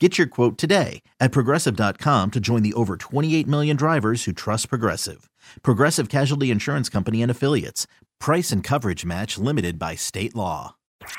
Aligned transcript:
Get 0.00 0.18
your 0.18 0.26
quote 0.26 0.58
today 0.58 1.02
at 1.20 1.30
progressive.com 1.30 2.32
to 2.32 2.40
join 2.40 2.62
the 2.64 2.74
over 2.74 2.96
28 2.96 3.46
million 3.46 3.76
drivers 3.76 4.24
who 4.24 4.32
trust 4.32 4.68
Progressive. 4.68 5.30
Progressive 5.62 6.08
Casualty 6.08 6.50
Insurance 6.50 6.88
Company 6.88 7.22
and 7.22 7.30
Affiliates. 7.30 7.86
Price 8.18 8.50
and 8.50 8.64
coverage 8.64 9.04
match 9.04 9.38
limited 9.38 9.78
by 9.78 9.94
state 9.94 10.34
law. 10.34 10.74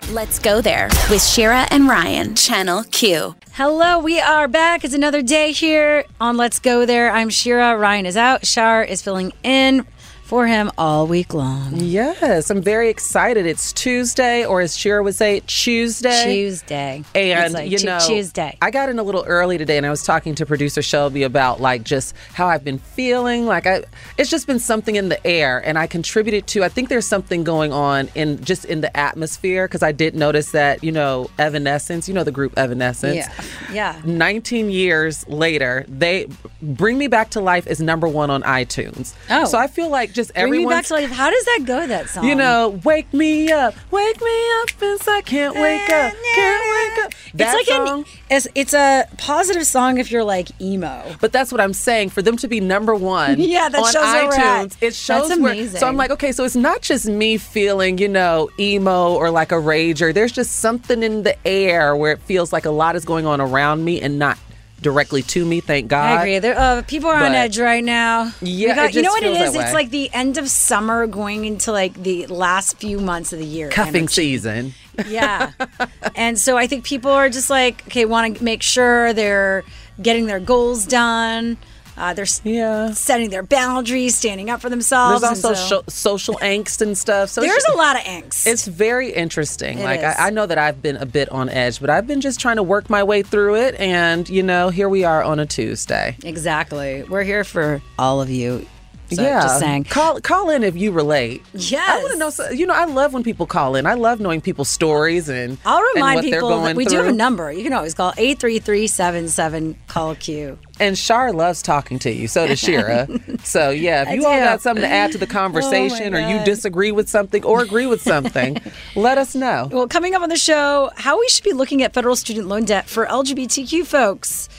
Let's 0.10 0.40
go 0.40 0.60
there 0.60 0.90
with 1.10 1.24
Shira 1.24 1.68
and 1.72 1.88
Ryan, 1.88 2.36
Channel 2.36 2.84
Q. 2.92 3.36
Hello, 3.54 4.00
we 4.00 4.20
are 4.20 4.48
back. 4.48 4.84
It's 4.84 4.94
another 4.94 5.22
day 5.22 5.54
here 5.54 6.04
on 6.20 6.36
Let's 6.36 6.60
Go 6.60 6.86
There. 6.86 7.12
I'm 7.12 7.30
Shira. 7.30 7.78
Ryan 7.78 8.06
is 8.06 8.18
out. 8.18 8.46
Shar 8.46 8.84
is 8.84 9.02
filling 9.02 9.32
in 9.44 9.86
for 10.26 10.48
him 10.48 10.72
all 10.76 11.06
week 11.06 11.36
long. 11.36 11.72
Yes, 11.76 12.50
I'm 12.50 12.62
very 12.62 12.90
excited. 12.90 13.46
It's 13.46 13.72
Tuesday, 13.72 14.44
or 14.44 14.60
as 14.60 14.76
Shira 14.76 15.04
would 15.04 15.14
say, 15.14 15.42
Tuesday. 15.46 16.24
Tuesday. 16.26 17.04
And 17.14 17.54
like 17.54 17.70
you 17.70 17.86
know, 17.86 18.00
Tuesday. 18.00 18.58
I 18.60 18.72
got 18.72 18.90
in 18.90 18.98
a 18.98 19.04
little 19.04 19.24
early 19.28 19.60
today, 19.60 19.78
and 19.78 19.86
I 19.86 19.92
was 19.92 20.02
talking 20.02 20.34
to 20.36 20.46
producer 20.46 20.82
Shelby 20.82 21.22
about 21.22 21.62
like 21.62 21.84
just 21.84 22.16
how 22.34 22.48
I've 22.48 22.64
been 22.64 22.80
feeling. 22.80 23.46
Like 23.46 23.68
I, 23.68 23.84
it's 24.18 24.32
just 24.32 24.48
been 24.48 24.58
something 24.58 24.96
in 24.96 25.10
the 25.10 25.26
air, 25.28 25.62
and 25.64 25.78
I 25.78 25.86
contributed 25.86 26.48
to. 26.48 26.64
I 26.64 26.70
think 26.70 26.90
there's 26.90 27.08
something 27.08 27.44
going 27.44 27.72
on 27.72 28.10
in 28.16 28.44
just 28.44 28.66
in 28.66 28.82
the 28.82 28.96
atmosphere 28.98 29.68
because 29.68 29.84
I 29.84 29.92
did 29.92 30.16
notice 30.16 30.52
that 30.52 30.84
you 30.84 30.92
know 30.92 31.30
Evanescence, 31.38 32.08
you 32.08 32.16
know 32.16 32.24
the 32.24 32.32
group 32.32 32.58
Evanescence. 32.58 33.16
Yeah. 33.16 33.32
Yeah. 33.72 34.02
19 34.06 34.72
years 34.72 35.28
later, 35.28 35.86
they 35.88 36.28
bring 36.64 36.98
me 36.98 37.06
back 37.08 37.30
to 37.32 37.42
life 37.42 37.68
is 37.68 37.80
number 37.80 38.08
one 38.08 38.32
on 38.32 38.42
iTunes. 38.42 39.14
Oh. 39.30 39.46
so 39.46 39.60
I 39.60 39.68
feel 39.68 39.90
like 39.90 40.15
just 40.16 40.32
everyone. 40.34 40.74
back 40.74 40.86
to 40.86 40.94
life. 40.94 41.12
How 41.12 41.30
does 41.30 41.46
that 41.46 41.60
go, 41.66 41.86
that 41.86 42.10
song? 42.10 42.24
You 42.24 42.36
know, 42.36 42.80
wake 42.84 43.14
me 43.14 43.52
up, 43.52 43.76
wake 43.92 44.20
me 44.22 44.52
up 44.62 44.82
inside. 44.82 45.26
Can't 45.26 45.54
wake 45.56 45.90
up, 45.90 46.14
can't 46.34 46.96
wake 46.96 47.06
up. 47.06 47.12
That 47.36 47.56
it's 47.58 47.70
like 47.70 47.88
song, 47.88 48.00
an, 48.00 48.06
it's, 48.32 48.48
it's 48.56 48.74
a 48.74 49.06
positive 49.18 49.68
song 49.68 49.98
if 49.98 50.10
you're 50.10 50.24
like 50.24 50.50
emo. 50.62 51.16
but 51.20 51.32
that's 51.32 51.52
what 51.52 51.62
I'm 51.62 51.74
saying. 51.74 52.10
For 52.10 52.22
them 52.22 52.38
to 52.38 52.48
be 52.48 52.60
number 52.60 52.96
one, 52.96 53.40
Yeah, 53.40 53.70
that 53.70 53.78
on 53.78 53.92
shows 53.92 54.04
where 54.04 54.28
we're 54.28 54.34
at. 54.34 54.68
iTunes, 54.70 54.78
it 54.82 54.96
shows 54.96 55.30
That's 55.30 55.42
where. 55.42 55.68
So 55.68 55.88
I'm 55.88 55.98
like, 55.98 56.12
okay, 56.12 56.32
so 56.32 56.46
it's 56.46 56.56
not 56.56 56.82
just 56.82 57.08
me 57.08 57.38
feeling, 57.38 57.98
you 57.98 58.08
know, 58.08 58.50
emo 58.58 59.14
or 59.14 59.30
like 59.30 59.52
a 59.52 59.56
rager. 59.56 60.14
There's 60.14 60.32
just 60.32 60.58
something 60.58 61.04
in 61.04 61.24
the 61.24 61.36
air 61.46 61.96
where 61.96 62.14
it 62.14 62.22
feels 62.22 62.54
like 62.54 62.66
a 62.66 62.72
lot 62.72 62.96
is 62.96 63.04
going 63.06 63.26
on 63.26 63.42
around 63.42 63.84
me 63.84 64.02
and 64.02 64.18
not 64.18 64.38
directly 64.82 65.22
to 65.24 65.46
me. 65.46 65.62
Thank 65.62 65.88
God. 65.88 66.20
I 66.20 66.22
agree. 66.22 66.40
There, 66.40 66.58
uh, 66.58 66.82
people 66.84 67.10
are 67.10 67.24
on 67.24 67.32
edge 67.34 67.58
right 67.60 67.84
now. 67.84 68.32
Yeah, 68.42 68.76
got- 68.76 68.94
you 68.94 69.02
know 69.02 69.12
what 69.12 69.24
it 69.24 69.42
is? 69.42 69.56
It's 69.56 69.74
like 69.74 69.90
the 69.90 70.14
end 70.14 70.38
of 70.38 70.50
summer 70.50 71.08
going 71.08 71.46
into 71.46 71.72
like 71.72 71.94
the 72.02 72.28
last 72.28 72.78
few 72.78 73.00
months 73.00 73.34
of 73.34 73.40
the 73.40 73.46
year. 73.46 73.70
Cuffing 73.70 73.96
energy. 73.96 74.14
season. 74.14 74.74
Yeah. 75.08 75.52
and 76.16 76.38
so 76.40 76.58
I 76.58 76.68
think 76.68 76.84
people 76.86 77.12
are 77.12 77.30
just 77.30 77.50
like, 77.50 77.86
okay, 77.88 78.06
want 78.06 78.38
to 78.38 78.44
make 78.44 78.62
sure 78.62 79.14
they're 79.14 79.64
getting 80.02 80.26
their 80.26 80.40
goals 80.40 80.86
done. 80.86 81.58
Uh, 81.98 82.14
they're 82.14 82.26
Yeah. 82.44 82.92
setting 82.92 83.30
their 83.30 83.44
boundaries, 83.44 84.16
standing 84.16 84.50
up 84.50 84.62
for 84.62 84.70
themselves. 84.70 85.22
There's 85.22 85.44
also 85.46 85.54
so- 85.54 85.84
social 85.88 86.36
angst 86.42 86.82
and 86.82 86.98
stuff. 86.98 87.30
So 87.30 87.42
there's 87.42 87.66
a 87.74 87.78
lot 87.78 87.96
of 87.96 88.02
angst. 88.04 88.46
It's 88.48 88.66
very 88.68 89.12
interesting. 89.14 89.80
It 89.80 89.84
like. 89.84 90.04
I, 90.04 90.28
I 90.28 90.30
know 90.30 90.46
that 90.46 90.58
I've 90.58 90.82
been 90.82 90.98
a 90.98 91.06
bit 91.06 91.30
on 91.30 91.50
edge, 91.50 91.80
but 91.80 91.90
I've 91.90 92.08
been 92.08 92.22
just 92.22 92.40
trying 92.40 92.58
to 92.58 92.64
work 92.64 92.90
my 92.90 93.04
way 93.04 93.22
through 93.24 93.56
it. 93.56 93.76
And 93.80 94.28
you 94.30 94.44
know, 94.44 94.70
here 94.70 94.90
we 94.90 95.04
are 95.04 95.24
on 95.24 95.40
a 95.40 95.46
Tuesday. 95.46 96.18
exactly. 96.24 97.04
We're 97.04 97.24
here 97.24 97.44
for 97.44 97.82
all 97.98 98.22
of 98.22 98.30
you. 98.30 98.66
So, 99.12 99.22
yeah, 99.22 99.42
Just 99.42 99.60
saying. 99.60 99.84
Call 99.86 100.20
call 100.22 100.50
in 100.50 100.64
if 100.64 100.76
you 100.76 100.92
relate. 100.92 101.44
Yes. 101.54 101.88
I 101.90 101.98
want 102.02 102.14
to 102.14 102.18
know. 102.20 102.30
so- 102.32 102.50
You 102.50 102.66
know, 102.66 102.74
I 102.74 102.86
love 102.86 103.14
when 103.14 103.24
people 103.24 103.46
call 103.46 103.76
in. 103.76 103.86
I 103.86 103.94
love 103.94 104.20
knowing 104.20 104.42
people's 104.42 104.70
stories 104.70 105.30
and 105.30 105.58
I'll 105.66 105.78
and 105.78 105.88
remind 105.96 106.16
what 106.16 106.22
they're 106.24 106.32
people 106.40 106.50
going 106.50 106.64
that 106.66 106.76
we 106.76 106.86
through. 106.86 106.92
do 106.92 106.98
have 107.04 107.08
a 107.14 107.18
number. 107.18 107.52
You 107.52 107.64
can 107.64 107.74
always 107.74 107.94
call 107.94 108.14
833-77 108.14 109.76
call 109.88 110.16
Q. 110.16 110.58
And 110.80 110.98
Shar 110.98 111.32
loves 111.32 111.62
talking 111.62 112.00
to 112.00 112.12
you. 112.12 112.28
So 112.28 112.48
does 112.48 112.60
Shira. 112.66 113.08
so 113.44 113.70
yeah, 113.70 114.10
if 114.10 114.16
you 114.20 114.26
all 114.28 114.38
got 114.40 114.62
something 114.62 114.82
to 114.82 114.90
add 114.90 115.12
to 115.14 115.18
the 115.18 115.26
oh, 115.30 115.30
conversation, 115.30 116.14
or 116.14 116.20
you 116.20 116.44
disagree 116.44 116.92
with 116.92 117.08
something, 117.10 117.44
or 117.46 117.62
agree 117.62 117.86
with 117.86 118.02
something, 118.02 118.58
let 118.96 119.18
us 119.18 119.36
know. 119.36 119.70
Well, 119.72 119.88
coming 119.88 120.16
up 120.16 120.22
on 120.22 120.30
the 120.30 120.36
show, 120.36 120.92
how 120.98 121.18
we 121.20 121.28
should 121.30 121.44
be 121.46 121.54
looking 121.54 121.82
at 121.84 121.94
federal 121.94 122.16
student 122.18 122.48
loan 122.48 122.66
debt 122.66 122.88
for 122.90 123.06
LGBTQ 123.06 123.86
folks. 123.86 124.50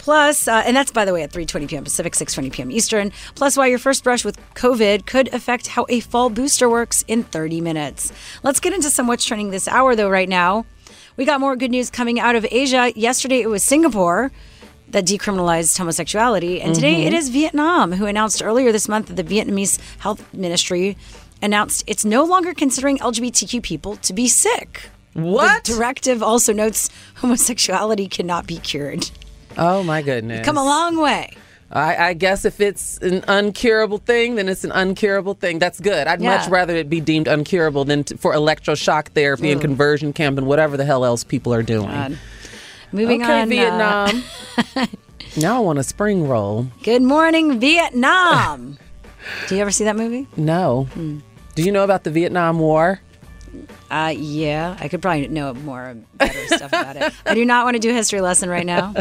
Plus, 0.00 0.48
uh, 0.48 0.62
and 0.64 0.74
that's 0.74 0.90
by 0.90 1.04
the 1.04 1.12
way 1.12 1.22
at 1.22 1.30
3:20 1.30 1.68
p.m. 1.68 1.84
Pacific, 1.84 2.14
6:20 2.14 2.50
p.m. 2.50 2.70
Eastern. 2.70 3.12
Plus, 3.34 3.54
why 3.54 3.66
your 3.66 3.78
first 3.78 4.02
brush 4.02 4.24
with 4.24 4.38
COVID 4.54 5.04
could 5.04 5.28
affect 5.34 5.66
how 5.66 5.84
a 5.90 6.00
fall 6.00 6.30
booster 6.30 6.70
works 6.70 7.04
in 7.06 7.22
30 7.22 7.60
minutes. 7.60 8.10
Let's 8.42 8.60
get 8.60 8.72
into 8.72 8.88
some 8.88 9.06
what's 9.06 9.26
trending 9.26 9.50
this 9.50 9.68
hour, 9.68 9.94
though. 9.94 10.08
Right 10.08 10.28
now, 10.28 10.64
we 11.18 11.26
got 11.26 11.38
more 11.38 11.54
good 11.54 11.70
news 11.70 11.90
coming 11.90 12.18
out 12.18 12.34
of 12.34 12.46
Asia. 12.50 12.92
Yesterday, 12.96 13.42
it 13.42 13.50
was 13.50 13.62
Singapore 13.62 14.32
that 14.88 15.04
decriminalized 15.04 15.76
homosexuality, 15.76 16.62
and 16.62 16.74
today 16.74 17.04
it 17.04 17.12
is 17.12 17.28
Vietnam, 17.28 17.92
who 17.92 18.06
announced 18.06 18.42
earlier 18.42 18.72
this 18.72 18.88
month 18.88 19.08
that 19.08 19.16
the 19.16 19.22
Vietnamese 19.22 19.78
Health 19.98 20.32
Ministry 20.32 20.96
announced 21.42 21.84
it's 21.86 22.06
no 22.06 22.24
longer 22.24 22.54
considering 22.54 22.96
LGBTQ 22.98 23.62
people 23.62 23.96
to 23.96 24.14
be 24.14 24.28
sick. 24.28 24.88
What? 25.12 25.64
The 25.64 25.74
directive 25.74 26.22
also 26.22 26.54
notes 26.54 26.88
homosexuality 27.16 28.08
cannot 28.08 28.46
be 28.46 28.56
cured. 28.56 29.10
Oh 29.58 29.82
my 29.82 30.02
goodness! 30.02 30.44
Come 30.44 30.56
a 30.56 30.64
long 30.64 31.00
way. 31.00 31.36
I, 31.72 32.08
I 32.08 32.12
guess 32.14 32.44
if 32.44 32.60
it's 32.60 32.98
an 32.98 33.20
uncurable 33.22 34.02
thing, 34.02 34.34
then 34.34 34.48
it's 34.48 34.64
an 34.64 34.72
uncurable 34.72 35.38
thing. 35.38 35.60
That's 35.60 35.78
good. 35.78 36.08
I'd 36.08 36.20
Yeah. 36.20 36.38
much 36.38 36.48
rather 36.48 36.74
it 36.74 36.90
be 36.90 37.00
deemed 37.00 37.26
uncurable 37.26 37.86
than 37.86 38.02
for 38.02 38.34
electroshock 38.34 39.08
therapy 39.08 39.52
and 39.52 39.60
conversion 39.60 40.12
camp 40.12 40.36
and 40.36 40.48
whatever 40.48 40.76
the 40.76 40.84
hell 40.84 41.04
else 41.04 41.22
people 41.22 41.54
are 41.54 41.62
doing. 41.62 41.86
God. 41.88 42.18
Moving 42.90 43.22
okay, 43.22 43.42
on. 43.42 43.42
uh, 43.42 43.46
Vietnam. 43.46 44.24
now 45.36 45.56
I 45.58 45.60
want 45.60 45.78
a 45.78 45.84
spring 45.84 46.26
roll. 46.26 46.66
good 46.82 47.02
morning, 47.02 47.60
Vietnam. 47.60 48.76
Do 49.48 49.54
you 49.54 49.60
ever 49.60 49.70
see 49.70 49.84
that 49.84 49.94
movie? 49.94 50.26
No. 50.36 50.88
Hmm. 50.94 51.18
Do 51.54 51.62
you 51.62 51.70
know 51.70 51.84
about 51.84 52.02
the 52.02 52.10
Vietnam 52.10 52.58
War? 52.58 53.00
Uh, 53.90 54.14
yeah, 54.16 54.76
I 54.78 54.88
could 54.88 55.02
probably 55.02 55.28
know 55.28 55.52
more 55.54 55.96
better 56.14 56.46
stuff 56.46 56.72
about 56.72 56.96
it. 56.96 57.12
I 57.26 57.34
do 57.34 57.44
not 57.44 57.64
want 57.64 57.74
to 57.74 57.80
do 57.80 57.90
a 57.90 57.92
history 57.92 58.20
lesson 58.20 58.48
right 58.48 58.66
now. 58.66 58.94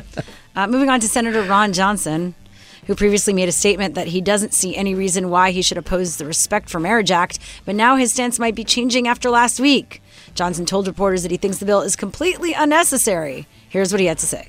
Uh, 0.56 0.68
moving 0.68 0.90
on 0.90 1.00
to 1.00 1.08
Senator 1.08 1.44
Ron 1.44 1.74
Johnson, 1.74 2.34
who 2.88 2.96
previously 2.96 3.34
made 3.34 3.48
a 3.48 3.51
statement 3.51 3.94
that 3.96 4.07
he 4.07 4.19
doesn't 4.19 4.54
see 4.54 4.75
any 4.75 4.96
reason 4.96 5.30
why 5.30 5.51
he 5.51 5.62
should 5.62 5.78
oppose 5.78 6.18
the 6.18 6.25
Respect 6.25 6.69
for 6.69 6.80
Marriage 6.80 7.12
Act, 7.12 7.38
but 7.66 7.75
now 7.75 7.96
his 7.96 8.12
stance 8.12 8.40
might 8.40 8.56
be 8.56 8.63
changing 8.63 9.07
after 9.07 9.30
last 9.30 9.60
week. 9.60 10.01
Johnson 10.34 10.66
told 10.66 10.88
reporters 10.88 11.22
that 11.22 11.31
he 11.31 11.38
thinks 11.38 11.60
the 11.60 11.66
bill 11.66 11.81
is 11.81 11.95
completely 11.95 12.54
unnecessary. 12.54 13.48
Here's 13.69 13.92
what 13.92 14.00
he 14.00 14.07
had 14.07 14.18
to 14.19 14.25
say. 14.25 14.48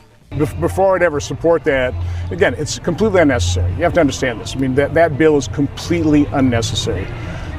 Before 0.61 0.95
I'd 0.95 1.03
ever 1.03 1.19
support 1.19 1.65
that, 1.65 1.93
again, 2.31 2.55
it's 2.55 2.79
completely 2.79 3.21
unnecessary. 3.21 3.71
You 3.73 3.83
have 3.83 3.93
to 3.95 4.01
understand 4.01 4.41
this. 4.41 4.55
I 4.55 4.61
mean, 4.61 4.77
that, 4.77 4.95
that 4.95 5.19
bill 5.19 5.37
is 5.37 5.49
completely 5.49 6.25
unnecessary. 6.27 7.07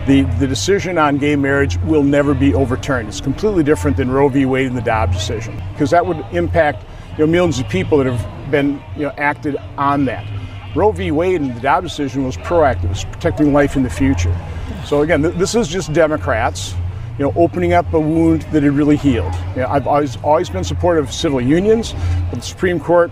The, 0.08 0.24
the 0.40 0.48
decision 0.48 0.98
on 0.98 1.18
gay 1.18 1.36
marriage 1.36 1.78
will 1.82 2.04
never 2.04 2.34
be 2.34 2.56
overturned. 2.56 3.08
It's 3.08 3.22
completely 3.22 3.64
different 3.64 3.98
than 3.98 4.10
Roe 4.10 4.30
v. 4.30 4.46
Wade 4.46 4.68
and 4.68 4.76
the 4.76 4.82
Dobbs 4.82 5.16
decision, 5.16 5.62
because 5.74 5.92
that 5.92 6.06
would 6.06 6.18
impact 6.32 6.84
you 7.18 7.20
know, 7.20 7.32
millions 7.32 7.60
of 7.60 7.70
people 7.70 8.00
that 8.00 8.08
have 8.08 8.52
been 8.52 8.82
you 8.96 9.04
know, 9.04 9.14
acted 9.18 9.58
on 9.78 10.06
that. 10.06 10.26
Roe 10.76 10.92
v. 10.92 11.12
Wade 11.12 11.42
and 11.42 11.56
the 11.56 11.60
Dobbs 11.60 11.90
decision 11.90 12.26
was 12.26 12.36
proactive, 12.38 12.90
it's 12.90 13.04
protecting 13.04 13.54
life 13.54 13.76
in 13.76 13.84
the 13.84 13.90
future. 13.92 14.36
So 14.86 15.04
again, 15.04 15.22
th- 15.22 15.36
this 15.36 15.54
is 15.54 15.68
just 15.68 15.94
Democrats, 15.94 16.74
you 17.20 17.26
know, 17.26 17.34
opening 17.36 17.74
up 17.74 17.94
a 17.94 18.00
wound 18.00 18.42
that 18.54 18.64
had 18.64 18.74
really 18.74 18.98
healed. 18.98 19.34
You 19.52 19.62
know, 19.62 19.68
I've 19.68 19.86
always 19.86 20.18
always 20.24 20.50
been 20.50 20.64
supportive 20.64 21.06
of 21.06 21.14
civil 21.14 21.40
unions, 21.40 21.94
but 22.32 22.40
the 22.40 22.46
Supreme 22.46 22.80
Court 22.80 23.12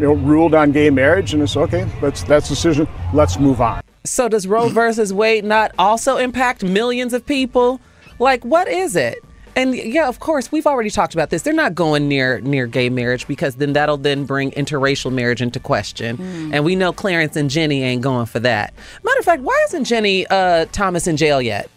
you 0.00 0.06
know, 0.06 0.14
ruled 0.14 0.54
on 0.54 0.72
gay 0.72 0.90
marriage, 0.90 1.32
and 1.32 1.42
it's 1.42 1.56
okay. 1.56 1.88
That's 2.00 2.24
that's 2.24 2.48
decision. 2.48 2.88
Let's 3.12 3.38
move 3.38 3.60
on. 3.60 3.83
So 4.04 4.28
does 4.28 4.46
Roe 4.46 4.68
versus 4.70 5.12
Wade 5.12 5.44
not 5.44 5.72
also 5.78 6.16
impact 6.16 6.62
millions 6.62 7.12
of 7.12 7.24
people? 7.26 7.80
Like, 8.18 8.44
what 8.44 8.68
is 8.68 8.96
it? 8.96 9.18
And 9.56 9.74
yeah, 9.74 10.08
of 10.08 10.18
course, 10.18 10.50
we've 10.50 10.66
already 10.66 10.90
talked 10.90 11.14
about 11.14 11.30
this. 11.30 11.42
They're 11.42 11.52
not 11.52 11.74
going 11.76 12.08
near 12.08 12.40
near 12.40 12.66
gay 12.66 12.90
marriage 12.90 13.28
because 13.28 13.54
then 13.56 13.72
that'll 13.72 13.96
then 13.96 14.24
bring 14.24 14.50
interracial 14.52 15.12
marriage 15.12 15.40
into 15.40 15.60
question. 15.60 16.52
And 16.52 16.64
we 16.64 16.74
know 16.74 16.92
Clarence 16.92 17.36
and 17.36 17.48
Ginni 17.48 17.80
ain't 17.80 18.02
going 18.02 18.26
for 18.26 18.40
that. 18.40 18.74
Matter 19.04 19.18
of 19.20 19.24
fact, 19.24 19.42
why 19.42 19.64
isn't 19.68 19.84
Ginni 19.84 20.26
uh, 20.28 20.66
Thomas 20.72 21.06
in 21.06 21.16
jail 21.16 21.40
yet? 21.40 21.70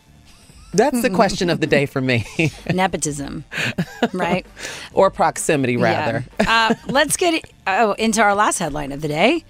That's 0.74 1.02
the 1.02 1.10
question 1.10 1.50
of 1.50 1.60
the 1.60 1.68
day 1.68 1.86
for 1.86 2.02
me, 2.02 2.26
Nepotism, 2.74 3.46
right? 4.14 4.46
or 4.94 5.10
proximity 5.10 5.78
rather. 5.78 6.26
Yeah. 6.40 6.70
Uh, 6.72 6.92
let's 6.92 7.16
get 7.16 7.46
oh, 7.68 7.94
into 7.94 8.22
our 8.22 8.36
last 8.36 8.60
headline 8.60 8.92
of 8.92 9.02
the 9.02 9.08
day. 9.08 9.46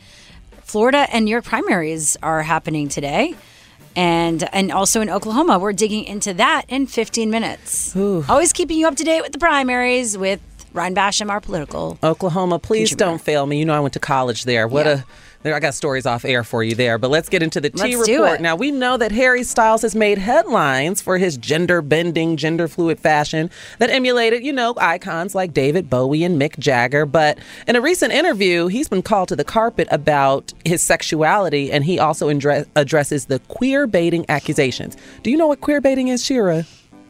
Florida 0.67 1.07
and 1.13 1.23
New 1.23 1.31
York 1.31 1.45
primaries 1.45 2.17
are 2.21 2.43
happening 2.43 2.89
today. 2.89 3.35
And 3.95 4.47
and 4.53 4.69
also 4.69 4.99
in 4.99 5.09
Oklahoma, 5.09 5.57
we're 5.59 5.71
digging 5.71 6.03
into 6.03 6.33
that 6.35 6.63
in 6.67 6.85
15 6.87 7.31
minutes. 7.31 7.95
Always 7.95 8.51
keeping 8.51 8.77
you 8.77 8.85
up 8.85 8.95
to 8.97 9.03
date 9.05 9.21
with 9.21 9.31
the 9.31 9.39
primaries 9.39 10.17
with 10.17 10.41
Ryan 10.73 10.93
Basham, 10.93 11.29
our 11.31 11.39
political. 11.39 11.97
Oklahoma, 12.03 12.59
please 12.59 12.93
don't 12.95 13.19
fail 13.21 13.45
me. 13.45 13.57
You 13.59 13.65
know 13.65 13.73
I 13.73 13.79
went 13.79 13.93
to 13.93 13.99
college 13.99 14.43
there. 14.43 14.67
What 14.67 14.85
Yeah. 14.85 14.91
a 14.91 15.03
I 15.53 15.59
got 15.59 15.73
stories 15.73 16.05
off 16.05 16.25
air 16.25 16.43
for 16.43 16.63
you 16.63 16.75
there, 16.75 16.97
but 16.97 17.09
let's 17.09 17.29
get 17.29 17.43
into 17.43 17.59
the 17.59 17.69
T 17.69 17.95
Let's 17.95 18.05
do 18.05 18.21
report. 18.21 18.39
it. 18.39 18.43
Now 18.43 18.55
we 18.55 18.71
know 18.71 18.97
that 18.97 19.11
Harry 19.11 19.43
Styles 19.43 19.81
has 19.81 19.95
made 19.95 20.17
headlines 20.17 21.01
for 21.01 21.17
his 21.17 21.37
gender 21.37 21.81
bending, 21.81 22.37
gender 22.37 22.67
fluid 22.67 22.99
fashion 22.99 23.49
that 23.79 23.89
emulated, 23.89 24.43
you 24.43 24.53
know, 24.53 24.73
icons 24.77 25.35
like 25.35 25.53
David 25.53 25.89
Bowie 25.89 26.23
and 26.23 26.39
Mick 26.41 26.57
Jagger. 26.59 27.05
But 27.05 27.37
in 27.67 27.75
a 27.75 27.81
recent 27.81 28.13
interview, 28.13 28.67
he's 28.67 28.87
been 28.87 29.01
called 29.01 29.29
to 29.29 29.35
the 29.35 29.43
carpet 29.43 29.87
about 29.91 30.53
his 30.65 30.81
sexuality, 30.81 31.71
and 31.71 31.83
he 31.83 31.99
also 31.99 32.29
address, 32.29 32.65
addresses 32.75 33.25
the 33.25 33.39
queer 33.47 33.87
baiting 33.87 34.25
accusations. 34.29 34.97
Do 35.23 35.31
you 35.31 35.37
know 35.37 35.47
what 35.47 35.61
queer 35.61 35.81
baiting 35.81 36.07
is, 36.09 36.23
Shira? 36.25 36.65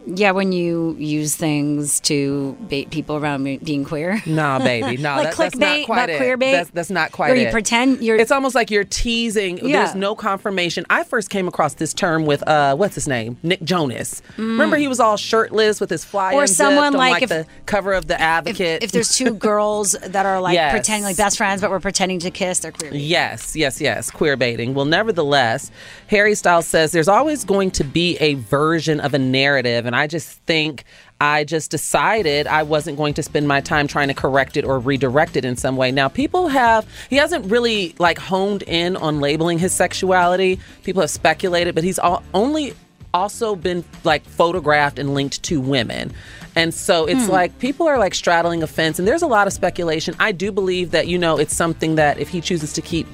Yeah, 0.09 0.31
when 0.31 0.53
you 0.53 0.95
use 0.97 1.35
things 1.35 1.99
to 2.01 2.53
bait 2.69 2.91
people 2.91 3.17
around 3.17 3.43
being 3.63 3.83
queer. 3.83 4.21
Nah, 4.25 4.59
baby, 4.59 4.95
no, 5.01 5.15
Like 5.17 5.35
that, 5.35 5.37
that's 5.37 5.55
not 5.57 5.85
quite 5.85 6.09
it. 6.09 6.17
queer 6.17 6.37
bait? 6.37 6.51
That's, 6.53 6.69
that's 6.69 6.89
not 6.89 7.11
quite 7.11 7.27
Where 7.29 7.35
it. 7.37 7.45
you 7.47 7.51
pretend 7.51 8.01
you're- 8.01 8.19
It's 8.19 8.31
almost 8.31 8.55
like 8.55 8.71
you're 8.71 8.83
teasing. 8.83 9.57
Yeah. 9.57 9.83
There's 9.83 9.95
no 9.95 10.15
confirmation. 10.15 10.85
I 10.89 11.03
first 11.03 11.29
came 11.29 11.47
across 11.47 11.73
this 11.73 11.93
term 11.93 12.25
with 12.25 12.47
uh, 12.47 12.75
what's 12.75 12.95
his 12.95 13.07
name, 13.07 13.37
Nick 13.43 13.61
Jonas. 13.63 14.21
Remember, 14.37 14.77
he 14.77 14.87
was 14.87 14.99
all 14.99 15.17
shirtless 15.17 15.81
with 15.81 15.89
his 15.89 16.05
fly 16.05 16.33
Mm. 16.33 16.35
Or 16.35 16.47
someone 16.47 16.85
on, 16.85 16.93
like 16.93 17.11
like 17.13 17.23
if- 17.23 17.29
the 17.29 17.45
cover 17.65 17.93
of 17.93 18.07
the 18.07 18.19
Advocate. 18.19 18.83
if 18.83 18.91
there's 18.91 19.09
two 19.15 19.33
girls 19.49 19.91
that 20.03 20.25
are 20.25 20.39
like 20.39 20.53
Yes. 20.53 20.71
pretending 20.71 21.03
like 21.03 21.17
best 21.17 21.37
friends, 21.37 21.59
but 21.61 21.69
we're 21.71 21.79
pretending 21.79 22.19
to 22.19 22.31
kiss, 22.31 22.59
they're 22.59 22.71
queer. 22.71 22.93
Yes, 22.93 23.55
yes, 23.55 23.81
yes. 23.81 24.11
Queer 24.11 24.37
baiting. 24.37 24.73
Well, 24.73 24.85
nevertheless, 24.85 25.71
Harry 26.07 26.35
Styles 26.35 26.67
says 26.67 26.91
there's 26.91 27.07
always 27.07 27.43
going 27.43 27.71
to 27.71 27.83
be 27.83 28.17
a 28.17 28.35
version 28.35 28.99
of 28.99 29.13
a 29.13 29.19
narrative. 29.19 29.85
And 29.85 29.95
I 29.97 30.07
just 30.07 30.39
think 30.43 30.83
I 31.19 31.43
just 31.43 31.71
decided 31.71 32.45
I 32.47 32.63
wasn't 32.63 32.97
going 32.97 33.15
to 33.15 33.23
spend 33.23 33.47
my 33.47 33.59
time 33.59 33.87
trying 33.87 34.07
to 34.09 34.13
correct 34.13 34.55
it 34.55 34.63
or 34.63 34.79
redirect 34.79 35.35
it 35.35 35.43
in 35.43 35.57
some 35.57 35.75
way. 35.75 35.91
Now, 35.91 36.07
people 36.07 36.47
have, 36.47 36.87
he 37.09 37.15
hasn't 37.15 37.49
really 37.51 37.95
like 37.97 38.17
honed 38.17 38.63
in 38.63 38.95
on 38.95 39.19
labeling 39.19 39.57
his 39.57 39.73
sexuality. 39.73 40.59
People 40.83 41.01
have 41.01 41.09
speculated, 41.09 41.73
but 41.73 41.83
he's 41.83 41.97
all, 41.97 42.23
only 42.33 42.73
also 43.13 43.55
been 43.55 43.83
like 44.03 44.23
photographed 44.25 44.99
and 44.99 45.13
linked 45.13 45.41
to 45.43 45.59
women. 45.59 46.13
And 46.55 46.73
so 46.73 47.05
it's 47.05 47.25
hmm. 47.25 47.31
like 47.31 47.57
people 47.59 47.87
are 47.87 47.97
like 47.97 48.13
straddling 48.13 48.63
a 48.63 48.67
fence, 48.67 48.99
and 48.99 49.07
there's 49.07 49.21
a 49.21 49.27
lot 49.27 49.47
of 49.47 49.53
speculation. 49.53 50.15
I 50.19 50.31
do 50.31 50.51
believe 50.51 50.91
that, 50.91 51.07
you 51.07 51.17
know, 51.17 51.37
it's 51.37 51.55
something 51.55 51.95
that 51.95 52.19
if 52.19 52.29
he 52.29 52.41
chooses 52.41 52.73
to 52.73 52.81
keep 52.81 53.07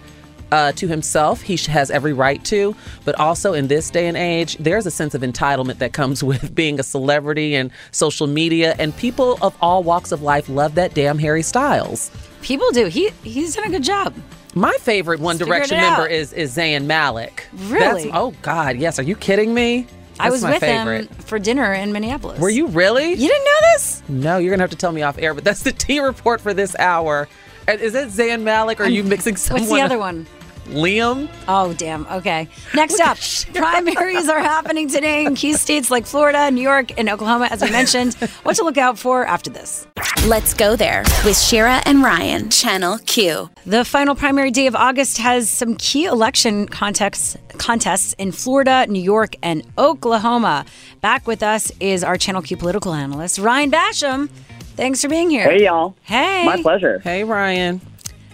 uh, 0.54 0.72
to 0.74 0.88
himself, 0.88 1.42
he 1.42 1.58
has 1.72 1.90
every 1.90 2.14
right 2.14 2.44
to. 2.46 2.76
But 3.06 3.20
also 3.20 3.54
in 3.54 3.68
this 3.68 3.90
day 3.90 4.08
and 4.08 4.16
age, 4.16 4.56
there's 4.58 4.86
a 4.86 4.92
sense 4.92 5.16
of 5.16 5.24
entitlement 5.24 5.80
that 5.80 5.94
comes 5.94 6.24
with 6.32 6.54
being 6.54 6.80
a 6.80 6.84
celebrity 6.84 7.56
and 7.56 7.72
social 7.92 8.28
media, 8.28 8.76
and 8.78 8.96
people 8.96 9.40
of 9.42 9.58
all 9.62 9.82
walks 9.84 10.12
of 10.12 10.22
life 10.22 10.48
love 10.48 10.76
that 10.76 10.94
damn 10.94 11.18
Harry 11.18 11.42
Styles. 11.42 12.12
People 12.42 12.70
do. 12.72 12.86
He 12.86 13.10
he's 13.24 13.56
done 13.56 13.66
a 13.66 13.70
good 13.70 13.84
job. 13.84 14.14
My 14.54 14.76
favorite 14.82 15.20
One 15.20 15.38
Direction 15.38 15.78
member 15.78 16.04
out. 16.04 16.12
is 16.12 16.32
is 16.34 16.56
Zayn 16.56 16.86
Malik. 16.86 17.48
Really? 17.54 18.12
Oh 18.14 18.36
God! 18.44 18.78
Yes. 18.78 19.00
Are 19.00 19.04
you 19.04 19.16
kidding 19.16 19.54
me? 19.54 19.88
I 20.20 20.30
was 20.30 20.44
my 20.44 20.52
with 20.52 20.60
favorite. 20.60 21.10
him 21.10 21.18
for 21.20 21.40
dinner 21.40 21.74
in 21.74 21.92
Minneapolis. 21.92 22.40
Were 22.40 22.52
you 22.52 22.68
really? 22.68 23.10
You 23.10 23.28
didn't 23.28 23.46
know 23.46 23.68
this? 23.74 24.04
No, 24.08 24.38
you're 24.38 24.52
gonna 24.52 24.62
have 24.62 24.70
to 24.70 24.78
tell 24.78 24.92
me 24.92 25.02
off 25.02 25.18
air. 25.18 25.34
But 25.34 25.44
that's 25.44 25.64
the 25.64 25.72
T 25.86 26.00
report 26.00 26.40
for 26.42 26.54
this 26.54 26.76
hour. 26.78 27.28
Is 27.68 27.96
it 27.96 28.10
Zayn 28.10 28.44
Malik? 28.44 28.80
Or 28.80 28.84
are 28.84 28.90
you 28.90 29.04
mixing 29.04 29.38
someone? 29.38 29.62
What's 29.70 29.74
the 29.74 29.82
other 29.82 29.98
one? 29.98 30.28
Liam. 30.66 31.30
Oh, 31.48 31.74
damn. 31.74 32.06
Okay. 32.08 32.48
Next 32.74 33.00
up, 33.00 33.18
primaries 33.54 34.30
are 34.30 34.40
happening 34.40 34.88
today 34.88 35.26
in 35.26 35.36
key 35.36 35.54
states 35.54 35.92
like 35.92 36.06
Florida, 36.06 36.50
New 36.52 36.62
York, 36.62 36.98
and 36.98 37.10
Oklahoma, 37.10 37.48
as 37.52 37.62
we 37.62 37.70
mentioned. 37.72 38.14
What 38.44 38.56
to 38.58 38.64
look 38.64 38.78
out 38.78 38.98
for 38.98 39.26
after 39.26 39.50
this. 39.50 39.88
Let's 40.26 40.54
go 40.54 40.76
there 40.76 41.04
with 41.26 41.38
Shira 41.38 41.82
and 41.86 42.02
Ryan, 42.02 42.50
Channel 42.50 43.00
Q. 43.06 43.50
The 43.66 43.84
final 43.84 44.16
primary 44.16 44.52
day 44.52 44.68
of 44.68 44.76
August 44.76 45.18
has 45.18 45.50
some 45.50 45.76
key 45.76 46.06
election 46.06 46.68
contests, 46.68 47.38
contests 47.58 48.14
in 48.14 48.32
Florida, 48.32 48.86
New 48.88 49.02
York, 49.02 49.36
and 49.44 49.64
Oklahoma. 49.78 50.66
Back 51.02 51.28
with 51.28 51.44
us 51.44 51.72
is 51.80 52.04
our 52.04 52.18
Channel 52.18 52.42
Q 52.42 52.58
political 52.58 52.94
analyst, 52.94 53.38
Ryan 53.38 53.70
Basham. 53.72 54.30
Thanks 54.76 55.02
for 55.02 55.10
being 55.10 55.30
here. 55.30 55.50
Hey, 55.50 55.66
y'all. 55.66 55.96
Hey. 56.02 56.46
My 56.46 56.62
pleasure. 56.62 57.00
Hey, 57.00 57.24
Ryan. 57.24 57.80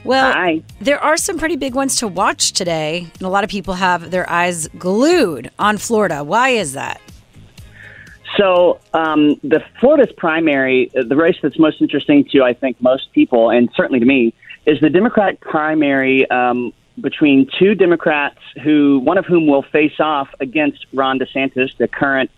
Well, 0.03 0.31
Hi. 0.31 0.63
there 0.79 0.99
are 0.99 1.17
some 1.17 1.37
pretty 1.37 1.57
big 1.57 1.75
ones 1.75 1.97
to 1.97 2.07
watch 2.07 2.53
today, 2.53 3.07
and 3.13 3.21
a 3.21 3.29
lot 3.29 3.43
of 3.43 3.49
people 3.49 3.73
have 3.75 4.11
their 4.11 4.29
eyes 4.29 4.67
glued 4.77 5.51
on 5.59 5.77
Florida. 5.77 6.23
Why 6.23 6.49
is 6.49 6.73
that? 6.73 7.01
So, 8.37 8.79
um, 8.93 9.39
the 9.43 9.61
Florida's 9.79 10.13
primary, 10.15 10.91
uh, 10.95 11.03
the 11.03 11.15
race 11.15 11.35
that's 11.41 11.59
most 11.59 11.81
interesting 11.81 12.23
to, 12.31 12.43
I 12.43 12.53
think, 12.53 12.81
most 12.81 13.11
people, 13.11 13.49
and 13.49 13.69
certainly 13.75 13.99
to 13.99 14.05
me, 14.05 14.33
is 14.65 14.79
the 14.79 14.89
Democratic 14.89 15.41
primary 15.41 16.29
um, 16.29 16.71
between 17.01 17.49
two 17.57 17.75
Democrats 17.75 18.39
who, 18.63 18.99
one 18.99 19.17
of 19.17 19.25
whom 19.25 19.47
will 19.47 19.63
face 19.63 19.99
off 19.99 20.29
against 20.39 20.85
Ron 20.93 21.19
DeSantis, 21.19 21.75
the 21.77 21.87
current 21.87 22.29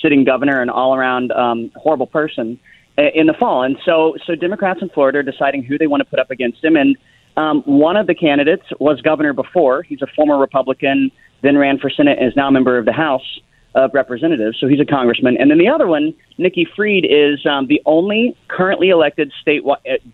sitting 0.00 0.24
governor 0.24 0.60
and 0.60 0.70
all 0.70 0.94
around 0.94 1.32
um, 1.32 1.72
horrible 1.74 2.06
person, 2.06 2.60
in 2.98 3.26
the 3.26 3.34
fall. 3.34 3.62
And 3.62 3.76
so, 3.84 4.16
so 4.26 4.34
Democrats 4.34 4.80
in 4.82 4.88
Florida 4.88 5.18
are 5.18 5.22
deciding 5.22 5.62
who 5.62 5.78
they 5.78 5.86
want 5.86 6.00
to 6.00 6.04
put 6.04 6.18
up 6.18 6.30
against 6.30 6.62
him. 6.64 6.76
And 6.76 6.96
um, 7.36 7.62
one 7.62 7.96
of 7.96 8.06
the 8.06 8.14
candidates 8.14 8.64
was 8.80 9.00
governor 9.00 9.32
before. 9.32 9.82
He's 9.82 10.02
a 10.02 10.08
former 10.16 10.38
Republican, 10.38 11.10
then 11.42 11.56
ran 11.56 11.78
for 11.78 11.90
Senate, 11.90 12.18
and 12.18 12.26
is 12.26 12.36
now 12.36 12.48
a 12.48 12.52
member 12.52 12.76
of 12.76 12.84
the 12.84 12.92
House 12.92 13.40
of 13.74 13.92
Representatives. 13.94 14.58
So 14.58 14.66
he's 14.66 14.80
a 14.80 14.84
congressman. 14.84 15.36
And 15.38 15.50
then 15.50 15.58
the 15.58 15.68
other 15.68 15.86
one, 15.86 16.14
Nikki 16.38 16.66
Fried, 16.74 17.04
is 17.04 17.46
um, 17.46 17.68
the 17.68 17.80
only 17.86 18.36
currently 18.48 18.88
elected 18.88 19.32
state 19.40 19.62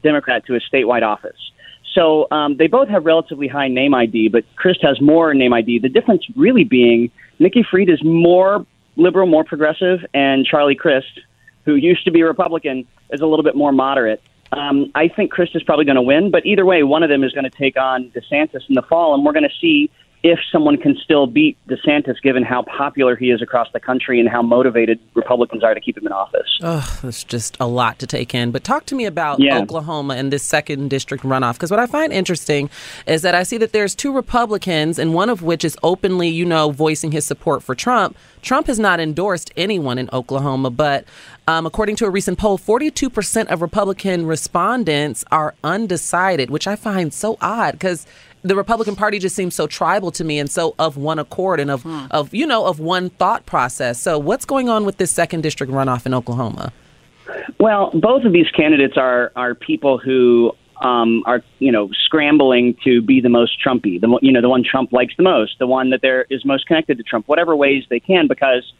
Democrat 0.03 0.45
to 0.47 0.55
a 0.55 0.61
statewide 0.61 1.03
office. 1.03 1.37
So 1.95 2.27
um, 2.31 2.57
they 2.59 2.67
both 2.67 2.89
have 2.89 3.05
relatively 3.05 3.47
high 3.47 3.69
name 3.69 3.95
ID, 3.95 4.29
but 4.29 4.45
Crist 4.57 4.81
has 4.83 5.01
more 5.01 5.33
name 5.33 5.53
ID. 5.53 5.79
The 5.79 5.89
difference 5.89 6.25
really 6.37 6.65
being 6.65 7.11
Nikki 7.39 7.65
Fried 7.69 7.89
is 7.89 8.03
more 8.05 8.67
liberal, 8.97 9.27
more 9.27 9.45
progressive, 9.45 10.01
and 10.13 10.45
Charlie 10.45 10.75
Crist, 10.75 11.21
who 11.65 11.75
used 11.75 12.05
to 12.05 12.11
be 12.11 12.23
Republican, 12.23 12.87
is 13.11 13.21
a 13.21 13.27
little 13.27 13.43
bit 13.43 13.57
more 13.57 13.73
moderate. 13.73 14.23
Um, 14.53 14.91
I 14.95 15.09
think 15.09 15.33
Crist 15.33 15.57
is 15.57 15.63
probably 15.63 15.85
going 15.85 15.97
to 15.97 16.03
win, 16.03 16.31
but 16.31 16.47
either 16.47 16.65
way, 16.65 16.83
one 16.83 17.03
of 17.03 17.09
them 17.09 17.25
is 17.25 17.33
going 17.33 17.45
to 17.45 17.51
take 17.51 17.77
on 17.77 18.11
DeSantis 18.11 18.69
in 18.69 18.75
the 18.75 18.83
fall, 18.83 19.15
and 19.15 19.25
we're 19.25 19.33
going 19.33 19.49
to 19.49 19.57
see 19.61 19.91
if 20.27 20.39
someone 20.51 20.79
can 20.79 20.97
still 21.05 21.27
beat 21.27 21.55
DeSantis, 21.69 22.15
given 22.23 22.43
how 22.43 22.63
popular 22.63 23.15
he 23.15 23.31
is 23.31 23.43
across 23.43 23.69
the 23.75 23.79
country 23.79 24.19
and 24.19 24.27
how 24.27 24.41
motivated 24.41 24.99
Republicans 25.13 25.63
are 25.63 25.75
to 25.75 25.81
keep 25.81 25.99
him 25.99 26.07
in 26.07 26.13
office. 26.13 26.59
Oh, 26.63 26.99
that's 27.03 27.23
just 27.25 27.59
a 27.61 27.67
lot 27.67 27.99
to 27.99 28.07
take 28.07 28.35
in. 28.35 28.51
But 28.51 28.65
talk 28.65 28.87
to 28.87 28.95
me 28.95 29.05
about 29.05 29.39
Yeah. 29.39 29.59
Oklahoma 29.59 30.15
and 30.15 30.33
this 30.33 30.43
second 30.43 30.89
district 30.89 31.25
runoff. 31.25 31.53
Because 31.55 31.71
what 31.71 31.79
I 31.79 31.87
find 31.87 32.11
interesting 32.11 32.71
is 33.07 33.21
that 33.21 33.35
I 33.35 33.43
see 33.43 33.59
that 33.59 33.73
there's 33.73 33.95
two 33.95 34.15
Republicans, 34.15 34.99
and 34.99 35.13
one 35.13 35.29
of 35.29 35.43
which 35.43 35.63
is 35.63 35.77
openly, 35.83 36.31
you 36.31 36.47
know, 36.47 36.71
voicing 36.71 37.13
his 37.13 37.27
support 37.27 37.63
for 37.63 37.75
Trump. 37.75 38.17
Trump 38.41 38.67
has 38.67 38.79
not 38.79 39.01
endorsed 39.01 39.51
anyone 39.59 39.99
in 39.99 40.09
Oklahoma, 40.11 40.71
but 40.71 41.05
um, 41.47 41.67
according 41.67 41.97
to 41.97 42.07
a 42.07 42.11
recent 42.11 42.39
poll, 42.39 42.57
42% 42.57 43.47
of 43.49 43.61
Republican 43.61 44.25
respondents 44.25 45.23
are 45.31 45.55
undecided, 45.63 46.49
which 46.49 46.67
I 46.67 46.77
find 46.77 47.13
so 47.13 47.37
odd 47.43 47.73
because 47.73 48.07
the 48.45 48.55
Republican 48.55 48.95
Party 48.95 49.19
just 49.19 49.35
seems 49.35 49.55
so 49.55 49.67
tribal 49.67 50.11
to 50.13 50.23
me 50.23 50.39
and 50.39 50.51
so 50.51 50.75
of 50.79 50.99
one 50.99 51.19
accord 51.19 51.59
and 51.59 51.71
of, 51.71 51.85
of 52.11 52.33
you 52.35 52.47
know, 52.47 52.67
of 52.67 52.79
one 52.79 53.09
thought 53.11 53.47
process. 53.47 54.01
So 54.01 54.19
what's 54.19 54.45
going 54.45 54.69
on 54.69 54.85
with 54.85 54.99
this 54.99 55.11
second 55.11 55.41
district 55.41 55.73
runoff 55.73 56.05
in 56.05 56.13
Oklahoma? 56.13 56.73
Well, 57.59 57.91
both 57.95 58.25
of 58.25 58.33
these 58.33 58.49
candidates 58.51 58.97
are 58.99 59.33
are 59.35 59.55
people 59.55 59.97
who 59.97 60.53
um, 60.83 61.23
are 61.25 61.43
you 61.59 61.73
know 61.73 61.89
scrambling 62.05 62.77
to 62.85 63.01
be 63.01 63.21
the 63.23 63.31
most 63.31 63.57
Trumpy, 63.65 63.99
the 63.99 64.19
you 64.21 64.31
know 64.31 64.43
the 64.43 64.49
one 64.51 64.63
Trump 64.63 64.93
likes 64.93 65.15
the 65.17 65.23
most, 65.23 65.59
the 65.59 65.67
one 65.67 65.89
that 65.91 66.03
there 66.03 66.27
is 66.29 66.45
most 66.45 66.67
connected 66.67 66.99
to 66.99 67.03
Trump, 67.03 67.27
whatever 67.27 67.57
ways 67.57 67.85
they 67.89 68.01
can, 68.01 68.29
because 68.29 68.73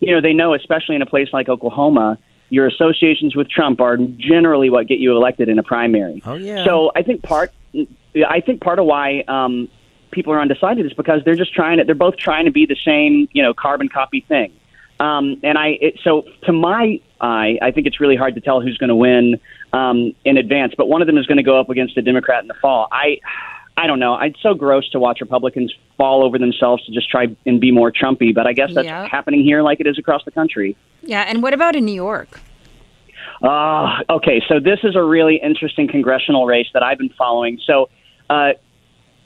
you 0.00 0.12
know 0.12 0.20
they 0.20 0.32
know, 0.32 0.52
especially 0.52 0.96
in 0.96 1.02
a 1.02 1.06
place 1.06 1.28
like 1.32 1.48
Oklahoma, 1.48 2.18
your 2.52 2.66
associations 2.66 3.34
with 3.34 3.48
Trump 3.48 3.80
are 3.80 3.96
generally 3.96 4.68
what 4.68 4.86
get 4.86 4.98
you 4.98 5.16
elected 5.16 5.48
in 5.48 5.58
a 5.58 5.62
primary. 5.62 6.22
Oh, 6.26 6.34
yeah. 6.34 6.66
So 6.66 6.92
I 6.94 7.02
think 7.02 7.22
part 7.22 7.50
I 8.28 8.40
think 8.40 8.60
part 8.60 8.78
of 8.78 8.84
why 8.84 9.24
um, 9.26 9.70
people 10.10 10.34
are 10.34 10.40
undecided 10.40 10.84
is 10.84 10.92
because 10.92 11.22
they're 11.24 11.34
just 11.34 11.54
trying 11.54 11.78
to. 11.78 11.84
They're 11.84 11.94
both 11.94 12.18
trying 12.18 12.44
to 12.44 12.50
be 12.50 12.66
the 12.66 12.76
same, 12.84 13.26
you 13.32 13.42
know, 13.42 13.54
carbon 13.54 13.88
copy 13.88 14.20
thing. 14.20 14.52
Um, 15.00 15.40
and 15.42 15.56
I, 15.56 15.78
it, 15.80 16.00
so 16.04 16.26
to 16.42 16.52
my 16.52 17.00
eye, 17.22 17.58
I 17.62 17.70
think 17.70 17.86
it's 17.86 18.00
really 18.00 18.16
hard 18.16 18.34
to 18.34 18.42
tell 18.42 18.60
who's 18.60 18.76
going 18.76 18.88
to 18.88 18.94
win 18.96 19.40
um, 19.72 20.12
in 20.26 20.36
advance. 20.36 20.74
But 20.76 20.88
one 20.88 21.00
of 21.00 21.06
them 21.06 21.16
is 21.16 21.24
going 21.24 21.38
to 21.38 21.42
go 21.42 21.58
up 21.58 21.70
against 21.70 21.96
a 21.96 22.02
Democrat 22.02 22.42
in 22.42 22.48
the 22.48 22.54
fall. 22.60 22.86
I, 22.92 23.18
I 23.76 23.86
don't 23.86 23.98
know. 23.98 24.18
It's 24.20 24.40
so 24.42 24.54
gross 24.54 24.88
to 24.90 24.98
watch 24.98 25.20
Republicans 25.20 25.74
fall 25.96 26.24
over 26.24 26.38
themselves 26.38 26.84
to 26.86 26.92
just 26.92 27.10
try 27.10 27.34
and 27.46 27.60
be 27.60 27.70
more 27.70 27.90
Trumpy. 27.90 28.34
But 28.34 28.46
I 28.46 28.52
guess 28.52 28.74
that's 28.74 28.88
happening 28.88 29.42
here, 29.42 29.62
like 29.62 29.80
it 29.80 29.86
is 29.86 29.98
across 29.98 30.24
the 30.24 30.30
country. 30.30 30.76
Yeah, 31.02 31.24
and 31.26 31.42
what 31.42 31.54
about 31.54 31.74
in 31.74 31.84
New 31.84 31.94
York? 31.94 32.40
Uh, 33.42 34.02
okay, 34.08 34.42
so 34.46 34.60
this 34.60 34.80
is 34.84 34.94
a 34.94 35.02
really 35.02 35.36
interesting 35.36 35.88
congressional 35.88 36.46
race 36.46 36.68
that 36.74 36.82
I've 36.82 36.98
been 36.98 37.10
following. 37.10 37.58
So, 37.66 37.88
uh, 38.30 38.52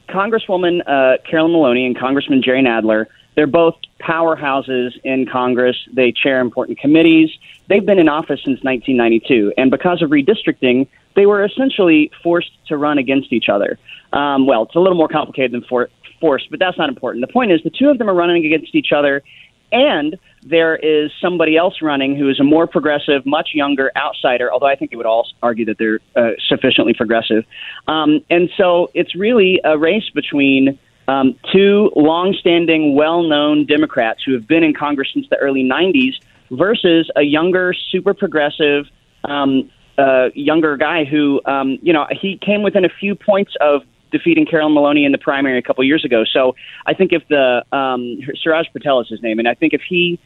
Congresswoman 0.09 0.81
uh, 0.87 1.19
Carolyn 1.29 1.53
Maloney 1.53 1.85
and 1.85 1.99
Congressman 1.99 2.43
Jerry 2.43 2.63
Nadler, 2.63 3.07
they're 3.35 3.47
both 3.47 3.75
powerhouses 4.01 4.93
in 5.05 5.27
Congress. 5.27 5.77
They 5.93 6.13
chair 6.13 6.41
important 6.41 6.79
committees. 6.79 7.31
They've 7.69 7.85
been 7.85 7.99
in 7.99 8.09
office 8.09 8.41
since 8.45 8.63
1992. 8.63 9.53
And 9.59 9.71
because 9.71 10.01
of 10.01 10.11
redistricting, 10.11 10.89
they 11.17 11.27
were 11.27 11.45
essentially 11.45 12.11
forced 12.23 12.53
to 12.69 12.77
run 12.77 12.99
against 12.99 13.33
each 13.33 13.49
other. 13.49 13.79
Um, 14.13 14.47
well, 14.47 14.63
it's 14.65 14.77
a 14.77 14.81
little 14.81 14.97
more 14.97 15.09
complicated 15.09 15.53
than 15.53 15.65
for- 15.69 15.91
forced, 16.21 16.49
but 16.51 16.61
that's 16.61 16.79
not 16.79 16.89
important. 16.89 17.27
The 17.27 17.33
point 17.33 17.51
is, 17.53 17.61
the 17.65 17.71
two 17.71 17.89
of 17.89 17.99
them 17.99 18.09
are 18.09 18.15
running 18.15 18.45
against 18.45 18.75
each 18.75 18.93
other. 18.95 19.23
And 19.73 20.17
there 20.45 20.77
is 20.77 21.11
somebody 21.21 21.57
else 21.57 21.83
running 21.83 22.15
who 22.17 22.29
is 22.29 22.39
a 22.39 22.45
more 22.45 22.69
progressive, 22.69 23.27
much 23.27 23.51
younger 23.53 23.91
outsider, 23.97 24.53
although 24.53 24.67
I 24.67 24.77
think 24.77 24.93
they 24.93 24.97
would 24.97 25.07
all 25.07 25.27
argue 25.43 25.65
that 25.65 25.79
they're 25.79 25.99
uh, 26.15 26.33
sufficiently 26.49 26.95
progressive. 26.95 27.45
Um, 27.89 28.21
and 28.31 28.49
so 28.57 28.91
it's 28.95 29.17
really 29.17 29.61
a 29.65 29.77
race 29.77 30.09
between 30.15 30.79
um, 31.09 31.37
two 31.53 31.91
longstanding, 31.97 32.95
well 32.95 33.23
known 33.23 33.67
Democrats 33.67 34.23
who 34.25 34.35
have 34.35 34.47
been 34.47 34.63
in 34.63 34.73
Congress 34.73 35.09
since 35.13 35.27
the 35.31 35.37
early 35.37 35.65
90s 35.65 36.15
versus 36.51 37.11
a 37.17 37.23
younger, 37.23 37.75
super 37.91 38.15
progressive, 38.15 38.87
um, 39.25 39.71
uh, 39.99 40.29
younger 40.35 40.77
guy 40.77 41.05
who, 41.05 41.41
um, 41.45 41.79
you 41.83 41.93
know, 41.93 42.07
he 42.11 42.39
came 42.39 42.63
within 42.63 42.85
a 42.85 42.89
few 42.89 43.15
points 43.15 43.53
of 43.61 43.83
defeating 44.13 44.47
Carolyn 44.47 44.75
Maloney 44.75 45.05
in 45.05 45.13
the 45.13 45.19
primary 45.19 45.59
a 45.59 45.63
couple 45.63 45.83
years 45.85 46.05
ago. 46.05 46.25
So 46.31 46.55
I 46.87 46.95
think 46.95 47.13
if 47.13 47.27
the 47.29 47.65
um, 47.77 48.19
Suraj 48.43 48.67
Patel 48.73 49.01
is 49.01 49.09
his 49.09 49.23
name, 49.23 49.39
and 49.39 49.49
I 49.49 49.55
think 49.55 49.73
if 49.73 49.83
he 49.89 50.19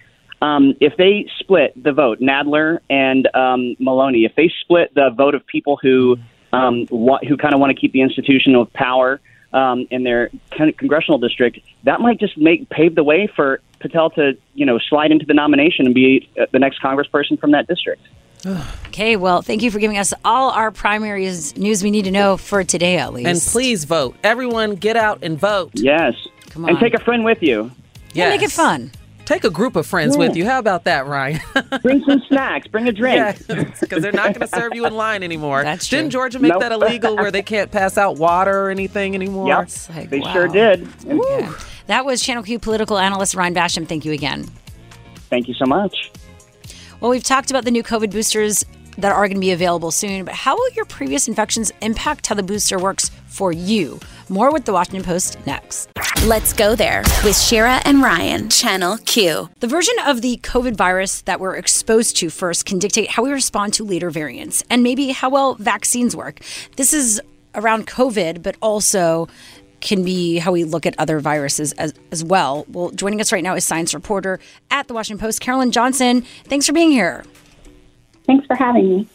um, 0.43 0.75
if 0.81 0.97
they 0.97 1.27
split 1.39 1.73
the 1.83 1.93
vote, 1.93 2.21
Nadler 2.21 2.79
and 2.89 3.29
um, 3.35 3.77
Maloney, 3.79 4.25
if 4.25 4.35
they 4.37 4.51
split 4.63 4.95
the 4.95 5.11
vote 5.15 5.35
of 5.35 5.47
people 5.47 5.79
who 5.81 6.17
um, 6.53 6.87
wa- 6.91 7.21
who 7.29 7.37
kind 7.37 7.55
of 7.55 7.61
want 7.61 7.75
to 7.75 7.81
keep 7.81 7.93
the 7.93 8.01
institution 8.01 8.55
of 8.55 8.73
power 8.73 9.21
um, 9.53 9.87
in 9.91 10.03
their 10.03 10.31
of 10.59 10.77
congressional 10.79 11.19
district, 11.19 11.59
that 11.85 12.01
might 12.01 12.19
just 12.19 12.39
make 12.39 12.69
pave 12.71 12.95
the 12.95 13.05
way 13.05 13.31
for 13.35 13.61
Patel 13.81 14.11
to 14.11 14.33
you 14.55 14.65
know 14.65 14.79
slide 14.79 15.11
into 15.11 15.27
the 15.27 15.35
nomination 15.35 15.87
and 15.87 15.95
be 15.95 16.29
uh, 16.41 16.47
the 16.53 16.59
next 16.59 16.81
congressperson 16.81 17.39
from 17.39 17.51
that 17.53 17.67
district. 17.67 18.03
Okay, 18.89 19.17
well, 19.17 19.43
thank 19.43 19.63
you 19.63 19.71
for 19.71 19.79
giving 19.79 19.99
us 19.99 20.15
all 20.25 20.51
our 20.51 20.71
primaries 20.71 21.57
news 21.57 21.83
we 21.83 21.91
need 21.91 22.05
to 22.07 22.11
know 22.11 22.37
for 22.37 22.65
today, 22.65 22.99
at 22.99 23.13
least. 23.13 23.29
And 23.29 23.41
please 23.53 23.85
vote. 23.85 24.17
Everyone, 24.25 24.77
get 24.77 24.97
out 24.97 25.19
and 25.23 25.39
vote. 25.39 25.71
Yes, 25.75 26.15
Come 26.51 26.65
on. 26.65 26.71
and 26.71 26.79
take 26.79 26.95
a 26.95 27.01
friend 27.01 27.25
with 27.25 27.43
you. 27.43 27.71
Yeah, 28.13 28.31
make 28.31 28.43
it 28.43 28.51
fun. 28.51 28.91
Take 29.27 29.45
a 29.45 29.51
group 29.51 29.77
of 29.77 29.87
friends 29.87 30.17
with 30.17 30.35
you. 30.35 30.45
How 30.45 30.59
about 30.59 30.85
that, 30.85 31.07
Ryan? 31.07 31.39
Bring 31.83 32.03
some 32.05 32.21
snacks. 32.27 32.67
Bring 32.67 32.89
a 32.89 32.93
drink. 32.93 33.17
Yeah, 33.49 33.63
because 33.81 34.03
they're 34.03 34.11
not 34.11 34.35
going 34.35 34.41
to 34.41 34.49
serve 34.49 34.75
you 34.75 34.87
in 34.87 34.95
line 34.95 35.23
anymore. 35.23 35.63
That's 35.63 35.87
true. 35.87 35.99
Didn't 35.99 36.11
Georgia 36.11 36.41
make 36.41 36.51
Nope. 36.51 36.63
that 36.63 36.73
illegal 36.73 37.15
where 37.15 37.31
they 37.31 37.43
can't 37.43 37.71
pass 37.71 37.97
out 37.97 38.17
water 38.17 38.67
or 38.67 38.71
anything 38.71 39.15
anymore? 39.15 39.47
Yep, 39.47 39.69
like, 39.95 40.11
they 40.11 40.19
wow. 40.19 40.33
sure 40.33 40.49
did. 40.49 40.89
And 41.07 41.23
Yeah. 41.29 41.53
That 41.87 42.05
was 42.05 42.21
Channel 42.23 42.43
Q 42.43 42.59
political 42.59 42.99
analyst 42.99 43.37
Ryan 43.37 43.55
Basham. 43.55 43.87
Thank 43.87 44.05
you 44.05 44.11
again. 44.11 44.47
Thank 45.29 45.47
you 45.47 45.55
so 45.55 45.65
much. 45.65 46.11
Well, 47.01 47.11
we've 47.11 47.25
talked 47.25 47.51
about 47.51 47.65
the 47.65 47.71
new 47.71 47.83
COVID 47.83 48.11
boosters 48.11 48.63
that 48.99 49.11
are 49.11 49.27
going 49.27 49.39
to 49.39 49.41
be 49.41 49.53
available 49.53 49.91
soon, 49.91 50.27
but 50.27 50.35
how 50.35 50.55
will 50.55 50.71
your 50.73 50.85
previous 50.85 51.29
infections 51.29 51.73
impact 51.81 52.27
how 52.27 52.35
the 52.35 52.43
booster 52.43 52.79
works 52.79 53.11
for 53.27 53.53
you? 53.53 53.99
More 54.29 54.53
with 54.53 54.67
the 54.67 54.75
Washington 54.75 55.03
Post 55.03 55.39
next. 55.47 55.89
Let's 56.27 56.53
go 56.53 56.77
there 56.77 57.01
with 57.25 57.39
Shira 57.39 57.81
and 57.87 58.03
Ryan, 58.03 58.51
Channel 58.51 58.99
Q. 59.07 59.49
The 59.61 59.67
version 59.67 59.95
of 60.05 60.21
the 60.21 60.37
COVID 60.43 60.77
virus 60.77 61.23
that 61.23 61.41
we're 61.41 61.57
exposed 61.57 62.19
to 62.19 62.29
first 62.29 62.67
can 62.67 62.79
dictate 62.79 63.09
how 63.09 63.23
we 63.23 63.31
respond 63.31 63.73
to 63.75 63.85
later 63.85 64.11
variants 64.11 64.63
and 64.69 64.83
maybe 64.83 65.13
how 65.13 65.31
well 65.31 65.55
vaccines 65.55 66.15
work. 66.15 66.41
This 66.77 66.93
is 66.93 67.19
around 67.55 67.87
COVID, 67.87 68.43
but 68.43 68.57
also 68.61 69.27
can 69.81 70.05
be 70.05 70.39
how 70.39 70.53
we 70.53 70.65
look 70.65 70.87
at 70.87 70.95
other 70.99 71.21
viruses 71.21 71.73
as, 71.73 71.95
as 72.11 72.23
well. 72.25 72.67
Well, 72.69 72.91
joining 72.91 73.21
us 73.21 73.33
right 73.33 73.43
now 73.43 73.55
is 73.55 73.65
science 73.65 73.95
reporter 73.95 74.39
at 74.71 74.89
the 74.89 74.95
Washington 74.95 75.25
Post, 75.25 75.41
Carolyn 75.41 75.73
Johnson. 75.73 76.23
Thanks 76.45 76.67
for 76.67 76.73
being 76.73 76.91
here. 76.91 77.25
Thanks 78.27 78.47
for 78.47 78.57
having 78.57 78.89
me. 78.89 79.09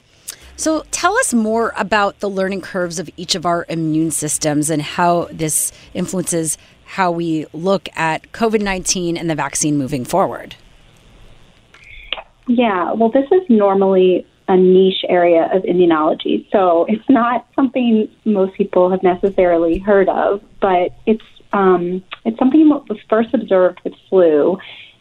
So, 0.58 0.86
tell 0.92 1.18
us 1.18 1.34
more 1.34 1.74
about 1.76 2.22
the 2.22 2.30
learning 2.30 2.62
curves 2.62 2.98
of 2.98 3.10
each 3.18 3.36
of 3.36 3.46
our 3.46 3.66
immune 3.68 4.12
systems 4.12 4.70
and 4.70 4.82
how 4.82 5.28
this 5.32 5.74
influences 5.94 6.58
how 6.86 7.12
we 7.12 7.46
look 7.52 7.90
at 7.96 8.32
COVID 8.32 8.62
19 8.62 9.18
and 9.18 9.30
the 9.30 9.36
vaccine 9.36 9.78
moving 9.78 10.06
forward. 10.06 10.56
Yeah, 12.48 12.94
well, 12.94 13.10
this 13.10 13.26
is 13.32 13.42
normally 13.50 14.26
a 14.48 14.56
niche 14.56 15.04
area 15.10 15.50
of 15.52 15.64
immunology, 15.64 16.50
so 16.52 16.86
it's 16.88 17.08
not 17.10 17.48
something 17.56 18.10
most 18.26 18.54
people 18.56 18.92
have 18.92 19.02
necessarily 19.02 19.80
heard 19.80 20.08
of, 20.10 20.42
but 20.62 20.96
it's 21.06 21.24
um, 21.54 22.04
it's 22.26 22.38
something 22.38 22.68
that 22.70 22.90
was 22.90 23.00
first 23.10 23.34
observed 23.34 23.80
with 23.84 23.94
flu, 24.10 24.58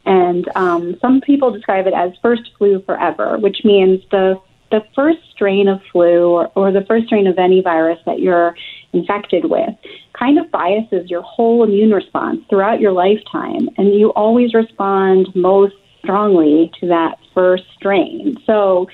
and 0.06 0.48
um, 0.56 0.96
some 1.00 1.20
people 1.20 1.50
describe 1.50 1.86
it 1.86 1.94
as 1.94 2.12
first 2.22 2.50
flu 2.56 2.80
forever, 2.82 3.38
which 3.38 3.64
means 3.64 4.00
the 4.10 4.40
the 4.70 4.82
first 4.94 5.18
strain 5.30 5.68
of 5.68 5.80
flu 5.92 6.30
or, 6.30 6.50
or 6.54 6.72
the 6.72 6.84
first 6.86 7.06
strain 7.06 7.26
of 7.26 7.38
any 7.38 7.60
virus 7.60 7.98
that 8.06 8.18
you're 8.18 8.56
infected 8.92 9.44
with 9.44 9.74
kind 10.18 10.38
of 10.38 10.50
biases 10.50 11.10
your 11.10 11.22
whole 11.22 11.62
immune 11.64 11.90
response 11.90 12.40
throughout 12.48 12.80
your 12.80 12.92
lifetime, 12.92 13.68
and 13.76 13.94
you 13.94 14.10
always 14.10 14.54
respond 14.54 15.28
most 15.34 15.74
strongly 15.98 16.70
to 16.80 16.88
that 16.88 17.18
first 17.34 17.64
strain. 17.74 18.36
So, 18.46 18.88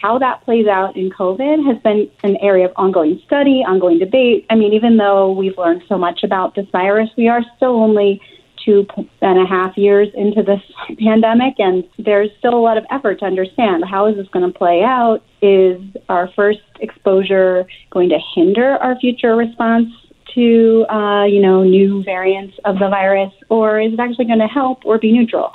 how 0.00 0.18
that 0.18 0.42
plays 0.44 0.66
out 0.66 0.96
in 0.96 1.10
COVID 1.10 1.66
has 1.66 1.82
been 1.82 2.10
an 2.22 2.36
area 2.36 2.66
of 2.66 2.72
ongoing 2.76 3.20
study, 3.26 3.62
ongoing 3.66 3.98
debate. 3.98 4.46
I 4.48 4.54
mean, 4.54 4.72
even 4.72 4.96
though 4.96 5.32
we've 5.32 5.56
learned 5.58 5.82
so 5.88 5.98
much 5.98 6.22
about 6.22 6.54
this 6.54 6.66
virus, 6.72 7.10
we 7.16 7.28
are 7.28 7.42
still 7.56 7.76
only 7.76 8.20
two 8.64 8.86
and 9.20 9.38
a 9.40 9.46
half 9.46 9.76
years 9.76 10.08
into 10.14 10.42
this 10.42 10.60
pandemic, 10.98 11.54
and 11.58 11.84
there's 11.98 12.30
still 12.38 12.54
a 12.54 12.60
lot 12.60 12.78
of 12.78 12.84
effort 12.90 13.18
to 13.20 13.24
understand 13.26 13.84
how 13.90 14.06
is 14.06 14.16
this 14.16 14.28
going 14.28 14.50
to 14.50 14.58
play 14.58 14.82
out. 14.82 15.22
Is 15.42 15.80
our 16.08 16.30
first 16.34 16.60
exposure 16.80 17.66
going 17.90 18.08
to 18.10 18.18
hinder 18.34 18.76
our 18.76 18.98
future 18.98 19.36
response 19.36 19.88
to, 20.34 20.86
uh, 20.88 21.24
you 21.24 21.40
know, 21.42 21.64
new 21.64 22.02
variants 22.04 22.56
of 22.64 22.78
the 22.78 22.88
virus, 22.88 23.32
or 23.48 23.80
is 23.80 23.92
it 23.92 24.00
actually 24.00 24.26
going 24.26 24.38
to 24.38 24.46
help 24.46 24.84
or 24.84 24.98
be 24.98 25.12
neutral? 25.12 25.52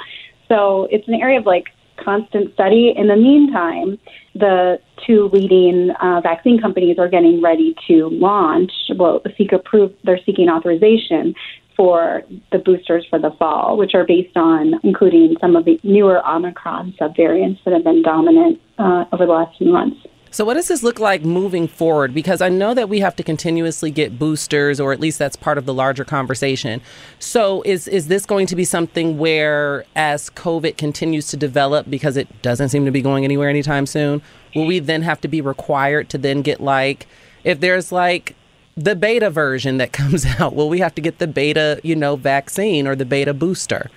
So 0.47 0.87
it's 0.91 1.07
an 1.07 1.15
area 1.15 1.39
of 1.39 1.45
like 1.45 1.65
constant 2.03 2.53
study. 2.53 2.93
In 2.95 3.07
the 3.07 3.15
meantime, 3.15 3.97
the 4.33 4.79
two 5.05 5.29
leading 5.31 5.91
uh, 6.01 6.21
vaccine 6.21 6.59
companies 6.59 6.97
are 6.99 7.07
getting 7.07 7.41
ready 7.41 7.75
to 7.87 8.09
launch. 8.09 8.71
Well, 8.95 9.21
seek 9.37 9.51
approve. 9.51 9.93
They're 10.03 10.19
seeking 10.25 10.49
authorization 10.49 11.33
for 11.75 12.23
the 12.51 12.59
boosters 12.59 13.05
for 13.09 13.19
the 13.19 13.31
fall, 13.37 13.77
which 13.77 13.93
are 13.93 14.05
based 14.05 14.35
on 14.37 14.75
including 14.83 15.35
some 15.41 15.55
of 15.55 15.65
the 15.65 15.79
newer 15.83 16.25
Omicron 16.25 16.93
subvariants 16.99 17.59
that 17.65 17.73
have 17.73 17.83
been 17.83 18.01
dominant 18.01 18.61
uh, 18.77 19.05
over 19.11 19.25
the 19.25 19.31
last 19.31 19.57
few 19.57 19.71
months. 19.71 19.97
So, 20.35 20.43
what 20.43 20.55
does 20.55 20.67
this 20.67 20.83
look 20.83 20.99
like 20.99 21.23
moving 21.23 21.65
forward? 21.65 22.13
Because 22.13 22.41
I 22.41 22.49
know 22.49 22.73
that 22.73 22.89
we 22.89 22.99
have 22.99 23.15
to 23.15 23.23
continuously 23.23 23.89
get 23.89 24.19
boosters, 24.19 24.81
or 24.81 24.91
at 24.91 24.99
least 24.99 25.17
that's 25.17 25.37
part 25.37 25.57
of 25.57 25.65
the 25.65 25.73
larger 25.73 26.03
conversation. 26.03 26.81
So, 27.19 27.61
is 27.61 27.87
is 27.87 28.09
this 28.09 28.25
going 28.25 28.45
to 28.47 28.55
be 28.57 28.65
something 28.65 29.17
where, 29.17 29.85
as 29.95 30.29
COVID 30.31 30.75
continues 30.75 31.29
to 31.29 31.37
develop, 31.37 31.89
because 31.89 32.17
it 32.17 32.41
doesn't 32.41 32.67
seem 32.67 32.83
to 32.83 32.91
be 32.91 33.01
going 33.01 33.23
anywhere 33.23 33.47
anytime 33.47 33.85
soon, 33.85 34.21
will 34.53 34.65
we 34.65 34.79
then 34.79 35.03
have 35.03 35.21
to 35.21 35.29
be 35.29 35.39
required 35.39 36.09
to 36.09 36.17
then 36.17 36.41
get 36.41 36.59
like, 36.59 37.07
if 37.45 37.61
there's 37.61 37.93
like 37.93 38.35
the 38.75 38.93
beta 38.93 39.29
version 39.29 39.77
that 39.77 39.93
comes 40.01 40.25
out, 40.25 40.53
will 40.53 40.67
we 40.67 40.79
have 40.79 40.95
to 40.95 41.01
get 41.01 41.19
the 41.19 41.27
beta, 41.27 41.79
you 41.81 41.95
know, 41.95 42.17
vaccine 42.17 42.87
or 42.87 42.95
the 42.97 43.05
beta 43.05 43.33
booster? 43.33 43.89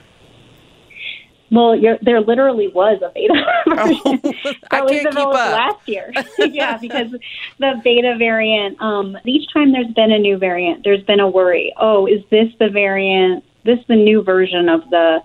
Well, 1.51 1.77
you're, 1.77 1.99
there 2.03 2.21
literally 2.21 2.69
was 2.69 3.01
a 3.03 3.11
beta 3.15 3.35
version. 3.69 4.21
I 4.25 4.55
that 4.71 4.85
was 4.85 4.91
can't 4.91 4.91
keep 4.91 5.03
developed 5.11 5.37
up. 5.39 5.53
last 5.53 5.89
year. 5.89 6.13
yeah, 6.39 6.79
because 6.79 7.11
the 7.59 7.81
beta 7.83 8.17
variant. 8.19 8.81
Um, 8.81 9.17
each 9.25 9.53
time 9.53 9.73
there's 9.73 9.93
been 9.95 10.13
a 10.13 10.19
new 10.19 10.37
variant, 10.37 10.85
there's 10.85 11.03
been 11.05 11.21
a 11.21 11.29
worry. 11.29 11.73
Oh, 11.79 12.07
is 12.07 12.23
this 12.31 12.49
the 12.59 12.69
variant? 12.69 13.45
This 13.65 13.79
the 13.89 13.97
new 13.97 14.23
version 14.23 14.69
of 14.69 14.89
the 14.91 15.21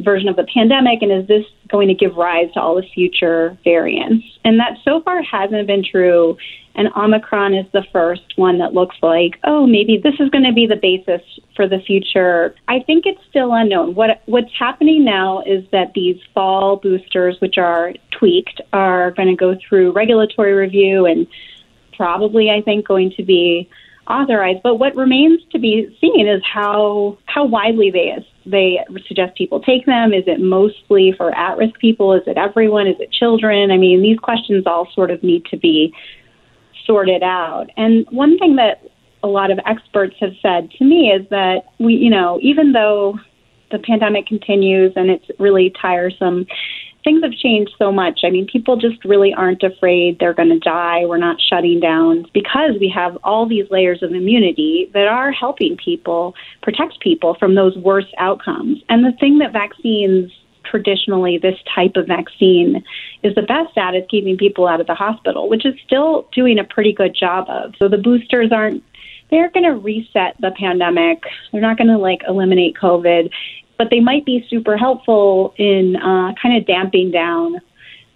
version 0.00 0.28
of 0.28 0.36
the 0.36 0.46
pandemic, 0.52 1.02
and 1.02 1.12
is 1.12 1.26
this 1.28 1.44
going 1.68 1.88
to 1.88 1.94
give 1.94 2.16
rise 2.16 2.52
to 2.54 2.60
all 2.60 2.74
the 2.74 2.86
future 2.94 3.56
variants? 3.64 4.24
And 4.44 4.58
that 4.58 4.78
so 4.84 5.00
far 5.02 5.22
hasn't 5.22 5.66
been 5.66 5.84
true 5.84 6.36
and 6.74 6.88
Omicron 6.96 7.54
is 7.54 7.66
the 7.72 7.84
first 7.92 8.36
one 8.36 8.58
that 8.58 8.74
looks 8.74 8.96
like, 9.02 9.38
oh, 9.44 9.66
maybe 9.66 9.98
this 10.02 10.14
is 10.20 10.30
going 10.30 10.44
to 10.44 10.52
be 10.52 10.66
the 10.66 10.76
basis 10.76 11.20
for 11.56 11.68
the 11.68 11.80
future. 11.80 12.54
I 12.68 12.80
think 12.80 13.06
it's 13.06 13.20
still 13.28 13.52
unknown. 13.52 13.94
What 13.94 14.22
what's 14.26 14.52
happening 14.58 15.04
now 15.04 15.42
is 15.42 15.64
that 15.72 15.92
these 15.94 16.16
fall 16.32 16.76
boosters, 16.76 17.36
which 17.40 17.58
are 17.58 17.92
tweaked, 18.10 18.60
are 18.72 19.10
going 19.12 19.28
to 19.28 19.36
go 19.36 19.56
through 19.68 19.92
regulatory 19.92 20.52
review 20.52 21.06
and 21.06 21.26
probably, 21.96 22.50
I 22.50 22.62
think, 22.62 22.86
going 22.86 23.12
to 23.16 23.24
be 23.24 23.68
authorized. 24.06 24.60
But 24.62 24.76
what 24.76 24.96
remains 24.96 25.40
to 25.52 25.58
be 25.58 25.96
seen 26.00 26.28
is 26.28 26.42
how 26.44 27.18
how 27.26 27.44
widely 27.44 27.90
they 27.90 28.24
they 28.46 28.78
suggest 29.06 29.36
people 29.36 29.60
take 29.60 29.86
them. 29.86 30.12
Is 30.12 30.24
it 30.26 30.40
mostly 30.40 31.12
for 31.16 31.34
at 31.34 31.58
risk 31.58 31.78
people? 31.78 32.12
Is 32.12 32.22
it 32.26 32.36
everyone? 32.36 32.86
Is 32.86 32.96
it 33.00 33.12
children? 33.12 33.70
I 33.70 33.76
mean, 33.76 34.02
these 34.02 34.18
questions 34.18 34.64
all 34.66 34.88
sort 34.94 35.10
of 35.10 35.22
need 35.22 35.44
to 35.46 35.56
be 35.56 35.94
sorted 36.90 37.22
out. 37.22 37.66
And 37.76 38.04
one 38.10 38.36
thing 38.36 38.56
that 38.56 38.82
a 39.22 39.28
lot 39.28 39.52
of 39.52 39.60
experts 39.64 40.16
have 40.18 40.32
said 40.42 40.72
to 40.72 40.84
me 40.84 41.10
is 41.10 41.28
that 41.30 41.66
we, 41.78 41.94
you 41.94 42.10
know, 42.10 42.40
even 42.42 42.72
though 42.72 43.16
the 43.70 43.78
pandemic 43.78 44.26
continues 44.26 44.92
and 44.96 45.08
it's 45.08 45.26
really 45.38 45.72
tiresome, 45.80 46.46
things 47.04 47.22
have 47.22 47.32
changed 47.32 47.70
so 47.78 47.92
much. 47.92 48.20
I 48.24 48.30
mean, 48.30 48.48
people 48.50 48.76
just 48.76 49.04
really 49.04 49.32
aren't 49.32 49.62
afraid 49.62 50.18
they're 50.18 50.34
going 50.34 50.48
to 50.48 50.58
die. 50.58 51.04
We're 51.06 51.18
not 51.18 51.36
shutting 51.40 51.78
down 51.78 52.26
because 52.34 52.72
we 52.80 52.92
have 52.92 53.16
all 53.22 53.48
these 53.48 53.66
layers 53.70 54.02
of 54.02 54.10
immunity 54.10 54.90
that 54.92 55.06
are 55.06 55.30
helping 55.30 55.76
people 55.76 56.34
protect 56.60 56.98
people 56.98 57.36
from 57.38 57.54
those 57.54 57.76
worst 57.76 58.12
outcomes. 58.18 58.82
And 58.88 59.04
the 59.04 59.16
thing 59.20 59.38
that 59.38 59.52
vaccines 59.52 60.32
traditionally 60.70 61.38
this 61.38 61.58
type 61.74 61.96
of 61.96 62.06
vaccine 62.06 62.84
is 63.22 63.34
the 63.34 63.42
best 63.42 63.76
at 63.76 63.94
is 63.94 64.04
keeping 64.08 64.36
people 64.36 64.66
out 64.66 64.80
of 64.80 64.86
the 64.86 64.94
hospital, 64.94 65.48
which 65.48 65.66
is 65.66 65.74
still 65.84 66.28
doing 66.32 66.58
a 66.58 66.64
pretty 66.64 66.92
good 66.92 67.14
job 67.14 67.46
of. 67.48 67.74
So 67.78 67.88
the 67.88 67.98
boosters 67.98 68.52
aren't 68.52 68.82
they're 69.30 69.50
going 69.50 69.64
to 69.64 69.74
reset 69.74 70.36
the 70.40 70.50
pandemic. 70.58 71.22
They're 71.52 71.60
not 71.60 71.76
going 71.76 71.88
to 71.88 71.98
like 71.98 72.22
eliminate 72.26 72.76
COVID, 72.76 73.30
but 73.78 73.88
they 73.90 74.00
might 74.00 74.24
be 74.24 74.46
super 74.50 74.76
helpful 74.76 75.54
in 75.56 75.96
uh, 75.96 76.34
kind 76.40 76.56
of 76.56 76.66
damping 76.66 77.10
down 77.10 77.60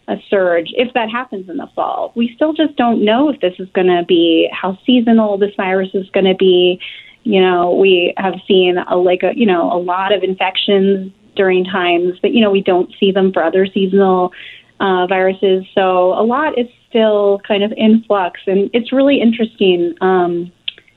a 0.07 0.17
surge 0.29 0.69
if 0.77 0.93
that 0.93 1.09
happens 1.11 1.49
in 1.49 1.57
the 1.57 1.69
fall. 1.75 2.13
We 2.15 2.33
still 2.35 2.53
just 2.53 2.77
don't 2.77 3.05
know 3.05 3.31
if 3.31 3.41
this 3.41 3.55
is 3.59 3.69
going 3.71 3.87
to 3.87 4.05
be 4.07 4.49
how 4.53 4.79
seasonal 4.85 5.39
this 5.39 5.55
virus 5.57 5.91
is 5.95 6.09
going 6.11 6.27
to 6.27 6.35
be. 6.35 6.81
You 7.23 7.41
know, 7.41 7.75
we 7.75 8.13
have 8.19 8.35
seen 8.47 8.77
a 8.77 8.97
like 8.97 9.23
a 9.23 9.33
you 9.35 9.47
know 9.47 9.73
a 9.73 9.81
lot 9.81 10.13
of 10.13 10.23
infections 10.23 11.13
during 11.37 11.65
times 11.65 12.15
that 12.23 12.33
you 12.33 12.41
know 12.41 12.51
we 12.51 12.63
don't 12.63 12.93
see 12.99 13.13
them 13.13 13.33
for 13.33 13.43
other 13.43 13.67
seasonal 13.67 14.33
uh, 14.81 15.07
viruses. 15.07 15.65
So 15.75 16.15
a 16.15 16.25
lot 16.25 16.59
is 16.59 16.67
still 16.89 17.41
kind 17.47 17.63
of 17.63 17.73
in 17.77 18.05
flux, 18.07 18.41
and 18.47 18.71
it's 18.73 18.93
really 18.93 19.21
interesting. 19.21 19.95
Um, 20.01 20.53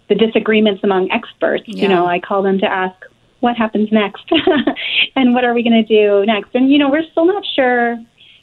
the 0.10 0.15
disagreements 0.15 0.82
among 0.84 1.12
experts. 1.12 1.65
Yeah. 1.67 1.84
You 1.84 1.89
know, 1.89 2.06
I 2.06 2.20
call 2.20 2.41
them 2.41 2.60
to 2.60 2.65
ask 2.65 2.96
what 3.39 3.56
happens 3.56 3.89
next 3.91 4.24
and 5.15 5.34
what 5.34 5.44
are 5.44 5.53
we 5.53 5.63
going 5.63 5.86
to 5.86 5.88
do 5.88 6.25
next. 6.25 6.56
And 6.56 6.72
you 6.72 6.77
know, 6.77 6.89
we're 6.89 7.06
still 7.12 7.25
not 7.25 7.44
sure 7.56 7.98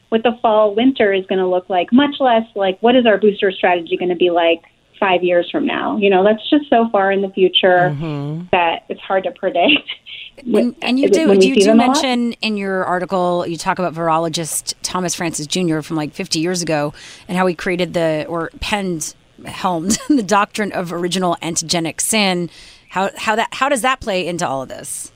what 0.09 0.23
the 0.23 0.37
fall 0.41 0.75
winter 0.75 1.11
is 1.11 1.25
going 1.25 1.39
to 1.39 1.47
look 1.47 1.69
like. 1.69 1.91
Much 1.91 2.15
less 2.19 2.43
like 2.55 2.79
what 2.81 2.95
is 2.95 3.05
our 3.05 3.17
booster 3.17 3.51
strategy 3.51 3.97
going 3.97 4.09
to 4.09 4.15
be 4.15 4.29
like 4.29 4.63
five 4.99 5.23
years 5.23 5.49
from 5.51 5.65
now. 5.65 5.97
You 5.97 6.09
know, 6.09 6.23
that's 6.23 6.47
just 6.49 6.69
so 6.69 6.89
far 6.91 7.11
in 7.11 7.21
the 7.21 7.29
future 7.29 7.91
mm-hmm. 7.91 8.45
that 8.51 8.85
it's 8.89 9.01
hard 9.01 9.23
to 9.25 9.31
predict. 9.31 9.89
And, 10.37 10.75
and 10.81 10.99
you 10.99 11.09
do, 11.09 11.37
do 11.37 11.47
you 11.47 11.55
do 11.55 11.73
mention 11.73 12.33
in 12.33 12.57
your 12.57 12.83
article, 12.85 13.45
you 13.47 13.57
talk 13.57 13.79
about 13.79 13.93
virologist 13.93 14.73
Thomas 14.81 15.15
Francis 15.15 15.47
Jr. 15.47 15.81
from 15.81 15.95
like 15.95 16.13
50 16.13 16.39
years 16.39 16.61
ago 16.61 16.93
and 17.27 17.37
how 17.37 17.45
he 17.47 17.55
created 17.55 17.93
the, 17.93 18.25
or 18.27 18.51
penned, 18.59 19.15
helmed 19.45 19.97
the 20.09 20.23
doctrine 20.23 20.71
of 20.71 20.91
original 20.91 21.37
antigenic 21.41 22.01
sin. 22.01 22.49
How, 22.89 23.11
how, 23.17 23.35
that, 23.35 23.53
how 23.53 23.69
does 23.69 23.81
that 23.81 23.99
play 23.99 24.27
into 24.27 24.47
all 24.47 24.61
of 24.61 24.69
this? 24.69 25.11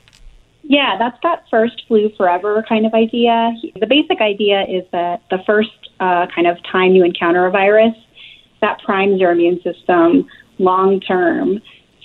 Yeah, 0.62 0.96
that's 0.98 1.18
that 1.24 1.44
first 1.50 1.82
flu 1.88 2.10
forever 2.16 2.64
kind 2.68 2.86
of 2.86 2.94
idea. 2.94 3.52
The 3.78 3.86
basic 3.86 4.20
idea 4.20 4.62
is 4.62 4.84
that 4.92 5.22
the 5.30 5.38
first 5.44 5.70
uh, 5.98 6.26
kind 6.32 6.46
of 6.46 6.58
time 6.70 6.92
you 6.92 7.04
encounter 7.04 7.44
a 7.46 7.50
virus, 7.50 7.94
that 8.60 8.80
primes 8.82 9.20
your 9.20 9.32
immune 9.32 9.60
system 9.62 10.28
long 10.58 11.00
term 11.00 11.60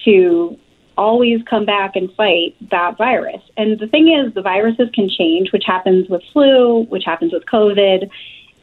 to 0.06 0.58
always 0.98 1.42
come 1.44 1.66
back 1.66 1.96
and 1.96 2.12
fight 2.14 2.56
that 2.72 2.98
virus. 2.98 3.42
And 3.58 3.78
the 3.80 3.88
thing 3.88 4.08
is, 4.08 4.34
the 4.34 4.42
viruses 4.42 4.90
can 4.94 5.10
change, 5.10 5.52
which 5.52 5.66
happens 5.66 6.08
with 6.10 6.22
flu, 6.32 6.84
which 6.84 7.04
happens 7.06 7.34
with 7.34 7.46
COVID. 7.46 8.10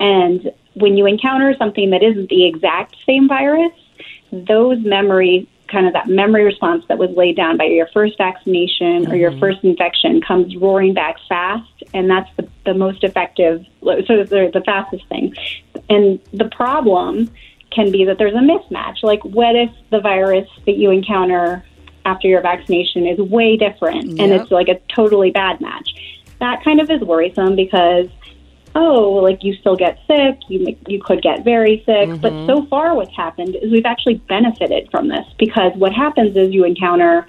And 0.00 0.50
when 0.74 0.96
you 0.96 1.06
encounter 1.06 1.54
something 1.58 1.90
that 1.90 2.02
isn't 2.02 2.28
the 2.28 2.46
exact 2.46 2.96
same 3.06 3.28
virus, 3.28 3.72
those 4.32 4.82
memory 4.82 5.48
kind 5.68 5.86
of 5.86 5.94
that 5.94 6.06
memory 6.06 6.44
response 6.44 6.84
that 6.88 6.98
was 6.98 7.10
laid 7.16 7.34
down 7.34 7.56
by 7.56 7.64
your 7.64 7.86
first 7.88 8.18
vaccination 8.18 9.02
mm-hmm. 9.02 9.12
or 9.12 9.16
your 9.16 9.30
mm-hmm. 9.30 9.40
first 9.40 9.64
infection 9.64 10.20
comes 10.20 10.54
roaring 10.56 10.92
back 10.92 11.16
fast 11.28 11.82
and 11.94 12.10
that's 12.10 12.28
the, 12.36 12.46
the 12.66 12.74
most 12.74 13.02
effective 13.02 13.64
so 13.82 14.24
the, 14.24 14.50
the 14.52 14.62
fastest 14.66 15.06
thing 15.08 15.34
and 15.88 16.20
the 16.34 16.44
problem 16.50 17.30
can 17.74 17.90
be 17.90 18.04
that 18.04 18.18
there's 18.18 18.34
a 18.34 18.38
mismatch 18.38 19.02
like 19.02 19.24
what 19.24 19.56
if 19.56 19.70
the 19.90 20.00
virus 20.00 20.48
that 20.66 20.76
you 20.76 20.90
encounter 20.90 21.64
after 22.04 22.28
your 22.28 22.40
vaccination 22.40 23.06
is 23.06 23.18
way 23.18 23.56
different 23.56 24.04
yep. 24.04 24.18
and 24.18 24.32
it's 24.32 24.50
like 24.50 24.68
a 24.68 24.80
totally 24.94 25.30
bad 25.30 25.60
match. 25.60 25.88
That 26.40 26.64
kind 26.64 26.80
of 26.80 26.90
is 26.90 27.00
worrisome 27.00 27.56
because 27.56 28.08
oh, 28.74 29.20
like 29.22 29.44
you 29.44 29.54
still 29.54 29.76
get 29.76 29.98
sick, 30.06 30.38
you 30.48 30.76
you 30.86 31.00
could 31.02 31.22
get 31.22 31.44
very 31.44 31.78
sick, 31.86 32.08
mm-hmm. 32.08 32.20
but 32.20 32.46
so 32.46 32.66
far 32.66 32.94
what's 32.94 33.14
happened 33.14 33.56
is 33.56 33.70
we've 33.70 33.86
actually 33.86 34.14
benefited 34.28 34.90
from 34.90 35.08
this 35.08 35.26
because 35.38 35.72
what 35.76 35.92
happens 35.92 36.36
is 36.36 36.52
you 36.52 36.64
encounter 36.64 37.26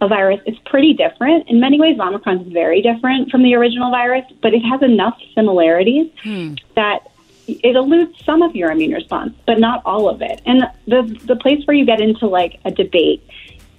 a 0.00 0.08
virus 0.08 0.40
it's 0.46 0.58
pretty 0.66 0.92
different. 0.92 1.48
In 1.48 1.60
many 1.60 1.80
ways 1.80 1.98
Omicron 1.98 2.40
is 2.40 2.52
very 2.52 2.82
different 2.82 3.30
from 3.30 3.42
the 3.42 3.54
original 3.54 3.90
virus, 3.90 4.24
but 4.42 4.52
it 4.52 4.60
has 4.60 4.82
enough 4.82 5.18
similarities 5.34 6.10
hmm. 6.22 6.54
that 6.76 7.08
it 7.46 7.76
eludes 7.76 8.16
some 8.24 8.42
of 8.42 8.54
your 8.56 8.70
immune 8.70 8.92
response, 8.92 9.34
but 9.46 9.58
not 9.58 9.82
all 9.84 10.08
of 10.08 10.22
it. 10.22 10.40
And 10.46 10.64
the 10.86 11.02
the 11.24 11.36
place 11.36 11.64
where 11.66 11.76
you 11.76 11.84
get 11.84 12.00
into 12.00 12.26
like 12.26 12.60
a 12.64 12.70
debate 12.70 13.22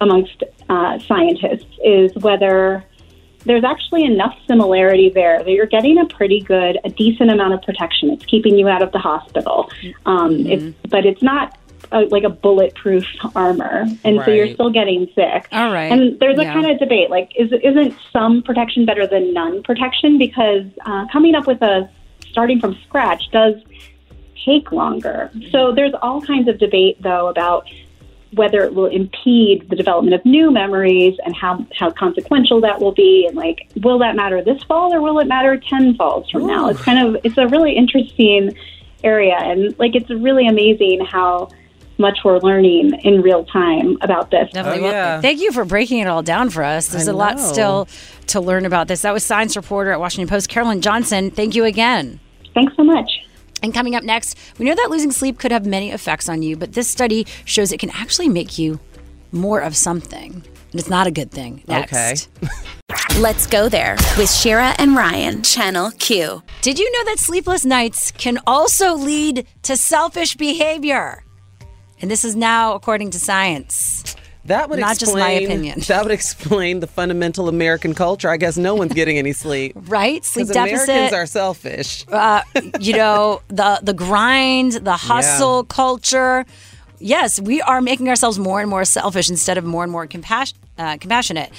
amongst 0.01 0.43
uh, 0.69 0.99
scientists 0.99 1.65
is 1.83 2.13
whether 2.15 2.83
there's 3.45 3.63
actually 3.63 4.03
enough 4.03 4.35
similarity 4.47 5.09
there 5.09 5.43
that 5.43 5.51
you're 5.51 5.67
getting 5.67 5.99
a 5.99 6.05
pretty 6.05 6.41
good, 6.41 6.79
a 6.83 6.89
decent 6.89 7.29
amount 7.29 7.53
of 7.53 7.61
protection. 7.61 8.09
It's 8.09 8.25
keeping 8.25 8.57
you 8.57 8.67
out 8.67 8.81
of 8.81 8.91
the 8.91 8.99
hospital, 8.99 9.69
um, 10.05 10.31
mm-hmm. 10.31 10.49
it's, 10.49 10.77
but 10.89 11.05
it's 11.05 11.21
not 11.21 11.57
a, 11.91 12.01
like 12.05 12.23
a 12.23 12.29
bulletproof 12.29 13.05
armor, 13.35 13.85
and 14.03 14.17
right. 14.17 14.25
so 14.25 14.31
you're 14.31 14.53
still 14.53 14.71
getting 14.71 15.07
sick. 15.13 15.47
All 15.51 15.71
right. 15.71 15.91
And 15.91 16.19
there's 16.19 16.39
a 16.39 16.43
yeah. 16.43 16.53
kind 16.53 16.65
of 16.65 16.79
debate 16.79 17.09
like, 17.09 17.31
is 17.35 17.51
isn't 17.51 17.95
some 18.11 18.41
protection 18.41 18.85
better 18.85 19.05
than 19.05 19.33
none 19.33 19.63
protection? 19.63 20.17
Because 20.17 20.65
uh, 20.85 21.05
coming 21.11 21.35
up 21.35 21.45
with 21.47 21.61
a 21.61 21.89
starting 22.35 22.59
from 22.59 22.77
scratch 22.85 23.31
does 23.31 23.55
take 24.43 24.73
longer. 24.73 25.31
So 25.51 25.71
there's 25.71 25.93
all 26.01 26.21
kinds 26.21 26.49
of 26.49 26.59
debate 26.59 27.01
though 27.01 27.29
about 27.29 27.65
whether 28.33 28.61
it 28.61 28.75
will 28.75 28.87
impede 28.87 29.69
the 29.69 29.75
development 29.77 30.13
of 30.13 30.25
new 30.25 30.51
memories 30.51 31.17
and 31.23 31.33
how, 31.33 31.65
how 31.79 31.91
consequential 31.91 32.59
that 32.59 32.81
will 32.81 32.91
be 32.91 33.25
and 33.25 33.37
like 33.37 33.69
will 33.77 33.99
that 33.99 34.17
matter 34.17 34.43
this 34.43 34.61
fall 34.63 34.93
or 34.93 35.01
will 35.01 35.17
it 35.19 35.27
matter 35.27 35.57
10 35.57 35.95
falls 35.95 36.29
from 36.29 36.43
Ooh. 36.43 36.47
now 36.47 36.67
it's 36.67 36.81
kind 36.81 37.07
of 37.07 37.15
it's 37.23 37.37
a 37.37 37.47
really 37.47 37.71
interesting 37.71 38.53
area 39.05 39.37
and 39.37 39.79
like 39.79 39.95
it's 39.95 40.09
really 40.09 40.45
amazing 40.45 41.05
how 41.05 41.47
much 41.97 42.19
we're 42.25 42.39
learning 42.39 42.93
in 43.05 43.21
real 43.21 43.45
time 43.45 43.97
about 44.01 44.29
this. 44.29 44.51
Definitely. 44.51 44.89
Oh, 44.89 44.91
yeah. 44.91 45.21
thank 45.21 45.39
you 45.39 45.53
for 45.53 45.63
breaking 45.63 45.99
it 45.99 46.07
all 46.07 46.21
down 46.21 46.49
for 46.49 46.61
us. 46.61 46.87
There's 46.87 47.07
I 47.07 47.11
a 47.11 47.13
know. 47.13 47.19
lot 47.19 47.39
still 47.39 47.87
to 48.27 48.41
learn 48.41 48.65
about 48.65 48.89
this. 48.89 49.03
That 49.03 49.13
was 49.13 49.23
science 49.23 49.55
reporter 49.55 49.91
at 49.91 49.99
Washington 50.01 50.27
Post, 50.27 50.49
Carolyn 50.49 50.81
Johnson. 50.81 51.31
Thank 51.31 51.55
you 51.55 51.63
again. 51.63 52.19
Thanks 52.55 52.75
so 52.75 52.83
much. 52.83 53.11
And 53.61 53.73
coming 53.73 53.95
up 53.95 54.03
next, 54.03 54.37
we 54.57 54.65
know 54.65 54.75
that 54.75 54.89
losing 54.89 55.11
sleep 55.11 55.37
could 55.37 55.51
have 55.51 55.65
many 55.65 55.91
effects 55.91 56.27
on 56.27 56.41
you, 56.41 56.55
but 56.55 56.73
this 56.73 56.87
study 56.87 57.27
shows 57.45 57.71
it 57.71 57.79
can 57.79 57.89
actually 57.91 58.29
make 58.29 58.57
you 58.57 58.79
more 59.31 59.59
of 59.59 59.75
something. 59.75 60.33
And 60.33 60.79
it's 60.79 60.89
not 60.89 61.07
a 61.07 61.11
good 61.11 61.31
thing. 61.31 61.63
Next. 61.67 62.29
Okay. 62.43 62.51
Let's 63.19 63.47
go 63.47 63.69
there 63.69 63.95
with 64.17 64.29
Shira 64.29 64.75
and 64.77 64.95
Ryan, 64.95 65.41
Channel 65.41 65.91
Q. 65.99 66.43
Did 66.61 66.79
you 66.79 66.91
know 66.91 67.05
that 67.05 67.19
sleepless 67.19 67.65
nights 67.65 68.11
can 68.11 68.39
also 68.45 68.93
lead 68.93 69.47
to 69.63 69.77
selfish 69.77 70.35
behavior? 70.35 71.23
And 72.01 72.11
this 72.11 72.25
is 72.25 72.35
now 72.35 72.73
according 72.73 73.11
to 73.11 73.19
science. 73.19 74.15
That 74.45 74.69
would 74.69 74.79
not 74.79 75.01
explain, 75.01 75.15
just 75.15 75.15
my 75.15 75.31
opinion. 75.31 75.81
That 75.87 76.03
would 76.03 76.11
explain 76.11 76.79
the 76.79 76.87
fundamental 76.87 77.49
American 77.49 77.95
culture. 77.95 78.29
I 78.29 78.37
guess 78.37 78.57
no 78.57 78.75
one's 78.75 78.93
getting 79.01 79.17
any 79.17 79.33
sleep. 79.33 79.73
right? 79.75 80.23
Sleep 80.23 80.47
deficit. 80.47 80.89
Americans 80.89 81.13
are 81.13 81.25
selfish. 81.25 82.05
Uh, 82.07 82.43
you 82.79 82.93
know 82.93 83.41
the 83.47 83.79
the 83.81 83.93
grind, 83.93 84.73
the 84.73 84.97
hustle 84.97 85.59
yeah. 85.59 85.75
culture. 85.75 86.45
Yes, 86.99 87.41
we 87.41 87.61
are 87.61 87.81
making 87.81 88.07
ourselves 88.07 88.39
more 88.39 88.61
and 88.61 88.69
more 88.69 88.85
selfish 88.85 89.29
instead 89.29 89.57
of 89.57 89.65
more 89.65 89.83
and 89.83 89.91
more 89.91 90.07
compassion, 90.07 90.57
uh, 90.77 90.97
compassionate. 90.97 91.51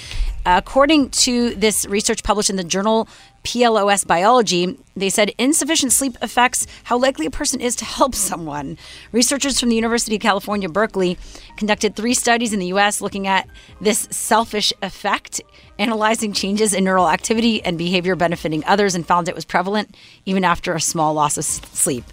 According 0.45 1.11
to 1.11 1.53
this 1.55 1.85
research 1.85 2.23
published 2.23 2.49
in 2.49 2.55
the 2.55 2.63
journal 2.63 3.07
PLOS 3.47 4.05
Biology, 4.05 4.77
they 4.93 5.09
said 5.09 5.31
insufficient 5.37 5.93
sleep 5.93 6.17
affects 6.21 6.67
how 6.83 6.97
likely 6.97 7.25
a 7.25 7.31
person 7.31 7.61
is 7.61 7.77
to 7.77 7.85
help 7.85 8.13
someone. 8.29 8.77
Researchers 9.13 9.57
from 9.57 9.69
the 9.69 9.75
University 9.77 10.17
of 10.17 10.21
California, 10.21 10.67
Berkeley, 10.67 11.17
conducted 11.55 11.95
three 11.95 12.13
studies 12.13 12.51
in 12.51 12.59
the 12.59 12.73
US 12.73 12.99
looking 12.99 13.25
at 13.25 13.47
this 13.79 13.99
selfish 14.11 14.73
effect, 14.81 15.39
analyzing 15.79 16.33
changes 16.33 16.73
in 16.73 16.83
neural 16.83 17.07
activity 17.07 17.63
and 17.63 17.77
behavior 17.77 18.17
benefiting 18.17 18.65
others, 18.65 18.95
and 18.95 19.07
found 19.07 19.29
it 19.29 19.35
was 19.35 19.45
prevalent 19.45 19.95
even 20.25 20.43
after 20.43 20.73
a 20.73 20.81
small 20.81 21.13
loss 21.13 21.37
of 21.37 21.45
sleep. 21.45 22.03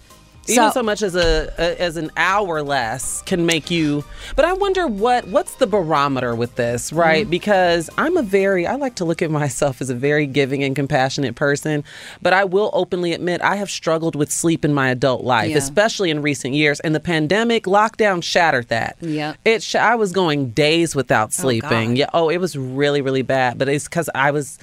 Even 0.47 0.71
so, 0.71 0.83
much 0.83 1.01
as 1.01 1.15
a, 1.15 1.51
a, 1.57 1.81
as 1.81 1.97
an 1.97 2.11
hour 2.17 2.61
less 2.61 3.21
can 3.23 3.45
make 3.45 3.71
you. 3.71 4.03
But 4.35 4.45
I 4.45 4.53
wonder 4.53 4.87
what 4.87 5.27
what's 5.27 5.55
the 5.55 5.67
barometer 5.67 6.35
with 6.35 6.55
this, 6.55 6.93
right? 6.93 7.23
Mm-hmm. 7.23 7.31
Because 7.31 7.89
I'm 7.97 8.15
a 8.17 8.21
very 8.21 8.67
I 8.67 8.75
like 8.75 8.95
to 8.95 9.05
look 9.05 9.21
at 9.21 9.31
myself 9.45 9.81
as 9.81 9.89
a 9.89 9.95
very 9.95 10.27
giving 10.27 10.63
and 10.63 10.75
compassionate 10.75 11.35
person, 11.35 11.83
but 12.21 12.33
I 12.33 12.43
will 12.43 12.69
openly 12.73 13.13
admit 13.13 13.41
I 13.41 13.55
have 13.55 13.69
struggled 13.69 14.15
with 14.15 14.31
sleep 14.31 14.63
in 14.63 14.73
my 14.73 14.89
adult 14.89 15.23
life, 15.23 15.51
yeah. 15.51 15.57
especially 15.57 16.11
in 16.11 16.21
recent 16.21 16.53
years. 16.53 16.79
And 16.81 16.93
the 16.93 16.99
pandemic 16.99 17.65
lockdown 17.65 18.23
shattered 18.23 18.67
that. 18.69 18.97
Yeah, 19.01 19.35
it. 19.45 19.63
Sh- 19.63 19.75
I 19.75 19.95
was 19.95 20.11
going 20.11 20.51
days 20.51 20.95
without 20.95 21.33
sleeping. 21.33 21.91
Oh, 21.91 21.93
yeah. 21.93 22.09
Oh, 22.13 22.29
it 22.29 22.37
was 22.37 22.57
really 22.57 23.01
really 23.01 23.23
bad. 23.23 23.57
But 23.57 23.69
it's 23.69 23.85
because 23.85 24.09
I 24.13 24.31
was 24.31 24.59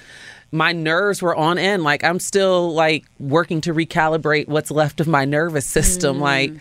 my 0.52 0.72
nerves 0.72 1.22
were 1.22 1.34
on 1.34 1.58
end. 1.58 1.82
Like 1.82 2.04
I'm 2.04 2.20
still 2.20 2.72
like 2.72 3.04
working 3.18 3.62
to 3.62 3.74
recalibrate 3.74 4.46
what's 4.46 4.70
left 4.70 5.00
of 5.00 5.08
my 5.08 5.24
nervous 5.24 5.66
system. 5.66 6.18
Mm. 6.18 6.20
Like 6.20 6.52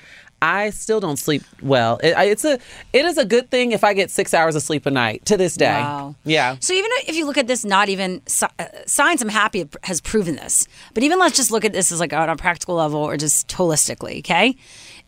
I 0.42 0.72
still 0.72 1.00
don't 1.00 1.18
sleep 1.18 1.44
well. 1.62 2.00
It, 2.02 2.16
it's 2.18 2.46
a 2.46 2.58
it 2.94 3.06
is 3.06 3.18
a 3.18 3.26
good 3.26 3.52
thing 3.52 3.74
if 3.74 3.84
I 3.84 3.94
get 3.94 4.10
six 4.10 4.34
hours 4.34 4.56
of 4.56 4.64
sleep 4.64 4.86
a 4.86 4.92
night 4.92 5.26
to 5.26 5.38
this 5.38 5.56
day. 5.56 5.68
Wow. 5.68 6.16
Yeah. 6.24 6.56
So 6.62 6.74
even 6.74 6.90
if 7.06 7.16
you 7.16 7.26
look 7.26 7.38
at 7.38 7.48
this, 7.48 7.64
not 7.64 7.90
even 7.90 8.22
uh, 8.42 8.66
science, 8.88 9.22
I'm 9.22 9.30
happy 9.30 9.70
has 9.84 10.02
proven 10.02 10.38
this. 10.38 10.68
But 10.94 11.04
even 11.04 11.20
let's 11.20 11.36
just 11.36 11.52
look 11.52 11.66
at 11.66 11.74
this 11.74 11.92
as 11.92 12.00
like 12.00 12.14
on 12.14 12.30
a 12.30 12.36
practical 12.38 12.76
level 12.76 13.02
or 13.02 13.18
just 13.18 13.50
holistically. 13.50 14.20
Okay, 14.20 14.56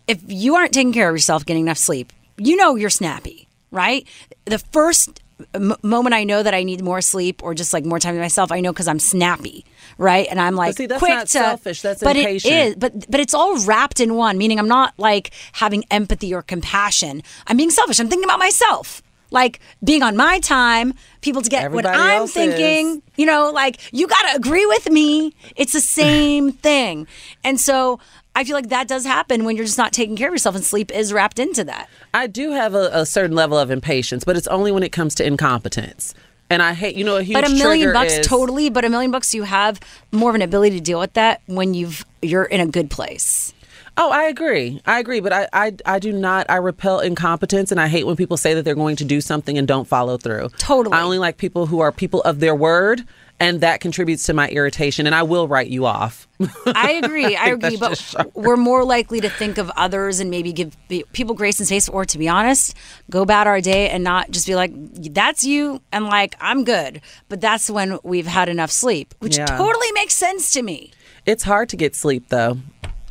if 0.07 0.21
you 0.27 0.55
aren't 0.55 0.73
taking 0.73 0.93
care 0.93 1.09
of 1.09 1.15
yourself, 1.15 1.45
getting 1.45 1.63
enough 1.63 1.79
sleep, 1.79 2.13
you 2.37 2.55
know 2.55 2.75
you're 2.75 2.91
snappy, 2.91 3.47
right? 3.71 4.07
The 4.45 4.59
first 4.59 5.22
m- 5.53 5.75
moment 5.81 6.13
I 6.13 6.23
know 6.23 6.43
that 6.43 6.53
I 6.53 6.63
need 6.63 6.83
more 6.83 7.01
sleep 7.01 7.43
or 7.43 7.53
just 7.53 7.73
like 7.73 7.85
more 7.85 7.99
time 7.99 8.15
to 8.15 8.21
myself, 8.21 8.51
I 8.51 8.59
know 8.59 8.71
because 8.71 8.87
I'm 8.87 8.99
snappy, 8.99 9.65
right? 9.97 10.27
And 10.29 10.39
I'm 10.39 10.55
like, 10.55 10.69
but 10.69 10.77
see, 10.77 10.85
that's 10.85 10.99
quick 10.99 11.11
not 11.11 11.27
to, 11.27 11.31
selfish. 11.31 11.81
That's 11.81 12.03
but 12.03 12.15
impatient. 12.15 12.53
it 12.53 12.67
is, 12.67 12.75
but 12.75 13.09
but 13.09 13.19
it's 13.19 13.33
all 13.33 13.59
wrapped 13.65 13.99
in 13.99 14.15
one. 14.15 14.37
Meaning, 14.37 14.59
I'm 14.59 14.67
not 14.67 14.93
like 14.97 15.31
having 15.53 15.83
empathy 15.91 16.33
or 16.33 16.41
compassion. 16.41 17.23
I'm 17.47 17.57
being 17.57 17.69
selfish. 17.69 17.99
I'm 17.99 18.09
thinking 18.09 18.25
about 18.25 18.39
myself. 18.39 19.01
Like 19.31 19.59
being 19.83 20.03
on 20.03 20.15
my 20.15 20.39
time, 20.39 20.93
people 21.21 21.41
to 21.41 21.49
get 21.49 21.63
Everybody 21.63 21.97
what 21.97 21.99
I'm 21.99 22.27
thinking. 22.27 22.97
Is. 22.97 23.01
You 23.15 23.25
know, 23.25 23.51
like 23.51 23.79
you 23.91 24.07
got 24.07 24.29
to 24.29 24.37
agree 24.37 24.65
with 24.67 24.89
me. 24.91 25.33
It's 25.55 25.73
the 25.73 25.81
same 25.81 26.51
thing. 26.51 27.07
And 27.43 27.59
so 27.59 27.99
I 28.35 28.43
feel 28.43 28.55
like 28.55 28.69
that 28.69 28.87
does 28.87 29.05
happen 29.05 29.45
when 29.45 29.55
you're 29.55 29.65
just 29.65 29.77
not 29.77 29.93
taking 29.93 30.15
care 30.15 30.29
of 30.29 30.33
yourself, 30.33 30.55
and 30.55 30.63
sleep 30.63 30.91
is 30.91 31.13
wrapped 31.13 31.37
into 31.37 31.63
that. 31.65 31.89
I 32.13 32.27
do 32.27 32.51
have 32.51 32.73
a, 32.73 32.89
a 32.91 33.05
certain 33.05 33.35
level 33.35 33.57
of 33.57 33.69
impatience, 33.69 34.23
but 34.23 34.35
it's 34.35 34.47
only 34.47 34.71
when 34.71 34.83
it 34.83 34.91
comes 34.91 35.13
to 35.15 35.25
incompetence. 35.25 36.15
And 36.49 36.61
I 36.61 36.73
hate, 36.73 36.95
you 36.95 37.03
know, 37.03 37.17
a 37.17 37.23
huge 37.23 37.35
But 37.35 37.49
a 37.49 37.53
million 37.53 37.93
bucks, 37.93 38.13
is, 38.13 38.27
totally. 38.27 38.69
But 38.69 38.85
a 38.85 38.89
million 38.89 39.11
bucks, 39.11 39.33
you 39.33 39.43
have 39.43 39.79
more 40.11 40.29
of 40.29 40.35
an 40.35 40.41
ability 40.41 40.77
to 40.77 40.81
deal 40.83 40.99
with 40.99 41.13
that 41.13 41.41
when 41.45 41.73
you've 41.73 42.05
you're 42.21 42.43
in 42.43 42.59
a 42.59 42.67
good 42.67 42.89
place. 42.89 43.53
Oh, 43.95 44.11
I 44.11 44.23
agree. 44.23 44.81
I 44.85 44.99
agree, 44.99 45.19
but 45.19 45.31
I, 45.31 45.47
I 45.53 45.73
I 45.85 45.99
do 45.99 46.11
not. 46.11 46.47
I 46.49 46.55
repel 46.57 46.99
incompetence, 46.99 47.71
and 47.71 47.79
I 47.79 47.87
hate 47.87 48.05
when 48.05 48.15
people 48.15 48.37
say 48.37 48.55
that 48.55 48.63
they're 48.65 48.75
going 48.75 48.95
to 48.97 49.05
do 49.05 49.21
something 49.21 49.57
and 49.57 49.67
don't 49.67 49.87
follow 49.87 50.17
through. 50.17 50.49
Totally. 50.57 50.95
I 50.95 51.01
only 51.01 51.19
like 51.19 51.37
people 51.37 51.67
who 51.67 51.79
are 51.79 51.91
people 51.91 52.21
of 52.23 52.39
their 52.39 52.55
word 52.55 53.03
and 53.43 53.59
that 53.61 53.81
contributes 53.81 54.23
to 54.23 54.33
my 54.33 54.47
irritation 54.49 55.05
and 55.05 55.13
i 55.13 55.21
will 55.21 55.47
write 55.47 55.67
you 55.67 55.85
off. 55.85 56.27
I 56.65 56.99
agree 57.03 57.35
i, 57.37 57.47
I 57.47 57.49
agree 57.49 57.77
but 57.77 58.15
we're 58.33 58.57
more 58.57 58.83
likely 58.83 59.19
to 59.21 59.29
think 59.29 59.57
of 59.57 59.69
others 59.71 60.19
and 60.19 60.29
maybe 60.29 60.53
give 60.53 60.75
people 61.11 61.35
grace 61.35 61.59
and 61.59 61.67
space 61.67 61.89
or 61.89 62.05
to 62.05 62.17
be 62.17 62.29
honest 62.29 62.75
go 63.09 63.21
about 63.21 63.47
our 63.47 63.61
day 63.61 63.89
and 63.89 64.03
not 64.03 64.31
just 64.31 64.47
be 64.47 64.55
like 64.55 64.71
that's 65.13 65.43
you 65.43 65.81
and 65.91 66.05
like 66.05 66.35
i'm 66.39 66.63
good. 66.63 67.01
But 67.29 67.41
that's 67.41 67.69
when 67.69 67.99
we've 68.03 68.27
had 68.27 68.49
enough 68.49 68.71
sleep 68.71 69.13
which 69.19 69.37
yeah. 69.37 69.45
totally 69.45 69.91
makes 69.93 70.13
sense 70.13 70.51
to 70.51 70.61
me. 70.61 70.91
It's 71.25 71.43
hard 71.43 71.69
to 71.69 71.77
get 71.77 71.95
sleep 71.95 72.29
though 72.29 72.57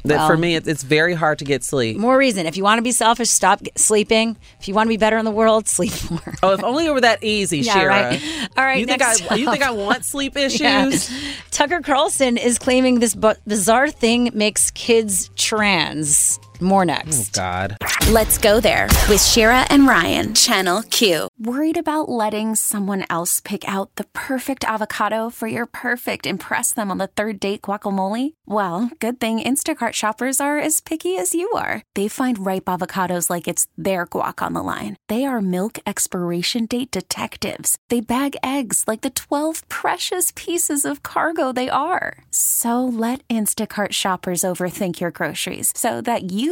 that 0.05 0.17
well, 0.17 0.27
for 0.27 0.37
me, 0.37 0.57
it's 0.57 0.83
very 0.83 1.15
hard 1.15 1.39
to 1.39 1.45
get 1.45 1.63
sleep. 1.63 1.97
More 1.97 2.17
reason. 2.17 2.47
If 2.47 2.57
you 2.57 2.65
want 2.65 2.79
to 2.79 2.83
be 2.83 2.93
selfish, 2.93 3.31
stop 3.31 3.61
sleeping. 3.77 4.37
If 4.61 4.69
you 4.69 4.75
want 4.75 4.87
to 4.87 4.89
be 4.89 4.97
better 4.97 5.17
in 5.19 5.25
the 5.25 5.31
world, 5.31 5.69
sleep 5.69 5.93
more. 6.11 6.35
oh, 6.43 6.53
if 6.55 6.65
only 6.65 6.87
it 6.87 6.91
were 6.93 7.01
that 7.01 7.23
easy, 7.23 7.59
yeah, 7.59 7.73
Shira. 7.73 7.89
Right. 7.89 8.49
All 8.57 8.65
right. 8.65 8.81
You 8.81 8.87
think 8.87 9.03
I? 9.03 9.35
You 9.37 9.51
think 9.51 9.63
I 9.63 9.71
want 9.71 10.05
sleep 10.05 10.37
issues? 10.37 10.61
Yeah. 10.61 11.33
Tucker 11.51 11.81
Carlson 11.81 12.37
is 12.37 12.59
claiming 12.59 12.99
this 12.99 13.15
bu- 13.15 13.35
bizarre 13.47 13.91
thing 13.91 14.31
makes 14.35 14.71
kids 14.73 15.31
trans. 15.37 16.39
More 16.61 16.85
next. 16.85 17.39
Oh, 17.39 17.43
God. 17.43 17.77
Let's 18.11 18.37
go 18.37 18.61
there 18.61 18.89
with 19.09 19.23
Shira 19.23 19.65
and 19.71 19.87
Ryan, 19.87 20.35
Channel 20.35 20.83
Q. 20.83 21.29
Worried 21.39 21.77
about 21.77 22.09
letting 22.09 22.57
someone 22.57 23.05
else 23.09 23.41
pick 23.41 23.67
out 23.69 23.95
the 23.97 24.05
perfect 24.13 24.65
avocado 24.65 25.31
for 25.31 25.47
your 25.47 25.67
perfect 25.67 26.27
impress 26.27 26.75
them 26.75 26.91
on 26.91 26.99
the 26.99 27.07
third 27.07 27.41
date 27.41 27.63
guacamole? 27.63 28.35
Well, 28.47 28.91
good 28.99 29.19
thing 29.19 29.41
Instacart 29.41 29.93
shoppers 29.93 30.41
are 30.41 30.59
as 30.59 30.81
picky 30.81 31.17
as 31.17 31.35
you 31.35 31.51
are. 31.53 31.83
They 31.95 32.09
find 32.09 32.45
ripe 32.45 32.67
avocados 32.67 33.31
like 33.31 33.49
it's 33.49 33.67
their 33.79 34.07
guac 34.07 34.45
on 34.45 34.53
the 34.53 34.63
line. 34.63 34.97
They 35.09 35.25
are 35.25 35.41
milk 35.41 35.79
expiration 35.87 36.67
date 36.67 36.91
detectives. 36.91 37.79
They 37.89 38.01
bag 38.01 38.37
eggs 38.43 38.85
like 38.87 39.01
the 39.01 39.11
12 39.11 39.69
precious 39.69 40.33
pieces 40.35 40.85
of 40.85 41.03
cargo 41.03 41.53
they 41.53 41.71
are. 41.71 42.25
So 42.31 42.85
let 42.85 43.27
Instacart 43.29 43.93
shoppers 43.93 44.43
overthink 44.43 45.01
your 45.01 45.11
groceries 45.11 45.73
so 45.75 46.01
that 46.03 46.31
you 46.31 46.52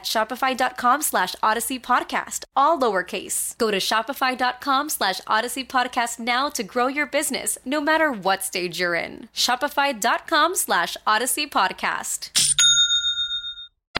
at 0.00 0.04
shopify.com 0.04 1.02
slash 1.02 1.36
odyssey 1.42 1.78
podcast, 1.78 2.44
all 2.56 2.78
lowercase. 2.78 3.56
Go 3.58 3.70
to 3.70 3.76
shopify.com 3.76 4.88
slash 4.88 5.20
odyssey 5.26 5.64
podcast 5.64 6.18
now 6.18 6.48
to 6.48 6.62
grow 6.62 6.86
your 6.86 7.06
business, 7.06 7.58
no 7.64 7.80
matter 7.80 8.10
what 8.10 8.42
stage 8.42 8.80
you're 8.80 8.94
in. 8.94 9.28
Shopify.com 9.34 10.54
slash 10.54 10.96
odyssey 11.06 11.46
podcast. 11.46 12.30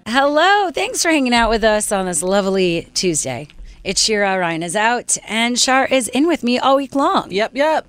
Hello. 0.06 0.70
Thanks 0.70 1.02
for 1.02 1.10
hanging 1.10 1.34
out 1.34 1.50
with 1.50 1.62
us 1.62 1.92
on 1.92 2.06
this 2.06 2.22
lovely 2.22 2.88
Tuesday. 2.94 3.48
It's 3.84 4.02
Shira. 4.02 4.38
Ryan 4.38 4.62
is 4.62 4.76
out, 4.76 5.16
and 5.26 5.58
Shar 5.58 5.86
is 5.86 6.08
in 6.08 6.26
with 6.26 6.42
me 6.42 6.58
all 6.58 6.76
week 6.76 6.94
long. 6.94 7.30
Yep, 7.30 7.52
yep. 7.54 7.86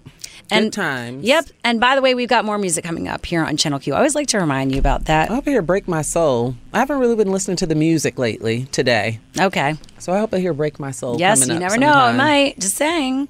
And 0.51 0.73
times. 0.73 1.23
Yep. 1.23 1.45
And 1.63 1.79
by 1.79 1.95
the 1.95 2.01
way, 2.01 2.13
we've 2.13 2.29
got 2.29 2.45
more 2.45 2.57
music 2.57 2.83
coming 2.83 3.07
up 3.07 3.25
here 3.25 3.43
on 3.43 3.57
Channel 3.57 3.79
Q. 3.79 3.93
I 3.93 3.97
always 3.97 4.15
like 4.15 4.27
to 4.27 4.39
remind 4.39 4.71
you 4.71 4.79
about 4.79 5.05
that. 5.05 5.29
I 5.29 5.35
hope 5.35 5.47
I 5.47 5.51
hear 5.51 5.61
Break 5.61 5.87
My 5.87 6.01
Soul. 6.01 6.55
I 6.73 6.79
haven't 6.79 6.99
really 6.99 7.15
been 7.15 7.31
listening 7.31 7.57
to 7.57 7.65
the 7.65 7.75
music 7.75 8.19
lately 8.19 8.65
today. 8.71 9.19
Okay. 9.39 9.75
So 9.99 10.13
I 10.13 10.19
hope 10.19 10.33
I 10.33 10.39
hear 10.39 10.53
Break 10.53 10.79
My 10.79 10.91
Soul. 10.91 11.19
Yes, 11.19 11.47
you 11.47 11.57
never 11.57 11.77
know. 11.77 11.89
It 11.89 11.93
sometime. 11.93 12.17
might. 12.17 12.59
Just 12.59 12.75
saying. 12.75 13.27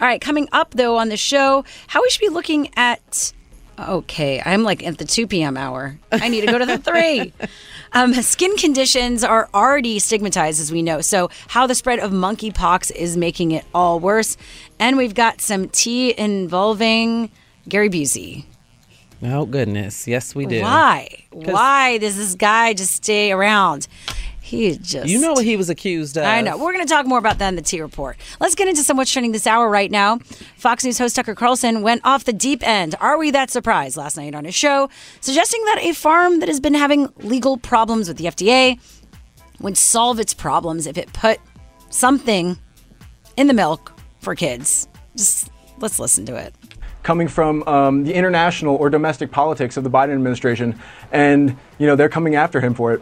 All 0.00 0.08
right, 0.08 0.20
coming 0.20 0.48
up 0.52 0.72
though 0.72 0.96
on 0.96 1.08
the 1.10 1.16
show, 1.16 1.64
how 1.88 2.02
we 2.02 2.10
should 2.10 2.20
be 2.20 2.28
looking 2.28 2.70
at. 2.76 3.32
Okay, 3.78 4.42
I'm 4.44 4.62
like 4.62 4.84
at 4.86 4.98
the 4.98 5.04
2 5.04 5.26
p.m. 5.26 5.56
hour. 5.56 5.98
I 6.12 6.28
need 6.28 6.42
to 6.42 6.46
go 6.46 6.58
to 6.58 6.66
the 6.66 6.78
3. 6.78 7.32
Um, 7.94 8.14
skin 8.14 8.56
conditions 8.56 9.22
are 9.22 9.50
already 9.52 9.98
stigmatized, 9.98 10.60
as 10.62 10.72
we 10.72 10.80
know. 10.80 11.02
So, 11.02 11.28
how 11.48 11.66
the 11.66 11.74
spread 11.74 11.98
of 11.98 12.10
monkeypox 12.10 12.90
is 12.90 13.18
making 13.18 13.50
it 13.50 13.66
all 13.74 14.00
worse. 14.00 14.38
And 14.78 14.96
we've 14.96 15.14
got 15.14 15.42
some 15.42 15.68
tea 15.68 16.18
involving 16.18 17.30
Gary 17.68 17.90
Busey. 17.90 18.46
Oh, 19.22 19.44
goodness. 19.44 20.08
Yes, 20.08 20.34
we 20.34 20.46
do. 20.46 20.62
Why? 20.62 21.24
Why 21.30 21.98
does 21.98 22.16
this 22.16 22.34
guy 22.34 22.72
just 22.72 22.94
stay 22.94 23.30
around? 23.30 23.86
He 24.52 24.76
just. 24.76 25.08
You 25.08 25.18
know 25.18 25.32
what 25.32 25.46
he 25.46 25.56
was 25.56 25.70
accused 25.70 26.18
of. 26.18 26.24
I 26.24 26.42
know. 26.42 26.58
We're 26.58 26.74
going 26.74 26.86
to 26.86 26.92
talk 26.92 27.06
more 27.06 27.18
about 27.18 27.38
that 27.38 27.48
in 27.48 27.56
the 27.56 27.62
T 27.62 27.80
report. 27.80 28.18
Let's 28.38 28.54
get 28.54 28.68
into 28.68 28.82
some 28.82 28.98
what's 28.98 29.10
trending 29.10 29.32
this 29.32 29.46
hour 29.46 29.66
right 29.66 29.90
now. 29.90 30.18
Fox 30.56 30.84
News 30.84 30.98
host 30.98 31.16
Tucker 31.16 31.34
Carlson 31.34 31.80
went 31.80 32.02
off 32.04 32.24
the 32.24 32.34
deep 32.34 32.62
end. 32.62 32.94
Are 33.00 33.16
we 33.16 33.30
that 33.30 33.50
surprised 33.50 33.96
last 33.96 34.18
night 34.18 34.34
on 34.34 34.44
his 34.44 34.54
show, 34.54 34.90
suggesting 35.22 35.64
that 35.64 35.78
a 35.80 35.94
farm 35.94 36.40
that 36.40 36.50
has 36.50 36.60
been 36.60 36.74
having 36.74 37.08
legal 37.16 37.56
problems 37.56 38.08
with 38.08 38.18
the 38.18 38.26
FDA 38.26 38.78
would 39.60 39.78
solve 39.78 40.20
its 40.20 40.34
problems 40.34 40.86
if 40.86 40.98
it 40.98 41.10
put 41.14 41.40
something 41.88 42.58
in 43.38 43.46
the 43.46 43.54
milk 43.54 43.98
for 44.20 44.34
kids. 44.34 44.86
Just 45.16 45.50
let's 45.78 45.98
listen 45.98 46.26
to 46.26 46.36
it. 46.36 46.54
coming 47.04 47.26
from 47.26 47.62
um, 47.66 48.04
the 48.04 48.12
international 48.12 48.76
or 48.76 48.90
domestic 48.90 49.30
politics 49.30 49.78
of 49.78 49.82
the 49.84 49.90
Biden 49.90 50.12
administration, 50.12 50.78
and 51.10 51.56
you 51.78 51.86
know 51.86 51.96
they're 51.96 52.10
coming 52.10 52.34
after 52.34 52.60
him 52.60 52.74
for 52.74 52.92
it. 52.92 53.00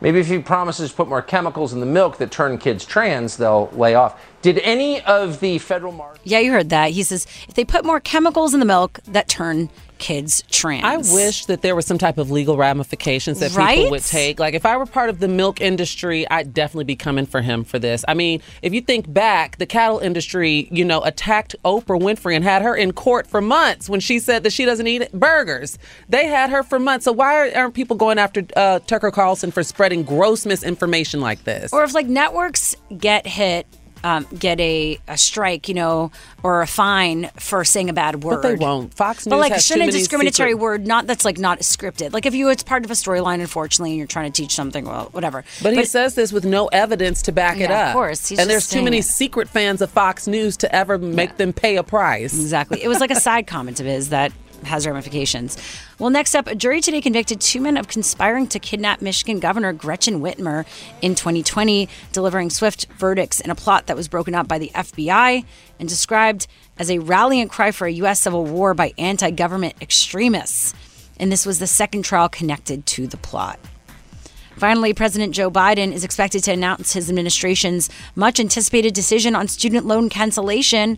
Maybe 0.00 0.20
if 0.20 0.28
he 0.28 0.38
promises 0.38 0.90
to 0.90 0.96
put 0.96 1.08
more 1.08 1.22
chemicals 1.22 1.72
in 1.72 1.80
the 1.80 1.86
milk 1.86 2.18
that 2.18 2.30
turn 2.30 2.58
kids 2.58 2.84
trans, 2.84 3.36
they'll 3.36 3.70
lay 3.72 3.94
off. 3.94 4.20
Did 4.42 4.58
any 4.58 5.00
of 5.02 5.40
the 5.40 5.58
federal 5.58 5.92
marshals? 5.92 6.20
Yeah, 6.24 6.38
you 6.38 6.52
heard 6.52 6.68
that. 6.68 6.90
He 6.90 7.02
says 7.02 7.26
if 7.48 7.54
they 7.54 7.64
put 7.64 7.84
more 7.84 7.98
chemicals 7.98 8.52
in 8.52 8.60
the 8.60 8.66
milk 8.66 9.00
that 9.04 9.28
turn 9.28 9.70
kids 9.98 10.42
trans. 10.50 10.84
I 10.84 11.14
wish 11.14 11.46
that 11.46 11.62
there 11.62 11.74
was 11.74 11.86
some 11.86 11.98
type 11.98 12.18
of 12.18 12.30
legal 12.30 12.56
ramifications 12.56 13.40
that 13.40 13.54
Right? 13.54 13.76
people 13.76 13.90
would 13.92 14.02
take. 14.04 14.38
Like, 14.38 14.54
if 14.54 14.66
I 14.66 14.76
were 14.76 14.86
part 14.86 15.08
of 15.10 15.20
the 15.20 15.28
milk 15.28 15.60
industry, 15.60 16.28
I'd 16.30 16.52
definitely 16.54 16.84
be 16.84 16.96
coming 16.96 17.26
for 17.26 17.40
him 17.40 17.64
for 17.64 17.78
this. 17.78 18.04
I 18.06 18.14
mean, 18.14 18.42
if 18.62 18.72
you 18.74 18.80
think 18.80 19.12
back, 19.12 19.58
the 19.58 19.66
cattle 19.66 19.98
industry, 19.98 20.68
you 20.70 20.84
know, 20.84 21.00
attacked 21.02 21.54
Oprah 21.64 22.00
Winfrey 22.00 22.34
and 22.34 22.44
had 22.44 22.62
her 22.62 22.74
in 22.74 22.92
court 22.92 23.26
for 23.26 23.40
months 23.40 23.88
when 23.88 24.00
she 24.00 24.18
said 24.18 24.42
that 24.42 24.52
she 24.52 24.64
doesn't 24.64 24.86
eat 24.86 25.10
burgers. 25.12 25.78
They 26.08 26.26
had 26.26 26.50
her 26.50 26.62
for 26.62 26.78
months. 26.78 27.04
So 27.04 27.12
why 27.12 27.50
aren't 27.52 27.74
people 27.74 27.96
going 27.96 28.18
after 28.18 28.44
uh, 28.56 28.80
Tucker 28.80 29.10
Carlson 29.10 29.50
for 29.50 29.62
spreading 29.62 30.02
gross 30.02 30.44
misinformation 30.46 31.20
like 31.20 31.44
this? 31.44 31.72
Or 31.72 31.82
if 31.84 31.94
like 31.94 32.06
networks 32.06 32.76
get 32.98 33.26
hit, 33.26 33.66
um, 34.04 34.26
get 34.38 34.60
a, 34.60 34.98
a 35.08 35.18
strike, 35.18 35.68
you 35.68 35.74
know, 35.74 36.10
or 36.42 36.62
a 36.62 36.66
fine 36.66 37.30
for 37.38 37.64
saying 37.64 37.90
a 37.90 37.92
bad 37.92 38.22
word. 38.22 38.42
But 38.42 38.48
they 38.48 38.54
won't. 38.56 38.94
Fox 38.94 39.26
News. 39.26 39.30
But 39.30 39.38
like, 39.38 39.60
shouldn't 39.60 39.88
a 39.88 39.92
discriminatory 39.92 40.50
secret- 40.50 40.62
word 40.62 40.86
not 40.86 41.06
that's 41.06 41.24
like 41.24 41.38
not 41.38 41.60
scripted? 41.60 42.12
Like 42.12 42.26
if 42.26 42.34
you 42.34 42.48
it's 42.50 42.62
part 42.62 42.84
of 42.84 42.90
a 42.90 42.94
storyline, 42.94 43.40
unfortunately, 43.40 43.90
and 43.90 43.98
you're 43.98 44.06
trying 44.06 44.30
to 44.30 44.42
teach 44.42 44.54
something, 44.54 44.84
well, 44.84 45.08
whatever. 45.12 45.44
But, 45.62 45.74
he 45.74 45.84
says 45.84 46.14
this 46.14 46.32
with 46.32 46.44
no 46.44 46.66
evidence 46.68 47.22
to 47.22 47.32
back 47.32 47.58
it 47.58 47.70
up. 47.70 47.88
of 47.88 47.92
course. 47.94 48.30
And 48.30 48.48
there's 48.48 48.68
too 48.68 48.82
many 48.82 48.98
it. 48.98 49.04
secret 49.04 49.48
fans 49.48 49.82
of 49.82 49.90
Fox 49.90 50.26
News 50.26 50.56
to 50.58 50.74
ever 50.74 50.98
make 50.98 51.36
them 51.36 51.52
pay 51.52 51.76
a 51.76 51.82
price. 51.82 52.34
Exactly. 52.34 52.82
It 52.82 52.88
was 52.88 53.00
like 53.00 53.10
a 53.10 53.20
side 53.20 53.46
comment 53.46 53.80
of 53.80 53.86
his 53.86 54.10
that 54.10 54.32
has 54.66 54.86
ramifications. 54.86 55.56
Well, 55.98 56.10
next 56.10 56.34
up, 56.34 56.46
a 56.46 56.54
jury 56.54 56.80
today 56.80 57.00
convicted 57.00 57.40
two 57.40 57.60
men 57.60 57.76
of 57.76 57.88
conspiring 57.88 58.46
to 58.48 58.58
kidnap 58.58 59.00
Michigan 59.00 59.40
Governor 59.40 59.72
Gretchen 59.72 60.20
Whitmer 60.20 60.66
in 61.02 61.14
2020, 61.14 61.88
delivering 62.12 62.50
swift 62.50 62.86
verdicts 62.98 63.40
in 63.40 63.50
a 63.50 63.54
plot 63.54 63.86
that 63.86 63.96
was 63.96 64.08
broken 64.08 64.34
up 64.34 64.48
by 64.48 64.58
the 64.58 64.70
FBI 64.74 65.44
and 65.78 65.88
described 65.88 66.46
as 66.78 66.90
a 66.90 66.98
rallying 66.98 67.48
cry 67.48 67.70
for 67.70 67.86
a 67.86 67.92
U.S. 67.92 68.20
civil 68.20 68.44
war 68.44 68.74
by 68.74 68.92
anti 68.98 69.30
government 69.30 69.74
extremists. 69.80 70.74
And 71.18 71.32
this 71.32 71.46
was 71.46 71.58
the 71.58 71.66
second 71.66 72.02
trial 72.02 72.28
connected 72.28 72.84
to 72.86 73.06
the 73.06 73.16
plot. 73.16 73.58
Finally, 74.56 74.94
President 74.94 75.34
Joe 75.34 75.50
Biden 75.50 75.92
is 75.92 76.02
expected 76.02 76.42
to 76.44 76.52
announce 76.52 76.94
his 76.94 77.10
administration's 77.10 77.90
much 78.14 78.40
anticipated 78.40 78.94
decision 78.94 79.36
on 79.36 79.48
student 79.48 79.84
loan 79.84 80.08
cancellation 80.08 80.96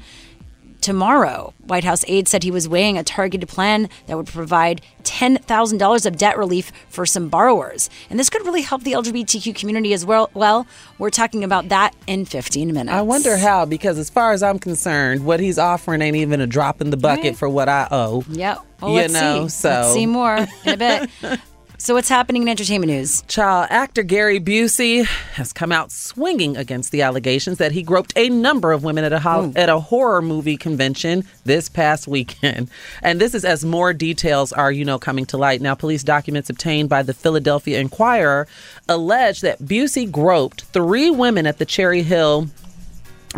tomorrow. 0.88 1.52
White 1.66 1.84
House 1.84 2.02
aides 2.08 2.30
said 2.30 2.42
he 2.42 2.50
was 2.50 2.66
weighing 2.66 2.96
a 2.96 3.04
targeted 3.04 3.46
plan 3.46 3.90
that 4.06 4.16
would 4.16 4.26
provide 4.26 4.80
$10,000 5.04 6.06
of 6.06 6.16
debt 6.16 6.38
relief 6.38 6.72
for 6.88 7.04
some 7.04 7.28
borrowers. 7.28 7.90
And 8.08 8.18
this 8.18 8.30
could 8.30 8.46
really 8.46 8.62
help 8.62 8.84
the 8.84 8.92
LGBTQ 8.92 9.54
community 9.54 9.92
as 9.92 10.06
well. 10.06 10.30
Well, 10.32 10.66
we're 10.96 11.10
talking 11.10 11.44
about 11.44 11.68
that 11.68 11.94
in 12.06 12.24
15 12.24 12.72
minutes. 12.72 12.90
I 12.94 13.02
wonder 13.02 13.36
how, 13.36 13.66
because 13.66 13.98
as 13.98 14.08
far 14.08 14.32
as 14.32 14.42
I'm 14.42 14.58
concerned, 14.58 15.26
what 15.26 15.40
he's 15.40 15.58
offering 15.58 16.00
ain't 16.00 16.16
even 16.16 16.40
a 16.40 16.46
drop 16.46 16.80
in 16.80 16.88
the 16.88 16.96
bucket 16.96 17.24
Right. 17.24 17.36
for 17.36 17.50
what 17.50 17.68
I 17.68 17.86
owe. 17.90 18.24
Yep. 18.30 18.58
Well, 18.80 18.90
You 18.92 18.96
let's 18.96 19.12
know, 19.12 19.34
see. 19.34 19.40
Let's 19.42 19.54
so- 19.54 19.92
see 19.92 20.06
more 20.06 20.36
in 20.38 20.48
a 20.64 20.76
bit. 20.78 21.10
so, 21.80 21.94
what's 21.94 22.08
happening 22.08 22.42
in 22.42 22.48
entertainment 22.48 22.90
news? 22.90 23.22
Child 23.28 23.68
actor 23.70 24.02
Gary 24.02 24.40
Busey 24.40 25.04
has 25.04 25.52
come 25.52 25.70
out 25.70 25.92
swinging 25.92 26.56
against 26.56 26.90
the 26.90 27.02
allegations 27.02 27.58
that 27.58 27.70
he 27.70 27.84
groped 27.84 28.12
a 28.16 28.28
number 28.28 28.72
of 28.72 28.82
women 28.82 29.04
at 29.04 29.12
a 29.12 29.20
hol- 29.20 29.50
hmm. 29.50 29.56
at 29.56 29.68
a 29.68 29.78
horror 29.78 30.20
movie 30.20 30.56
convention 30.56 31.22
this 31.44 31.68
past 31.68 32.08
weekend. 32.08 32.68
And 33.02 33.20
this 33.20 33.34
is 33.34 33.44
as 33.44 33.64
more 33.64 33.92
details 33.92 34.52
are, 34.52 34.72
you 34.72 34.84
know, 34.84 34.98
coming 34.98 35.24
to 35.26 35.36
light. 35.36 35.60
Now, 35.60 35.74
police 35.74 36.02
documents 36.02 36.50
obtained 36.50 36.88
by 36.88 37.02
the 37.02 37.14
Philadelphia 37.14 37.78
Inquirer 37.78 38.48
allege 38.88 39.40
that 39.42 39.60
Busey 39.60 40.10
groped 40.10 40.62
three 40.62 41.10
women 41.10 41.46
at 41.46 41.58
the 41.58 41.64
Cherry 41.64 42.02
Hill 42.02 42.48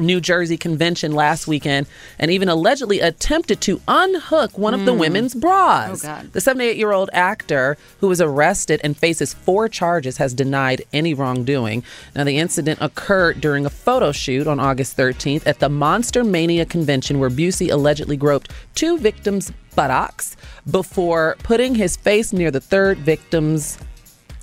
New 0.01 0.21
Jersey 0.21 0.57
convention 0.57 1.13
last 1.13 1.47
weekend 1.47 1.87
and 2.19 2.31
even 2.31 2.49
allegedly 2.49 3.01
attempted 3.01 3.61
to 3.63 3.81
unhook 3.89 4.57
one 4.59 4.75
of 4.75 4.85
the 4.85 4.93
hmm. 4.93 5.01
women's 5.01 5.37
oh, 5.37 5.41
bras. 5.41 6.05
Oh. 6.05 6.23
The 6.33 6.41
78 6.41 6.77
year 6.77 6.93
old 6.93 7.11
actor 7.13 7.77
who 8.01 8.09
was 8.09 8.21
arrested 8.21 8.81
and 8.83 8.97
faces 8.97 9.35
four 9.35 9.69
charges 9.69 10.17
has 10.19 10.35
denied 10.35 10.83
any 10.93 11.15
wrongdoing. 11.15 11.83
Now, 12.15 12.25
the 12.25 12.39
incident 12.39 12.81
occurred 12.81 13.41
during 13.41 13.67
a 13.67 13.71
photo 13.71 14.13
shoot 14.13 14.47
on 14.47 14.61
August 14.61 14.97
13th 14.97 15.47
at 15.47 15.59
the 15.59 15.69
Monster 15.69 16.25
Mania 16.25 16.67
convention 16.67 17.19
where 17.19 17.31
Busey 17.31 17.71
allegedly 17.71 18.17
groped 18.17 18.51
two 18.75 18.99
victims' 18.99 19.53
buttocks 19.75 20.37
before 20.71 21.37
putting 21.43 21.75
his 21.75 21.97
face 21.97 22.33
near 22.33 22.51
the 22.51 22.61
third 22.61 22.99
victim's 22.99 23.79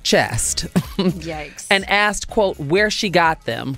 chest 0.02 0.66
Yikes. 0.96 1.66
and 1.70 1.88
asked, 1.88 2.28
quote, 2.28 2.58
where 2.58 2.90
she 2.90 3.10
got 3.10 3.44
them 3.44 3.76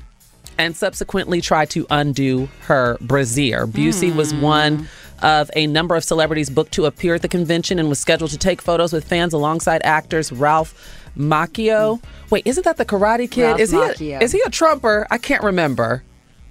and 0.60 0.76
subsequently 0.76 1.40
tried 1.40 1.70
to 1.70 1.86
undo 1.88 2.46
her 2.62 2.98
brassiere. 3.00 3.66
Busey 3.66 4.14
was 4.14 4.30
hmm. 4.30 4.42
one 4.42 4.88
of 5.22 5.50
a 5.56 5.66
number 5.66 5.96
of 5.96 6.04
celebrities 6.04 6.50
booked 6.50 6.72
to 6.72 6.84
appear 6.84 7.14
at 7.14 7.22
the 7.22 7.28
convention 7.28 7.78
and 7.78 7.88
was 7.88 7.98
scheduled 7.98 8.30
to 8.30 8.38
take 8.38 8.60
photos 8.60 8.92
with 8.92 9.04
fans 9.04 9.32
alongside 9.32 9.80
actors 9.84 10.30
Ralph 10.30 11.00
Macchio. 11.16 12.02
Wait, 12.28 12.46
isn't 12.46 12.64
that 12.64 12.76
the 12.76 12.84
Karate 12.84 13.30
Kid? 13.30 13.44
Ralph 13.44 13.60
is 13.60 13.70
he 13.70 13.78
Macchio. 13.78 14.20
a, 14.20 14.22
is 14.22 14.32
he 14.32 14.42
a 14.44 14.50
trumper? 14.50 15.06
I 15.10 15.16
can't 15.16 15.42
remember. 15.42 16.02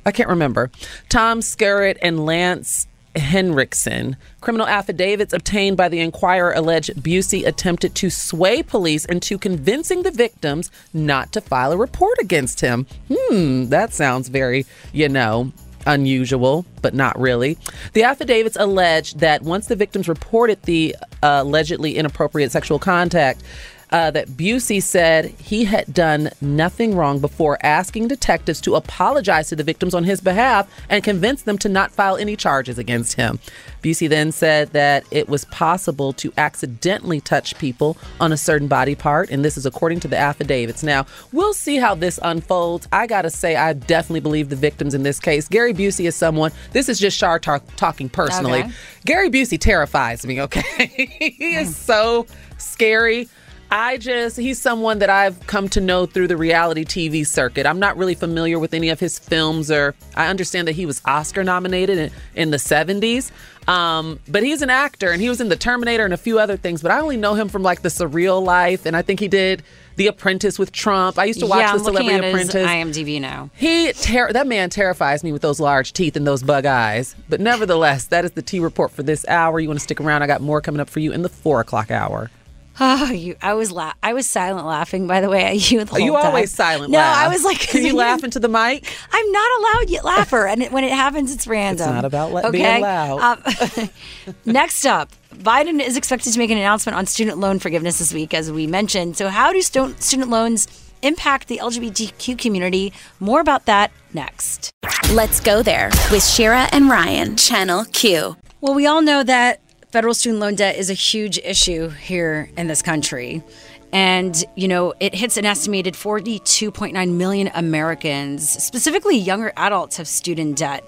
I 0.08 0.12
can't 0.12 0.30
remember. 0.30 0.72
Tom 1.10 1.42
Skerritt 1.42 1.98
and 2.02 2.26
Lance 2.26 2.88
Henriksen. 3.20 4.18
Criminal 4.42 4.68
affidavits 4.68 5.34
obtained 5.34 5.78
by 5.78 5.90
the 5.90 6.00
Inquirer 6.00 6.54
allege 6.54 6.88
Busey 6.88 7.46
attempted 7.46 7.94
to 7.96 8.10
sway 8.10 8.64
police 8.64 9.06
into 9.06 9.38
convincing 9.38 10.04
the 10.04 10.12
victims 10.12 10.72
not 10.94 11.32
to 11.34 11.42
file 11.42 11.72
a 11.72 11.78
report 11.78 12.18
against 12.20 12.62
him. 12.62 12.88
Hmm, 13.12 13.66
that 13.66 13.94
sounds 13.94 14.30
very, 14.30 14.66
you 14.92 15.10
know, 15.10 15.52
unusual, 15.86 16.66
but 16.82 16.94
not 16.94 17.20
really. 17.20 17.58
The 17.94 18.04
affidavits 18.04 18.58
allege 18.60 19.16
that 19.16 19.42
once 19.42 19.68
the 19.68 19.76
victims 19.76 20.08
reported 20.08 20.62
the 20.64 20.96
uh, 21.22 21.42
allegedly 21.44 21.96
inappropriate 21.96 22.52
sexual 22.52 22.80
contact, 22.80 23.44
uh, 23.92 24.12
that 24.12 24.28
Busey 24.30 24.82
said 24.82 25.26
he 25.40 25.66
had 25.66 25.94
done 25.94 26.30
nothing 26.42 26.96
wrong 26.96 27.20
before 27.20 27.58
asking 27.64 28.08
detectives 28.08 28.62
to 28.62 28.76
apologize 28.76 29.50
to 29.50 29.56
the 29.56 29.64
victims 29.64 29.94
on 29.94 30.04
his 30.04 30.22
behalf 30.22 30.70
and 30.90 31.04
convince 31.04 31.44
them 31.44 31.58
to 31.58 31.70
not 31.70 31.92
file 31.92 32.18
any 32.18 32.36
charges 32.36 32.78
against 32.78 33.16
him. 33.16 33.40
Busey 33.82 34.10
then 34.10 34.32
said 34.32 34.72
that 34.74 35.06
it 35.12 35.30
was 35.30 35.46
possible 35.46 36.14
to 36.14 36.32
accidentally 36.38 37.22
touch 37.22 37.58
people 37.58 37.98
on 38.20 38.32
a 38.32 38.38
certain 38.38 38.68
body 38.68 38.96
part, 38.96 39.30
and 39.30 39.44
this 39.44 39.58
is 39.58 39.66
according 39.66 40.00
to 40.02 40.08
the 40.08 40.18
affidavits. 40.18 40.84
Now, 40.84 41.06
we'll 41.32 41.54
see 41.54 41.78
how 41.78 41.96
this 41.96 42.20
unfolds. 42.22 42.88
I 42.92 43.08
gotta 43.08 43.30
say, 43.30 43.56
I 43.56 43.74
definitely 43.74 44.20
believe 44.20 44.50
the 44.50 44.56
victims 44.56 44.94
in 44.94 45.04
this 45.04 45.20
case. 45.20 45.48
Gary 45.48 45.74
Busey 45.74 46.06
is 46.06 46.16
someone, 46.16 46.52
this 46.74 46.90
is 46.90 47.00
just 47.00 47.18
Shar 47.18 47.40
talk, 47.40 47.64
talking 47.76 48.10
personally. 48.10 48.60
Okay. 48.60 48.72
Gary 49.06 49.30
Busey 49.30 49.60
terrifies 49.60 50.26
me, 50.26 50.42
okay? 50.42 50.88
he 51.38 51.56
is 51.56 51.76
so 51.76 52.28
scary. 52.58 53.30
I 53.72 53.98
just, 53.98 54.38
he's 54.38 54.60
someone 54.60 55.00
that 55.00 55.10
I've 55.12 55.46
come 55.46 55.70
to 55.70 55.82
know 55.82 56.08
through 56.08 56.28
the 56.28 56.38
reality 56.38 56.84
TV 56.84 57.26
circuit. 57.26 57.68
I'm 57.68 57.80
not 57.80 57.98
really 57.98 58.16
familiar 58.16 58.58
with 58.58 58.74
any 58.74 58.90
of 58.90 59.00
his 59.00 59.20
films, 59.20 59.70
or 59.70 59.94
I 60.16 60.28
understand 60.28 60.68
that 60.68 60.74
he 60.74 60.86
was 60.88 61.02
Oscar 61.06 61.44
nominated 61.44 61.98
in, 61.98 62.12
in 62.36 62.52
the 62.52 62.58
70s. 62.58 63.32
Um, 63.68 64.20
but 64.28 64.42
he's 64.42 64.64
an 64.64 64.72
actor 64.72 65.12
and 65.12 65.22
he 65.22 65.30
was 65.30 65.40
in 65.40 65.50
The 65.50 65.56
Terminator 65.56 66.04
and 66.04 66.14
a 66.14 66.18
few 66.18 66.40
other 66.40 66.58
things, 66.58 66.82
but 66.82 66.90
I 66.90 67.00
only 67.00 67.18
know 67.18 67.36
him 67.36 67.50
from 67.50 67.62
like 67.62 67.84
The 67.84 67.90
Surreal 67.90 68.44
Life, 68.44 68.88
and 68.88 68.96
I 68.96 69.04
think 69.04 69.20
he 69.20 69.28
did 69.28 69.62
The 69.96 70.08
Apprentice 70.08 70.58
with 70.58 70.72
Trump. 70.72 71.20
I 71.20 71.26
used 71.26 71.40
to 71.42 71.46
watch 71.46 71.60
yeah, 71.60 71.74
The 71.74 71.80
Celebrity 71.80 72.28
Apprentice. 72.30 72.68
IMDb 72.68 73.22
now. 73.22 73.52
He 73.56 73.94
ter- 73.94 74.34
that 74.34 74.48
man 74.48 74.72
terrifies 74.72 75.24
me 75.24 75.32
with 75.32 75.44
those 75.44 75.60
large 75.60 75.94
teeth 75.94 76.16
and 76.16 76.26
those 76.26 76.42
bug 76.42 76.66
eyes. 76.66 77.16
But 77.30 77.40
nevertheless, 77.40 78.06
that 78.06 78.26
is 78.26 78.32
the 78.32 78.42
T 78.42 78.60
report 78.60 78.90
for 78.90 79.04
this 79.04 79.24
hour. 79.28 79.60
You 79.60 79.68
want 79.68 79.80
to 79.80 79.84
stick 79.84 80.02
around? 80.02 80.24
I 80.24 80.28
got 80.28 80.42
more 80.42 80.62
coming 80.62 80.82
up 80.82 80.90
for 80.90 81.00
you 81.00 81.12
in 81.12 81.22
the 81.22 81.30
four 81.30 81.60
o'clock 81.62 81.92
hour. 81.92 82.32
Oh, 82.80 83.12
you! 83.12 83.36
I 83.42 83.54
was 83.54 83.72
la- 83.72 83.94
I 84.02 84.14
was 84.14 84.28
silent 84.28 84.66
laughing. 84.66 85.08
By 85.08 85.22
the 85.22 85.30
way, 85.30 85.44
at 85.44 85.72
you. 85.72 85.84
The 85.84 85.94
Oh, 85.96 85.98
you 85.98 86.12
whole 86.14 86.22
time. 86.22 86.28
always 86.28 86.54
silent. 86.54 86.92
No, 86.92 86.98
laugh. 87.00 87.18
I 87.26 87.28
was 87.30 87.44
like, 87.44 87.60
can 87.60 87.84
you 87.86 87.96
laugh 87.96 88.24
into 88.24 88.40
the 88.40 88.48
mic? 88.48 88.86
I'm 89.12 89.32
not 89.32 89.60
a 89.60 89.62
loud 89.62 89.90
yet 89.90 90.06
laugher, 90.06 90.48
and 90.48 90.64
it, 90.64 90.72
when 90.72 90.84
it 90.84 90.92
happens, 90.92 91.34
it's 91.34 91.48
random. 91.48 91.88
It's 91.88 91.94
not 91.96 92.06
about 92.06 92.32
let- 92.32 92.46
okay? 92.46 92.58
being 92.58 92.82
loud. 92.82 93.20
Um, 93.20 93.90
next 94.46 94.86
up, 94.86 95.10
Biden 95.36 95.82
is 95.82 95.98
expected 95.98 96.34
to 96.34 96.40
make 96.40 96.52
an 96.52 96.58
announcement 96.58 96.98
on 96.98 97.06
student 97.06 97.38
loan 97.38 97.60
forgiveness 97.60 98.00
this 98.00 98.14
week, 98.14 98.34
as 98.34 98.52
we 98.52 98.68
mentioned. 98.68 99.18
So, 99.18 99.30
how 99.30 99.52
do 99.54 99.62
stu- 99.62 99.96
student 100.00 100.30
loans 100.30 100.68
impact 101.02 101.48
the 101.48 101.58
LGBTQ 101.58 102.38
community? 102.38 102.94
More 103.20 103.40
about 103.42 103.66
that 103.66 103.92
next. 104.14 104.72
Let's 105.12 105.40
go 105.40 105.64
there 105.64 105.90
with 106.12 106.24
Shira 106.26 106.68
and 106.72 106.90
Ryan, 106.90 107.36
Channel 107.36 107.86
Q. 107.94 108.38
Well, 108.62 108.74
we 108.76 108.86
all 108.86 109.02
know 109.02 109.24
that 109.24 109.60
federal 109.92 110.14
student 110.14 110.40
loan 110.40 110.56
debt 110.56 110.78
is 110.78 110.90
a 110.90 110.94
huge 110.94 111.40
issue 111.40 111.90
here 111.90 112.50
in 112.58 112.68
this 112.68 112.82
country. 112.82 113.44
And, 113.92 114.44
you 114.56 114.68
know, 114.68 114.94
it 115.00 115.16
hits 115.16 115.38
an 115.38 115.46
estimated 115.46 115.96
42.9 115.96 117.14
million 117.14 117.50
Americans, 117.56 118.48
specifically 118.64 119.18
younger 119.18 119.52
adults, 119.58 119.98
have 119.98 120.08
student 120.08 120.58
debt. 120.58 120.84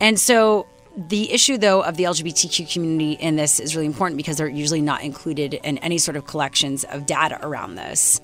And 0.00 0.18
so 0.18 0.66
the 0.96 1.30
issue, 1.32 1.58
though, 1.58 1.82
of 1.82 1.96
the 1.96 2.04
LGBTQ 2.04 2.72
community 2.72 3.12
in 3.12 3.36
this 3.36 3.60
is 3.60 3.76
really 3.76 3.86
important 3.86 4.16
because 4.16 4.38
they're 4.38 4.48
usually 4.48 4.80
not 4.80 5.02
included 5.02 5.54
in 5.54 5.76
any 5.78 5.98
sort 5.98 6.16
of 6.16 6.26
collections 6.26 6.84
of 6.84 7.04
data 7.04 7.38
around 7.42 7.74
this. 7.74 8.20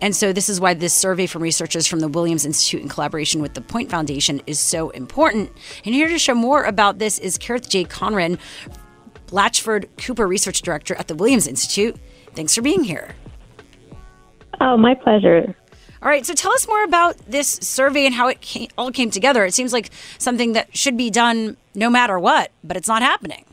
And 0.00 0.14
so, 0.14 0.32
this 0.32 0.48
is 0.48 0.60
why 0.60 0.74
this 0.74 0.92
survey 0.92 1.26
from 1.26 1.42
researchers 1.42 1.86
from 1.86 2.00
the 2.00 2.08
Williams 2.08 2.44
Institute 2.44 2.82
in 2.82 2.88
collaboration 2.88 3.40
with 3.40 3.54
the 3.54 3.60
Point 3.60 3.90
Foundation 3.90 4.42
is 4.46 4.58
so 4.58 4.90
important. 4.90 5.50
And 5.84 5.94
here 5.94 6.08
to 6.08 6.18
show 6.18 6.34
more 6.34 6.64
about 6.64 6.98
this 6.98 7.18
is 7.18 7.38
Kerith 7.38 7.68
J. 7.68 7.84
Conron, 7.84 8.38
Blachford 9.26 9.88
Cooper 9.98 10.26
Research 10.26 10.62
Director 10.62 10.94
at 10.94 11.08
the 11.08 11.14
Williams 11.14 11.46
Institute. 11.46 11.96
Thanks 12.34 12.54
for 12.54 12.62
being 12.62 12.84
here. 12.84 13.14
Oh, 14.60 14.76
my 14.76 14.94
pleasure. 14.94 15.54
All 16.02 16.10
right, 16.10 16.26
so 16.26 16.34
tell 16.34 16.52
us 16.52 16.68
more 16.68 16.84
about 16.84 17.16
this 17.26 17.48
survey 17.48 18.04
and 18.04 18.14
how 18.14 18.28
it 18.28 18.40
came, 18.42 18.68
all 18.76 18.90
came 18.90 19.10
together. 19.10 19.44
It 19.44 19.54
seems 19.54 19.72
like 19.72 19.90
something 20.18 20.52
that 20.52 20.76
should 20.76 20.98
be 20.98 21.08
done 21.08 21.56
no 21.74 21.88
matter 21.88 22.18
what, 22.18 22.50
but 22.62 22.76
it's 22.76 22.88
not 22.88 23.00
happening. 23.00 23.44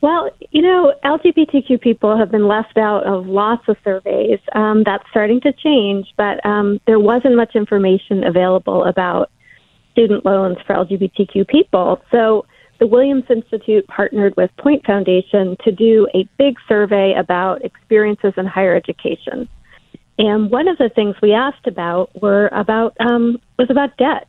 Well, 0.00 0.30
you 0.50 0.62
know, 0.62 0.94
LGBTQ 1.04 1.80
people 1.80 2.16
have 2.16 2.30
been 2.30 2.46
left 2.46 2.76
out 2.76 3.04
of 3.04 3.26
lots 3.26 3.66
of 3.68 3.76
surveys. 3.82 4.38
Um, 4.54 4.84
that's 4.84 5.02
starting 5.10 5.40
to 5.40 5.52
change, 5.52 6.06
but 6.16 6.44
um, 6.46 6.80
there 6.86 7.00
wasn't 7.00 7.34
much 7.34 7.56
information 7.56 8.22
available 8.22 8.84
about 8.84 9.30
student 9.92 10.24
loans 10.24 10.58
for 10.66 10.76
LGBTQ 10.76 11.48
people. 11.48 12.00
So 12.12 12.46
the 12.78 12.86
Williams 12.86 13.24
Institute 13.28 13.86
partnered 13.88 14.36
with 14.36 14.54
Point 14.56 14.84
Foundation 14.86 15.56
to 15.64 15.72
do 15.72 16.06
a 16.14 16.28
big 16.38 16.56
survey 16.68 17.14
about 17.14 17.64
experiences 17.64 18.34
in 18.36 18.46
higher 18.46 18.74
education. 18.74 19.48
And 20.18 20.50
one 20.50 20.68
of 20.68 20.78
the 20.78 20.88
things 20.88 21.16
we 21.22 21.32
asked 21.32 21.66
about 21.66 22.10
were 22.20 22.48
about 22.48 22.96
um, 23.00 23.40
was 23.58 23.70
about 23.70 23.96
debt, 23.96 24.28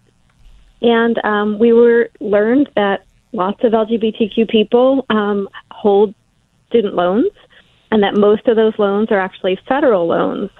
and 0.81 1.23
um, 1.25 1.59
we 1.59 1.73
were 1.73 2.09
learned 2.19 2.69
that 2.75 3.05
lots 3.33 3.63
of 3.63 3.73
LGBTQ 3.73 4.49
people 4.49 5.05
um, 5.09 5.49
hold 5.71 6.13
student 6.67 6.95
loans, 6.95 7.31
and 7.91 8.03
that 8.03 8.15
most 8.15 8.47
of 8.47 8.55
those 8.55 8.77
loans 8.77 9.11
are 9.11 9.19
actually 9.19 9.59
federal 9.67 10.07
loans. 10.07 10.51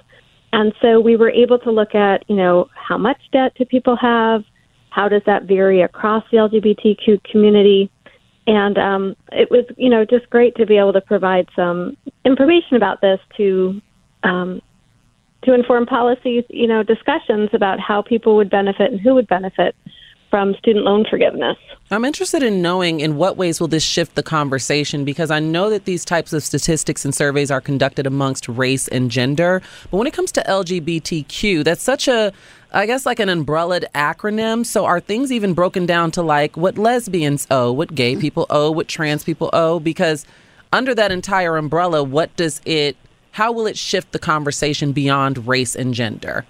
And 0.52 0.72
so 0.82 0.98
we 0.98 1.14
were 1.14 1.30
able 1.30 1.60
to 1.60 1.70
look 1.70 1.94
at, 1.94 2.28
you 2.28 2.34
know, 2.34 2.68
how 2.74 2.98
much 2.98 3.20
debt 3.32 3.52
do 3.56 3.64
people 3.64 3.96
have? 3.96 4.44
How 4.90 5.08
does 5.08 5.22
that 5.26 5.44
vary 5.44 5.82
across 5.82 6.24
the 6.30 6.38
LGBTQ 6.38 7.24
community? 7.24 7.90
And 8.46 8.78
um, 8.78 9.16
it 9.32 9.50
was, 9.50 9.64
you 9.76 9.88
know, 9.88 10.04
just 10.04 10.28
great 10.30 10.56
to 10.56 10.66
be 10.66 10.76
able 10.76 10.92
to 10.92 11.00
provide 11.00 11.48
some 11.54 11.96
information 12.24 12.76
about 12.76 13.00
this 13.00 13.20
to 13.36 13.80
um, 14.22 14.60
to 15.44 15.54
inform 15.54 15.86
policies, 15.86 16.44
you 16.50 16.66
know, 16.66 16.82
discussions 16.82 17.48
about 17.54 17.80
how 17.80 18.02
people 18.02 18.36
would 18.36 18.50
benefit 18.50 18.92
and 18.92 19.00
who 19.00 19.14
would 19.14 19.26
benefit 19.26 19.74
from 20.28 20.54
student 20.54 20.84
loan 20.84 21.04
forgiveness. 21.10 21.56
I'm 21.90 22.04
interested 22.04 22.42
in 22.42 22.62
knowing 22.62 23.00
in 23.00 23.16
what 23.16 23.36
ways 23.36 23.60
will 23.60 23.66
this 23.66 23.82
shift 23.82 24.14
the 24.14 24.22
conversation 24.22 25.04
because 25.04 25.30
I 25.30 25.40
know 25.40 25.70
that 25.70 25.86
these 25.86 26.04
types 26.04 26.32
of 26.32 26.44
statistics 26.44 27.04
and 27.04 27.12
surveys 27.12 27.50
are 27.50 27.60
conducted 27.60 28.06
amongst 28.06 28.48
race 28.48 28.86
and 28.88 29.10
gender, 29.10 29.60
but 29.90 29.96
when 29.96 30.06
it 30.06 30.12
comes 30.12 30.30
to 30.32 30.44
LGBTQ, 30.46 31.64
that's 31.64 31.82
such 31.82 32.06
a 32.06 32.32
I 32.72 32.86
guess 32.86 33.04
like 33.04 33.18
an 33.18 33.28
umbrellaed 33.28 33.86
acronym. 33.94 34.64
So 34.64 34.84
are 34.84 35.00
things 35.00 35.32
even 35.32 35.54
broken 35.54 35.86
down 35.86 36.10
to 36.12 36.22
like 36.22 36.56
what 36.56 36.78
lesbians 36.78 37.46
owe, 37.50 37.72
what 37.72 37.94
gay 37.94 38.16
people 38.16 38.46
owe, 38.48 38.70
what 38.70 38.88
trans 38.88 39.24
people 39.24 39.50
owe 39.52 39.80
because 39.80 40.24
under 40.72 40.94
that 40.94 41.10
entire 41.10 41.56
umbrella, 41.56 42.02
what 42.04 42.34
does 42.36 42.60
it 42.64 42.96
how 43.32 43.52
will 43.52 43.66
it 43.66 43.78
shift 43.78 44.12
the 44.12 44.18
conversation 44.18 44.92
beyond 44.92 45.46
race 45.46 45.76
and 45.76 45.94
gender? 45.94 46.44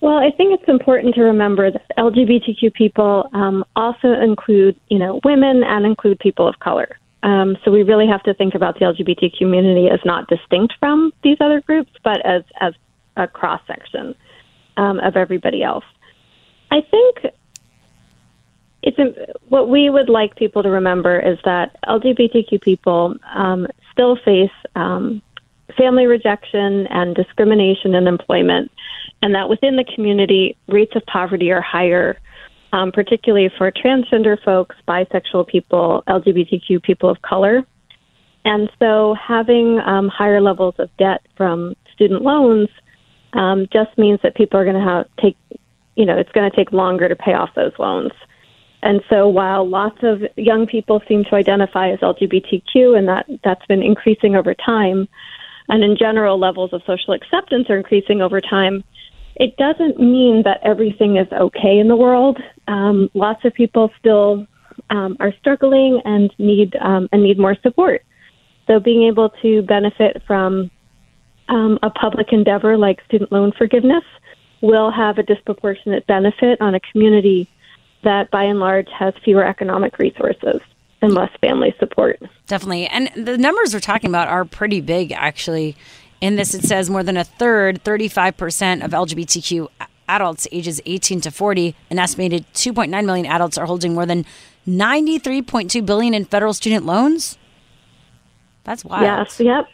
Well, 0.00 0.18
I 0.18 0.30
think 0.30 0.58
it's 0.58 0.68
important 0.68 1.14
to 1.16 1.22
remember 1.22 1.70
that 1.72 1.82
LGBTQ 1.98 2.72
people 2.74 3.28
um, 3.32 3.64
also 3.74 4.12
include, 4.12 4.78
you 4.88 4.98
know, 4.98 5.20
women 5.24 5.64
and 5.64 5.84
include 5.84 6.20
people 6.20 6.46
of 6.46 6.58
color. 6.60 6.98
Um, 7.22 7.56
so 7.64 7.72
we 7.72 7.82
really 7.82 8.06
have 8.06 8.22
to 8.24 8.34
think 8.34 8.54
about 8.54 8.78
the 8.78 8.84
LGBT 8.84 9.36
community 9.36 9.88
as 9.88 9.98
not 10.04 10.28
distinct 10.28 10.74
from 10.78 11.12
these 11.24 11.38
other 11.40 11.60
groups, 11.60 11.90
but 12.04 12.24
as 12.24 12.42
as 12.60 12.74
a 13.16 13.26
cross 13.26 13.60
section 13.66 14.14
um, 14.76 15.00
of 15.00 15.16
everybody 15.16 15.62
else. 15.62 15.84
I 16.70 16.80
think 16.80 17.26
it's 18.82 19.18
what 19.48 19.68
we 19.68 19.90
would 19.90 20.08
like 20.08 20.36
people 20.36 20.62
to 20.62 20.70
remember 20.70 21.18
is 21.18 21.38
that 21.44 21.76
LGBTQ 21.84 22.60
people 22.60 23.16
um, 23.34 23.66
still 23.92 24.16
face 24.16 24.50
um, 24.74 25.22
family 25.76 26.06
rejection 26.06 26.86
and 26.88 27.14
discrimination 27.14 27.94
in 27.94 28.06
employment, 28.06 28.70
and 29.22 29.34
that 29.34 29.48
within 29.48 29.76
the 29.76 29.84
community, 29.94 30.56
rates 30.68 30.94
of 30.94 31.04
poverty 31.06 31.50
are 31.50 31.60
higher, 31.60 32.18
um, 32.72 32.92
particularly 32.92 33.50
for 33.58 33.72
transgender 33.72 34.40
folks, 34.42 34.76
bisexual 34.86 35.46
people, 35.46 36.04
LGBTQ 36.06 36.82
people 36.82 37.10
of 37.10 37.20
color. 37.22 37.64
And 38.44 38.70
so 38.78 39.14
having 39.14 39.80
um, 39.80 40.08
higher 40.08 40.40
levels 40.40 40.76
of 40.78 40.88
debt 40.96 41.26
from 41.36 41.74
student 41.92 42.22
loans 42.22 42.68
um, 43.32 43.66
just 43.72 43.96
means 43.98 44.20
that 44.22 44.34
people 44.34 44.58
are 44.58 44.64
going 44.64 44.76
to 44.76 44.82
have 44.82 45.06
take, 45.20 45.36
you 45.94 46.04
know, 46.04 46.16
it's 46.16 46.32
going 46.32 46.50
to 46.50 46.56
take 46.56 46.72
longer 46.72 47.08
to 47.08 47.16
pay 47.16 47.34
off 47.34 47.50
those 47.54 47.72
loans. 47.78 48.12
And 48.82 49.02
so 49.08 49.28
while 49.28 49.68
lots 49.68 49.98
of 50.02 50.22
young 50.36 50.66
people 50.66 51.02
seem 51.08 51.24
to 51.24 51.34
identify 51.34 51.90
as 51.90 51.98
LGBTQ, 52.00 52.96
and 52.96 53.08
that 53.08 53.26
that's 53.42 53.64
been 53.66 53.82
increasing 53.82 54.36
over 54.36 54.54
time, 54.54 55.08
and 55.68 55.82
in 55.82 55.96
general 55.96 56.38
levels 56.38 56.72
of 56.72 56.82
social 56.86 57.12
acceptance 57.14 57.68
are 57.68 57.76
increasing 57.76 58.22
over 58.22 58.40
time, 58.40 58.84
it 59.34 59.56
doesn't 59.56 59.98
mean 59.98 60.42
that 60.44 60.60
everything 60.62 61.16
is 61.16 61.26
okay 61.32 61.78
in 61.78 61.88
the 61.88 61.96
world. 61.96 62.38
Um, 62.68 63.10
lots 63.14 63.44
of 63.44 63.52
people 63.54 63.90
still 63.98 64.46
um, 64.90 65.16
are 65.20 65.32
struggling 65.40 66.00
and 66.04 66.32
need 66.38 66.76
um, 66.76 67.08
and 67.12 67.22
need 67.22 67.38
more 67.38 67.56
support. 67.62 68.04
So 68.66 68.80
being 68.80 69.04
able 69.04 69.30
to 69.42 69.62
benefit 69.62 70.22
from 70.26 70.70
um, 71.48 71.78
a 71.82 71.90
public 71.90 72.32
endeavor 72.32 72.76
like 72.76 73.02
student 73.04 73.32
loan 73.32 73.52
forgiveness 73.52 74.04
will 74.60 74.90
have 74.90 75.18
a 75.18 75.22
disproportionate 75.22 76.06
benefit 76.06 76.60
on 76.60 76.74
a 76.74 76.80
community 76.80 77.48
that, 78.04 78.30
by 78.30 78.44
and 78.44 78.58
large, 78.58 78.88
has 78.96 79.14
fewer 79.24 79.44
economic 79.44 79.98
resources 79.98 80.60
and 81.02 81.14
less 81.14 81.30
family 81.40 81.74
support. 81.78 82.20
Definitely. 82.46 82.86
And 82.86 83.10
the 83.14 83.36
numbers 83.36 83.74
we're 83.74 83.80
talking 83.80 84.10
about 84.10 84.28
are 84.28 84.44
pretty 84.44 84.80
big, 84.80 85.12
actually. 85.12 85.76
In 86.20 86.36
this, 86.36 86.54
it 86.54 86.62
says 86.62 86.88
more 86.88 87.02
than 87.02 87.16
a 87.16 87.24
third, 87.24 87.84
35% 87.84 88.84
of 88.84 88.92
LGBTQ 88.92 89.68
adults 90.08 90.46
ages 90.52 90.80
18 90.86 91.20
to 91.22 91.30
40, 91.30 91.74
an 91.90 91.98
estimated 91.98 92.44
2.9 92.54 93.04
million 93.04 93.26
adults 93.26 93.58
are 93.58 93.66
holding 93.66 93.94
more 93.94 94.06
than 94.06 94.24
93.2 94.66 95.84
billion 95.84 96.14
in 96.14 96.24
federal 96.24 96.54
student 96.54 96.86
loans. 96.86 97.38
That's 98.64 98.84
wild. 98.84 99.02
Yes, 99.02 99.40
yep. 99.40 99.66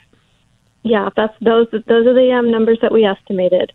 Yeah, 0.83 1.11
that's 1.17 1.35
those 1.41 1.69
those 1.71 2.07
are 2.07 2.15
the 2.15 2.33
um, 2.37 2.51
numbers 2.51 2.79
that 2.83 2.93
we 2.93 3.05
estimated. 3.05 3.73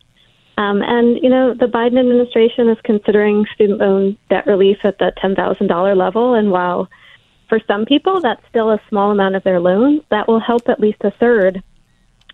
Um, 0.57 0.81
and 0.81 1.19
you 1.21 1.29
know, 1.29 1.53
the 1.53 1.67
Biden 1.67 1.99
administration 1.99 2.67
is 2.69 2.77
considering 2.83 3.45
student 3.53 3.79
loan 3.79 4.17
debt 4.29 4.47
relief 4.47 4.77
at 4.83 4.97
the 4.97 5.13
ten 5.21 5.35
thousand 5.35 5.67
dollar 5.67 5.95
level. 5.95 6.33
And 6.33 6.51
while 6.51 6.89
for 7.47 7.59
some 7.67 7.85
people, 7.85 8.19
that's 8.19 8.41
still 8.49 8.71
a 8.71 8.81
small 8.89 9.11
amount 9.11 9.35
of 9.35 9.43
their 9.43 9.59
loans. 9.59 10.01
That 10.09 10.27
will 10.27 10.39
help 10.39 10.67
at 10.67 10.79
least 10.79 10.97
a 11.01 11.11
third 11.11 11.63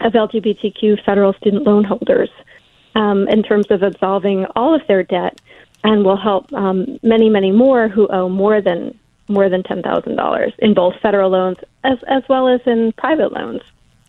of 0.01 0.13
LGBTQ 0.13 1.03
federal 1.05 1.33
student 1.33 1.63
loan 1.63 1.83
holders 1.83 2.29
um, 2.95 3.27
in 3.27 3.43
terms 3.43 3.67
of 3.69 3.83
absolving 3.83 4.45
all 4.55 4.73
of 4.73 4.81
their 4.87 5.03
debt, 5.03 5.39
and 5.83 6.03
will 6.03 6.17
help 6.17 6.51
um, 6.53 6.99
many, 7.03 7.29
many 7.29 7.51
more 7.51 7.89
who 7.89 8.07
owe 8.07 8.29
more 8.29 8.61
than 8.61 8.97
more 9.27 9.49
than 9.49 9.63
ten 9.63 9.83
thousand 9.83 10.15
dollars 10.15 10.53
in 10.59 10.73
both 10.73 10.95
federal 11.01 11.29
loans 11.29 11.57
as 11.83 11.99
as 12.07 12.23
well 12.27 12.47
as 12.47 12.61
in 12.65 12.91
private 12.93 13.31
loans. 13.31 13.61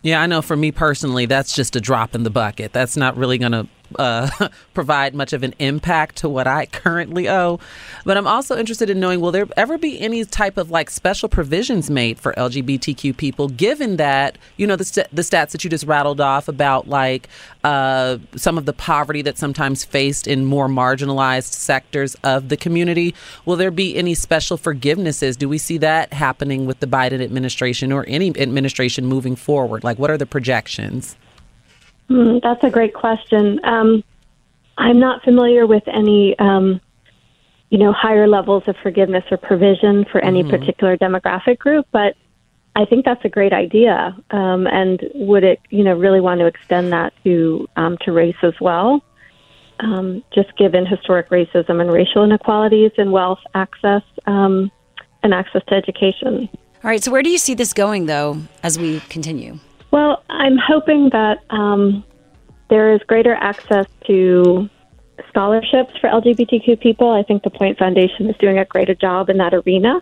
Yeah, 0.05 0.21
I 0.21 0.27
know 0.27 0.43
for 0.43 0.55
me 0.55 0.71
personally, 0.71 1.25
that's 1.25 1.55
just 1.55 1.75
a 1.75 1.81
drop 1.81 2.13
in 2.13 2.21
the 2.21 2.29
bucket. 2.29 2.71
That's 2.71 2.95
not 2.95 3.17
really 3.17 3.39
going 3.39 3.53
to 3.53 3.67
uh, 3.97 4.49
provide 4.73 5.15
much 5.15 5.33
of 5.33 5.43
an 5.43 5.53
impact 5.59 6.17
to 6.17 6.29
what 6.29 6.47
I 6.47 6.65
currently 6.67 7.27
owe. 7.29 7.59
But 8.05 8.17
I'm 8.17 8.27
also 8.27 8.57
interested 8.57 8.89
in 8.89 8.99
knowing 8.99 9.19
will 9.19 9.31
there 9.31 9.47
ever 9.57 9.77
be 9.77 9.99
any 9.99 10.25
type 10.25 10.57
of 10.57 10.71
like 10.71 10.89
special 10.89 11.29
provisions 11.29 11.89
made 11.89 12.19
for 12.19 12.33
LGBTQ 12.33 13.15
people, 13.17 13.47
given 13.49 13.97
that, 13.97 14.37
you 14.57 14.67
know, 14.67 14.75
the, 14.75 14.85
st- 14.85 15.07
the 15.13 15.21
stats 15.21 15.51
that 15.51 15.63
you 15.63 15.69
just 15.69 15.85
rattled 15.85 16.21
off 16.21 16.47
about 16.47 16.87
like 16.87 17.29
uh, 17.63 18.17
some 18.35 18.57
of 18.57 18.65
the 18.65 18.73
poverty 18.73 19.21
that's 19.21 19.39
sometimes 19.39 19.83
faced 19.83 20.27
in 20.27 20.45
more 20.45 20.67
marginalized 20.67 21.53
sectors 21.53 22.15
of 22.23 22.49
the 22.49 22.57
community? 22.57 23.15
Will 23.45 23.55
there 23.55 23.71
be 23.71 23.95
any 23.95 24.13
special 24.13 24.57
forgivenesses? 24.57 25.37
Do 25.37 25.49
we 25.49 25.57
see 25.57 25.77
that 25.79 26.13
happening 26.13 26.65
with 26.65 26.79
the 26.79 26.87
Biden 26.87 27.23
administration 27.23 27.91
or 27.91 28.05
any 28.07 28.29
administration 28.39 29.05
moving 29.05 29.35
forward? 29.35 29.83
Like, 29.83 29.97
what 29.97 30.11
are 30.11 30.17
the 30.17 30.25
projections? 30.25 31.15
Hmm, 32.07 32.37
that's 32.41 32.63
a 32.63 32.69
great 32.69 32.93
question. 32.93 33.59
Um, 33.63 34.03
I'm 34.77 34.99
not 34.99 35.23
familiar 35.23 35.65
with 35.65 35.83
any, 35.87 36.37
um, 36.37 36.81
you 37.69 37.77
know, 37.77 37.91
higher 37.91 38.27
levels 38.27 38.63
of 38.67 38.75
forgiveness 38.83 39.23
or 39.31 39.37
provision 39.37 40.05
for 40.05 40.23
any 40.23 40.43
Mhm. 40.43 40.49
particular 40.49 40.97
demographic 40.97 41.57
group, 41.57 41.87
but 41.91 42.15
I 42.75 42.85
think 42.85 43.05
that's 43.05 43.23
a 43.23 43.29
great 43.29 43.53
idea. 43.53 44.15
Um, 44.31 44.67
and 44.67 45.01
would 45.15 45.43
it, 45.43 45.59
you 45.69 45.83
know, 45.83 45.93
really 45.95 46.19
want 46.19 46.41
to 46.41 46.45
extend 46.45 46.91
that 46.91 47.13
to 47.23 47.67
um, 47.77 47.97
to 48.01 48.11
race 48.11 48.35
as 48.43 48.53
well? 48.59 49.01
Um, 49.79 50.23
just 50.33 50.55
given 50.57 50.85
historic 50.85 51.29
racism 51.29 51.81
and 51.81 51.91
racial 51.91 52.23
inequalities 52.23 52.91
in 52.97 53.11
wealth, 53.11 53.39
access, 53.55 54.03
um, 54.25 54.71
and 55.23 55.33
access 55.33 55.63
to 55.67 55.73
education. 55.73 56.49
All 56.83 56.91
right, 56.91 57.03
so 57.03 57.11
where 57.11 57.23
do 57.23 57.29
you 57.29 57.37
see 57.37 57.55
this 57.55 57.73
going, 57.73 58.05
though, 58.05 58.37
as 58.61 58.77
we 58.77 58.99
continue? 59.09 59.57
Well, 59.95 60.21
I'm 60.29 60.57
hoping 60.57 61.07
that 61.13 61.45
um, 61.49 62.03
there 62.69 62.93
is 62.93 62.99
greater 63.07 63.33
access 63.33 63.85
to 64.07 64.69
scholarships 65.29 65.93
for 66.01 66.09
LGBTQ 66.09 66.81
people. 66.81 67.09
I 67.11 67.23
think 67.23 67.43
the 67.43 67.49
Point 67.49 67.77
Foundation 67.77 68.29
is 68.29 68.35
doing 68.35 68.57
a 68.57 68.65
greater 68.65 68.93
job 68.93 69.29
in 69.29 69.37
that 69.37 69.53
arena. 69.53 70.01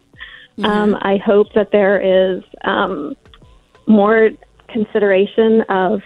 Um, 0.64 0.98
I 1.00 1.18
hope 1.18 1.54
that 1.54 1.70
there 1.72 2.02
is 2.02 2.44
um, 2.64 3.16
more 3.86 4.32
consideration 4.68 5.62
of 5.70 6.02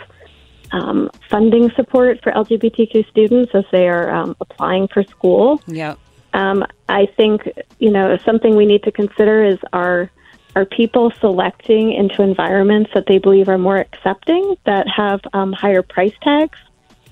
um, 0.74 1.10
funding 1.30 1.72
support 1.78 2.22
for 2.22 2.34
LGBTQ 2.34 3.10
students 3.10 3.56
as 3.56 3.64
they 3.72 3.88
are 3.88 4.14
um, 4.14 4.36
applying 4.42 4.90
for 4.90 5.04
school. 5.04 5.62
Yeah. 5.66 5.96
Um, 6.34 6.66
I 6.90 7.06
think 7.16 7.44
you 7.80 7.92
know 7.92 8.18
something 8.26 8.58
we 8.58 8.66
need 8.66 8.84
to 8.84 8.92
consider 8.92 9.46
is 9.46 9.60
are 9.72 10.12
are 10.58 10.66
people 10.66 11.12
selecting 11.20 11.94
into 11.94 12.24
environments 12.24 12.90
that 12.96 13.06
they 13.06 13.20
believe 13.20 13.48
are 13.48 13.60
more 13.60 13.78
accepting 13.78 14.58
that 14.66 14.88
have 14.88 15.22
um, 15.34 15.54
higher 15.54 15.84
price 15.84 16.16
tags, 16.24 16.58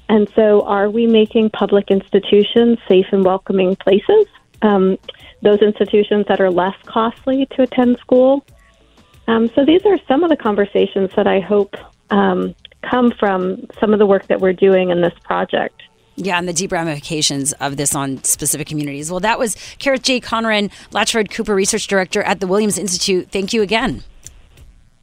and 0.09 0.27
so 0.35 0.61
are 0.61 0.89
we 0.89 1.05
making 1.05 1.51
public 1.51 1.91
institutions 1.91 2.79
safe 2.87 3.05
and 3.11 3.23
welcoming 3.23 3.75
places? 3.75 4.25
Um, 4.63 4.97
those 5.43 5.59
institutions 5.59 6.25
that 6.27 6.41
are 6.41 6.49
less 6.49 6.73
costly 6.85 7.45
to 7.51 7.61
attend 7.61 7.99
school. 7.99 8.43
Um, 9.27 9.47
so 9.53 9.63
these 9.63 9.85
are 9.85 9.99
some 10.07 10.23
of 10.23 10.31
the 10.31 10.37
conversations 10.37 11.11
that 11.15 11.27
I 11.27 11.39
hope 11.39 11.75
um, 12.09 12.55
come 12.81 13.11
from 13.11 13.67
some 13.79 13.93
of 13.93 13.99
the 13.99 14.07
work 14.07 14.25
that 14.25 14.39
we're 14.41 14.53
doing 14.53 14.89
in 14.89 15.01
this 15.01 15.13
project. 15.23 15.83
Yeah, 16.17 16.37
and 16.37 16.47
the 16.47 16.53
deep 16.53 16.71
ramifications 16.71 17.51
of 17.53 17.75
this 17.75 17.93
on 17.93 18.23
specific 18.23 18.67
communities. 18.67 19.11
Well, 19.11 19.19
that 19.19 19.37
was 19.37 19.55
Kerith 19.79 20.03
J. 20.03 20.21
Conron, 20.21 20.71
Latchford 20.91 21.29
Cooper 21.29 21.53
Research 21.53 21.87
Director 21.87 22.23
at 22.23 22.39
the 22.39 22.47
Williams 22.47 22.77
Institute. 22.77 23.29
Thank 23.31 23.51
you 23.51 23.61
again. 23.61 24.03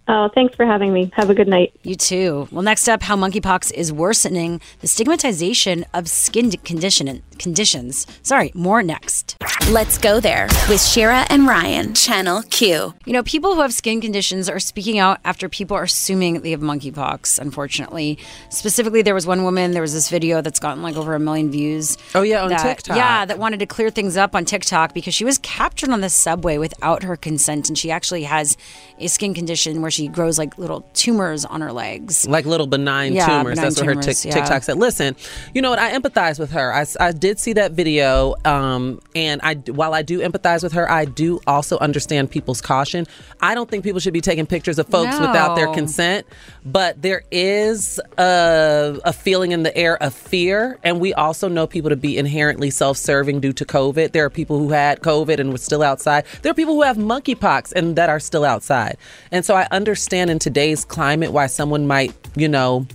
Oh, 0.09 0.28
thanks 0.34 0.55
for 0.57 0.66
having 0.66 0.92
me. 0.92 1.12
Have 1.14 1.30
a 1.30 1.34
good 1.34 1.46
night. 1.48 1.72
You 1.84 1.94
too. 1.94 2.48
Well, 2.50 2.62
next 2.62 2.88
up, 2.88 3.03
how 3.03 3.16
monkeypox 3.16 3.72
is 3.72 3.92
worsening 3.92 4.61
the 4.80 4.88
stigmatization 4.88 5.84
of 5.94 6.09
skin 6.09 6.50
condition 6.50 7.22
conditions. 7.38 8.07
Sorry, 8.22 8.50
more 8.55 8.82
next. 8.82 9.36
Let's 9.70 9.98
go 9.98 10.18
there 10.20 10.48
with 10.68 10.82
Shira 10.82 11.24
and 11.28 11.46
Ryan, 11.46 11.94
Channel 11.94 12.42
Q. 12.50 12.94
You 13.05 13.12
know, 13.12 13.22
people 13.22 13.55
who 13.55 13.61
have 13.61 13.72
skin 13.72 14.00
conditions 14.00 14.48
are 14.48 14.59
speaking 14.59 14.98
out 14.98 15.18
after 15.24 15.48
people 15.48 15.76
are 15.76 15.84
assuming 15.84 16.40
they 16.40 16.50
have 16.50 16.61
monkeypox, 16.61 17.38
unfortunately. 17.38 18.18
Specifically, 18.50 19.03
there 19.03 19.14
was 19.14 19.26
one 19.26 19.44
woman, 19.44 19.70
there 19.70 19.82
was 19.82 19.92
this 19.92 20.09
video 20.09 20.40
that's 20.40 20.59
gotten 20.61 20.82
like 20.82 20.96
over 20.96 21.14
a 21.14 21.20
million 21.20 21.50
views. 21.50 21.96
Oh, 22.14 22.22
yeah, 22.22 22.42
on 22.42 22.50
that- 22.50 22.62
TikTok. 22.62 22.96
Yeah, 22.96 23.24
that 23.24 23.38
wanted 23.38 23.61
to 23.61 23.66
clear 23.66 23.90
things 23.90 24.16
up 24.16 24.34
on 24.34 24.44
TikTok 24.44 24.94
because 24.94 25.14
she 25.14 25.24
was 25.24 25.38
captured 25.38 25.90
on 25.90 26.00
the 26.00 26.11
subway 26.11 26.59
without 26.59 27.05
her 27.05 27.16
consent. 27.16 27.68
And 27.68 27.78
she 27.78 27.90
actually 27.90 28.24
has 28.24 28.57
a 28.98 29.07
skin 29.09 29.32
condition 29.32 29.80
where 29.80 29.91
she 29.93 30.09
grows 30.09 30.38
like 30.38 30.57
little 30.59 30.80
tumors 30.95 31.45
on 31.45 31.61
her 31.61 31.72
legs. 31.72 32.26
like 32.28 32.47
little 32.47 32.66
benign 32.66 33.12
Yeah, 33.12 33.26
tumors. 33.26 33.55
benign 33.57 33.64
That's 33.64 33.76
what 33.78 33.86
her 33.86 33.93
tumors, 33.95 34.22
tic- 34.22 34.32
yeah. 34.34 34.40
TikTok 34.40 34.62
said. 34.62 34.78
Listen, 34.78 35.14
you 35.55 35.62
know 35.62 35.70
what? 35.70 35.78
I 35.78 35.93
empathize 35.99 36.38
with 36.38 36.51
her. 36.53 36.72
I, 36.74 36.86
I 37.01 37.12
did 37.12 37.38
see 37.38 37.53
that 37.55 37.72
video, 37.72 38.34
um, 38.45 39.01
and 39.14 39.40
I 39.43 39.55
while 39.55 39.95
I 39.95 40.03
do 40.03 40.20
empathize 40.20 40.62
with 40.62 40.72
her, 40.72 40.90
I 40.90 41.05
do 41.05 41.40
also 41.47 41.78
understand 41.78 42.30
people's 42.30 42.61
caution. 42.61 43.07
I 43.40 43.55
don't 43.55 43.68
think 43.70 43.84
people 43.84 44.01
should 44.01 44.12
be 44.14 44.20
taking 44.20 44.47
pictures 44.47 44.78
of 44.78 44.86
folks 44.88 45.18
without 45.18 45.57
their 45.57 45.68
consent, 45.72 46.26
but 46.64 47.01
there 47.03 47.22
is 47.30 48.01
a, 48.18 48.99
a 49.05 49.12
feeling 49.12 49.53
in 49.53 49.62
the 49.64 49.76
air 49.76 50.03
of 50.03 50.14
fear, 50.14 50.78
and 50.82 51.01
we 51.01 51.12
also 51.14 51.49
know 51.49 51.66
people 51.66 51.90
to 51.90 51.97
be 51.97 52.16
inherently 52.16 52.70
self-serving 52.70 53.40
due 53.40 53.53
to 53.53 53.64
COVID. 53.64 54.12
There 54.12 54.24
are 54.24 54.30
people 54.30 54.59
who 54.59 54.70
had 54.70 55.01
COVID 55.01 55.38
and 55.38 55.51
were 55.53 55.59
still 55.59 55.82
outside. 55.82 56.24
There 56.43 56.51
are 56.51 56.55
people 56.55 56.74
who 56.74 56.82
have 56.82 56.97
monkeypox 56.97 57.72
and 57.72 57.97
that 57.97 58.09
are 58.09 58.20
still 58.20 58.45
outside. 58.45 58.97
And 59.30 59.45
so 59.45 59.55
I 59.55 59.66
understand 59.70 59.81
in 59.88 60.38
today's 60.38 60.84
climate 60.84 61.32
why 61.32 61.46
someone 61.46 61.86
might, 61.86 62.14
you 62.36 62.48
know, 62.48 62.86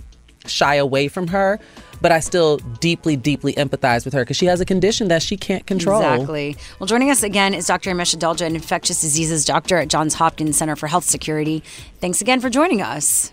shy 0.46 0.76
away 0.76 1.08
from 1.08 1.28
her. 1.28 1.58
But 2.00 2.12
I 2.12 2.20
still 2.20 2.58
deeply, 2.80 3.16
deeply 3.16 3.54
empathize 3.54 4.04
with 4.04 4.14
her 4.14 4.22
because 4.22 4.36
she 4.36 4.46
has 4.46 4.60
a 4.60 4.64
condition 4.64 5.08
that 5.08 5.22
she 5.22 5.36
can't 5.36 5.66
control. 5.66 6.00
Exactly. 6.00 6.56
Well, 6.78 6.86
joining 6.86 7.10
us 7.10 7.24
again 7.24 7.54
is 7.54 7.66
Dr. 7.66 7.90
Amesh 7.90 8.16
Adalja, 8.16 8.46
an 8.46 8.54
infectious 8.54 9.00
diseases 9.00 9.44
doctor 9.44 9.76
at 9.78 9.88
Johns 9.88 10.14
Hopkins 10.14 10.56
Center 10.56 10.76
for 10.76 10.86
Health 10.86 11.04
Security. 11.04 11.62
Thanks 12.00 12.20
again 12.20 12.40
for 12.40 12.50
joining 12.50 12.80
us. 12.82 13.32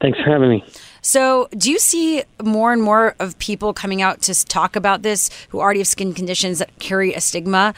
Thanks 0.00 0.18
for 0.20 0.30
having 0.30 0.50
me. 0.50 0.64
So, 1.00 1.48
do 1.56 1.70
you 1.70 1.78
see 1.78 2.22
more 2.42 2.72
and 2.72 2.82
more 2.82 3.14
of 3.18 3.38
people 3.38 3.74
coming 3.74 4.00
out 4.00 4.22
to 4.22 4.46
talk 4.46 4.74
about 4.74 5.02
this 5.02 5.28
who 5.50 5.60
already 5.60 5.80
have 5.80 5.86
skin 5.86 6.14
conditions 6.14 6.60
that 6.60 6.78
carry 6.78 7.12
a 7.12 7.20
stigma 7.20 7.74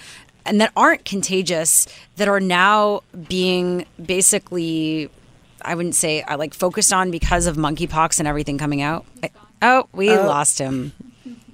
and 0.46 0.60
that 0.60 0.72
aren't 0.76 1.04
contagious 1.04 1.86
that 2.16 2.28
are 2.28 2.40
now 2.40 3.02
being 3.28 3.84
basically, 4.04 5.10
I 5.62 5.74
wouldn't 5.74 5.94
say 5.94 6.22
uh, 6.22 6.36
like 6.38 6.54
focused 6.54 6.92
on 6.92 7.10
because 7.10 7.46
of 7.46 7.56
monkeypox 7.56 8.18
and 8.18 8.26
everything 8.28 8.58
coming 8.58 8.82
out? 8.82 9.04
I- 9.22 9.30
oh, 9.62 9.88
we 9.92 10.08
Uh, 10.10 10.26
lost 10.26 10.58
him. 10.58 10.92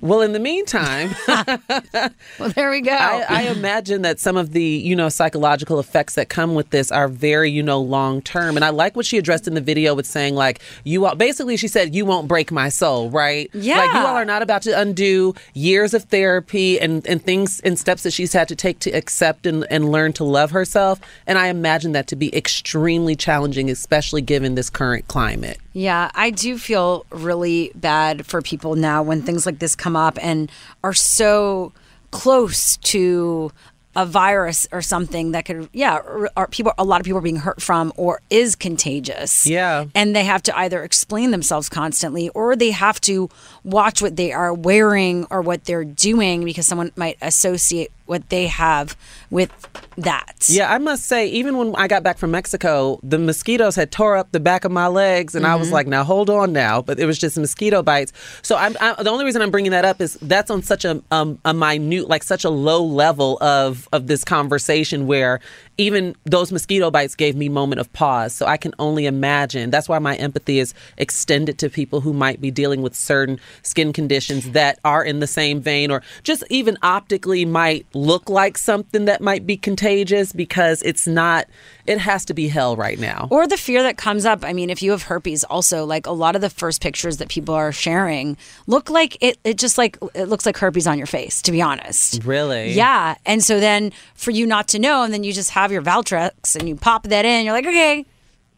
Well, 0.02 0.20
in 0.20 0.32
the 0.32 0.40
meantime, 0.40 1.14
well, 1.28 2.48
there 2.56 2.70
we 2.70 2.80
go. 2.80 2.90
I, 2.90 3.24
I 3.28 3.42
imagine 3.42 4.02
that 4.02 4.18
some 4.18 4.36
of 4.36 4.50
the, 4.50 4.60
you 4.60 4.96
know, 4.96 5.08
psychological 5.08 5.78
effects 5.78 6.16
that 6.16 6.28
come 6.28 6.56
with 6.56 6.70
this 6.70 6.90
are 6.90 7.06
very, 7.06 7.52
you 7.52 7.62
know, 7.62 7.80
long 7.80 8.20
term. 8.20 8.56
And 8.56 8.64
I 8.64 8.70
like 8.70 8.96
what 8.96 9.06
she 9.06 9.16
addressed 9.16 9.46
in 9.46 9.54
the 9.54 9.60
video 9.60 9.94
with 9.94 10.04
saying, 10.04 10.34
like, 10.34 10.60
you 10.82 11.06
all, 11.06 11.14
basically, 11.14 11.56
she 11.56 11.68
said, 11.68 11.94
you 11.94 12.04
won't 12.04 12.26
break 12.26 12.50
my 12.50 12.68
soul, 12.68 13.10
right? 13.10 13.48
Yeah. 13.54 13.78
Like, 13.78 13.92
you 13.92 14.00
all 14.00 14.16
are 14.16 14.24
not 14.24 14.42
about 14.42 14.62
to 14.62 14.76
undo 14.76 15.34
years 15.54 15.94
of 15.94 16.02
therapy 16.02 16.80
and, 16.80 17.06
and 17.06 17.22
things 17.22 17.60
and 17.60 17.78
steps 17.78 18.02
that 18.02 18.12
she's 18.12 18.32
had 18.32 18.48
to 18.48 18.56
take 18.56 18.80
to 18.80 18.90
accept 18.90 19.46
and, 19.46 19.64
and 19.70 19.92
learn 19.92 20.12
to 20.14 20.24
love 20.24 20.50
herself. 20.50 21.00
And 21.28 21.38
I 21.38 21.46
imagine 21.46 21.92
that 21.92 22.08
to 22.08 22.16
be 22.16 22.34
extremely 22.34 23.14
challenging, 23.14 23.70
especially 23.70 24.20
given 24.20 24.56
this 24.56 24.68
current 24.68 25.06
climate. 25.06 25.60
Yeah, 25.72 26.10
I 26.14 26.30
do 26.30 26.58
feel 26.58 27.06
really 27.10 27.72
bad 27.74 28.26
for 28.26 28.42
people 28.42 28.76
now 28.76 29.02
when 29.02 29.22
things 29.22 29.46
like 29.46 29.58
this 29.58 29.74
come 29.74 29.96
up 29.96 30.18
and 30.20 30.50
are 30.84 30.92
so 30.92 31.72
close 32.10 32.76
to 32.78 33.50
a 33.94 34.06
virus 34.06 34.66
or 34.72 34.80
something 34.80 35.32
that 35.32 35.44
could, 35.44 35.68
yeah, 35.72 35.98
or 36.36 36.46
people, 36.50 36.72
a 36.78 36.84
lot 36.84 37.00
of 37.00 37.04
people 37.04 37.18
are 37.18 37.22
being 37.22 37.36
hurt 37.36 37.60
from 37.60 37.92
or 37.96 38.20
is 38.30 38.56
contagious. 38.56 39.46
Yeah. 39.46 39.84
And 39.94 40.16
they 40.16 40.24
have 40.24 40.42
to 40.44 40.58
either 40.58 40.82
explain 40.82 41.30
themselves 41.30 41.68
constantly 41.68 42.30
or 42.30 42.56
they 42.56 42.70
have 42.70 43.00
to 43.02 43.28
watch 43.64 44.00
what 44.00 44.16
they 44.16 44.32
are 44.32 44.54
wearing 44.54 45.26
or 45.30 45.42
what 45.42 45.64
they're 45.64 45.84
doing 45.84 46.44
because 46.44 46.66
someone 46.66 46.90
might 46.96 47.18
associate 47.20 47.92
what 48.06 48.28
they 48.28 48.46
have 48.46 48.96
with 49.30 49.50
that. 49.96 50.46
Yeah, 50.48 50.72
I 50.72 50.78
must 50.78 51.04
say, 51.06 51.26
even 51.28 51.56
when 51.56 51.74
I 51.76 51.86
got 51.86 52.02
back 52.02 52.18
from 52.18 52.30
Mexico, 52.30 52.98
the 53.02 53.18
mosquitoes 53.18 53.76
had 53.76 53.90
tore 53.92 54.16
up 54.16 54.32
the 54.32 54.40
back 54.40 54.64
of 54.64 54.72
my 54.72 54.86
legs, 54.86 55.34
and 55.34 55.46
I 55.46 55.54
was 55.54 55.68
Mhm. 55.68 55.72
like, 55.72 55.86
"Now 55.86 56.02
hold 56.04 56.30
on, 56.30 56.52
now." 56.52 56.80
But 56.82 56.98
it 56.98 57.06
was 57.06 57.18
just 57.18 57.36
mosquito 57.38 57.82
bites. 57.82 58.12
So 58.42 58.56
I'm, 58.56 58.76
I, 58.80 59.02
the 59.02 59.10
only 59.10 59.24
reason 59.24 59.42
I'm 59.42 59.50
bringing 59.50 59.72
that 59.72 59.84
up 59.84 60.00
is 60.00 60.18
that's 60.22 60.50
on 60.50 60.62
such 60.62 60.84
a 60.84 61.02
um, 61.10 61.38
a 61.44 61.52
minute, 61.54 62.08
like 62.08 62.22
such 62.22 62.44
a 62.44 62.50
low 62.50 62.82
level 62.84 63.38
of 63.42 63.88
of 63.92 64.06
this 64.06 64.24
conversation 64.24 65.06
where 65.06 65.40
even 65.78 66.14
those 66.24 66.52
mosquito 66.52 66.90
bites 66.90 67.14
gave 67.14 67.34
me 67.34 67.48
moment 67.48 67.80
of 67.80 67.92
pause. 67.92 68.34
So 68.34 68.46
I 68.46 68.56
can 68.56 68.74
only 68.78 69.06
imagine. 69.06 69.70
That's 69.70 69.88
why 69.88 69.98
my 69.98 70.16
empathy 70.16 70.58
is 70.58 70.74
extended 70.98 71.58
to 71.58 71.70
people 71.70 72.00
who 72.00 72.12
might 72.12 72.40
be 72.40 72.50
dealing 72.50 72.82
with 72.82 72.94
certain 72.94 73.40
skin 73.62 73.92
conditions 73.92 74.50
that 74.50 74.78
are 74.84 75.04
in 75.04 75.20
the 75.20 75.26
same 75.26 75.60
vein 75.60 75.90
or 75.90 76.02
just 76.22 76.44
even 76.50 76.76
optically 76.82 77.44
might 77.44 77.86
look 77.94 78.28
like 78.28 78.58
something 78.58 79.06
that 79.06 79.20
might 79.20 79.46
be 79.46 79.56
contagious 79.56 80.32
because 80.32 80.82
it's 80.82 81.06
not 81.06 81.46
it 81.86 81.98
has 81.98 82.24
to 82.26 82.34
be 82.34 82.48
hell 82.48 82.76
right 82.76 82.98
now. 82.98 83.28
Or 83.30 83.46
the 83.46 83.56
fear 83.56 83.82
that 83.82 83.96
comes 83.96 84.24
up. 84.24 84.44
I 84.44 84.52
mean, 84.52 84.70
if 84.70 84.82
you 84.82 84.92
have 84.92 85.04
herpes, 85.04 85.44
also, 85.44 85.84
like 85.84 86.06
a 86.06 86.12
lot 86.12 86.36
of 86.36 86.40
the 86.40 86.50
first 86.50 86.80
pictures 86.80 87.16
that 87.18 87.28
people 87.28 87.54
are 87.54 87.72
sharing 87.72 88.36
look 88.66 88.90
like 88.90 89.16
it, 89.20 89.38
it 89.44 89.58
just 89.58 89.78
like, 89.78 89.98
it 90.14 90.26
looks 90.26 90.46
like 90.46 90.56
herpes 90.56 90.86
on 90.86 90.98
your 90.98 91.06
face, 91.06 91.42
to 91.42 91.52
be 91.52 91.60
honest. 91.60 92.22
Really? 92.24 92.72
Yeah. 92.72 93.16
And 93.26 93.42
so 93.42 93.60
then 93.60 93.92
for 94.14 94.30
you 94.30 94.46
not 94.46 94.68
to 94.68 94.78
know, 94.78 95.02
and 95.02 95.12
then 95.12 95.24
you 95.24 95.32
just 95.32 95.50
have 95.50 95.72
your 95.72 95.82
Valtrex 95.82 96.56
and 96.56 96.68
you 96.68 96.76
pop 96.76 97.04
that 97.04 97.24
in, 97.24 97.44
you're 97.44 97.54
like, 97.54 97.66
okay, 97.66 98.06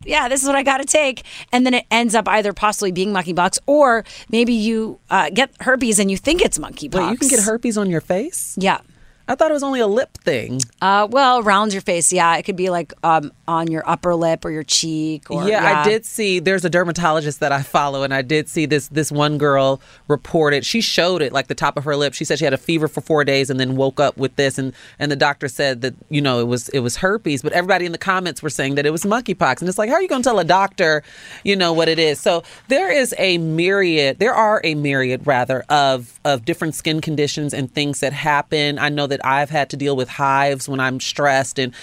yeah, 0.05 0.29
this 0.29 0.43
is 0.43 0.47
what 0.47 0.57
I 0.57 0.63
got 0.63 0.79
to 0.79 0.85
take. 0.85 1.25
And 1.51 1.65
then 1.65 1.73
it 1.73 1.87
ends 1.91 2.15
up 2.15 2.29
either 2.29 2.53
possibly 2.53 2.93
being 2.93 3.13
monkeypox 3.13 3.59
or 3.67 4.05
maybe 4.29 4.53
you 4.53 4.99
uh, 5.11 5.31
get 5.31 5.51
herpes 5.61 5.99
and 5.99 6.11
you 6.11 6.17
think 6.19 6.43
it's 6.43 6.59
monkeypox. 6.59 6.95
Wait, 6.95 7.11
you 7.13 7.17
can 7.17 7.29
get 7.29 7.41
herpes 7.41 7.79
on 7.79 7.89
your 7.89 8.03
face? 8.03 8.55
Yeah. 8.59 8.81
I 9.27 9.35
thought 9.35 9.51
it 9.51 9.55
was 9.55 9.63
only 9.63 9.81
a 9.81 9.87
lip 9.87 10.19
thing. 10.19 10.61
Uh, 10.83 11.09
well, 11.11 11.41
around 11.41 11.73
your 11.73 11.81
face, 11.81 12.13
yeah. 12.13 12.37
It 12.37 12.43
could 12.43 12.57
be 12.57 12.69
like 12.69 12.93
um, 13.03 13.33
on 13.49 13.71
your 13.71 13.83
upper 13.89 14.15
lip 14.15 14.45
or 14.45 14.51
your 14.51 14.65
cheek. 14.65 15.31
Or, 15.31 15.49
yeah, 15.49 15.83
I 15.83 15.89
did 15.89 16.05
see. 16.05 16.41
There's 16.41 16.65
a 16.65 16.71
dermatologist 16.71 17.41
that 17.41 17.51
I 17.51 17.63
follow, 17.63 18.03
and 18.03 18.13
I 18.13 18.21
did 18.21 18.49
see 18.51 18.67
this. 18.67 18.89
This 18.89 19.11
one 19.11 19.39
girl 19.39 19.81
reported. 20.09 20.67
She 20.67 20.83
showed 20.83 21.23
it 21.23 21.33
like 21.33 21.47
the 21.47 21.55
top 21.55 21.79
of 21.79 21.85
her 21.85 21.97
lip. 21.97 22.13
She 22.13 22.25
said 22.25 22.39
she 22.39 22.45
had 22.45 22.53
a 22.53 22.59
fever 22.59 22.87
for 22.87 23.01
four 23.01 23.25
days, 23.25 23.49
and 23.49 23.59
then 23.59 23.77
woke 23.77 23.99
up 23.99 24.19
with 24.19 24.37
this, 24.37 24.59
and 24.59 24.75
and 24.99 25.11
the 25.11 25.17
doctor 25.17 25.49
said 25.49 25.81
that 25.81 25.95
you 26.11 26.21
know 26.21 26.41
it 26.41 26.47
was 26.47 26.69
it 26.71 26.81
was 26.81 26.97
herpes, 26.97 27.41
but 27.41 27.53
everybody 27.53 27.87
in 27.87 27.93
the 27.93 27.99
comments 27.99 28.43
were 28.43 28.51
saying 28.51 28.75
that 28.75 28.85
it 28.85 28.91
was 28.91 29.05
monkeypox, 29.05 29.61
and 29.61 29.69
it's 29.69 29.79
like 29.79 29.89
how 29.89 29.97
are 29.97 30.03
you 30.03 30.09
going 30.09 30.23
to 30.23 30.29
tell 30.29 30.39
a 30.39 30.45
doctor, 30.45 31.03
you 31.45 31.57
know 31.57 31.73
what 31.73 31.89
it 31.89 31.99
is? 31.99 32.21
So 32.21 32.43
there 32.69 32.93
is 32.93 33.15
a 33.19 33.39
myriad. 33.39 34.19
There 34.19 34.35
are 34.35 34.61
a 34.65 34.75
myriad 34.75 35.27
rather 35.27 35.65
of 35.71 36.21
of 36.27 36.45
different 36.45 36.75
skin 36.75 37.01
conditions 37.01 37.55
and 37.55 37.73
things 37.73 38.01
that 38.01 38.13
happen. 38.13 38.79
I 38.79 38.91
know 38.91 39.07
that 39.07 39.14
I've 39.25 39.51
had 39.51 39.71
to 39.71 39.77
deal 39.77 39.97
with 39.97 40.09
hives 40.09 40.69
when 40.69 40.81
I'm 40.81 41.01
stressed 41.01 41.59
and 41.59 41.75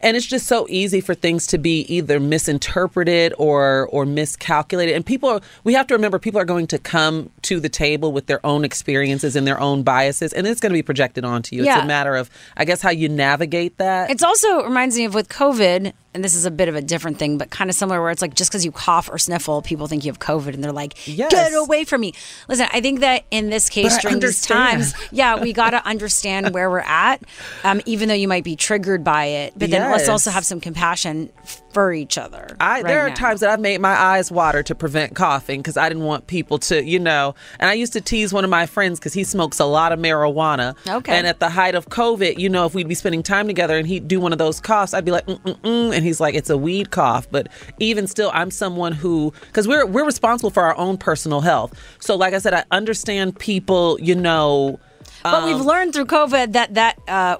and 0.00 0.16
it's 0.16 0.26
just 0.26 0.48
so 0.48 0.66
easy 0.68 1.00
for 1.00 1.14
things 1.14 1.46
to 1.48 1.58
be 1.58 1.82
either 1.82 2.18
misinterpreted 2.18 3.34
or 3.38 3.88
or 3.92 4.04
miscalculated. 4.04 4.96
And 4.96 5.06
people 5.06 5.28
are, 5.28 5.40
we 5.64 5.74
have 5.74 5.86
to 5.88 5.94
remember 5.94 6.18
people 6.18 6.40
are 6.40 6.44
going 6.44 6.66
to 6.68 6.78
come 6.78 7.30
to 7.42 7.60
the 7.60 7.68
table 7.68 8.12
with 8.12 8.26
their 8.26 8.44
own 8.44 8.64
experiences 8.64 9.36
and 9.36 9.46
their 9.46 9.60
own 9.60 9.82
biases 9.82 10.32
and 10.32 10.46
it's 10.46 10.60
going 10.60 10.70
to 10.70 10.78
be 10.78 10.82
projected 10.82 11.24
onto 11.24 11.54
you. 11.54 11.64
Yeah. 11.64 11.76
it's 11.76 11.84
a 11.84 11.86
matter 11.86 12.16
of 12.16 12.30
i 12.56 12.64
guess 12.64 12.82
how 12.82 12.90
you 12.90 13.08
navigate 13.08 13.78
that. 13.78 14.10
It's 14.10 14.22
also 14.22 14.64
reminds 14.64 14.96
me 14.96 15.04
of 15.04 15.14
with 15.14 15.28
COVID, 15.28 15.92
and 16.14 16.22
this 16.22 16.34
is 16.34 16.44
a 16.44 16.50
bit 16.50 16.68
of 16.68 16.74
a 16.74 16.82
different 16.82 17.18
thing, 17.18 17.38
but 17.38 17.50
kind 17.50 17.70
of 17.70 17.76
similar 17.76 18.00
where 18.00 18.10
it's 18.10 18.20
like 18.20 18.34
just 18.34 18.50
because 18.50 18.64
you 18.64 18.72
cough 18.72 19.08
or 19.10 19.18
sniffle, 19.18 19.62
people 19.62 19.86
think 19.86 20.04
you 20.04 20.10
have 20.10 20.18
COVID 20.18 20.52
and 20.52 20.62
they're 20.62 20.72
like, 20.72 20.94
get 21.06 21.54
away 21.54 21.84
from 21.84 22.02
me. 22.02 22.12
Listen, 22.48 22.68
I 22.72 22.80
think 22.80 23.00
that 23.00 23.24
in 23.30 23.48
this 23.48 23.68
case, 23.68 23.94
But 23.94 24.02
during 24.02 24.20
these 24.20 24.42
times, 24.42 24.94
yeah, 25.10 25.40
we 25.40 25.52
got 25.52 25.70
to 25.70 25.84
understand 25.86 26.52
where 26.52 26.68
we're 26.68 26.80
at, 26.80 27.22
um, 27.64 27.80
even 27.86 28.08
though 28.08 28.14
you 28.14 28.28
might 28.28 28.44
be 28.44 28.56
triggered 28.56 29.02
by 29.02 29.24
it. 29.24 29.54
But 29.56 29.70
then 29.70 29.90
let's 29.90 30.08
also 30.08 30.30
have 30.30 30.44
some 30.44 30.60
compassion 30.60 31.30
for 31.72 31.92
each 31.92 32.18
other. 32.18 32.54
I, 32.60 32.82
there 32.82 33.00
are 33.00 33.08
now. 33.08 33.14
times 33.14 33.40
that 33.40 33.50
I've 33.50 33.60
made 33.60 33.80
my 33.80 33.94
eyes 33.94 34.30
water 34.30 34.62
to 34.64 34.74
prevent 34.74 35.14
coughing 35.14 35.60
because 35.60 35.76
I 35.76 35.88
didn't 35.88 36.04
want 36.04 36.26
people 36.26 36.58
to, 36.58 36.84
you 36.84 36.98
know. 36.98 37.34
And 37.58 37.70
I 37.70 37.72
used 37.72 37.94
to 37.94 38.00
tease 38.00 38.32
one 38.32 38.44
of 38.44 38.50
my 38.50 38.66
friends 38.66 38.98
because 38.98 39.14
he 39.14 39.24
smokes 39.24 39.58
a 39.58 39.64
lot 39.64 39.92
of 39.92 39.98
marijuana. 39.98 40.76
Okay. 40.86 41.16
And 41.16 41.26
at 41.26 41.40
the 41.40 41.48
height 41.48 41.74
of 41.74 41.88
COVID, 41.88 42.38
you 42.38 42.48
know, 42.50 42.66
if 42.66 42.74
we'd 42.74 42.88
be 42.88 42.94
spending 42.94 43.22
time 43.22 43.46
together 43.46 43.78
and 43.78 43.86
he'd 43.86 44.06
do 44.06 44.20
one 44.20 44.32
of 44.32 44.38
those 44.38 44.60
coughs, 44.60 44.92
I'd 44.92 45.04
be 45.04 45.12
like, 45.12 45.26
mm 45.26 45.40
mm 45.40 45.56
mm, 45.60 46.01
and 46.02 46.08
he's 46.08 46.18
like, 46.18 46.34
it's 46.34 46.50
a 46.50 46.58
weed 46.58 46.90
cough. 46.90 47.28
But 47.30 47.46
even 47.78 48.08
still, 48.08 48.32
I'm 48.34 48.50
someone 48.50 48.90
who, 48.90 49.32
because 49.46 49.68
we're 49.68 49.86
we're 49.86 50.04
responsible 50.04 50.50
for 50.50 50.64
our 50.64 50.76
own 50.76 50.98
personal 50.98 51.40
health. 51.42 51.72
So, 52.00 52.16
like 52.16 52.34
I 52.34 52.38
said, 52.38 52.52
I 52.54 52.64
understand 52.72 53.38
people, 53.38 53.98
you 54.00 54.16
know. 54.16 54.80
But 55.22 55.44
we've 55.44 55.56
um, 55.56 55.62
learned 55.66 55.92
through 55.92 56.06
COVID 56.06 56.52
that 56.52 56.74
that 56.74 56.98
uh, 57.08 57.36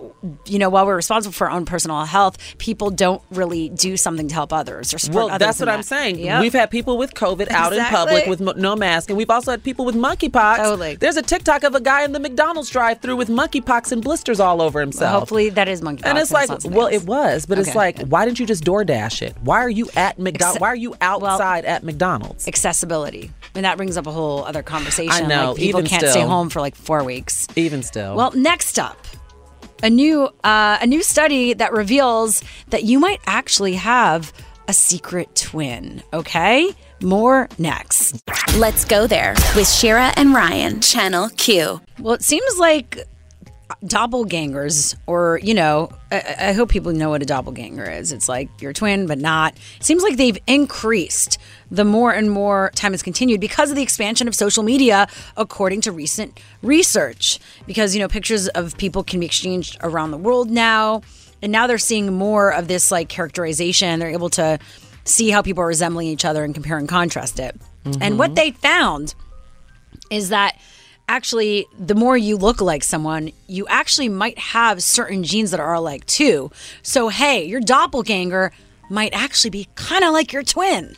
you 0.47 0.59
know 0.59 0.69
while 0.69 0.87
we're 0.87 0.97
responsible 0.97 1.33
for 1.33 1.49
our 1.49 1.57
own 1.57 1.65
personal 1.65 2.05
health, 2.05 2.39
people 2.59 2.91
don't 2.91 3.23
really 3.31 3.69
do 3.71 3.97
something 3.97 4.29
to 4.29 4.35
help 4.35 4.53
others 4.53 4.95
or 4.95 4.99
support 4.99 5.17
Well, 5.17 5.31
others. 5.31 5.47
that's 5.47 5.61
in 5.61 5.67
what 5.67 5.75
I'm 5.75 5.83
saying. 5.83 6.19
Yep. 6.19 6.41
We've 6.41 6.53
had 6.53 6.71
people 6.71 6.99
with 6.99 7.15
COVID 7.15 7.51
out 7.51 7.73
in 7.73 7.83
public 7.85 8.27
with 8.27 8.41
no 8.41 8.77
mask, 8.77 9.11
and 9.11 9.17
we've 9.17 9.31
also 9.31 9.51
had 9.51 9.63
people 9.63 9.85
with 9.85 9.95
monkeypox. 9.95 10.57
Totally. 10.57 10.97
There's 10.97 11.17
a 11.17 11.23
TikTok 11.23 11.65
of 11.65 11.75
a 11.75 11.81
guy 11.81 12.05
in 12.05 12.13
the 12.13 12.21
McDonald's 12.21 12.71
drive-through 12.71 13.17
with 13.17 13.29
monkeypox 13.29 13.93
and 13.93 14.03
blisters 14.03 14.41
all 14.41 14.63
over 14.63 14.81
himself. 14.81 15.11
Well, 15.11 15.21
hopefully 15.21 15.51
that 15.51 15.69
is 15.69 15.81
monkeypox. 15.81 16.07
and 16.07 16.19
it's 16.19 16.33
like, 16.33 16.51
well, 16.65 16.87
it 16.87 17.05
was, 17.05 17.47
but 17.47 17.59
it's 17.59 17.75
like, 17.75 18.01
why 18.03 18.25
didn't 18.25 18.39
you 18.41 18.47
just 18.47 18.65
DoorDash 18.65 19.23
it? 19.23 19.37
Why 19.43 19.59
are 19.61 19.71
you 19.71 19.89
at 19.97 20.19
McDonald's? 20.19 20.61
Why 20.61 20.69
are 20.69 20.77
you 20.77 20.95
outside 21.01 21.65
at 21.65 21.83
McDonald's? 21.83 22.47
accessibility, 22.47 23.31
I 23.43 23.59
mean, 23.59 23.63
that 23.63 23.77
brings 23.77 23.97
up 23.97 24.07
a 24.07 24.13
whole 24.13 24.45
other 24.45 24.63
conversation. 24.63 25.13
I 25.13 25.27
know, 25.27 25.49
like 25.51 25.57
people 25.59 25.81
even 25.81 25.91
can't 25.91 26.07
stay 26.07 26.21
home 26.23 26.49
for 26.51 26.61
like 26.61 26.75
four 26.75 27.03
weeks. 27.03 27.47
Even 27.57 27.72
still. 27.81 28.15
Well, 28.15 28.33
next 28.33 28.79
up, 28.79 28.99
a 29.83 29.89
new 29.89 30.27
uh, 30.45 30.79
a 30.81 30.87
new 30.87 31.03
study 31.03 31.55
that 31.55 31.73
reveals 31.73 32.43
that 32.69 32.85
you 32.85 32.99
might 32.99 33.21
actually 33.27 33.75
have 33.75 34.33
a 34.69 34.73
secret 34.73 35.35
twin. 35.35 36.03
Okay, 36.13 36.71
more 37.03 37.49
next. 37.59 38.21
Let's 38.57 38.85
go 38.85 39.07
there 39.07 39.35
with 39.57 39.69
Shira 39.69 40.13
and 40.17 40.35
Ryan, 40.35 40.81
Channel 40.81 41.31
Q. 41.31 41.81
Well, 41.99 42.15
it 42.15 42.23
seems 42.23 42.59
like 42.59 42.99
doppelgangers, 43.85 44.97
or 45.07 45.41
you 45.43 45.55
know, 45.55 45.91
I, 46.11 46.37
I 46.39 46.53
hope 46.53 46.69
people 46.69 46.93
know 46.93 47.11
what 47.11 47.23
a 47.23 47.27
doppelganger 47.27 47.91
is. 47.91 48.13
It's 48.13 48.29
like 48.29 48.49
your 48.61 48.73
twin, 48.73 49.07
but 49.07 49.19
not. 49.19 49.55
It 49.77 49.85
seems 49.85 50.03
like 50.03 50.17
they've 50.17 50.39
increased 50.47 51.39
the 51.73 51.85
more 51.85 52.13
and 52.13 52.31
more 52.31 52.71
time 52.75 52.93
has 52.93 53.03
continued 53.03 53.41
because 53.41 53.71
of 53.71 53.77
the 53.77 53.83
expansion 53.83 54.29
of 54.29 54.35
social 54.35 54.63
media, 54.63 55.09
according 55.37 55.81
to 55.81 55.91
recent 55.91 56.39
research. 56.63 57.41
Because 57.67 57.95
you 57.97 58.01
know, 58.01 58.09
pictures 58.09 58.47
of 58.49 58.77
people 58.77 59.03
can 59.03 59.19
be 59.19 59.27
exchanged 59.27 59.79
around 59.83 60.11
the 60.11 60.19
world 60.19 60.51
now, 60.51 61.01
and 61.41 61.51
now 61.51 61.67
they're 61.67 61.79
seeing 61.79 62.13
more 62.13 62.53
of 62.53 62.69
this 62.69 62.93
like 62.93 63.09
characterization. 63.09 63.99
They're 63.99 64.11
able 64.11 64.31
to 64.31 64.59
see 65.05 65.31
how 65.31 65.43
people 65.43 65.65
are 65.65 65.67
resembling 65.67 66.09
each 66.09 66.25
other 66.25 66.45
and 66.45 66.55
compare 66.55 66.77
and 66.79 66.89
contrast 66.89 67.41
it. 67.41 67.59
And 68.01 68.19
what 68.19 68.29
mm-hmm. 68.29 68.35
they 68.35 68.51
found 68.53 69.17
is 70.11 70.29
that 70.29 70.57
actually 71.09 71.67
the 71.77 71.97
more 71.97 72.17
you 72.17 72.37
look 72.37 72.61
like 72.61 72.85
someone, 72.85 73.33
you 73.49 73.67
actually 73.67 74.09
might 74.09 74.39
have 74.39 74.83
certain 74.83 75.25
genes 75.25 75.51
that 75.51 75.59
are 75.59 75.75
alike 75.75 76.07
too. 76.07 76.53
So 76.83 77.09
hey, 77.09 77.45
your 77.45 77.61
doppelganger 77.61 78.53
might 78.89 79.13
actually 79.15 79.51
be 79.51 79.69
kind 79.75 80.05
of 80.05 80.13
like 80.13 80.33
your 80.33 80.43
twin. 80.45 80.97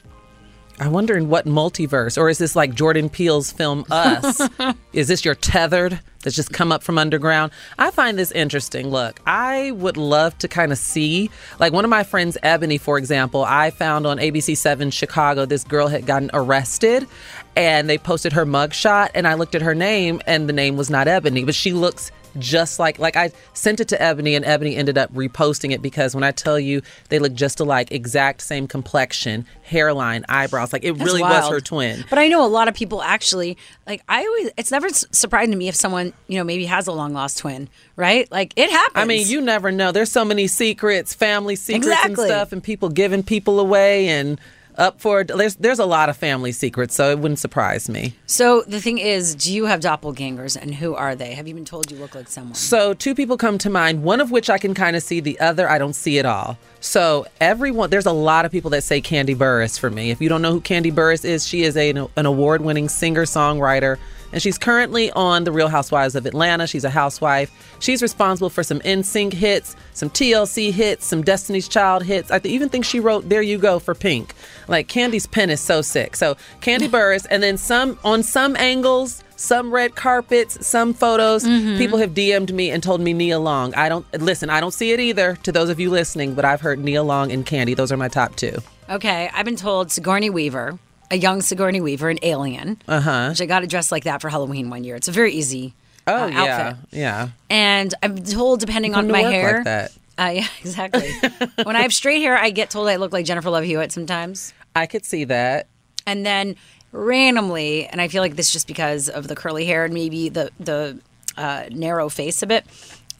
I 0.80 0.88
wonder 0.88 1.16
in 1.16 1.28
what 1.28 1.46
multiverse, 1.46 2.18
or 2.18 2.28
is 2.28 2.38
this 2.38 2.56
like 2.56 2.74
Jordan 2.74 3.08
Peele's 3.08 3.52
film 3.52 3.84
Us? 3.90 4.40
is 4.92 5.06
this 5.06 5.24
your 5.24 5.36
tethered 5.36 6.00
that's 6.22 6.34
just 6.34 6.52
come 6.52 6.72
up 6.72 6.82
from 6.82 6.98
underground? 6.98 7.52
I 7.78 7.92
find 7.92 8.18
this 8.18 8.32
interesting. 8.32 8.90
Look, 8.90 9.20
I 9.24 9.70
would 9.70 9.96
love 9.96 10.36
to 10.38 10.48
kind 10.48 10.72
of 10.72 10.78
see, 10.78 11.30
like 11.60 11.72
one 11.72 11.84
of 11.84 11.90
my 11.90 12.02
friends, 12.02 12.36
Ebony, 12.42 12.78
for 12.78 12.98
example, 12.98 13.44
I 13.44 13.70
found 13.70 14.04
on 14.04 14.18
ABC 14.18 14.56
7 14.56 14.90
Chicago, 14.90 15.46
this 15.46 15.62
girl 15.62 15.86
had 15.86 16.06
gotten 16.06 16.28
arrested 16.34 17.06
and 17.54 17.88
they 17.88 17.96
posted 17.96 18.32
her 18.32 18.44
mugshot, 18.44 19.10
and 19.14 19.28
I 19.28 19.34
looked 19.34 19.54
at 19.54 19.62
her 19.62 19.76
name 19.76 20.20
and 20.26 20.48
the 20.48 20.52
name 20.52 20.76
was 20.76 20.90
not 20.90 21.06
Ebony, 21.06 21.44
but 21.44 21.54
she 21.54 21.72
looks 21.72 22.10
just 22.38 22.78
like 22.78 22.98
like 22.98 23.16
I 23.16 23.32
sent 23.52 23.80
it 23.80 23.88
to 23.88 24.02
Ebony 24.02 24.34
and 24.34 24.44
Ebony 24.44 24.76
ended 24.76 24.98
up 24.98 25.12
reposting 25.12 25.72
it 25.72 25.82
because 25.82 26.14
when 26.14 26.24
I 26.24 26.30
tell 26.30 26.58
you 26.58 26.82
they 27.08 27.18
look 27.18 27.34
just 27.34 27.60
alike, 27.60 27.92
exact 27.92 28.42
same 28.42 28.66
complexion, 28.66 29.46
hairline, 29.62 30.24
eyebrows, 30.28 30.72
like 30.72 30.84
it 30.84 30.96
That's 30.96 31.04
really 31.04 31.22
was 31.22 31.48
her 31.48 31.60
twin. 31.60 32.04
But 32.10 32.18
I 32.18 32.28
know 32.28 32.44
a 32.44 32.48
lot 32.48 32.68
of 32.68 32.74
people 32.74 33.02
actually 33.02 33.56
like. 33.86 34.02
I 34.08 34.24
always 34.24 34.50
it's 34.56 34.70
never 34.70 34.88
surprising 34.90 35.52
to 35.52 35.56
me 35.56 35.68
if 35.68 35.74
someone 35.74 36.12
you 36.28 36.38
know 36.38 36.44
maybe 36.44 36.66
has 36.66 36.86
a 36.86 36.92
long 36.92 37.12
lost 37.12 37.38
twin, 37.38 37.68
right? 37.96 38.30
Like 38.30 38.52
it 38.56 38.70
happens. 38.70 38.96
I 38.96 39.04
mean, 39.04 39.26
you 39.26 39.40
never 39.40 39.70
know. 39.70 39.92
There's 39.92 40.12
so 40.12 40.24
many 40.24 40.46
secrets, 40.46 41.14
family 41.14 41.56
secrets 41.56 41.86
Exactly. 41.86 42.24
and 42.24 42.30
stuff, 42.30 42.52
and 42.52 42.62
people 42.62 42.88
giving 42.88 43.22
people 43.22 43.60
away 43.60 44.08
and 44.08 44.40
up 44.76 45.00
for 45.00 45.24
there's 45.24 45.56
there's 45.56 45.78
a 45.78 45.86
lot 45.86 46.08
of 46.08 46.16
family 46.16 46.52
secrets, 46.52 46.94
so 46.94 47.10
it 47.10 47.18
wouldn't 47.18 47.38
surprise 47.38 47.88
me. 47.88 48.14
So 48.26 48.62
the 48.62 48.80
thing 48.80 48.98
is, 48.98 49.34
do 49.34 49.52
you 49.52 49.66
have 49.66 49.80
doppelgangers, 49.80 50.60
and 50.60 50.74
who 50.74 50.94
are 50.94 51.14
they? 51.14 51.34
Have 51.34 51.46
you 51.46 51.54
been 51.54 51.64
told 51.64 51.90
you 51.90 51.98
look 51.98 52.14
like 52.14 52.28
someone? 52.28 52.54
So 52.54 52.94
two 52.94 53.14
people 53.14 53.36
come 53.36 53.58
to 53.58 53.70
mind, 53.70 54.02
one 54.02 54.20
of 54.20 54.30
which 54.30 54.50
I 54.50 54.58
can 54.58 54.74
kind 54.74 54.96
of 54.96 55.02
see, 55.02 55.20
the 55.20 55.38
other 55.40 55.68
I 55.68 55.78
don't 55.78 55.94
see 55.94 56.18
at 56.18 56.26
all. 56.26 56.58
So 56.80 57.26
everyone, 57.40 57.90
there's 57.90 58.06
a 58.06 58.12
lot 58.12 58.44
of 58.44 58.52
people 58.52 58.70
that 58.70 58.82
say 58.82 59.00
Kandi 59.00 59.34
Burruss 59.34 59.78
for 59.78 59.90
me. 59.90 60.10
If 60.10 60.20
you 60.20 60.28
don't 60.28 60.42
know 60.42 60.52
who 60.52 60.60
Kandi 60.60 60.92
Burruss 60.92 61.24
is, 61.24 61.46
she 61.46 61.62
is 61.62 61.76
a, 61.76 61.90
an 61.90 62.26
award-winning 62.26 62.88
singer-songwriter, 62.88 63.98
and 64.34 64.42
she's 64.42 64.58
currently 64.58 65.10
on 65.12 65.44
The 65.44 65.52
Real 65.52 65.68
Housewives 65.68 66.14
of 66.14 66.26
Atlanta. 66.26 66.66
She's 66.66 66.84
a 66.84 66.90
housewife. 66.90 67.50
She's 67.78 68.02
responsible 68.02 68.50
for 68.50 68.62
some 68.62 68.80
NSYNC 68.80 69.32
hits, 69.32 69.76
some 69.94 70.10
TLC 70.10 70.72
hits, 70.72 71.06
some 71.06 71.22
Destiny's 71.22 71.68
Child 71.68 72.02
hits. 72.02 72.30
I 72.30 72.40
even 72.44 72.68
think 72.68 72.84
she 72.84 73.00
wrote 73.00 73.28
"There 73.30 73.40
You 73.40 73.56
Go" 73.56 73.78
for 73.78 73.94
Pink. 73.94 74.34
Like 74.68 74.88
Kandi's 74.88 75.26
pen 75.26 75.48
is 75.48 75.60
so 75.60 75.80
sick. 75.80 76.16
So 76.16 76.36
Kandi 76.60 76.88
Burruss, 76.88 77.26
and 77.30 77.42
then 77.42 77.56
some 77.56 77.98
on 78.04 78.22
some 78.22 78.56
angles. 78.56 79.22
some 79.36 79.72
red 79.72 79.96
carpets, 79.96 80.64
some 80.66 80.94
photos. 80.94 81.44
Mm-hmm. 81.44 81.76
People 81.76 81.98
have 81.98 82.10
DM'd 82.10 82.52
me 82.54 82.70
and 82.70 82.82
told 82.82 83.00
me 83.00 83.12
Nia 83.12 83.38
Long. 83.40 83.74
I 83.74 83.88
don't 83.88 84.06
listen. 84.20 84.48
I 84.50 84.60
don't 84.60 84.72
see 84.72 84.92
it 84.92 85.00
either. 85.00 85.36
To 85.42 85.52
those 85.52 85.70
of 85.70 85.80
you 85.80 85.90
listening, 85.90 86.34
but 86.34 86.44
I've 86.44 86.60
heard 86.60 86.78
Nia 86.78 87.02
Long 87.02 87.32
and 87.32 87.44
Kandi. 87.44 87.74
Those 87.76 87.90
are 87.90 87.96
my 87.96 88.08
top 88.08 88.36
two. 88.36 88.58
Okay, 88.88 89.30
I've 89.32 89.44
been 89.44 89.56
told 89.56 89.90
Sigourney 89.90 90.30
Weaver, 90.30 90.78
a 91.14 91.16
young 91.16 91.40
Sigourney 91.40 91.80
Weaver, 91.80 92.10
an 92.10 92.18
alien. 92.22 92.82
Uh 92.88 93.00
huh. 93.00 93.28
Which 93.30 93.40
I 93.40 93.46
got 93.46 93.60
to 93.60 93.66
dress 93.66 93.92
like 93.92 94.04
that 94.04 94.20
for 94.20 94.28
Halloween 94.28 94.68
one 94.68 94.84
year. 94.84 94.96
It's 94.96 95.08
a 95.08 95.12
very 95.12 95.32
easy 95.32 95.74
Oh 96.06 96.24
uh, 96.24 96.26
yeah, 96.26 96.68
outfit. 96.68 96.88
yeah. 96.90 97.28
And 97.48 97.94
I'm 98.02 98.22
told, 98.22 98.60
depending 98.60 98.94
on 98.94 99.08
my 99.08 99.22
hair, 99.22 99.56
like 99.56 99.64
that. 99.64 99.92
Uh, 100.18 100.32
yeah, 100.34 100.46
exactly. 100.60 101.10
when 101.62 101.76
I 101.76 101.82
have 101.82 101.94
straight 101.94 102.20
hair, 102.20 102.36
I 102.36 102.50
get 102.50 102.70
told 102.70 102.88
I 102.88 102.96
look 102.96 103.12
like 103.12 103.24
Jennifer 103.24 103.48
Love 103.48 103.64
Hewitt 103.64 103.92
sometimes. 103.92 104.52
I 104.76 104.86
could 104.86 105.04
see 105.04 105.24
that. 105.24 105.68
And 106.06 106.26
then 106.26 106.56
randomly, 106.92 107.86
and 107.86 108.00
I 108.00 108.08
feel 108.08 108.22
like 108.22 108.36
this 108.36 108.52
just 108.52 108.66
because 108.66 109.08
of 109.08 109.28
the 109.28 109.34
curly 109.34 109.64
hair 109.64 109.84
and 109.84 109.94
maybe 109.94 110.28
the 110.28 110.50
the 110.60 111.00
uh, 111.36 111.64
narrow 111.70 112.08
face 112.08 112.42
a 112.42 112.46
bit, 112.46 112.64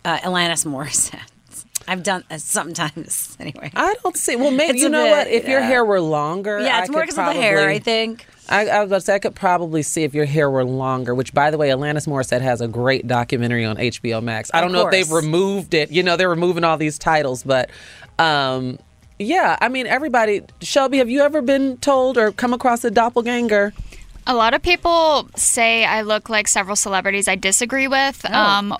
uh, 0.05 0.19
Alanis 0.19 0.67
Morissette. 0.67 1.21
I've 1.87 2.03
done 2.03 2.24
uh, 2.30 2.39
sometimes 2.39 3.37
anyway. 3.41 3.70
I 3.74 3.95
don't 4.03 4.16
see. 4.16 4.37
Well, 4.37 4.51
maybe 4.51 4.74
It's 4.74 4.82
you 4.82 4.89
know 4.89 5.05
bit, 5.05 5.11
what? 5.11 5.26
If 5.28 5.49
your 5.49 5.61
hair 5.61 5.85
were 5.85 6.01
longer, 6.01 6.61
Yeah, 6.61 6.80
it's 6.80 6.91
I 6.91 6.93
more 6.93 7.03
because 7.03 7.18
of 7.18 7.26
the 7.26 7.32
hair, 7.32 7.68
I 7.68 7.78
think. 7.78 8.26
I, 8.49 8.66
I 8.66 8.80
was 8.80 8.89
about 8.91 8.97
to 8.97 9.01
say 9.01 9.14
I 9.14 9.18
could 9.18 9.35
probably 9.35 9.82
see 9.82 10.05
if 10.05 10.14
your 10.14 10.26
hair 10.26 10.51
were 10.51 10.64
longer. 10.64 11.14
Which, 11.14 11.32
by 11.32 11.51
the 11.51 11.59
way, 11.59 11.70
Alanis 11.70 12.07
Morissette 12.07 12.43
has 12.43 12.61
a 12.61 12.68
great 12.68 13.07
documentary 13.07 13.64
on 13.64 13.76
HBO 13.76 14.22
Max. 14.22 14.51
I 14.53 14.61
don't 14.61 14.72
know 14.72 14.87
if 14.87 14.91
they've 14.91 15.11
removed 15.11 15.74
it. 15.74 15.91
You 15.91 16.03
know, 16.03 16.16
they're 16.16 16.28
removing 16.28 16.64
all 16.64 16.76
these 16.76 16.99
titles, 16.99 17.43
but 17.43 17.70
um, 18.18 18.78
yeah. 19.18 19.57
I 19.61 19.68
mean, 19.68 19.87
everybody. 19.87 20.43
Shelby, 20.61 20.99
have 20.99 21.09
you 21.09 21.20
ever 21.22 21.41
been 21.41 21.78
told 21.78 22.18
or 22.18 22.32
come 22.32 22.53
across 22.53 22.85
a 22.85 22.91
doppelganger? 22.91 23.72
A 24.26 24.35
lot 24.35 24.55
of 24.55 24.62
people 24.62 25.28
say 25.37 25.85
I 25.85 26.03
look 26.03 26.28
like 26.28 26.49
several 26.49 26.76
celebrities 26.76 27.28
I 27.28 27.37
disagree 27.37 27.89
with. 27.89 28.24
Oh. 28.28 28.35
Um, 28.35 28.76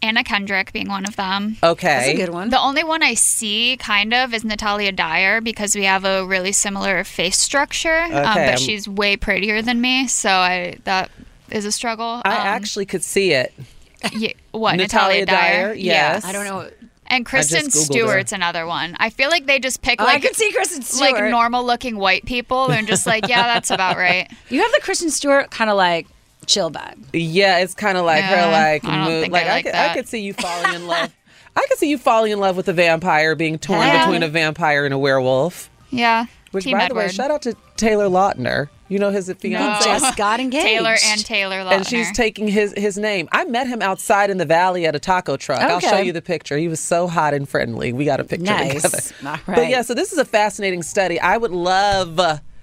Anna 0.00 0.22
Kendrick 0.22 0.72
being 0.72 0.88
one 0.88 1.04
of 1.04 1.16
them. 1.16 1.56
Okay. 1.62 1.86
That's 1.88 2.08
a 2.08 2.14
good 2.14 2.28
one. 2.28 2.50
The 2.50 2.60
only 2.60 2.84
one 2.84 3.02
I 3.02 3.14
see 3.14 3.76
kind 3.78 4.14
of 4.14 4.32
is 4.32 4.44
Natalia 4.44 4.92
Dyer 4.92 5.40
because 5.40 5.74
we 5.74 5.84
have 5.84 6.04
a 6.04 6.24
really 6.24 6.52
similar 6.52 7.02
face 7.04 7.38
structure, 7.38 7.98
um, 8.02 8.12
Okay, 8.12 8.18
I'm- 8.24 8.50
but 8.52 8.58
she's 8.60 8.88
way 8.88 9.16
prettier 9.16 9.60
than 9.62 9.80
me, 9.80 10.06
so 10.06 10.30
I 10.30 10.76
that 10.84 11.10
is 11.50 11.64
a 11.64 11.72
struggle. 11.72 12.22
I 12.24 12.32
Um, 12.36 12.46
actually 12.46 12.86
could 12.86 13.02
see 13.02 13.32
it. 13.32 13.52
yeah, 14.12 14.32
what 14.52 14.76
Natalia 14.76 15.24
Natalia, 15.24 15.26
Dyer? 15.26 15.64
Dyer, 15.68 15.74
yes. 15.74 16.24
I 16.24 16.32
don't 16.32 16.44
know. 16.44 16.68
And 17.10 17.24
Kristen 17.24 17.64
just 17.64 17.76
Googled 17.76 17.84
Stewart's 17.84 18.32
another 18.32 18.66
one. 18.66 18.94
I 19.00 19.08
feel 19.08 19.30
like 19.30 19.46
they 19.46 19.58
just 19.58 19.80
pick 19.80 20.00
Oh, 20.00 20.04
I 20.04 20.12
like 20.14 20.22
could 20.22 20.36
see 20.36 20.52
Kristen 20.52 20.84
like 21.00 21.18
normal 21.30 21.64
looking 21.64 21.96
white 21.96 22.26
people 22.26 22.70
and 22.70 22.86
just 22.86 23.06
like 23.06 23.26
yeah, 23.28 23.44
that's 23.44 23.70
about 23.70 23.96
right. 23.96 24.30
You 24.50 24.60
have 24.62 24.70
the 24.72 24.80
Kristen 24.82 25.10
Stewart 25.10 25.50
kind 25.50 25.70
of 25.70 25.76
like 25.78 26.06
chill 26.48 26.70
vibe. 26.70 26.98
Yeah, 27.12 27.58
it's 27.58 27.74
kind 27.74 27.96
of 27.96 28.04
like 28.04 28.24
her 28.24 28.50
like 28.50 28.84
I 28.84 29.04
mood. 29.08 29.30
like 29.30 29.44
I 29.44 29.48
like 29.48 29.64
could, 29.64 29.74
that. 29.74 29.90
I 29.90 29.94
could 29.94 30.08
see 30.08 30.20
you 30.22 30.32
falling 30.38 30.74
in 30.74 30.86
love. 30.86 31.14
I 31.56 31.66
could 31.68 31.78
see 31.78 31.88
you 31.90 31.98
falling 31.98 32.32
in 32.32 32.40
love 32.40 32.56
with 32.56 32.68
a 32.68 32.72
vampire, 32.72 33.34
being 33.34 33.58
torn 33.58 33.80
Yeah. 33.86 34.04
between 34.06 34.22
a 34.22 34.28
vampire 34.28 34.84
and 34.84 34.92
a 34.94 34.98
werewolf. 34.98 35.70
Yeah. 35.90 36.26
Which, 36.52 36.64
Team 36.64 36.78
by 36.78 36.88
the 36.88 36.94
way, 36.94 37.04
Edward. 37.04 37.14
shout 37.14 37.30
out 37.30 37.42
to 37.42 37.54
Taylor 37.76 38.06
Lautner. 38.06 38.68
You 38.88 38.98
know 38.98 39.10
his 39.10 39.30
fiance. 39.38 39.84
just 39.84 40.16
got 40.16 40.40
engaged. 40.40 40.64
Taylor 40.64 40.96
and 41.04 41.22
Taylor 41.24 41.56
Lautner. 41.56 41.72
and 41.72 41.86
she's 41.86 42.10
taking 42.12 42.48
his 42.48 42.72
his 42.74 42.96
name. 42.96 43.28
I 43.32 43.44
met 43.44 43.66
him 43.66 43.82
outside 43.82 44.30
in 44.30 44.38
the 44.38 44.46
valley 44.46 44.86
at 44.86 44.96
a 44.96 44.98
taco 44.98 45.36
truck. 45.36 45.60
I'll 45.60 45.78
show 45.80 45.98
you 45.98 46.12
the 46.12 46.22
picture. 46.22 46.56
He 46.56 46.68
was 46.68 46.80
so 46.80 47.06
hot 47.06 47.34
and 47.34 47.46
friendly. 47.46 47.92
We 47.92 48.06
got 48.06 48.18
a 48.18 48.24
picture 48.24 48.46
Nice. 48.46 48.82
together. 48.82 49.38
All 49.46 49.54
But 49.56 49.68
yeah, 49.68 49.82
so 49.82 49.92
this 49.92 50.10
is 50.12 50.18
a 50.18 50.24
fascinating 50.24 50.82
study. 50.82 51.20
I 51.20 51.36
would 51.36 51.50
love 51.50 52.18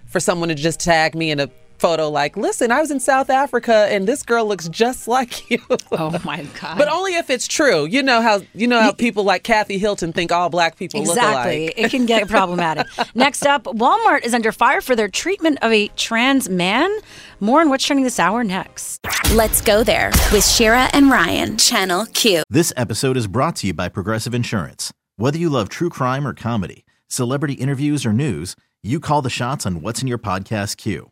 for 0.08 0.20
someone 0.20 0.50
to 0.50 0.56
just 0.56 0.80
tag 0.80 1.14
me 1.14 1.30
in 1.30 1.40
a 1.40 1.48
photo 1.78 2.10
like, 2.10 2.38
listen, 2.38 2.72
I 2.72 2.80
was 2.82 2.92
in 2.92 3.00
South 3.00 3.30
Africa 3.30 3.88
and 3.90 4.08
this 4.08 4.24
girl 4.24 4.46
looks 4.48 4.68
just 4.70 5.08
like 5.08 5.50
you. 5.50 5.60
Oh 5.92 6.20
my 6.24 6.46
god. 6.62 6.78
But 6.78 6.88
only 6.88 7.16
if 7.16 7.30
it's 7.30 7.48
true. 7.48 7.86
You 7.86 8.04
know 8.04 8.22
how 8.22 8.42
you 8.54 8.68
know 8.68 8.80
how 8.82 8.92
people 8.92 9.24
like 9.24 9.44
Kathy 9.44 9.78
Hilton 9.78 10.14
think 10.14 10.32
all 10.32 10.50
black 10.50 10.78
people 10.78 11.02
Exactly. 11.02 11.66
look 11.68 11.74
alike. 11.78 11.86
It 11.86 11.92
can 11.92 12.06
get 12.06 12.28
problematic. 12.30 12.88
Next 13.14 13.46
up, 13.46 13.64
Walmart 13.66 14.24
is 14.26 14.34
under 14.34 14.52
fire 14.52 14.82
for 14.82 14.96
their 14.96 15.08
treatment 15.10 15.60
of 15.62 15.72
a 15.72 15.88
trans 15.90 16.50
man. 16.50 16.90
More 17.40 17.60
on 17.62 17.70
what's 17.70 17.86
trending 17.86 18.04
this 18.06 18.20
hour 18.20 18.44
next. 18.44 19.06
Let's 19.34 19.62
go 19.62 19.84
there 19.84 20.12
with 20.32 20.46
Shira 20.46 20.90
and 20.94 21.10
Ryan, 21.12 21.58
Channel 21.58 22.06
Q. 22.14 22.44
This 22.50 22.72
episode 22.78 23.18
is 23.18 23.28
brought 23.28 23.58
to 23.58 23.68
you 23.68 23.74
by 23.74 23.90
Progressive 23.90 24.34
Insurance. 24.34 24.94
Whether 25.18 25.38
you 25.38 25.50
love 25.50 25.70
true 25.70 25.90
crime 25.90 26.26
or 26.28 26.34
comedy, 26.34 26.86
celebrity 27.08 27.54
interviews 27.56 28.06
or 28.06 28.14
news, 28.14 28.56
you 28.84 29.00
call 29.00 29.22
the 29.22 29.30
shots 29.30 29.66
on 29.66 29.82
what's 29.82 30.02
in 30.02 30.08
your 30.08 30.18
podcast 30.18 30.78
queue. 30.78 31.12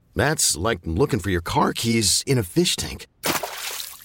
That's 0.15 0.57
like 0.57 0.79
looking 0.85 1.19
for 1.19 1.29
your 1.29 1.41
car 1.43 1.73
keys 1.73 2.23
in 2.25 2.39
a 2.39 2.43
fish 2.43 2.75
tank. 2.75 3.05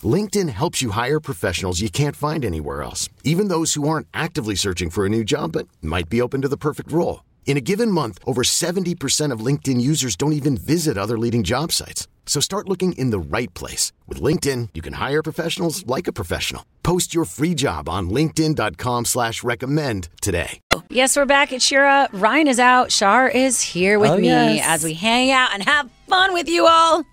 LinkedIn 0.05 0.51
helps 0.51 0.83
you 0.83 0.91
hire 0.91 1.21
professionals 1.21 1.81
you 1.81 1.89
can't 1.89 2.17
find 2.17 2.45
anywhere 2.45 2.83
else, 2.83 3.09
even 3.25 3.49
those 3.49 3.75
who 3.75 3.89
aren't 3.89 4.09
actively 4.13 4.55
searching 4.55 4.91
for 4.91 5.07
a 5.07 5.09
new 5.09 5.25
job 5.25 5.53
but 5.53 5.67
might 5.81 6.11
be 6.11 6.21
open 6.21 6.43
to 6.43 6.49
the 6.49 6.59
perfect 6.59 6.93
role. 6.93 7.25
In 7.47 7.57
a 7.57 7.63
given 7.63 7.91
month, 7.91 8.19
over 8.27 8.43
70% 8.43 9.33
of 9.33 9.41
LinkedIn 9.41 9.81
users 9.81 10.17
don't 10.17 10.35
even 10.35 10.59
visit 10.59 10.99
other 10.99 11.19
leading 11.19 11.43
job 11.43 11.73
sites. 11.73 12.07
So 12.27 12.41
start 12.41 12.69
looking 12.69 12.93
in 12.93 13.11
the 13.11 13.19
right 13.19 13.53
place. 13.55 13.93
With 14.07 14.21
LinkedIn, 14.21 14.71
you 14.75 14.83
can 14.83 14.95
hire 14.95 15.23
professionals 15.23 15.87
like 15.87 16.07
a 16.09 16.13
professional. 16.13 16.67
Post 16.83 17.15
your 17.15 17.25
free 17.25 17.55
job 17.55 17.89
on 17.89 18.11
linkedin.com 18.11 19.05
slash 19.07 19.43
recommend 19.43 20.09
today. 20.21 20.61
Yes, 20.91 21.17
we're 21.17 21.25
back 21.25 21.53
at 21.53 21.63
Shira. 21.63 22.09
Ryan 22.13 22.49
is 22.49 22.59
out. 22.59 22.93
Shar 22.93 23.29
is 23.29 23.63
here 23.63 23.99
with 23.99 24.11
Oh, 24.11 24.19
me 24.19 24.27
yes. 24.27 24.65
as 24.67 24.85
we 24.85 24.93
hang 24.95 25.31
out 25.31 25.55
and 25.55 25.63
have 25.63 25.89
fun 26.09 26.35
with 26.35 26.49
you 26.49 26.67
all. 26.67 27.05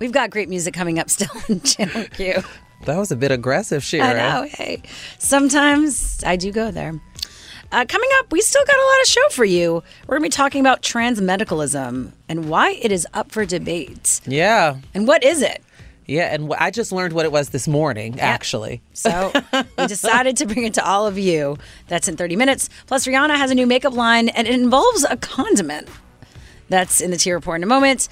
We've 0.00 0.12
got 0.12 0.30
great 0.30 0.48
music 0.48 0.74
coming 0.74 0.98
up 0.98 1.08
still 1.08 1.30
in 1.48 1.60
Channel 1.60 2.04
Q. 2.08 2.42
That 2.86 2.96
was 2.96 3.12
a 3.12 3.16
bit 3.16 3.30
aggressive, 3.30 3.84
Shira. 3.84 4.06
I 4.08 4.12
know. 4.14 4.48
Hey, 4.48 4.82
sometimes 5.18 6.22
I 6.24 6.36
do 6.36 6.50
go 6.50 6.70
there. 6.70 6.94
Uh, 7.72 7.84
coming 7.88 8.10
up, 8.18 8.32
we 8.32 8.40
still 8.40 8.64
got 8.64 8.76
a 8.76 8.82
lot 8.84 9.00
of 9.02 9.06
show 9.06 9.28
for 9.30 9.44
you. 9.44 9.82
We're 10.06 10.18
going 10.18 10.22
to 10.30 10.34
be 10.34 10.36
talking 10.36 10.60
about 10.60 10.82
trans 10.82 11.20
medicalism 11.20 12.12
and 12.28 12.48
why 12.48 12.72
it 12.82 12.90
is 12.90 13.06
up 13.14 13.30
for 13.30 13.44
debate. 13.44 14.20
Yeah. 14.26 14.76
And 14.92 15.06
what 15.06 15.22
is 15.22 15.40
it? 15.42 15.62
Yeah, 16.06 16.34
and 16.34 16.52
I 16.54 16.72
just 16.72 16.90
learned 16.90 17.12
what 17.12 17.24
it 17.24 17.30
was 17.30 17.50
this 17.50 17.68
morning, 17.68 18.18
actually. 18.18 18.82
So 18.94 19.32
we 19.78 19.86
decided 19.86 20.36
to 20.38 20.46
bring 20.46 20.64
it 20.64 20.74
to 20.74 20.84
all 20.84 21.06
of 21.06 21.16
you. 21.16 21.56
That's 21.86 22.08
in 22.08 22.16
30 22.16 22.34
minutes. 22.34 22.68
Plus, 22.88 23.06
Rihanna 23.06 23.36
has 23.36 23.52
a 23.52 23.54
new 23.54 23.66
makeup 23.66 23.92
line 23.94 24.28
and 24.30 24.48
it 24.48 24.54
involves 24.54 25.04
a 25.08 25.16
condiment. 25.16 25.88
That's 26.68 27.00
in 27.00 27.12
the 27.12 27.16
T 27.16 27.30
report 27.30 27.58
in 27.60 27.62
a 27.62 27.66
moment. 27.68 28.08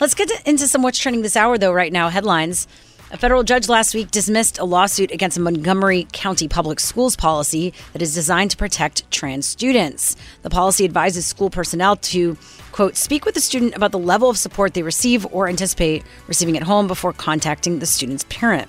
Let's 0.00 0.14
get 0.14 0.28
to- 0.28 0.50
into 0.50 0.66
some 0.66 0.82
what's 0.82 0.98
trending 0.98 1.22
this 1.22 1.36
hour, 1.36 1.56
though, 1.56 1.72
right 1.72 1.92
now. 1.92 2.08
Headlines. 2.08 2.66
A 3.12 3.16
federal 3.16 3.44
judge 3.44 3.68
last 3.68 3.94
week 3.94 4.10
dismissed 4.10 4.58
a 4.58 4.64
lawsuit 4.64 5.12
against 5.12 5.36
a 5.36 5.40
Montgomery 5.40 6.08
County 6.12 6.48
Public 6.48 6.80
Schools 6.80 7.14
policy 7.14 7.72
that 7.92 8.02
is 8.02 8.12
designed 8.12 8.50
to 8.50 8.56
protect 8.56 9.08
trans 9.12 9.46
students. 9.46 10.16
The 10.42 10.50
policy 10.50 10.84
advises 10.84 11.24
school 11.24 11.48
personnel 11.48 11.94
to, 11.96 12.36
quote, 12.72 12.96
speak 12.96 13.24
with 13.24 13.36
the 13.36 13.40
student 13.40 13.76
about 13.76 13.92
the 13.92 13.98
level 13.98 14.28
of 14.28 14.36
support 14.36 14.74
they 14.74 14.82
receive 14.82 15.24
or 15.32 15.46
anticipate 15.46 16.02
receiving 16.26 16.56
at 16.56 16.64
home 16.64 16.88
before 16.88 17.12
contacting 17.12 17.78
the 17.78 17.86
student's 17.86 18.24
parent. 18.28 18.68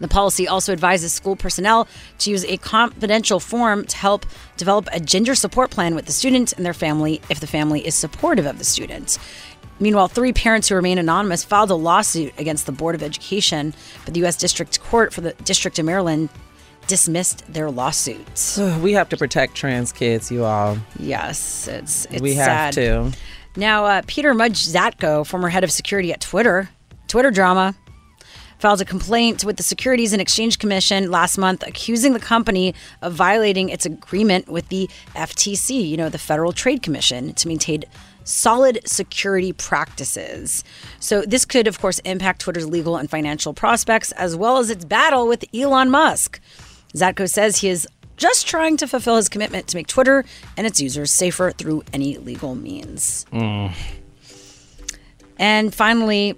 The 0.00 0.08
policy 0.08 0.48
also 0.48 0.72
advises 0.72 1.12
school 1.12 1.36
personnel 1.36 1.86
to 2.20 2.30
use 2.30 2.44
a 2.46 2.56
confidential 2.56 3.38
form 3.38 3.84
to 3.84 3.96
help 3.96 4.26
develop 4.56 4.88
a 4.92 4.98
gender 4.98 5.34
support 5.34 5.70
plan 5.70 5.94
with 5.94 6.06
the 6.06 6.12
student 6.12 6.52
and 6.54 6.64
their 6.64 6.74
family 6.74 7.20
if 7.28 7.38
the 7.38 7.46
family 7.46 7.86
is 7.86 7.94
supportive 7.94 8.46
of 8.46 8.58
the 8.58 8.64
student. 8.64 9.18
Meanwhile, 9.80 10.08
three 10.08 10.32
parents 10.32 10.68
who 10.68 10.74
remain 10.74 10.98
anonymous 10.98 11.42
filed 11.42 11.70
a 11.70 11.74
lawsuit 11.74 12.34
against 12.38 12.66
the 12.66 12.72
Board 12.72 12.94
of 12.94 13.02
Education, 13.02 13.74
but 14.04 14.12
the 14.12 14.20
U.S. 14.20 14.36
District 14.36 14.78
Court 14.82 15.12
for 15.12 15.22
the 15.22 15.32
District 15.44 15.78
of 15.78 15.86
Maryland 15.86 16.28
dismissed 16.86 17.50
their 17.52 17.70
lawsuits. 17.70 18.58
we 18.82 18.92
have 18.92 19.08
to 19.08 19.16
protect 19.16 19.54
trans 19.54 19.90
kids, 19.92 20.30
you 20.30 20.44
all. 20.44 20.76
Yes, 20.98 21.66
it's 21.66 22.04
it's 22.06 22.20
we 22.20 22.34
have 22.34 22.74
sad. 22.74 22.74
to. 22.74 23.12
Now, 23.56 23.86
uh, 23.86 24.02
Peiter 24.06 24.34
Mudge 24.34 24.66
Zatko, 24.66 25.26
former 25.26 25.48
head 25.48 25.64
of 25.64 25.72
security 25.72 26.12
at 26.12 26.20
Twitter, 26.20 26.68
Twitter 27.08 27.30
drama, 27.30 27.74
filed 28.58 28.80
a 28.80 28.84
complaint 28.84 29.44
with 29.44 29.56
the 29.56 29.62
Securities 29.62 30.12
and 30.12 30.20
Exchange 30.20 30.58
Commission 30.58 31.10
last 31.10 31.38
month 31.38 31.66
accusing 31.66 32.12
the 32.12 32.20
company 32.20 32.74
of 33.00 33.14
violating 33.14 33.70
its 33.70 33.86
agreement 33.86 34.48
with 34.48 34.68
the 34.68 34.88
FTC, 35.16 35.88
you 35.88 35.96
know, 35.96 36.10
the 36.10 36.18
Federal 36.18 36.52
Trade 36.52 36.82
Commission, 36.82 37.32
to 37.34 37.48
maintain 37.48 37.84
solid 38.24 38.80
security 38.84 39.52
practices. 39.52 40.64
So, 40.98 41.22
this 41.22 41.44
could, 41.44 41.66
of 41.66 41.80
course, 41.80 41.98
impact 42.00 42.40
Twitter's 42.40 42.68
legal 42.68 42.96
and 42.96 43.10
financial 43.10 43.54
prospects, 43.54 44.12
as 44.12 44.36
well 44.36 44.58
as 44.58 44.70
its 44.70 44.84
battle 44.84 45.26
with 45.26 45.44
Elon 45.54 45.90
Musk. 45.90 46.40
Zatko 46.94 47.28
says 47.28 47.58
he 47.58 47.68
is 47.68 47.86
just 48.16 48.46
trying 48.46 48.76
to 48.76 48.86
fulfill 48.86 49.16
his 49.16 49.28
commitment 49.28 49.66
to 49.68 49.76
make 49.76 49.86
Twitter 49.86 50.24
and 50.56 50.66
its 50.66 50.80
users 50.80 51.10
safer 51.10 51.50
through 51.52 51.82
any 51.92 52.18
legal 52.18 52.54
means. 52.54 53.24
Mm. 53.32 53.72
And 55.38 55.74
finally, 55.74 56.36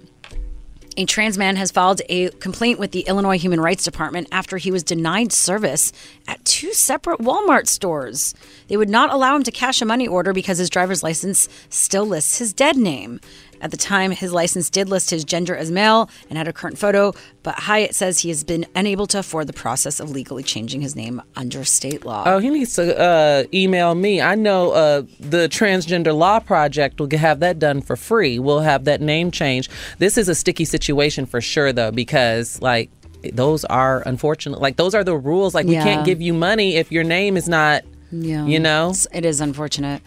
a 0.97 1.05
trans 1.05 1.37
man 1.37 1.55
has 1.55 1.71
filed 1.71 2.01
a 2.09 2.29
complaint 2.29 2.79
with 2.79 2.91
the 2.91 3.01
Illinois 3.01 3.37
Human 3.37 3.59
Rights 3.59 3.83
Department 3.83 4.27
after 4.31 4.57
he 4.57 4.71
was 4.71 4.83
denied 4.83 5.31
service 5.31 5.91
at 6.27 6.43
two 6.45 6.73
separate 6.73 7.19
Walmart 7.19 7.67
stores. 7.67 8.35
They 8.67 8.77
would 8.77 8.89
not 8.89 9.11
allow 9.11 9.35
him 9.35 9.43
to 9.43 9.51
cash 9.51 9.81
a 9.81 9.85
money 9.85 10.07
order 10.07 10.33
because 10.33 10.57
his 10.57 10.69
driver's 10.69 11.03
license 11.03 11.49
still 11.69 12.05
lists 12.05 12.37
his 12.37 12.53
dead 12.53 12.77
name. 12.77 13.19
At 13.63 13.71
the 13.71 13.77
time, 13.77 14.11
his 14.11 14.33
license 14.33 14.69
did 14.69 14.89
list 14.89 15.09
his 15.09 15.23
gender 15.23 15.55
as 15.55 15.71
male 15.71 16.09
and 16.29 16.37
had 16.37 16.49
a 16.49 16.53
current 16.53 16.77
photo, 16.77 17.13
but 17.43 17.55
Hyatt 17.55 17.95
says 17.95 18.19
he 18.19 18.27
has 18.27 18.43
been 18.43 18.65
unable 18.75 19.07
to 19.07 19.19
afford 19.19 19.47
the 19.47 19.53
process 19.53 20.01
of 20.01 20.11
legally 20.11 20.43
changing 20.43 20.81
his 20.81 20.97
name 20.97 21.21
under 21.37 21.63
state 21.63 22.05
law. 22.05 22.23
Oh, 22.25 22.39
he 22.39 22.49
needs 22.49 22.75
to 22.75 22.99
uh, 22.99 23.43
email 23.53 23.95
me. 23.95 24.21
I 24.21 24.35
know 24.35 24.71
uh, 24.71 25.03
the 25.17 25.47
Transgender 25.47 26.13
Law 26.13 26.41
Project 26.41 26.99
will 26.99 27.09
have 27.17 27.39
that 27.39 27.57
done 27.57 27.81
for 27.81 27.95
free. 27.95 28.37
We'll 28.37 28.59
have 28.59 28.83
that 28.83 28.99
name 28.99 29.31
change. 29.31 29.69
This 29.97 30.17
is 30.17 30.27
a 30.27 30.35
sticky 30.35 30.65
situation 30.65 31.25
for 31.25 31.39
sure, 31.39 31.71
though, 31.71 31.91
because 31.91 32.61
like 32.61 32.91
those 33.31 33.63
are 33.65 34.03
unfortunate. 34.05 34.59
Like 34.59 34.75
those 34.75 34.93
are 34.93 35.05
the 35.05 35.15
rules. 35.15 35.55
Like 35.55 35.65
we 35.65 35.75
can't 35.75 36.05
give 36.05 36.21
you 36.21 36.33
money 36.33 36.75
if 36.75 36.91
your 36.91 37.05
name 37.05 37.37
is 37.37 37.47
not. 37.47 37.83
Yeah. 38.21 38.45
You 38.45 38.59
know? 38.59 38.93
It 39.13 39.25
is 39.25 39.41
unfortunate. 39.41 40.01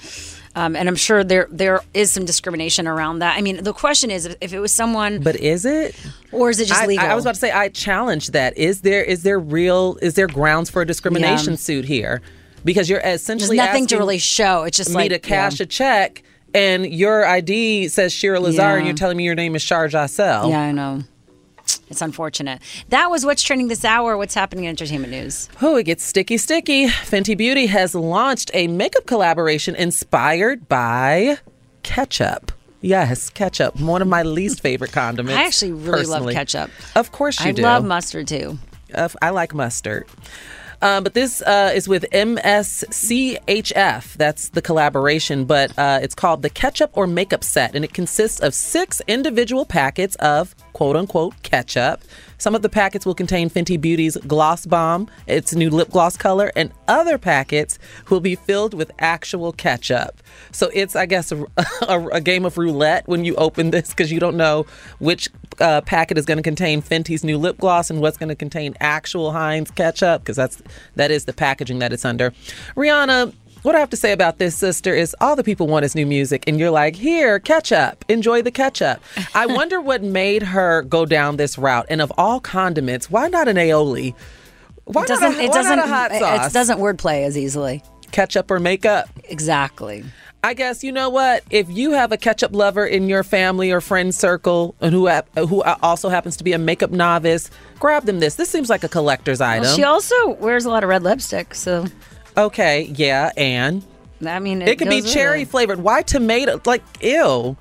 Um, 0.55 0.75
and 0.75 0.89
I'm 0.89 0.97
sure 0.97 1.23
there 1.23 1.49
there 1.51 1.81
is 1.93 2.11
some 2.11 2.25
discrimination 2.25 2.87
around 2.87 3.19
that. 3.19 3.37
I 3.37 3.43
mean, 3.43 3.63
the 3.63 3.75
question 3.75 4.11
is 4.11 4.25
if, 4.25 4.37
if 4.41 4.53
it 4.55 4.59
was 4.61 4.73
someone, 4.73 5.21
But 5.21 5.37
is 5.37 5.67
it? 5.67 5.95
or 6.33 6.49
is 6.49 6.61
it 6.61 6.69
just 6.69 6.81
I, 6.81 6.87
legal? 6.87 7.05
I 7.05 7.15
was 7.15 7.25
about 7.25 7.35
to 7.35 7.41
say 7.41 7.51
I 7.51 7.69
challenge 7.69 8.29
that. 8.29 8.57
Is 8.57 8.81
there 8.81 9.05
is 9.05 9.23
there 9.23 9.39
real 9.39 9.99
is 10.01 10.15
there 10.15 10.27
grounds 10.27 10.71
for 10.71 10.81
a 10.81 10.87
discrimination 10.87 11.53
Yeah. 11.53 11.57
suit 11.59 11.85
here? 11.85 12.23
Because 12.65 12.89
you're 12.89 13.03
There's 13.03 13.21
essentially 13.21 13.59
nothing 13.59 13.87
to 13.89 13.99
really 13.99 14.19
show. 14.19 14.63
It's 14.65 14.79
just 14.79 14.91
me 14.91 14.97
like 14.97 15.11
to 15.11 15.19
cash 15.19 15.61
yeah. 15.61 15.65
a 15.65 15.67
check 15.67 16.23
and 16.55 16.87
your 16.87 17.27
ID 17.27 17.89
says 17.89 18.13
Shira 18.15 18.41
Lazar 18.41 18.63
Yeah. 18.63 18.77
and 18.77 18.87
you're 18.87 18.95
telling 18.97 19.19
me 19.19 19.25
your 19.25 19.35
name 19.35 19.55
is 19.57 19.63
Shar 19.63 19.89
Jossell. 19.89 20.49
Yeah, 20.51 20.61
I 20.61 20.73
know. 20.73 21.03
It's 21.89 22.03
unfortunate. 22.03 22.61
That 22.89 23.11
was 23.11 23.25
what's 23.25 23.43
trending 23.43 23.69
this 23.69 23.85
hour. 23.85 24.17
What's 24.17 24.35
happening 24.35 24.65
in 24.65 24.71
entertainment 24.71 25.13
news? 25.13 25.49
Oh, 25.63 25.77
it 25.77 25.85
gets 25.85 26.03
sticky, 26.03 26.39
sticky. 26.39 26.89
Fenty 26.89 27.37
Beauty 27.37 27.67
has 27.67 27.95
launched 27.95 28.51
a 28.55 28.67
makeup 28.67 29.07
collaboration 29.07 29.77
inspired 29.77 30.69
by 30.69 31.39
ketchup. 31.85 32.51
Yes, 32.81 33.31
ketchup. 33.31 33.81
One 33.81 34.03
of 34.03 34.09
my 34.09 34.23
least 34.23 34.61
favorite 34.61 34.93
condiments. 34.93 35.39
I 35.39 35.45
actually 35.45 35.73
really 35.73 36.01
personally. 36.01 36.27
love 36.27 36.35
ketchup. 36.35 36.71
Of 36.95 37.13
course 37.13 37.41
you 37.41 37.51
I 37.51 37.53
do. 37.53 37.63
love 37.63 37.85
mustard 37.85 38.29
too. 38.29 38.59
Uh, 38.95 39.09
I 39.23 39.31
like 39.31 39.55
mustard. 39.55 40.07
Um, 40.83 41.05
but 41.05 41.15
this 41.15 41.41
uh, 41.43 41.73
is 41.75 41.89
with 41.89 42.05
MSCHF. 42.13 44.13
That's 44.15 44.51
the 44.51 44.61
collaboration, 44.61 45.47
but 45.47 45.77
uh, 45.79 46.01
it's 46.03 46.15
called 46.15 46.43
the 46.43 46.51
Ketchup 46.51 46.91
or 46.95 47.07
Makeup 47.07 47.43
Set, 47.43 47.75
and 47.75 47.83
it 47.85 47.95
consists 47.95 48.41
of 48.41 48.53
six 48.55 49.01
individual 49.07 49.65
packets 49.65 50.17
of 50.17 50.55
quote 50.77 50.95
unquote 50.95 51.33
ketchup. 51.43 52.03
Some 52.37 52.55
of 52.55 52.61
the 52.61 52.69
packets 52.69 53.07
will 53.07 53.15
contain 53.15 53.49
Fenty 53.49 53.81
Beauty's 53.81 54.19
Gloss 54.27 54.67
Bomb, 54.67 55.09
its 55.27 55.55
new 55.55 55.71
lip 55.71 55.89
gloss 55.89 56.19
color, 56.19 56.53
and 56.55 56.71
other 56.87 57.17
packets 57.17 57.79
will 58.11 58.21
be 58.21 58.35
filled 58.35 58.75
with 58.75 58.93
actual 58.99 59.53
ketchup. 59.53 60.23
So 60.53 60.69
it's, 60.75 60.95
I 60.95 61.07
guess, 61.07 61.33
a, 61.33 61.47
a, 61.89 62.07
a 62.09 62.21
game 62.21 62.45
of 62.45 62.59
roulette 62.59 63.09
when 63.09 63.25
you 63.25 63.35
open 63.37 63.71
this 63.71 63.89
because 63.89 64.13
you 64.13 64.21
don't 64.21 64.37
know 64.37 64.67
which 64.99 65.31
uh, 65.61 65.81
packet 65.81 66.19
is 66.19 66.27
going 66.27 66.37
to 66.37 66.43
contain 66.43 66.83
Fenty's 66.83 67.25
new 67.25 67.39
lip 67.39 67.57
gloss 67.57 67.89
and 67.89 68.03
what's 68.03 68.19
going 68.19 68.29
to 68.29 68.35
contain 68.35 68.75
actual 68.79 69.33
Heinz 69.33 69.71
ketchup 69.71 70.21
because 70.21 70.37
that's 70.37 70.63
that 70.97 71.11
is 71.11 71.25
the 71.25 71.33
packaging 71.33 71.79
that 71.79 71.91
it's 71.91 72.05
under. 72.05 72.33
Rihanna, 72.77 73.33
what 73.67 73.75
I 73.75 73.81
have 73.81 73.91
to 73.91 73.97
say 73.97 74.13
about 74.13 74.39
this, 74.39 74.55
sister, 74.55 74.95
is 74.95 75.15
all 75.21 75.35
the 75.35 75.43
people 75.43 75.67
want 75.67 75.85
is 75.85 75.97
new 75.97 76.07
music, 76.07 76.45
and 76.47 76.61
you're 76.61 76.71
like, 76.71 76.95
here, 76.95 77.41
ketchup, 77.41 78.05
enjoy 78.09 78.41
the 78.41 78.53
ketchup. 78.53 79.03
I 79.35 79.47
wonder 79.57 79.81
what 79.81 80.05
made 80.05 80.45
her 80.45 80.83
go 80.83 81.05
down 81.05 81.37
this 81.37 81.59
route. 81.59 81.85
And 81.91 82.01
of 82.01 82.13
all 82.17 82.39
condiments, 82.39 83.11
why 83.11 83.27
not 83.27 83.49
an 83.49 83.57
aioli? 83.57 84.15
Why 84.85 85.03
it 85.03 85.09
doesn't. 85.09 85.33
not 85.33 85.41
a, 85.41 85.45
it 85.45 85.53
doesn't. 85.53 85.77
not 85.79 85.85
a 85.85 85.89
hot 85.89 86.13
it- 86.13 86.21
sauce? 86.21 86.51
It 86.51 86.53
doesn't 86.53 86.79
wordplay 86.79 87.25
as 87.25 87.37
easily. 87.37 87.83
Ketchup 88.13 88.53
or 88.53 88.61
makeup? 88.61 89.09
Exactly. 89.25 90.05
I 90.45 90.55
guess 90.55 90.85
you 90.85 90.93
know 90.93 91.11
what. 91.11 91.43
If 91.51 91.69
you 91.69 91.91
have 91.91 92.13
a 92.13 92.17
ketchup 92.17 92.55
lover 92.55 92.87
in 92.87 93.09
your 93.09 93.25
family 93.25 93.73
or 93.73 93.81
friend 93.81 94.15
circle, 94.15 94.77
and 94.81 94.95
who 94.95 95.09
who 95.45 95.65
also 95.83 96.09
happens 96.09 96.37
to 96.37 96.45
be 96.45 96.53
a 96.53 96.59
makeup 96.59 96.93
novice, 96.93 97.51
grab 97.81 98.05
them 98.05 98.21
this. 98.21 98.37
This 98.37 98.49
seems 98.49 98.71
like 98.71 98.85
a 98.85 98.89
collector's 98.89 99.41
item. 99.41 99.63
Well, 99.65 99.75
she 99.75 99.83
also 99.83 100.35
wears 100.35 100.67
a 100.67 100.71
lot 100.71 100.85
of 100.85 100.89
red 100.89 101.03
lipstick, 101.03 101.53
so 101.53 101.87
okay, 102.37 102.83
yeah, 102.95 103.33
and 103.37 103.85
I 104.25 104.39
mean, 104.39 104.63
it, 104.63 104.79
could 104.79 104.89
be 104.89 105.03
cherry 105.03 105.43
it. 105.43 105.49
flavored. 105.49 105.81
Why 105.81 106.03
tomato? 106.03 106.61
Like 106.65 106.83
ew. 107.01 107.57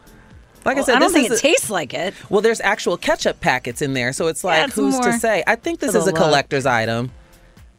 Like 0.63 0.78
I 0.78 0.82
said, 0.82 0.95
I 0.95 0.99
don't 0.99 1.13
this 1.13 1.21
think 1.21 1.32
is 1.32 1.39
it 1.39 1.41
tastes 1.41 1.69
like 1.69 1.93
it. 1.93 2.15
Well, 2.30 2.41
there's 2.41 2.59
actual 2.59 2.97
ketchup 2.97 3.39
packets 3.39 3.84
in 3.84 3.93
there, 3.93 4.11
so 4.13 4.28
it's 4.28 4.43
Yeah, 4.43 4.49
like 4.49 4.67
it's 4.67 4.76
who's 4.76 4.97
to 4.99 5.13
say? 5.13 5.43
I 5.45 5.55
think 5.55 5.80
this 5.80 5.93
is 5.93 6.07
a 6.07 6.13
collector's 6.13 6.65
item. 6.65 7.11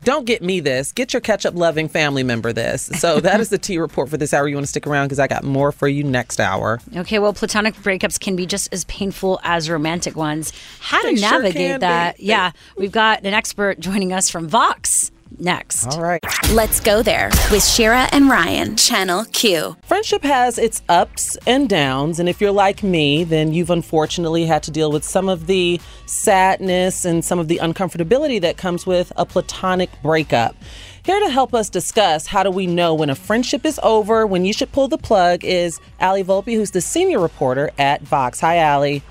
Don't 0.04 0.24
get 0.24 0.40
me 0.40 0.60
this. 0.60 0.92
Get 0.92 1.12
your 1.12 1.20
ketchup 1.20 1.56
loving 1.56 1.88
family 1.88 2.22
member 2.22 2.52
this. 2.52 2.82
So 3.00 3.18
that 3.22 3.40
is 3.40 3.48
the 3.48 3.58
tea 3.58 3.78
report 3.78 4.08
for 4.08 4.16
this 4.16 4.32
hour. 4.32 4.46
You 4.46 4.54
want 4.54 4.64
to 4.66 4.70
stick 4.70 4.86
around 4.86 5.06
because 5.06 5.18
I 5.18 5.26
got 5.26 5.42
more 5.42 5.72
for 5.72 5.88
you 5.88 6.04
next 6.04 6.38
hour. 6.38 6.78
Okay, 6.94 7.18
well, 7.18 7.32
platonic 7.32 7.74
breakups 7.74 8.20
can 8.20 8.36
be 8.36 8.46
just 8.46 8.72
as 8.72 8.84
painful 8.84 9.40
as 9.42 9.68
romantic 9.68 10.14
ones. 10.14 10.52
How 10.78 11.02
They 11.02 11.14
to 11.14 11.20
sure 11.20 11.30
navigate 11.42 11.76
be. 11.76 11.78
that? 11.78 12.20
Yeah, 12.20 12.52
we've 12.76 12.92
got 12.92 13.24
an 13.26 13.34
expert 13.34 13.80
joining 13.80 14.12
us 14.12 14.30
from 14.30 14.46
Vox 14.48 15.10
next. 15.38 15.86
All 15.86 16.02
right. 16.02 16.24
Let's 16.52 16.80
go 16.80 17.02
there 17.02 17.30
with 17.50 17.64
Shira 17.64 18.08
and 18.12 18.28
Ryan, 18.28 18.76
Channel 18.76 19.24
Q. 19.32 19.76
Friendship 19.84 20.22
has 20.22 20.58
its 20.58 20.82
ups 20.88 21.36
and 21.46 21.68
downs, 21.68 22.20
and 22.20 22.28
if 22.28 22.40
you're 22.40 22.52
like 22.52 22.82
me, 22.82 23.24
then 23.24 23.52
you've 23.52 23.70
unfortunately 23.70 24.46
had 24.46 24.62
to 24.64 24.70
deal 24.70 24.90
with 24.90 25.04
some 25.04 25.28
of 25.28 25.46
the 25.46 25.80
sadness 26.06 27.04
and 27.04 27.24
some 27.24 27.38
of 27.38 27.48
the 27.48 27.58
uncomfortability 27.58 28.40
that 28.40 28.56
comes 28.56 28.86
with 28.86 29.12
a 29.16 29.26
platonic 29.26 29.90
breakup. 30.02 30.56
Here 31.04 31.20
to 31.20 31.30
help 31.30 31.54
us 31.54 31.70
discuss 31.70 32.26
how 32.26 32.42
do 32.42 32.50
we 32.50 32.66
know 32.66 32.92
when 32.94 33.10
a 33.10 33.14
friendship 33.14 33.64
is 33.64 33.78
over, 33.82 34.26
when 34.26 34.44
you 34.44 34.52
should 34.52 34.72
pull 34.72 34.88
the 34.88 34.98
plug, 34.98 35.44
is 35.44 35.78
Allie 36.00 36.24
Volpe, 36.24 36.54
who's 36.54 36.72
the 36.72 36.80
senior 36.80 37.20
reporter 37.20 37.70
at 37.78 38.02
Vox. 38.02 38.40
Hi, 38.40 38.56
Allie. 38.58 39.02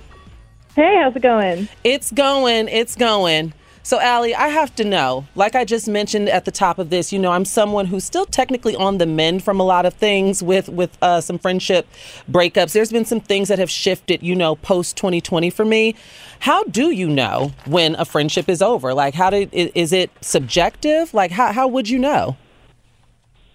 Hey, 0.75 0.99
how's 1.01 1.15
it 1.15 1.21
going? 1.21 1.69
It's 1.85 2.11
going, 2.11 2.67
it's 2.67 2.97
going. 2.97 3.53
So, 3.85 3.99
Allie, 3.99 4.33
I 4.33 4.47
have 4.47 4.73
to 4.77 4.83
know, 4.83 5.27
like 5.35 5.53
I 5.53 5.63
just 5.63 5.87
mentioned 5.87 6.27
at 6.27 6.45
the 6.45 6.51
top 6.51 6.79
of 6.79 6.89
this, 6.89 7.13
you 7.13 7.19
know, 7.19 7.31
I'm 7.31 7.45
someone 7.45 7.85
who's 7.85 8.03
still 8.03 8.25
technically 8.25 8.75
on 8.75 8.97
the 8.97 9.05
mend 9.05 9.43
from 9.43 9.59
a 9.59 9.63
lot 9.63 9.85
of 9.85 9.93
things 9.93 10.41
with 10.41 10.69
with 10.69 10.97
uh, 11.03 11.21
some 11.21 11.37
friendship 11.37 11.87
breakups. 12.27 12.73
There's 12.73 12.91
been 12.91 13.05
some 13.05 13.19
things 13.19 13.47
that 13.49 13.59
have 13.59 13.69
shifted, 13.69 14.23
you 14.23 14.33
know, 14.33 14.55
post 14.55 14.97
2020 14.97 15.51
for 15.51 15.65
me. 15.65 15.93
How 16.39 16.63
do 16.63 16.89
you 16.89 17.07
know 17.07 17.51
when 17.67 17.93
a 17.97 18.05
friendship 18.05 18.49
is 18.49 18.59
over? 18.59 18.91
Like, 18.91 19.13
how 19.13 19.29
did 19.29 19.53
is 19.53 19.93
it 19.93 20.09
subjective? 20.19 21.13
Like, 21.13 21.29
how 21.29 21.53
how 21.53 21.67
would 21.67 21.87
you 21.87 21.99
know? 21.99 22.37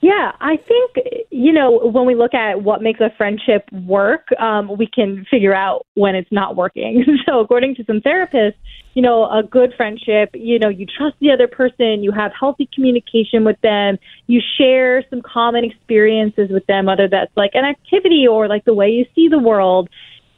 Yeah, 0.03 0.33
I 0.41 0.57
think, 0.57 1.27
you 1.31 1.53
know, 1.53 1.79
when 1.79 2.07
we 2.07 2.15
look 2.15 2.33
at 2.33 2.63
what 2.63 2.81
makes 2.81 3.01
a 3.01 3.11
friendship 3.19 3.71
work, 3.71 4.29
um, 4.41 4.79
we 4.79 4.87
can 4.87 5.27
figure 5.31 5.55
out 5.55 5.87
when 5.95 6.15
it's 6.15 6.33
not 6.33 6.57
working. 6.57 7.05
so, 7.27 7.41
according 7.41 7.75
to 7.75 7.85
some 7.85 8.01
therapists, 8.01 8.55
you 8.95 9.03
know, 9.03 9.25
a 9.25 9.43
good 9.43 9.75
friendship, 9.77 10.31
you 10.33 10.59
know, 10.59 10.71
you 10.71 10.87
trust 10.87 11.17
the 11.21 11.31
other 11.31 11.47
person, 11.47 12.03
you 12.03 12.13
have 12.13 12.33
healthy 12.39 12.69
communication 12.75 13.45
with 13.45 13.61
them, 13.61 13.99
you 14.27 14.41
share 14.59 15.05
some 15.11 15.21
common 15.21 15.65
experiences 15.65 16.49
with 16.51 16.67
them, 16.67 16.87
whether 16.87 17.07
that's 17.07 17.31
like 17.37 17.51
an 17.53 17.67
activity 17.67 18.27
or 18.27 18.49
like 18.49 18.65
the 18.65 18.75
way 18.75 18.89
you 18.89 19.05
see 19.15 19.29
the 19.29 19.39
world. 19.39 19.91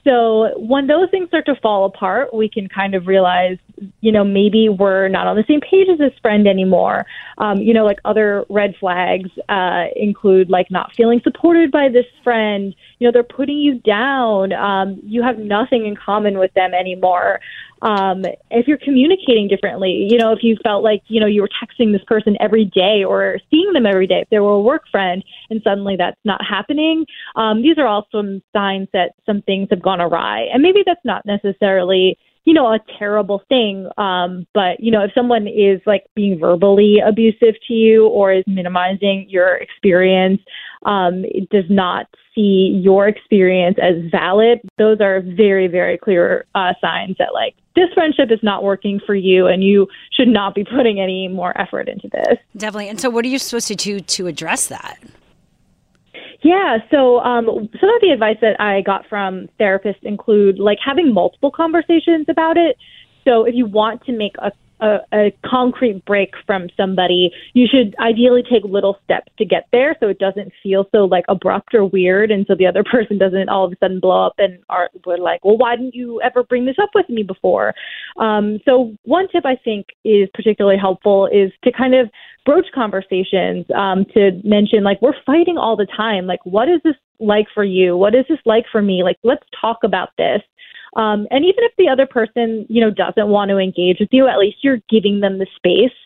So 0.04 0.58
when 0.58 0.88
those 0.88 1.10
things 1.10 1.28
start 1.28 1.46
to 1.46 1.54
fall 1.56 1.84
apart, 1.84 2.34
we 2.34 2.48
can 2.48 2.68
kind 2.68 2.94
of 2.94 3.06
realize, 3.06 3.58
you 4.00 4.10
know, 4.10 4.24
maybe 4.24 4.68
we're 4.68 5.06
not 5.08 5.28
on 5.28 5.36
the 5.36 5.44
same 5.46 5.60
page 5.60 5.86
as 5.92 5.98
this 5.98 6.12
friend 6.20 6.48
anymore. 6.48 7.06
Um, 7.38 7.58
you 7.58 7.72
know, 7.72 7.84
like 7.84 8.00
other 8.04 8.44
red 8.48 8.74
flags 8.80 9.30
uh, 9.48 9.84
include 9.94 10.50
like 10.50 10.70
not 10.70 10.92
feeling 10.96 11.20
supported 11.22 11.70
by 11.70 11.88
this 11.88 12.06
friend. 12.24 12.74
You 12.98 13.06
know, 13.06 13.12
they're 13.12 13.22
putting 13.22 13.58
you 13.58 13.78
down. 13.78 14.52
Um, 14.52 15.00
you 15.04 15.22
have 15.22 15.38
nothing 15.38 15.86
in 15.86 15.94
common 15.94 16.38
with 16.38 16.52
them 16.54 16.74
anymore. 16.74 17.38
Um, 17.82 18.24
if 18.50 18.68
you're 18.68 18.78
communicating 18.78 19.48
differently, 19.48 20.06
you 20.08 20.16
know, 20.16 20.32
if 20.32 20.38
you 20.42 20.56
felt 20.62 20.84
like, 20.84 21.02
you 21.08 21.20
know, 21.20 21.26
you 21.26 21.42
were 21.42 21.48
texting 21.48 21.92
this 21.92 22.04
person 22.06 22.36
every 22.40 22.64
day 22.64 23.04
or 23.04 23.38
seeing 23.50 23.72
them 23.72 23.86
every 23.86 24.06
day, 24.06 24.20
if 24.22 24.30
they 24.30 24.38
were 24.38 24.52
a 24.52 24.60
work 24.60 24.84
friend 24.90 25.22
and 25.50 25.60
suddenly 25.64 25.96
that's 25.96 26.20
not 26.24 26.40
happening, 26.48 27.04
um, 27.36 27.60
these 27.60 27.78
are 27.78 27.86
all 27.86 28.06
some 28.12 28.40
signs 28.54 28.88
that 28.92 29.12
some 29.26 29.42
things 29.42 29.68
have 29.70 29.82
gone 29.82 30.00
awry. 30.00 30.46
And 30.52 30.62
maybe 30.62 30.82
that's 30.86 31.04
not 31.04 31.26
necessarily, 31.26 32.16
you 32.44 32.54
know, 32.54 32.66
a 32.66 32.78
terrible 32.98 33.42
thing. 33.48 33.88
Um, 33.98 34.46
but, 34.54 34.78
you 34.78 34.90
know, 34.90 35.02
if 35.02 35.10
someone 35.14 35.46
is 35.48 35.80
like 35.84 36.04
being 36.14 36.38
verbally 36.38 36.98
abusive 37.04 37.54
to 37.66 37.74
you 37.74 38.06
or 38.06 38.32
is 38.32 38.44
minimizing 38.46 39.26
your 39.28 39.56
experience, 39.56 40.40
um, 40.84 41.24
it 41.24 41.48
does 41.50 41.64
not 41.68 42.06
see 42.34 42.80
your 42.82 43.08
experience 43.08 43.76
as 43.80 44.10
valid, 44.10 44.60
those 44.78 45.00
are 45.00 45.20
very, 45.20 45.68
very 45.68 45.98
clear 45.98 46.46
uh, 46.54 46.72
signs 46.80 47.16
that 47.18 47.34
like 47.34 47.54
this 47.74 47.88
friendship 47.94 48.30
is 48.30 48.40
not 48.42 48.62
working 48.62 49.00
for 49.04 49.14
you 49.14 49.46
and 49.46 49.62
you 49.62 49.86
should 50.12 50.28
not 50.28 50.54
be 50.54 50.64
putting 50.64 51.00
any 51.00 51.28
more 51.28 51.58
effort 51.60 51.88
into 51.88 52.08
this. 52.08 52.38
Definitely. 52.56 52.88
And 52.88 53.00
so, 53.00 53.10
what 53.10 53.24
are 53.24 53.28
you 53.28 53.38
supposed 53.38 53.68
to 53.68 53.74
do 53.74 54.00
to 54.00 54.26
address 54.26 54.66
that? 54.68 54.98
Yeah, 56.42 56.78
so 56.90 57.20
um, 57.20 57.46
some 57.46 57.88
of 57.88 58.00
the 58.00 58.10
advice 58.12 58.38
that 58.40 58.60
I 58.60 58.80
got 58.80 59.06
from 59.08 59.48
therapists 59.60 60.02
include 60.02 60.58
like 60.58 60.78
having 60.84 61.14
multiple 61.14 61.52
conversations 61.52 62.26
about 62.28 62.56
it. 62.56 62.76
So 63.24 63.44
if 63.44 63.54
you 63.54 63.66
want 63.66 64.04
to 64.06 64.12
make 64.12 64.34
a 64.38 64.50
a, 64.82 64.98
a 65.14 65.32
concrete 65.46 66.04
break 66.04 66.32
from 66.44 66.66
somebody, 66.76 67.30
you 67.54 67.66
should 67.70 67.94
ideally 68.00 68.42
take 68.42 68.64
little 68.64 68.98
steps 69.04 69.32
to 69.38 69.44
get 69.44 69.68
there 69.72 69.96
so 70.00 70.08
it 70.08 70.18
doesn't 70.18 70.52
feel 70.62 70.86
so 70.92 71.04
like 71.04 71.24
abrupt 71.28 71.74
or 71.74 71.86
weird 71.86 72.30
and 72.30 72.44
so 72.46 72.54
the 72.54 72.66
other 72.66 72.84
person 72.90 73.16
doesn't 73.16 73.48
all 73.48 73.64
of 73.64 73.72
a 73.72 73.76
sudden 73.80 74.00
blow 74.00 74.26
up 74.26 74.34
and 74.38 74.58
are 74.68 74.90
we're 75.06 75.18
like, 75.18 75.44
Well, 75.44 75.56
why 75.56 75.76
didn't 75.76 75.94
you 75.94 76.20
ever 76.22 76.42
bring 76.42 76.66
this 76.66 76.76
up 76.82 76.90
with 76.94 77.08
me 77.08 77.22
before? 77.22 77.74
Um, 78.18 78.58
so 78.64 78.94
one 79.04 79.28
tip 79.28 79.46
I 79.46 79.56
think 79.56 79.86
is 80.04 80.28
particularly 80.34 80.78
helpful 80.78 81.28
is 81.32 81.52
to 81.64 81.72
kind 81.72 81.94
of 81.94 82.10
broach 82.44 82.66
conversations, 82.74 83.64
um, 83.74 84.04
to 84.14 84.40
mention 84.42 84.82
like 84.82 85.00
we're 85.00 85.14
fighting 85.24 85.58
all 85.58 85.76
the 85.76 85.86
time. 85.96 86.26
Like 86.26 86.44
what 86.44 86.68
is 86.68 86.80
this 86.82 86.96
like 87.20 87.46
for 87.54 87.64
you? 87.64 87.96
What 87.96 88.14
is 88.14 88.24
this 88.28 88.40
like 88.44 88.64
for 88.72 88.82
me? 88.82 89.02
Like 89.04 89.16
let's 89.22 89.44
talk 89.60 89.78
about 89.84 90.10
this. 90.18 90.42
Um, 90.96 91.26
and 91.30 91.44
even 91.44 91.64
if 91.64 91.72
the 91.78 91.88
other 91.88 92.06
person, 92.06 92.66
you 92.68 92.80
know, 92.80 92.90
doesn't 92.90 93.28
want 93.28 93.50
to 93.50 93.58
engage 93.58 93.98
with 94.00 94.10
you, 94.12 94.28
at 94.28 94.38
least 94.38 94.58
you're 94.62 94.80
giving 94.90 95.20
them 95.20 95.38
the 95.38 95.46
space 95.56 95.96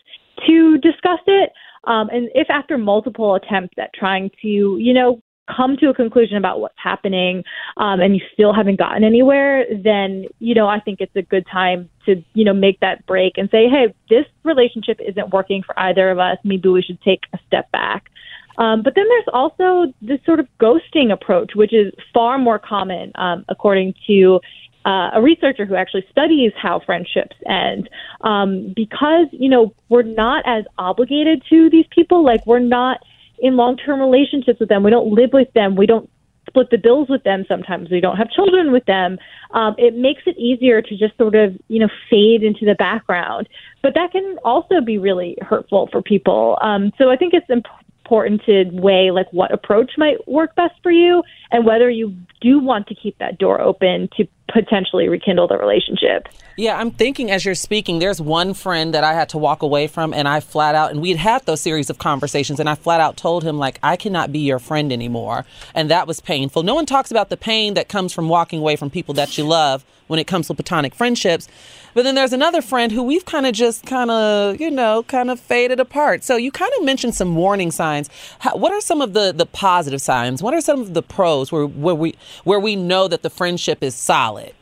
to 0.46 0.78
discuss 0.78 1.20
it. 1.26 1.52
Um, 1.84 2.08
and 2.10 2.28
if 2.34 2.48
after 2.50 2.78
multiple 2.78 3.34
attempts 3.34 3.74
at 3.78 3.92
trying 3.94 4.30
to, 4.42 4.48
you 4.48 4.92
know, 4.92 5.20
come 5.54 5.76
to 5.76 5.88
a 5.88 5.94
conclusion 5.94 6.36
about 6.36 6.60
what's 6.60 6.74
happening 6.76 7.44
um, 7.76 8.00
and 8.00 8.16
you 8.16 8.20
still 8.32 8.52
haven't 8.52 8.78
gotten 8.78 9.04
anywhere, 9.04 9.64
then, 9.84 10.26
you 10.40 10.54
know, 10.54 10.66
I 10.66 10.80
think 10.80 11.00
it's 11.00 11.14
a 11.14 11.22
good 11.22 11.46
time 11.50 11.88
to, 12.04 12.22
you 12.34 12.44
know, 12.44 12.54
make 12.54 12.80
that 12.80 13.06
break 13.06 13.34
and 13.36 13.48
say, 13.50 13.68
hey, 13.68 13.94
this 14.10 14.24
relationship 14.42 14.98
isn't 15.00 15.32
working 15.32 15.62
for 15.62 15.78
either 15.78 16.10
of 16.10 16.18
us. 16.18 16.38
Maybe 16.42 16.68
we 16.68 16.82
should 16.82 17.00
take 17.02 17.20
a 17.32 17.38
step 17.46 17.70
back. 17.70 18.10
Um, 18.58 18.82
but 18.82 18.94
then 18.94 19.04
there's 19.08 19.28
also 19.32 19.92
this 20.00 20.18
sort 20.24 20.40
of 20.40 20.48
ghosting 20.58 21.12
approach, 21.12 21.52
which 21.54 21.74
is 21.74 21.92
far 22.12 22.38
more 22.38 22.58
common, 22.58 23.12
um, 23.16 23.44
according 23.48 23.94
to 24.06 24.40
uh, 24.86 25.10
a 25.14 25.20
researcher 25.20 25.66
who 25.66 25.74
actually 25.74 26.06
studies 26.10 26.52
how 26.56 26.80
friendships 26.80 27.36
end. 27.46 27.90
Um, 28.20 28.72
because, 28.74 29.26
you 29.32 29.48
know, 29.48 29.74
we're 29.88 30.02
not 30.02 30.44
as 30.46 30.64
obligated 30.78 31.42
to 31.50 31.68
these 31.68 31.86
people. 31.90 32.24
Like, 32.24 32.46
we're 32.46 32.60
not 32.60 32.98
in 33.40 33.56
long 33.56 33.76
term 33.76 34.00
relationships 34.00 34.60
with 34.60 34.68
them. 34.68 34.84
We 34.84 34.90
don't 34.90 35.12
live 35.12 35.30
with 35.32 35.52
them. 35.54 35.74
We 35.74 35.86
don't 35.86 36.08
split 36.48 36.70
the 36.70 36.78
bills 36.78 37.08
with 37.08 37.24
them 37.24 37.44
sometimes. 37.48 37.90
We 37.90 38.00
don't 38.00 38.16
have 38.16 38.30
children 38.30 38.70
with 38.70 38.84
them. 38.84 39.18
Um, 39.50 39.74
it 39.76 39.96
makes 39.96 40.22
it 40.26 40.38
easier 40.38 40.80
to 40.80 40.96
just 40.96 41.16
sort 41.18 41.34
of, 41.34 41.54
you 41.66 41.80
know, 41.80 41.88
fade 42.08 42.44
into 42.44 42.64
the 42.64 42.76
background. 42.76 43.48
But 43.82 43.94
that 43.94 44.12
can 44.12 44.36
also 44.44 44.80
be 44.80 44.98
really 44.98 45.36
hurtful 45.42 45.88
for 45.90 46.00
people. 46.00 46.58
Um, 46.62 46.92
so 46.96 47.10
I 47.10 47.16
think 47.16 47.34
it's 47.34 47.50
important 47.50 47.85
important 48.06 48.42
to 48.44 48.64
weigh 48.72 49.10
like 49.10 49.26
what 49.32 49.52
approach 49.52 49.92
might 49.98 50.26
work 50.28 50.54
best 50.54 50.74
for 50.82 50.92
you 50.92 51.22
and 51.50 51.66
whether 51.66 51.90
you 51.90 52.16
do 52.40 52.60
want 52.60 52.86
to 52.86 52.94
keep 52.94 53.18
that 53.18 53.38
door 53.38 53.60
open 53.60 54.08
to 54.16 54.26
potentially 54.52 55.08
rekindle 55.08 55.48
the 55.48 55.58
relationship. 55.58 56.28
Yeah, 56.56 56.78
I'm 56.78 56.92
thinking 56.92 57.30
as 57.32 57.44
you're 57.44 57.56
speaking, 57.56 57.98
there's 57.98 58.20
one 58.20 58.54
friend 58.54 58.94
that 58.94 59.02
I 59.02 59.12
had 59.14 59.28
to 59.30 59.38
walk 59.38 59.62
away 59.62 59.88
from, 59.88 60.14
and 60.14 60.28
I 60.28 60.40
flat 60.40 60.74
out, 60.74 60.92
and 60.92 61.02
we'd 61.02 61.16
had 61.16 61.44
those 61.46 61.60
series 61.60 61.90
of 61.90 61.98
conversations, 61.98 62.60
and 62.60 62.68
I 62.68 62.76
flat 62.76 63.00
out 63.00 63.16
told 63.16 63.42
him, 63.42 63.58
like, 63.58 63.80
I 63.82 63.96
cannot 63.96 64.32
be 64.32 64.38
your 64.38 64.58
friend 64.58 64.92
anymore. 64.92 65.44
And 65.74 65.90
that 65.90 66.06
was 66.06 66.20
painful. 66.20 66.62
No 66.62 66.74
one 66.74 66.86
talks 66.86 67.10
about 67.10 67.28
the 67.28 67.36
pain 67.36 67.74
that 67.74 67.88
comes 67.88 68.12
from 68.12 68.28
walking 68.28 68.60
away 68.60 68.76
from 68.76 68.88
people 68.88 69.14
that 69.14 69.36
you 69.36 69.44
love 69.44 69.84
when 70.06 70.20
it 70.20 70.26
comes 70.26 70.46
to 70.46 70.54
platonic 70.54 70.94
friendships. 70.94 71.48
But 71.96 72.02
then 72.02 72.14
there's 72.14 72.34
another 72.34 72.60
friend 72.60 72.92
who 72.92 73.02
we've 73.02 73.24
kind 73.24 73.46
of 73.46 73.54
just 73.54 73.86
kind 73.86 74.10
of, 74.10 74.60
you 74.60 74.70
know, 74.70 75.04
kind 75.04 75.30
of 75.30 75.40
faded 75.40 75.80
apart. 75.80 76.24
So 76.24 76.36
you 76.36 76.52
kind 76.52 76.70
of 76.78 76.84
mentioned 76.84 77.14
some 77.14 77.34
warning 77.34 77.70
signs. 77.70 78.10
How, 78.40 78.54
what 78.54 78.70
are 78.70 78.82
some 78.82 79.00
of 79.00 79.14
the 79.14 79.32
the 79.32 79.46
positive 79.46 80.02
signs? 80.02 80.42
What 80.42 80.52
are 80.52 80.60
some 80.60 80.82
of 80.82 80.92
the 80.92 81.00
pros 81.00 81.50
where 81.50 81.64
where 81.64 81.94
we 81.94 82.14
where 82.44 82.60
we 82.60 82.76
know 82.76 83.08
that 83.08 83.22
the 83.22 83.30
friendship 83.30 83.82
is 83.82 83.94
solid? 83.94 84.52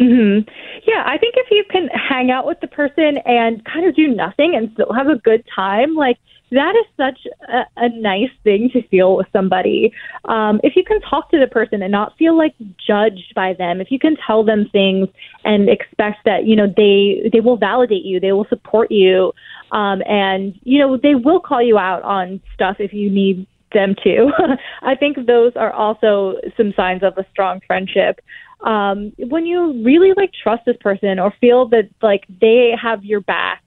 Mm-hmm. 0.00 0.48
Yeah, 0.86 1.02
I 1.04 1.18
think 1.18 1.34
if 1.36 1.50
you 1.50 1.62
can 1.68 1.88
hang 1.88 2.30
out 2.30 2.46
with 2.46 2.58
the 2.60 2.68
person 2.68 3.18
and 3.26 3.62
kind 3.66 3.86
of 3.86 3.94
do 3.94 4.08
nothing 4.08 4.54
and 4.54 4.70
still 4.72 4.94
have 4.94 5.08
a 5.08 5.16
good 5.16 5.44
time, 5.54 5.94
like 5.94 6.16
that 6.50 6.74
is 6.76 6.86
such 6.96 7.18
a, 7.48 7.62
a 7.76 7.88
nice 7.90 8.30
thing 8.44 8.70
to 8.72 8.86
feel 8.88 9.16
with 9.16 9.26
somebody. 9.32 9.92
Um, 10.24 10.60
if 10.62 10.74
you 10.76 10.84
can 10.84 11.00
talk 11.00 11.30
to 11.30 11.38
the 11.38 11.46
person 11.46 11.82
and 11.82 11.92
not 11.92 12.16
feel 12.16 12.36
like 12.36 12.54
judged 12.86 13.32
by 13.34 13.54
them, 13.54 13.80
if 13.80 13.90
you 13.90 13.98
can 13.98 14.16
tell 14.26 14.44
them 14.44 14.68
things 14.70 15.08
and 15.44 15.68
expect 15.68 16.18
that 16.24 16.46
you 16.46 16.56
know 16.56 16.66
they 16.66 17.28
they 17.32 17.40
will 17.40 17.56
validate 17.56 18.04
you, 18.04 18.20
they 18.20 18.32
will 18.32 18.46
support 18.48 18.90
you, 18.90 19.32
um, 19.72 20.02
and 20.06 20.58
you 20.62 20.78
know 20.78 20.96
they 20.96 21.14
will 21.14 21.40
call 21.40 21.62
you 21.62 21.78
out 21.78 22.02
on 22.02 22.40
stuff 22.54 22.76
if 22.78 22.92
you 22.92 23.10
need 23.10 23.46
them 23.72 23.94
to. 24.02 24.30
I 24.82 24.94
think 24.96 25.26
those 25.26 25.52
are 25.56 25.72
also 25.72 26.34
some 26.56 26.72
signs 26.76 27.02
of 27.02 27.16
a 27.16 27.26
strong 27.30 27.60
friendship 27.66 28.20
um, 28.62 29.12
when 29.18 29.46
you 29.46 29.82
really 29.84 30.12
like 30.16 30.32
trust 30.42 30.64
this 30.66 30.76
person 30.80 31.18
or 31.18 31.32
feel 31.40 31.68
that 31.68 31.88
like 32.02 32.24
they 32.40 32.72
have 32.80 33.04
your 33.04 33.20
back, 33.20 33.62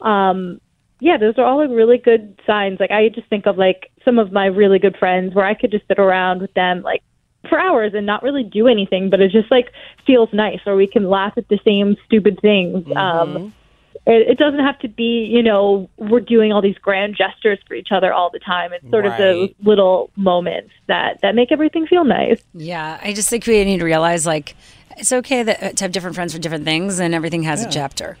um, 0.00 0.60
yeah, 1.00 1.16
those 1.16 1.36
are 1.38 1.44
all 1.44 1.58
like 1.58 1.70
really 1.70 1.98
good 1.98 2.40
signs. 2.46 2.80
Like 2.80 2.90
I 2.90 3.08
just 3.08 3.28
think 3.28 3.46
of 3.46 3.56
like 3.58 3.90
some 4.04 4.18
of 4.18 4.32
my 4.32 4.46
really 4.46 4.78
good 4.78 4.96
friends 4.96 5.34
where 5.34 5.44
I 5.46 5.54
could 5.54 5.70
just 5.70 5.86
sit 5.88 5.98
around 5.98 6.40
with 6.40 6.52
them 6.54 6.82
like 6.82 7.02
for 7.48 7.58
hours 7.58 7.92
and 7.94 8.04
not 8.04 8.22
really 8.22 8.42
do 8.42 8.66
anything, 8.66 9.10
but 9.10 9.20
it 9.20 9.30
just 9.30 9.50
like 9.50 9.70
feels 10.06 10.28
nice, 10.32 10.60
or 10.66 10.74
we 10.76 10.86
can 10.86 11.08
laugh 11.08 11.34
at 11.36 11.48
the 11.48 11.58
same 11.64 11.96
stupid 12.06 12.38
things. 12.40 12.84
Mm-hmm. 12.84 12.96
Um, 12.96 13.54
it, 14.06 14.30
it 14.30 14.38
doesn't 14.38 14.60
have 14.60 14.78
to 14.80 14.88
be, 14.88 15.26
you 15.30 15.42
know, 15.42 15.88
we're 15.98 16.20
doing 16.20 16.50
all 16.52 16.62
these 16.62 16.78
grand 16.78 17.14
gestures 17.16 17.58
for 17.66 17.74
each 17.74 17.88
other 17.92 18.12
all 18.12 18.30
the 18.30 18.38
time. 18.38 18.72
It's 18.72 18.88
sort 18.90 19.04
Right. 19.04 19.12
of 19.12 19.18
those 19.18 19.50
little 19.62 20.10
moments 20.16 20.70
that 20.86 21.20
that 21.22 21.34
make 21.34 21.52
everything 21.52 21.86
feel 21.86 22.04
nice. 22.04 22.42
Yeah, 22.54 22.98
I 23.02 23.12
just 23.12 23.28
think 23.28 23.46
we 23.46 23.62
need 23.64 23.78
to 23.78 23.84
realize 23.84 24.26
like 24.26 24.56
it's 24.96 25.12
okay 25.12 25.42
that 25.44 25.76
to 25.76 25.84
have 25.84 25.92
different 25.92 26.16
friends 26.16 26.32
for 26.32 26.38
different 26.40 26.64
things, 26.64 26.98
and 26.98 27.14
everything 27.14 27.42
has 27.44 27.62
Yeah. 27.62 27.68
a 27.68 27.70
chapter. 27.70 28.18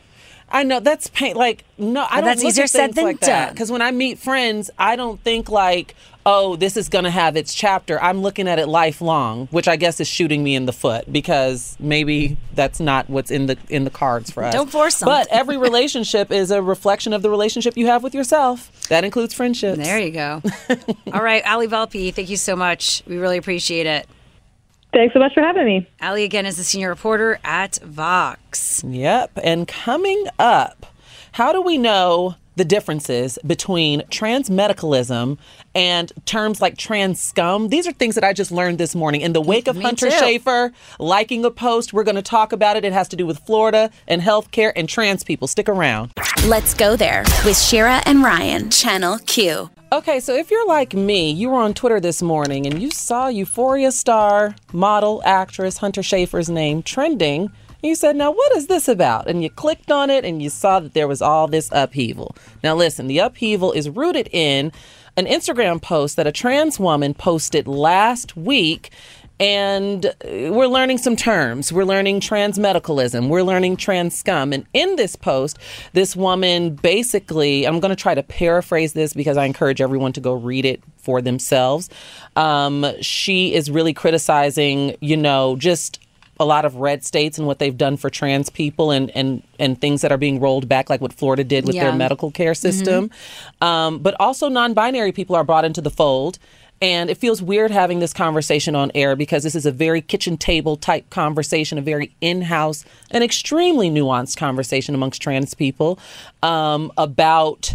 I 0.50 0.62
know 0.62 0.80
that's 0.80 1.08
pain. 1.08 1.36
Like 1.36 1.64
no, 1.76 2.02
I 2.02 2.08
But 2.08 2.14
don't. 2.16 2.24
that's 2.24 2.42
look 2.42 2.50
easier 2.50 2.64
at 2.64 2.70
said 2.70 2.94
than 2.94 3.04
like 3.04 3.20
that. 3.20 3.46
done. 3.46 3.54
Because 3.54 3.70
when 3.70 3.82
I 3.82 3.90
meet 3.90 4.18
friends, 4.18 4.70
I 4.78 4.96
don't 4.96 5.20
think 5.22 5.48
like, 5.50 5.94
oh, 6.24 6.56
this 6.56 6.76
is 6.76 6.88
going 6.88 7.04
to 7.04 7.10
have 7.10 7.36
its 7.36 7.54
chapter. 7.54 8.00
I'm 8.02 8.20
looking 8.22 8.48
at 8.48 8.58
it 8.58 8.66
lifelong, 8.66 9.46
which 9.48 9.68
I 9.68 9.76
guess 9.76 10.00
is 10.00 10.08
shooting 10.08 10.42
me 10.42 10.54
in 10.54 10.66
the 10.66 10.72
foot 10.72 11.10
because 11.12 11.76
maybe 11.78 12.36
that's 12.54 12.80
not 12.80 13.08
what's 13.10 13.30
in 13.30 13.46
the 13.46 13.56
in 13.68 13.84
the 13.84 13.90
cards 13.90 14.30
for 14.30 14.42
us. 14.42 14.52
Don't 14.54 14.70
force 14.70 15.00
But 15.02 15.28
every 15.30 15.56
relationship 15.68 16.30
is 16.32 16.50
a 16.50 16.62
reflection 16.62 17.12
of 17.12 17.22
the 17.22 17.30
relationship 17.30 17.76
you 17.76 17.86
have 17.86 18.02
with 18.02 18.14
yourself. 18.14 18.70
That 18.88 19.04
includes 19.04 19.34
friendships. 19.34 19.78
There 19.78 19.98
you 19.98 20.10
go. 20.12 20.42
All 21.12 21.22
right, 21.22 21.42
Allie 21.44 21.68
Volpe, 21.68 22.12
thank 22.14 22.30
you 22.30 22.36
so 22.38 22.56
much. 22.56 23.02
We 23.06 23.18
really 23.18 23.36
appreciate 23.36 23.86
it. 23.86 24.06
Thanks 24.92 25.12
so 25.12 25.18
much 25.20 25.34
for 25.34 25.42
having 25.42 25.66
me. 25.66 25.88
Allie 26.00 26.24
again 26.24 26.46
is 26.46 26.56
the 26.56 26.64
senior 26.64 26.88
reporter 26.88 27.38
at 27.44 27.76
Vox. 27.82 28.82
Yep. 28.86 29.38
And 29.42 29.68
coming 29.68 30.26
up, 30.38 30.86
how 31.32 31.52
do 31.52 31.60
we 31.60 31.76
know 31.76 32.36
the 32.56 32.64
differences 32.64 33.38
between 33.46 34.02
trans 34.10 34.50
medicalism 34.50 35.38
and 35.74 36.10
terms 36.24 36.60
like 36.60 36.76
trans 36.76 37.20
scum? 37.20 37.68
These 37.68 37.86
are 37.86 37.92
things 37.92 38.14
that 38.14 38.24
I 38.24 38.32
just 38.32 38.50
learned 38.50 38.78
this 38.78 38.94
morning. 38.94 39.20
In 39.20 39.34
the 39.34 39.40
wake 39.42 39.68
of 39.68 39.76
Me 39.76 39.84
Hunter 39.84 40.10
too. 40.10 40.16
Schafer 40.16 40.72
liking 40.98 41.44
a 41.44 41.50
post, 41.50 41.92
we're 41.92 42.02
going 42.02 42.16
to 42.16 42.22
talk 42.22 42.52
about 42.52 42.76
it. 42.76 42.84
It 42.84 42.92
has 42.94 43.08
to 43.08 43.16
do 43.16 43.26
with 43.26 43.38
Florida 43.40 43.90
and 44.08 44.22
healthcare 44.22 44.72
and 44.74 44.88
trans 44.88 45.22
people. 45.22 45.46
Stick 45.46 45.68
around. 45.68 46.12
Let's 46.46 46.72
go 46.74 46.96
there 46.96 47.24
with 47.44 47.58
Shira 47.58 48.02
and 48.06 48.22
Ryan, 48.22 48.70
Channel 48.70 49.18
Q. 49.26 49.70
Okay, 49.90 50.20
so 50.20 50.34
if 50.36 50.50
you're 50.50 50.66
like 50.66 50.92
me, 50.92 51.30
you 51.30 51.48
were 51.48 51.60
on 51.62 51.72
Twitter 51.72 51.98
this 51.98 52.20
morning 52.20 52.66
and 52.66 52.82
you 52.82 52.90
saw 52.90 53.28
Euphoria 53.28 53.90
star, 53.90 54.54
model, 54.70 55.22
actress 55.24 55.78
Hunter 55.78 56.02
Schafer's 56.02 56.50
name 56.50 56.82
trending. 56.82 57.44
And 57.44 57.50
you 57.82 57.94
said, 57.94 58.14
Now, 58.14 58.30
what 58.30 58.54
is 58.54 58.66
this 58.66 58.86
about? 58.86 59.30
And 59.30 59.42
you 59.42 59.48
clicked 59.48 59.90
on 59.90 60.10
it 60.10 60.26
and 60.26 60.42
you 60.42 60.50
saw 60.50 60.78
that 60.80 60.92
there 60.92 61.08
was 61.08 61.22
all 61.22 61.48
this 61.48 61.70
upheaval. 61.72 62.36
Now, 62.62 62.74
listen, 62.74 63.06
the 63.06 63.16
upheaval 63.16 63.72
is 63.72 63.88
rooted 63.88 64.28
in 64.30 64.72
an 65.16 65.24
Instagram 65.24 65.80
post 65.80 66.16
that 66.16 66.26
a 66.26 66.32
trans 66.32 66.78
woman 66.78 67.14
posted 67.14 67.66
last 67.66 68.36
week. 68.36 68.90
And 69.40 70.06
uh, 70.06 70.12
we're 70.24 70.66
learning 70.66 70.98
some 70.98 71.14
terms. 71.16 71.72
We're 71.72 71.84
learning 71.84 72.20
trans 72.20 72.58
medicalism. 72.58 73.28
We're 73.28 73.42
learning 73.42 73.76
trans 73.76 74.18
scum. 74.18 74.52
And 74.52 74.66
in 74.74 74.96
this 74.96 75.14
post, 75.16 75.58
this 75.92 76.16
woman 76.16 76.74
basically, 76.74 77.64
I'm 77.66 77.78
going 77.80 77.90
to 77.90 77.96
try 77.96 78.14
to 78.14 78.22
paraphrase 78.22 78.94
this 78.94 79.12
because 79.12 79.36
I 79.36 79.44
encourage 79.44 79.80
everyone 79.80 80.12
to 80.14 80.20
go 80.20 80.34
read 80.34 80.64
it 80.64 80.82
for 80.96 81.22
themselves. 81.22 81.88
Um, 82.36 82.84
she 83.00 83.54
is 83.54 83.70
really 83.70 83.92
criticizing, 83.94 84.96
you 85.00 85.16
know, 85.16 85.56
just 85.56 86.00
a 86.40 86.44
lot 86.44 86.64
of 86.64 86.76
red 86.76 87.04
states 87.04 87.36
and 87.36 87.46
what 87.48 87.58
they've 87.58 87.76
done 87.76 87.96
for 87.96 88.08
trans 88.10 88.48
people 88.48 88.92
and 88.92 89.10
and 89.16 89.42
and 89.58 89.80
things 89.80 90.02
that 90.02 90.12
are 90.12 90.16
being 90.18 90.38
rolled 90.38 90.68
back, 90.68 90.88
like 90.88 91.00
what 91.00 91.12
Florida 91.12 91.42
did 91.42 91.66
with 91.66 91.74
Yeah. 91.74 91.84
their 91.84 91.94
medical 91.94 92.30
care 92.30 92.54
system. 92.54 93.10
Um, 93.60 93.98
but 93.98 94.14
also, 94.20 94.48
non-binary 94.48 95.10
people 95.10 95.34
are 95.34 95.42
brought 95.42 95.64
into 95.64 95.80
the 95.80 95.90
fold. 95.90 96.38
And 96.80 97.10
it 97.10 97.16
feels 97.16 97.42
weird 97.42 97.70
having 97.70 97.98
this 97.98 98.12
conversation 98.12 98.74
on 98.76 98.92
air 98.94 99.16
because 99.16 99.42
this 99.42 99.54
is 99.54 99.66
a 99.66 99.72
very 99.72 100.00
kitchen 100.00 100.36
table 100.36 100.76
type 100.76 101.10
conversation, 101.10 101.76
a 101.76 101.82
very 101.82 102.14
in 102.20 102.42
house, 102.42 102.84
an 103.10 103.22
extremely 103.22 103.90
nuanced 103.90 104.36
conversation 104.36 104.94
amongst 104.94 105.20
trans 105.20 105.54
people 105.54 105.98
um, 106.42 106.92
about 106.96 107.74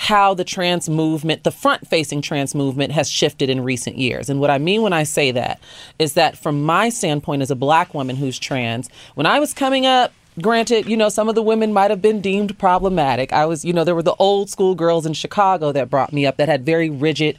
how 0.00 0.32
the 0.32 0.44
trans 0.44 0.88
movement, 0.88 1.42
the 1.42 1.50
front 1.50 1.88
facing 1.88 2.22
trans 2.22 2.54
movement, 2.54 2.92
has 2.92 3.10
shifted 3.10 3.50
in 3.50 3.64
recent 3.64 3.98
years. 3.98 4.30
And 4.30 4.38
what 4.40 4.48
I 4.48 4.56
mean 4.56 4.80
when 4.82 4.92
I 4.92 5.02
say 5.02 5.32
that 5.32 5.60
is 5.98 6.14
that 6.14 6.38
from 6.38 6.64
my 6.64 6.88
standpoint 6.88 7.42
as 7.42 7.50
a 7.50 7.56
black 7.56 7.94
woman 7.94 8.14
who's 8.14 8.38
trans, 8.38 8.88
when 9.16 9.26
I 9.26 9.40
was 9.40 9.52
coming 9.52 9.86
up, 9.86 10.12
granted, 10.40 10.88
you 10.88 10.96
know, 10.96 11.08
some 11.08 11.28
of 11.28 11.34
the 11.34 11.42
women 11.42 11.72
might 11.72 11.90
have 11.90 12.00
been 12.00 12.20
deemed 12.20 12.56
problematic. 12.60 13.32
I 13.32 13.44
was, 13.46 13.64
you 13.64 13.72
know, 13.72 13.82
there 13.82 13.96
were 13.96 14.04
the 14.04 14.14
old 14.20 14.48
school 14.48 14.76
girls 14.76 15.04
in 15.04 15.14
Chicago 15.14 15.72
that 15.72 15.90
brought 15.90 16.12
me 16.12 16.26
up 16.26 16.36
that 16.36 16.48
had 16.48 16.64
very 16.64 16.88
rigid 16.88 17.36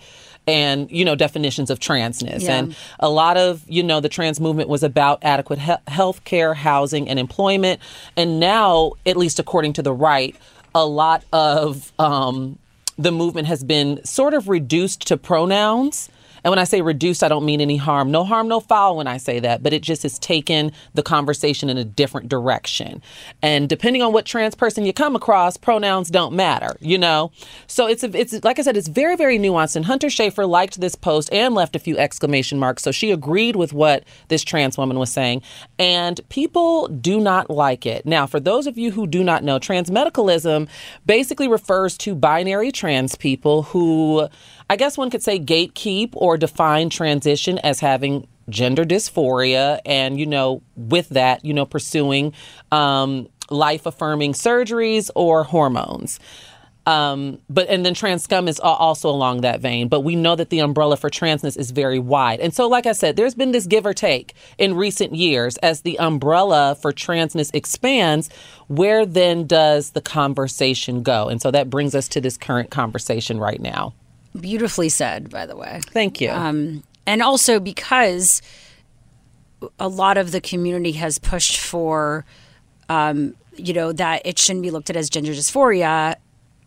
and 0.50 0.90
you 0.92 1.06
know 1.06 1.16
definitions 1.16 1.70
of 1.70 1.80
transness. 1.80 2.42
Yeah. 2.42 2.58
and 2.58 2.76
a 3.00 3.10
lot 3.10 3.38
of 3.38 3.64
you 3.68 3.84
know 3.84 4.00
the 4.00 4.10
trans 4.10 4.40
movement 4.40 4.70
was 4.70 4.84
about 4.84 5.20
adequate 5.22 5.60
he- 5.60 5.74
health 5.88 6.24
care 6.24 6.54
housing 6.54 7.08
and 7.08 7.20
employment. 7.20 7.80
And 8.18 8.40
now 8.40 8.94
at 9.06 9.18
least 9.18 9.40
according 9.40 9.74
to 9.74 9.82
the 9.82 9.94
right 9.94 10.36
a 10.76 10.86
lot 10.86 11.24
of 11.34 11.92
um, 12.00 12.60
the 12.98 13.12
movement 13.12 13.48
has 13.48 13.64
been 13.64 14.04
sort 14.06 14.34
of 14.34 14.48
reduced 14.48 15.08
to 15.08 15.18
pronouns 15.18 16.10
and 16.44 16.52
when 16.52 16.60
I 16.60 16.64
say 16.64 16.82
reduced, 16.82 17.24
I 17.24 17.28
don't 17.28 17.46
mean 17.46 17.62
any 17.62 17.78
harm. 17.78 18.12
No 18.12 18.24
harm, 18.24 18.48
no 18.48 18.60
foul 18.60 18.98
when 18.98 19.08
I 19.08 19.18
say 19.18 19.40
that, 19.40 19.64
but 19.64 19.74
it 19.74 19.82
just 19.82 20.04
has 20.04 20.20
taken 20.20 20.72
the 20.94 21.04
conversation 21.04 21.70
in 21.70 21.78
a 21.78 21.84
different 21.84 22.30
direction. 22.30 23.02
And 23.42 23.68
depending 23.68 24.02
on 24.02 24.14
what 24.14 24.26
trans 24.26 24.56
person 24.56 24.86
you 24.86 24.94
come 24.94 25.16
across, 25.16 25.58
pronouns 25.58 26.10
don't 26.10 26.34
matter, 26.34 26.76
you 26.80 26.98
know? 26.98 27.32
So 27.68 27.88
it's, 27.88 28.04
a, 28.04 28.18
it's 28.18 28.44
like 28.44 28.60
I 28.60 28.62
said, 28.62 28.78
it's 28.78 28.88
very, 28.88 29.16
very 29.16 29.38
nuanced. 29.38 29.76
And 29.76 29.86
Hunter 29.86 30.08
Schafer 30.08 30.48
liked 30.48 30.80
this 30.80 30.96
post 30.96 31.32
and 31.34 31.56
left 31.56 31.76
a 31.76 31.80
few 31.80 31.98
exclamation 31.98 32.60
marks. 32.60 32.84
So 32.84 32.92
she 32.92 33.12
agreed 33.12 33.56
with 33.56 33.74
what 33.74 34.04
this 34.28 34.44
trans 34.44 34.78
woman 34.78 35.00
was 35.00 35.12
saying. 35.12 35.42
And 35.78 36.20
people 36.30 36.88
do 36.88 37.20
not 37.20 37.50
like 37.50 37.86
it. 37.86 38.06
Now, 38.06 38.28
for 38.28 38.40
those 38.40 38.68
of 38.68 38.78
you 38.78 38.92
who 38.92 39.08
do 39.08 39.24
not 39.24 39.44
know, 39.44 39.60
transmedicalism 39.60 40.68
basically 41.06 41.48
refers 41.48 41.98
to 42.00 42.16
binary 42.16 42.72
trans 42.72 43.16
people 43.16 43.64
who 43.64 44.28
I 44.70 44.76
guess 44.76 44.98
one 44.98 45.10
could 45.10 45.24
say 45.24 45.40
gatekeep 45.40 46.10
or 46.14 46.38
define 46.38 46.90
transition 46.90 47.58
as 47.60 47.80
having 47.80 48.28
gender 48.50 48.86
dysphoria 48.86 49.80
and, 49.86 50.20
you 50.20 50.26
know, 50.26 50.62
with 50.76 51.10
that, 51.10 51.44
you 51.44 51.54
know, 51.54 51.66
pursuing 51.66 52.34
um, 52.72 53.28
life 53.50 53.86
affirming 53.86 54.34
surgeries 54.34 55.10
or 55.16 55.44
hormones. 55.44 56.20
Um, 56.86 57.40
but 57.50 57.70
and 57.70 57.86
then 57.86 57.94
trans 57.94 58.24
scum 58.24 58.48
is 58.48 58.60
also 58.60 59.10
along 59.10 59.42
that 59.42 59.60
vein. 59.60 59.90
But 59.90 60.00
we 60.00 60.16
know 60.16 60.36
that 60.36 60.50
the 60.50 60.60
umbrella 60.60 60.98
for 60.98 61.10
transness 61.10 61.56
is 61.58 61.70
very 61.70 62.00
wide. 62.00 62.40
And 62.40 62.52
so, 62.52 62.68
like 62.68 62.88
I 62.88 62.94
said, 62.94 63.16
there's 63.16 63.36
been 63.36 63.52
this 63.52 63.68
give 63.68 63.86
or 63.86 63.94
take 63.94 64.34
in 64.58 64.74
recent 64.76 65.14
years 65.14 65.58
as 65.58 65.82
the 65.82 66.00
umbrella 66.00 66.76
for 66.82 66.92
transness 66.92 67.54
expands. 67.54 68.30
Where 68.68 69.06
then 69.06 69.46
does 69.46 69.92
the 69.92 70.02
conversation 70.02 71.04
go? 71.04 71.28
And 71.28 71.40
so 71.40 71.52
that 71.52 71.70
brings 71.70 71.94
us 71.94 72.08
to 72.10 72.22
this 72.22 72.38
current 72.38 72.72
conversation 72.72 73.40
right 73.40 73.62
now. 73.62 73.94
Beautifully 74.42 74.90
said, 74.90 75.30
by 75.30 75.46
the 75.46 75.56
way. 75.56 75.82
Thank 75.88 76.22
you. 76.22 76.32
Um, 76.32 76.84
and 77.06 77.22
also 77.22 77.60
because 77.60 78.42
a 79.80 79.88
lot 79.88 80.18
of 80.18 80.32
the 80.32 80.42
community 80.42 80.94
has 80.94 81.18
pushed 81.18 81.58
for, 81.58 82.26
um, 82.88 83.36
you 83.56 83.74
know, 83.74 83.92
that 83.92 84.22
it 84.26 84.40
shouldn't 84.40 84.64
be 84.64 84.72
looked 84.72 84.90
at 84.90 84.96
as 84.96 85.10
gender 85.10 85.32
dysphoria. 85.32 86.16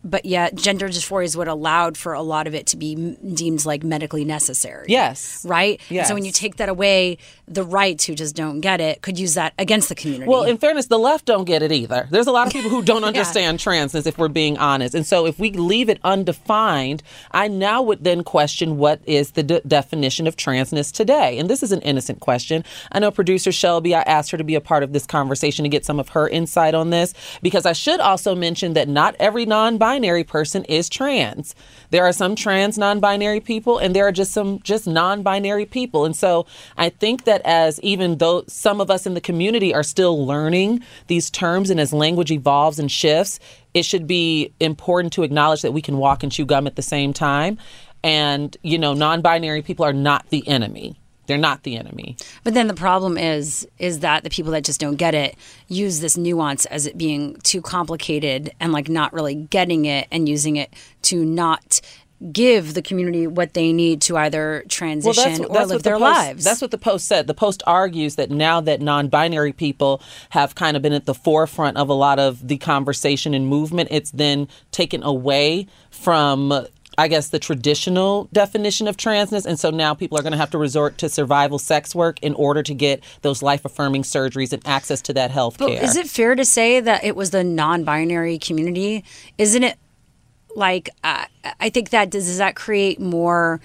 But 0.03 0.25
yet, 0.25 0.55
gender 0.55 0.89
dysphoria 0.89 1.25
is 1.25 1.37
what 1.37 1.47
allowed 1.47 1.97
for 1.97 2.13
a 2.13 2.21
lot 2.21 2.47
of 2.47 2.53
it 2.53 2.67
to 2.67 2.77
be 2.77 2.95
deemed 3.33 3.65
like 3.65 3.83
medically 3.83 4.25
necessary. 4.25 4.85
Yes. 4.89 5.45
Right? 5.47 5.79
Yes. 5.89 6.07
So 6.07 6.13
when 6.13 6.25
you 6.25 6.31
take 6.31 6.57
that 6.57 6.69
away, 6.69 7.17
the 7.47 7.63
rights 7.63 8.05
who 8.05 8.15
just 8.15 8.35
don't 8.35 8.59
get 8.59 8.81
it 8.81 9.01
could 9.01 9.17
use 9.17 9.35
that 9.35 9.53
against 9.57 9.89
the 9.89 9.95
community. 9.95 10.29
Well, 10.29 10.43
in 10.43 10.57
fairness, 10.57 10.87
the 10.87 10.99
left 10.99 11.25
don't 11.25 11.45
get 11.45 11.61
it 11.61 11.71
either. 11.71 12.07
There's 12.09 12.27
a 12.27 12.31
lot 12.31 12.47
of 12.47 12.53
people 12.53 12.69
who 12.69 12.81
don't 12.81 13.03
understand 13.03 13.59
transness, 13.59 14.05
if 14.05 14.17
we're 14.17 14.27
being 14.27 14.57
honest. 14.57 14.95
And 14.95 15.05
so, 15.05 15.25
if 15.25 15.39
we 15.39 15.51
leave 15.51 15.89
it 15.89 15.99
undefined, 16.03 17.03
I 17.31 17.47
now 17.47 17.81
would 17.81 18.03
then 18.03 18.23
question 18.23 18.77
what 18.77 19.01
is 19.05 19.31
the 19.31 19.43
de- 19.43 19.61
definition 19.61 20.27
of 20.27 20.35
transness 20.35 20.91
today. 20.91 21.37
And 21.37 21.49
this 21.49 21.63
is 21.63 21.71
an 21.71 21.81
innocent 21.81 22.19
question. 22.19 22.63
I 22.91 22.99
know 22.99 23.11
producer 23.11 23.51
Shelby. 23.51 23.95
I 23.95 24.01
asked 24.01 24.31
her 24.31 24.37
to 24.37 24.43
be 24.43 24.55
a 24.55 24.61
part 24.61 24.83
of 24.83 24.93
this 24.93 25.05
conversation 25.05 25.63
to 25.63 25.69
get 25.69 25.85
some 25.85 25.99
of 25.99 26.09
her 26.09 26.27
insight 26.27 26.75
on 26.75 26.89
this 26.89 27.13
because 27.41 27.65
I 27.65 27.73
should 27.73 27.99
also 27.99 28.35
mention 28.35 28.73
that 28.73 28.87
not 28.87 29.15
every 29.19 29.45
non-binary 29.93 30.23
person 30.23 30.65
is 30.65 30.89
trans. 30.89 31.53
There 31.91 32.03
are 32.03 32.13
some 32.13 32.35
trans 32.35 32.79
non-binary 32.79 33.41
people, 33.41 33.77
and 33.77 33.95
there 33.95 34.07
are 34.07 34.11
just 34.11 34.31
some 34.31 34.59
just 34.63 34.87
non-binary 34.87 35.67
people. 35.67 36.03
And 36.03 36.15
so, 36.15 36.47
I 36.77 36.89
think 36.89 37.25
that 37.25 37.43
as 37.45 37.79
even 37.81 38.17
though 38.17 38.43
some 38.47 38.81
of 38.81 38.89
us 38.89 39.05
in 39.05 39.13
the 39.13 39.21
community 39.21 39.71
are 39.71 39.83
still 39.83 40.25
learning 40.25 40.83
these 41.07 41.29
terms 41.29 41.69
and 41.69 41.79
as 41.79 41.93
language 41.93 42.31
evolves 42.31 42.79
and 42.79 42.91
shifts, 42.91 43.39
it 43.75 43.85
should 43.85 44.07
be 44.07 44.51
important 44.59 45.13
to 45.13 45.21
acknowledge 45.21 45.61
that 45.61 45.73
we 45.73 45.81
can 45.81 45.97
walk 45.97 46.23
and 46.23 46.31
chew 46.31 46.45
gum 46.45 46.65
at 46.65 46.75
the 46.75 46.81
same 46.81 47.13
time. 47.13 47.59
And, 48.03 48.57
you 48.63 48.79
know, 48.79 48.93
non 48.93 49.21
binary 49.21 49.61
people 49.61 49.85
are 49.85 49.93
not 49.93 50.27
the 50.29 50.47
enemy. 50.47 50.95
They're 51.27 51.37
not 51.37 51.63
the 51.63 51.77
enemy. 51.77 52.17
But 52.43 52.53
then 52.53 52.67
the 52.67 52.73
problem 52.73 53.17
is 53.17 53.67
is 53.79 53.99
that 53.99 54.23
the 54.23 54.29
people 54.29 54.51
that 54.51 54.63
just 54.63 54.79
don't 54.79 54.95
get 54.95 55.13
it 55.13 55.35
use 55.67 55.99
this 55.99 56.17
nuance 56.17 56.65
as 56.65 56.85
it 56.85 56.97
being 56.97 57.37
too 57.43 57.61
complicated 57.61 58.53
and 58.59 58.73
like 58.73 58.89
not 58.89 59.13
really 59.13 59.35
getting 59.35 59.85
it 59.85 60.07
and 60.11 60.27
using 60.27 60.57
it 60.57 60.73
to 61.03 61.23
not 61.25 61.81
give 62.31 62.73
the 62.73 62.81
community 62.81 63.27
what 63.27 63.53
they 63.53 63.73
need 63.73 64.01
to 64.01 64.15
either 64.17 64.63
transition 64.69 65.43
or 65.45 65.65
live 65.65 65.83
their 65.83 65.95
the 65.95 65.99
post, 65.99 66.17
lives. 66.17 66.43
That's 66.43 66.61
what 66.61 66.71
the 66.71 66.77
post 66.77 67.05
said. 67.05 67.27
The 67.27 67.33
post 67.33 67.61
argues 67.67 68.15
that 68.15 68.31
now 68.31 68.61
that 68.61 68.81
non-binary 68.81 69.53
people 69.53 70.01
have 70.29 70.55
kind 70.55 70.77
of 70.77 70.83
been 70.83 70.93
at 70.93 71.05
the 71.05 71.13
forefront 71.13 71.75
of 71.75 71.89
a 71.89 71.93
lot 71.93 72.19
of 72.19 72.47
the 72.47 72.57
conversation 72.57 73.33
and 73.33 73.47
movement, 73.47 73.89
it's 73.91 74.11
then 74.11 74.47
taken 74.71 75.03
away 75.03 75.67
from 75.89 76.65
I 76.97 77.07
guess 77.07 77.29
the 77.29 77.39
traditional 77.39 78.29
definition 78.33 78.87
of 78.87 78.97
transness, 78.97 79.45
and 79.45 79.59
so 79.59 79.69
now 79.71 79.93
people 79.93 80.17
are 80.17 80.21
going 80.21 80.31
to 80.33 80.37
have 80.37 80.51
to 80.51 80.57
resort 80.57 80.97
to 80.99 81.09
survival 81.09 81.59
sex 81.59 81.95
work 81.95 82.19
in 82.21 82.33
order 82.35 82.61
to 82.63 82.73
get 82.73 83.03
those 83.21 83.41
life-affirming 83.41 84.03
surgeries 84.03 84.53
and 84.53 84.65
access 84.67 85.01
to 85.03 85.13
that 85.13 85.31
health 85.31 85.57
But 85.57 85.69
care. 85.69 85.83
is 85.83 85.95
it 85.95 86.07
fair 86.07 86.35
to 86.35 86.45
say 86.45 86.79
that 86.79 87.03
it 87.03 87.15
was 87.15 87.31
the 87.31 87.43
non-binary 87.43 88.37
community? 88.39 89.03
Isn't 89.37 89.63
it 89.63 89.77
like 90.55 90.89
uh, 91.03 91.25
I 91.59 91.69
think 91.69 91.89
that 91.89 92.11
does, 92.11 92.27
does 92.27 92.37
that 92.37 92.55
create 92.55 92.99
more 92.99 93.59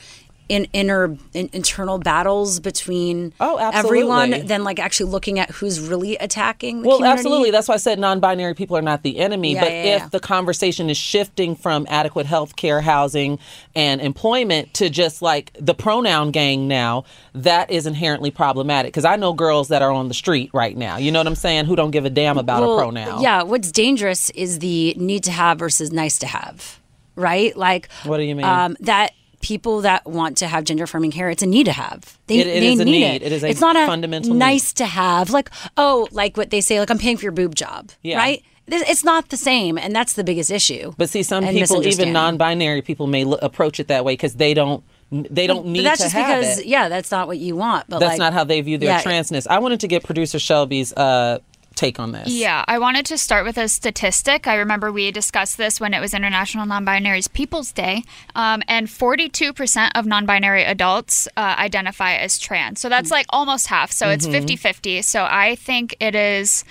in 0.48 0.66
inner 0.72 1.16
in, 1.34 1.50
internal 1.52 1.98
battles 1.98 2.58
between 2.60 3.32
Oh, 3.40 3.56
everyone 3.58 4.46
than 4.46 4.64
like 4.64 4.78
actually 4.78 5.10
looking 5.10 5.38
at 5.38 5.50
who's 5.50 5.78
really 5.80 6.16
attacking 6.16 6.82
the 6.82 6.88
well, 6.88 6.98
community? 6.98 7.18
absolutely. 7.18 7.50
That's 7.50 7.68
why 7.68 7.74
I 7.74 7.78
said 7.78 7.98
non-binary 7.98 8.54
people 8.54 8.76
are 8.76 8.82
not 8.82 9.02
the 9.02 9.18
enemy. 9.18 9.54
Yeah, 9.54 9.60
but 9.60 9.70
yeah, 9.70 9.82
if 9.96 10.02
yeah. 10.02 10.08
the 10.08 10.20
conversation 10.20 10.88
is 10.88 10.96
shifting 10.96 11.54
from 11.54 11.86
adequate 11.90 12.26
health 12.26 12.56
care, 12.56 12.80
housing, 12.80 13.38
and 13.74 14.00
employment 14.00 14.72
to 14.74 14.88
just 14.88 15.20
like 15.22 15.52
the 15.60 15.74
pronoun 15.74 16.30
gang 16.30 16.66
now, 16.66 17.04
that 17.34 17.70
is 17.70 17.86
inherently 17.86 18.30
problematic. 18.30 18.92
Because 18.92 19.04
I 19.04 19.16
know 19.16 19.32
girls 19.34 19.68
that 19.68 19.82
are 19.82 19.92
on 19.92 20.08
the 20.08 20.14
street 20.14 20.50
right 20.54 20.76
now. 20.76 20.96
You 20.96 21.12
know 21.12 21.20
what 21.20 21.26
I'm 21.26 21.34
saying? 21.34 21.66
Who 21.66 21.76
don't 21.76 21.90
give 21.90 22.04
a 22.04 22.10
damn 22.10 22.38
about 22.38 22.62
Well, 22.62 22.78
a 22.78 22.82
pronoun. 22.82 23.20
Yeah, 23.20 23.42
what's 23.42 23.70
dangerous 23.70 24.30
is 24.30 24.60
the 24.60 24.94
need 24.96 25.24
to 25.24 25.30
have 25.30 25.58
versus 25.58 25.92
nice 25.92 26.18
to 26.20 26.26
have, 26.26 26.80
right? 27.16 27.56
Like, 27.56 27.88
What 28.04 28.16
do 28.16 28.22
you 28.22 28.34
mean? 28.34 28.46
Um, 28.46 28.76
that 28.80 29.12
people 29.40 29.80
that 29.82 30.04
want 30.06 30.36
to 30.38 30.46
have 30.48 30.64
gender 30.64 30.84
affirming 30.84 31.12
hair, 31.12 31.30
it's 31.30 31.42
a 31.42 31.46
need 31.46 31.64
to 31.64 31.72
have. 31.72 32.18
They, 32.26 32.38
It- 32.38 32.46
it 32.46 32.60
they 32.60 32.72
is 32.72 32.80
a 32.80 32.84
need, 32.84 32.90
need. 32.92 33.04
it. 33.16 33.22
It 33.22 33.32
is 33.32 33.44
a 33.44 33.48
it's 33.50 33.60
not 33.60 33.76
a 33.76 33.86
fundamental 33.86 34.32
need. 34.32 34.38
nice 34.38 34.72
to 34.74 34.86
have. 34.86 35.30
Like, 35.30 35.50
oh, 35.76 36.08
like 36.10 36.36
what 36.36 36.50
they 36.50 36.60
say, 36.60 36.80
like 36.80 36.90
I'm 36.90 36.98
paying 36.98 37.16
for 37.16 37.22
your 37.24 37.32
boob 37.32 37.54
job, 37.54 37.90
Yeah. 38.02 38.18
right? 38.18 38.42
It's 38.70 39.02
not 39.02 39.30
the 39.30 39.38
same, 39.38 39.78
and 39.78 39.96
that's 39.96 40.12
the 40.12 40.22
biggest 40.24 40.50
issue. 40.50 40.92
But 40.98 41.08
see, 41.08 41.22
some 41.22 41.42
people, 41.42 41.86
even 41.86 42.12
non-binary 42.12 42.82
people, 42.82 43.06
may 43.06 43.24
lo- 43.24 43.38
approach 43.40 43.80
it 43.80 43.88
that 43.88 44.04
way 44.04 44.12
because 44.12 44.34
they 44.34 44.52
don't. 44.52 44.84
They 45.10 45.46
don't 45.46 45.64
need 45.68 45.86
that's 45.86 46.00
to 46.00 46.04
just 46.04 46.14
have 46.14 46.40
because, 46.40 46.58
it. 46.58 46.66
yeah, 46.66 46.90
that's 46.90 47.10
not 47.10 47.28
what 47.28 47.38
you 47.38 47.56
want. 47.56 47.88
But 47.88 48.00
That's 48.00 48.10
like, 48.10 48.18
not 48.18 48.34
how 48.34 48.44
they 48.44 48.60
view 48.60 48.76
their 48.76 48.90
yeah, 48.90 49.02
transness. 49.02 49.46
I 49.48 49.58
wanted 49.58 49.80
to 49.80 49.88
get 49.88 50.04
producer 50.04 50.38
Shelby's 50.38 50.92
uh, 50.92 51.38
take 51.78 51.98
on 52.00 52.12
this. 52.12 52.28
Yeah, 52.28 52.64
I 52.66 52.78
wanted 52.78 53.06
to 53.06 53.16
start 53.18 53.44
with 53.44 53.56
a 53.56 53.68
statistic. 53.68 54.46
I 54.46 54.56
remember 54.56 54.90
we 54.90 55.10
discussed 55.12 55.56
this 55.56 55.80
when 55.80 55.94
it 55.94 56.00
was 56.00 56.12
International 56.12 56.66
Non 56.66 56.84
Binaries 56.84 57.32
Peoples 57.32 57.72
Day, 57.72 58.02
um, 58.34 58.62
and 58.68 58.88
42% 58.88 59.90
of 59.94 60.04
non 60.04 60.26
binary 60.26 60.64
adults 60.64 61.28
uh, 61.36 61.54
identify 61.58 62.14
as 62.14 62.38
trans. 62.38 62.80
So 62.80 62.88
that's 62.88 63.10
like 63.10 63.26
almost 63.30 63.68
half. 63.68 63.92
So 63.92 64.08
it's 64.10 64.26
Mhm. 64.26 64.32
50 64.32 64.56
50. 64.56 65.02
So 65.02 65.26
I 65.30 65.54
think 65.54 65.96
it 66.00 66.14
is, 66.14 66.64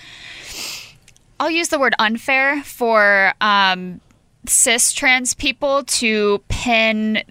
I'll 1.39 1.51
use 1.51 1.69
the 1.69 1.79
word 1.79 1.95
unfair 1.99 2.61
for 2.63 3.33
um, 3.41 4.01
cis 4.45 4.91
trans 4.91 5.33
people 5.33 5.83
to 5.85 6.43
pin 6.49 7.23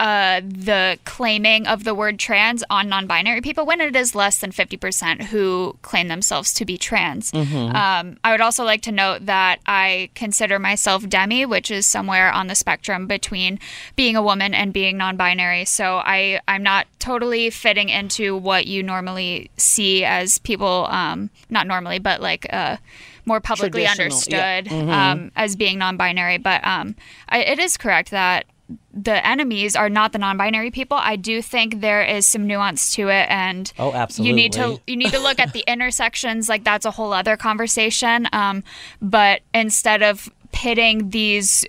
uh, 0.00 0.40
the 0.42 0.98
claiming 1.04 1.66
of 1.66 1.84
the 1.84 1.94
word 1.94 2.18
trans 2.18 2.64
on 2.70 2.88
non-binary 2.88 3.42
people 3.42 3.66
when 3.66 3.80
it 3.82 3.94
is 3.94 4.14
less 4.14 4.38
than 4.38 4.50
50% 4.50 5.24
who 5.24 5.76
claim 5.82 6.08
themselves 6.08 6.54
to 6.54 6.64
be 6.64 6.78
trans. 6.78 7.30
Mhm. 7.32 7.74
Um, 7.74 8.16
I 8.24 8.32
would 8.32 8.40
also 8.40 8.64
like 8.64 8.80
to 8.82 8.92
note 8.92 9.26
that 9.26 9.60
I 9.66 10.08
consider 10.14 10.58
myself 10.58 11.06
demi, 11.06 11.44
which 11.44 11.70
is 11.70 11.86
somewhere 11.86 12.32
on 12.32 12.46
the 12.46 12.54
spectrum 12.54 13.06
between 13.06 13.58
being 13.94 14.16
a 14.16 14.22
woman 14.22 14.54
and 14.54 14.72
being 14.72 14.96
non-binary. 14.96 15.66
So 15.66 15.98
I 16.04 16.40
I'm 16.48 16.62
not 16.62 16.86
totally 16.98 17.50
fitting 17.50 17.90
into 17.90 18.34
what 18.36 18.66
you 18.66 18.82
normally 18.82 19.50
see 19.58 20.02
as 20.04 20.38
people, 20.38 20.86
um, 20.90 21.28
not 21.50 21.66
normally, 21.66 21.98
but 21.98 22.22
like 22.22 22.46
uh, 22.50 22.78
more 23.26 23.40
publicly 23.40 23.84
Traditional, 23.84 24.38
yeah. 24.38 24.56
understood 24.58 24.64
Mhm. 24.88 24.92
um, 24.92 25.32
as 25.36 25.56
being 25.56 25.76
non-binary. 25.78 26.38
But 26.38 26.66
um, 26.66 26.96
I, 27.28 27.40
it 27.40 27.58
is 27.58 27.76
correct 27.76 28.10
that 28.12 28.46
the 28.92 29.26
enemies 29.26 29.74
are 29.76 29.88
not 29.88 30.12
the 30.12 30.18
non-binary 30.18 30.70
people. 30.70 30.96
I 31.00 31.16
do 31.16 31.40
think 31.42 31.80
there 31.80 32.02
is 32.02 32.26
some 32.26 32.46
nuance 32.46 32.92
to 32.94 33.08
it, 33.08 33.26
and 33.30 33.72
Oh, 33.78 33.92
absolutely, 33.92 34.28
you 34.30 34.34
need 34.36 34.52
to 34.54 34.80
you 34.86 34.96
need 34.96 35.10
to 35.12 35.18
look 35.20 35.38
at 35.38 35.52
the 35.52 35.60
intersections. 35.66 36.48
Like 36.48 36.64
that's 36.64 36.84
a 36.86 36.90
whole 36.90 37.12
other 37.12 37.36
conversation. 37.36 38.28
Um, 38.32 38.62
but 39.00 39.40
instead 39.54 40.02
of 40.02 40.28
pitting 40.52 41.10
these 41.10 41.64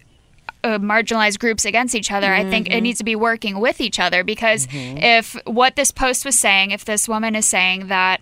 uh, 0.64 0.78
marginalized 0.78 1.40
groups 1.40 1.66
against 1.66 1.96
each 1.96 2.12
other, 2.12 2.32
I 2.32 2.48
think 2.48 2.68
it 2.68 2.74
Mhm. 2.74 2.82
needs 2.84 2.98
to 3.00 3.04
be 3.04 3.16
working 3.16 3.60
with 3.60 3.82
each 3.82 4.00
other 4.00 4.24
because 4.24 4.68
if 4.72 5.36
what 5.46 5.76
this 5.76 5.92
post 5.92 6.24
was 6.24 6.38
saying, 6.38 6.70
if 6.70 6.86
this 6.86 7.08
woman 7.08 7.34
is 7.36 7.48
saying 7.48 7.88
that 7.88 8.22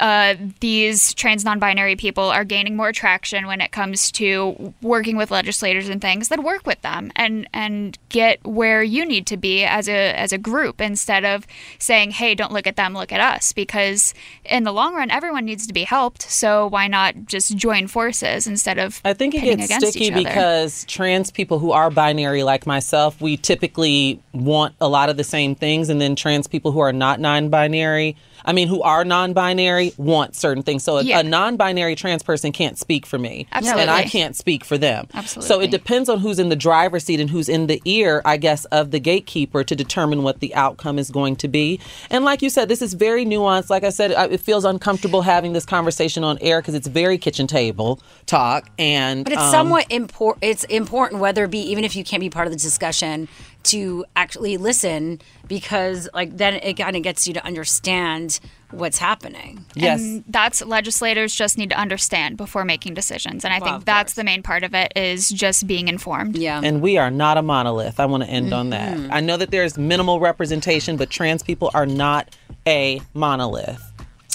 uh, 0.00 0.34
these 0.60 1.14
trans 1.14 1.44
non-binary 1.44 1.96
people 1.96 2.24
are 2.24 2.44
gaining 2.44 2.76
more 2.76 2.92
traction 2.92 3.46
when 3.46 3.60
it 3.60 3.72
comes 3.72 4.10
to 4.12 4.74
working 4.82 5.16
with 5.16 5.30
legislators 5.30 5.88
and 5.88 6.00
things, 6.00 6.28
then 6.28 6.42
work 6.42 6.66
with 6.66 6.80
them 6.82 7.10
and 7.16 7.48
and 7.52 7.98
get 8.08 8.44
where 8.46 8.82
you 8.82 9.04
need 9.04 9.26
to 9.26 9.36
be 9.36 9.64
as 9.64 9.88
a 9.88 10.12
as 10.14 10.32
a 10.32 10.38
group 10.38 10.80
instead 10.80 11.24
of 11.24 11.46
saying, 11.78 12.12
"Hey, 12.12 12.34
don't 12.34 12.52
look 12.52 12.66
at 12.66 12.76
them, 12.76 12.94
look 12.94 13.12
at 13.12 13.20
us," 13.20 13.52
because 13.52 14.14
in 14.44 14.64
the 14.64 14.72
long 14.72 14.94
run, 14.94 15.10
everyone 15.10 15.44
needs 15.44 15.66
to 15.66 15.72
be 15.72 15.84
helped. 15.84 16.22
So 16.22 16.66
why 16.68 16.86
not 16.86 17.26
just 17.26 17.56
join 17.56 17.86
forces 17.86 18.46
instead 18.46 18.78
of 18.78 19.00
I 19.04 19.14
think 19.14 19.34
it 19.34 19.58
gets 19.58 19.88
sticky 19.88 20.10
because 20.10 20.84
trans 20.84 21.30
people 21.30 21.58
who 21.58 21.72
are 21.72 21.90
binary, 21.90 22.42
like 22.42 22.66
myself, 22.66 23.20
we 23.20 23.36
typically 23.36 24.20
want 24.32 24.74
a 24.80 24.88
lot 24.88 25.08
of 25.08 25.16
the 25.16 25.24
same 25.24 25.54
things, 25.54 25.88
and 25.88 26.00
then 26.00 26.16
trans 26.16 26.46
people 26.46 26.72
who 26.72 26.80
are 26.80 26.92
not 26.92 27.20
non-binary, 27.20 28.16
I 28.48 28.52
mean, 28.52 28.66
who 28.66 28.80
are 28.80 29.04
non-binary, 29.04 29.92
want 29.98 30.34
certain 30.34 30.62
things. 30.62 30.82
So 30.82 30.96
a, 30.96 31.02
Yeah. 31.02 31.20
a 31.20 31.22
non-binary 31.22 31.94
trans 31.96 32.22
person 32.22 32.50
can't 32.50 32.78
speak 32.78 33.04
for 33.04 33.18
me, 33.18 33.46
and 33.52 33.90
I 33.90 34.04
can't 34.04 34.34
speak 34.34 34.64
for 34.64 34.78
them. 34.78 35.06
Absolutely. 35.12 35.46
So 35.46 35.60
it 35.60 35.70
depends 35.70 36.08
on 36.08 36.20
who's 36.20 36.38
in 36.38 36.48
the 36.48 36.56
driver's 36.56 37.04
seat 37.04 37.20
and 37.20 37.28
who's 37.28 37.50
in 37.50 37.66
the 37.66 37.82
ear, 37.84 38.22
I 38.24 38.38
guess, 38.38 38.64
of 38.66 38.90
the 38.90 39.00
gatekeeper 39.00 39.64
to 39.64 39.76
determine 39.76 40.22
what 40.22 40.40
the 40.40 40.54
outcome 40.54 40.98
is 40.98 41.10
going 41.10 41.36
to 41.36 41.48
be. 41.48 41.78
And 42.08 42.24
like 42.24 42.40
you 42.40 42.48
said, 42.48 42.70
this 42.70 42.80
is 42.80 42.94
very 42.94 43.26
nuanced. 43.26 43.68
Like 43.68 43.84
I 43.84 43.90
said, 43.90 44.12
it 44.32 44.40
feels 44.40 44.64
uncomfortable 44.64 45.20
having 45.20 45.52
this 45.52 45.66
conversation 45.66 46.24
on 46.24 46.38
air 46.40 46.62
because 46.62 46.74
it's 46.74 46.88
very 46.88 47.18
kitchen 47.18 47.46
table 47.46 48.00
talk, 48.24 48.70
and 48.78 49.24
But 49.24 49.34
it's 49.34 49.42
um, 49.42 49.50
somewhat 49.50 49.92
important. 49.92 50.42
It's 50.42 50.64
important 50.64 51.20
whether 51.20 51.44
it 51.44 51.50
be 51.50 51.60
even 51.60 51.84
if 51.84 51.94
you 51.94 52.02
can't 52.02 52.22
be 52.22 52.30
part 52.30 52.46
of 52.46 52.52
the 52.54 52.58
discussion 52.58 53.28
to 53.68 54.04
actually 54.16 54.56
listen 54.56 55.20
because 55.46 56.08
like 56.14 56.36
then 56.36 56.54
it 56.54 56.74
kind 56.74 56.96
of 56.96 57.02
gets 57.02 57.26
you 57.26 57.34
to 57.34 57.44
understand 57.44 58.40
what's 58.70 58.98
happening. 58.98 59.64
And 59.80 60.24
that's 60.28 60.62
legislators 60.62 61.34
just 61.34 61.56
need 61.56 61.70
to 61.70 61.78
understand 61.78 62.36
before 62.36 62.64
making 62.66 62.92
decisions. 62.94 63.44
And 63.44 63.54
I 63.54 63.58
Well, 63.60 63.74
think 63.74 63.86
that's 63.86 64.12
the 64.14 64.24
main 64.24 64.42
part 64.42 64.62
of 64.62 64.74
it 64.74 64.92
is 64.94 65.30
just 65.30 65.66
being 65.66 65.88
informed. 65.88 66.36
Yeah. 66.36 66.60
And 66.62 66.82
we 66.82 66.98
are 66.98 67.10
not 67.10 67.38
a 67.38 67.42
monolith. 67.42 67.98
I 67.98 68.04
want 68.04 68.24
to 68.24 68.28
end 68.28 68.52
on 68.52 68.70
that. 68.70 68.96
Mhm. 68.96 69.08
I 69.10 69.20
know 69.20 69.38
that 69.38 69.50
there's 69.50 69.78
minimal 69.78 70.20
representation, 70.20 70.96
but 70.98 71.08
trans 71.08 71.42
people 71.42 71.70
are 71.72 71.86
not 71.86 72.34
a 72.66 73.00
monolith. 73.14 73.82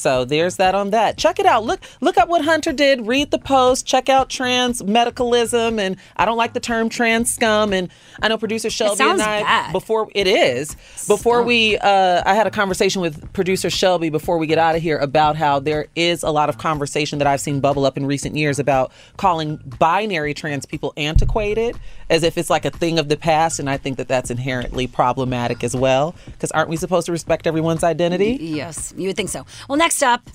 So 0.03 0.25
there's 0.25 0.57
that 0.57 0.75
on 0.75 0.89
that. 0.89 1.17
Check 1.17 1.39
it 1.39 1.45
out. 1.45 1.63
Look 1.63 1.79
look 2.01 2.17
up 2.17 2.27
what 2.27 2.43
Hunter 2.43 2.73
did. 2.73 3.07
Read 3.07 3.31
the 3.31 3.39
post. 3.39 3.85
Check 3.85 4.09
out 4.09 4.29
trans 4.29 4.81
medicalism. 4.83 5.79
And 5.79 5.95
I 6.17 6.25
don't 6.25 6.35
like 6.35 6.51
the 6.53 6.59
term 6.59 6.89
trans 6.89 7.33
scum. 7.33 7.71
And 7.71 7.87
I 8.21 8.27
know 8.27 8.37
producer 8.37 8.69
Shelby 8.69 9.01
and 9.01 9.21
I 9.21 9.43
bad. 9.43 9.71
before 9.71 10.09
it 10.13 10.27
is 10.27 10.75
before 11.07 11.41
we 11.41 11.77
uh, 11.77 12.21
I 12.25 12.33
had 12.33 12.47
a 12.47 12.51
conversation 12.51 13.01
with 13.01 13.31
producer 13.31 13.69
Shelby 13.69 14.09
before 14.09 14.37
we 14.37 14.45
get 14.45 14.57
out 14.57 14.75
of 14.75 14.81
here 14.81 14.97
about 14.97 15.37
how 15.37 15.59
there 15.59 15.87
is 15.95 16.21
a 16.21 16.31
lot 16.31 16.49
of 16.49 16.57
conversation 16.57 17.19
that 17.19 17.27
I've 17.27 17.39
seen 17.39 17.61
bubble 17.61 17.85
up 17.85 17.95
in 17.95 18.05
recent 18.05 18.35
years 18.35 18.59
about 18.59 18.91
calling 19.15 19.55
binary 19.79 20.33
trans 20.33 20.65
people 20.65 20.91
antiquated 20.97 21.79
as 22.09 22.23
if 22.23 22.37
it's 22.37 22.49
like 22.49 22.65
a 22.65 22.71
thing 22.71 22.99
of 22.99 23.07
the 23.07 23.15
past 23.15 23.57
and 23.57 23.69
I 23.69 23.77
think 23.77 23.95
that 23.97 24.09
that's 24.09 24.29
inherently 24.29 24.85
problematic 24.85 25.63
as 25.63 25.73
well 25.77 26.13
because 26.25 26.51
aren't 26.51 26.67
we 26.67 26.75
supposed 26.75 27.05
to 27.05 27.13
respect 27.13 27.47
everyone's 27.47 27.85
identity? 27.85 28.37
Yes, 28.41 28.93
you 28.97 29.07
would 29.07 29.15
think 29.15 29.29
so. 29.29 29.45
Well, 29.69 29.77
next 29.77 29.92
up, 30.01 30.27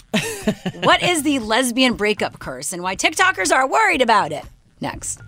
what 0.83 1.03
is 1.03 1.23
the 1.23 1.39
lesbian 1.41 1.95
breakup 1.95 2.39
curse 2.39 2.73
and 2.73 2.83
why 2.83 2.95
TikTokers 2.95 3.53
are 3.53 3.67
worried 3.69 4.03
about 4.03 4.31
it? 4.33 4.45
Next. 4.81 5.21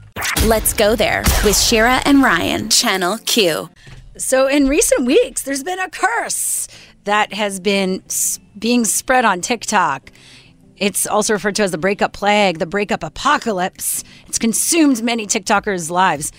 Let's 0.44 0.72
go 0.72 0.94
there 0.94 1.22
with 1.44 1.58
Shira 1.58 2.00
and 2.04 2.22
Ryan, 2.22 2.68
Channel 2.70 3.18
Q. 3.26 3.70
So, 4.16 4.46
in 4.46 4.68
recent 4.68 5.06
weeks, 5.06 5.42
there's 5.42 5.62
been 5.64 5.78
a 5.80 5.88
curse 5.88 6.68
that 7.04 7.32
has 7.32 7.58
been 7.58 8.02
being 8.58 8.84
spread 8.84 9.24
on 9.24 9.40
TikTok. 9.40 10.12
It's 10.76 11.06
also 11.06 11.32
referred 11.32 11.56
to 11.56 11.62
as 11.62 11.70
the 11.72 11.78
breakup 11.78 12.12
plague, 12.12 12.58
the 12.58 12.66
breakup 12.66 13.02
apocalypse. 13.02 14.04
It's 14.26 14.38
consumed 14.38 15.02
many 15.02 15.26
TikTokers' 15.26 15.90
lives. 15.90 16.32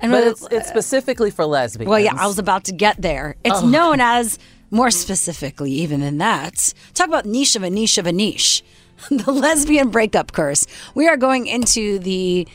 And 0.00 0.12
But 0.12 0.24
it's, 0.24 0.46
it's 0.52 0.68
specifically 0.68 1.30
for 1.30 1.44
lesbians. 1.44 1.88
well, 1.88 1.98
yeah, 1.98 2.14
I 2.16 2.26
was 2.26 2.38
about 2.38 2.64
to 2.64 2.72
get 2.72 3.00
there. 3.02 3.34
It's 3.44 3.62
Oh. 3.62 3.66
known 3.66 4.00
as, 4.00 4.38
more 4.70 4.90
specifically, 4.90 5.72
even 5.72 6.00
than 6.00 6.18
that, 6.18 6.74
talk 6.94 7.08
about 7.08 7.24
niche 7.26 7.56
of 7.56 7.62
a 7.62 7.70
niche 7.70 7.98
of 7.98 8.06
a 8.06 8.12
niche. 8.12 8.62
the 9.10 9.32
lesbian 9.32 9.90
breakup 9.90 10.32
curse. 10.32 10.66
We 10.94 11.08
are 11.08 11.16
going 11.16 11.46
into 11.46 11.98
the 11.98 12.46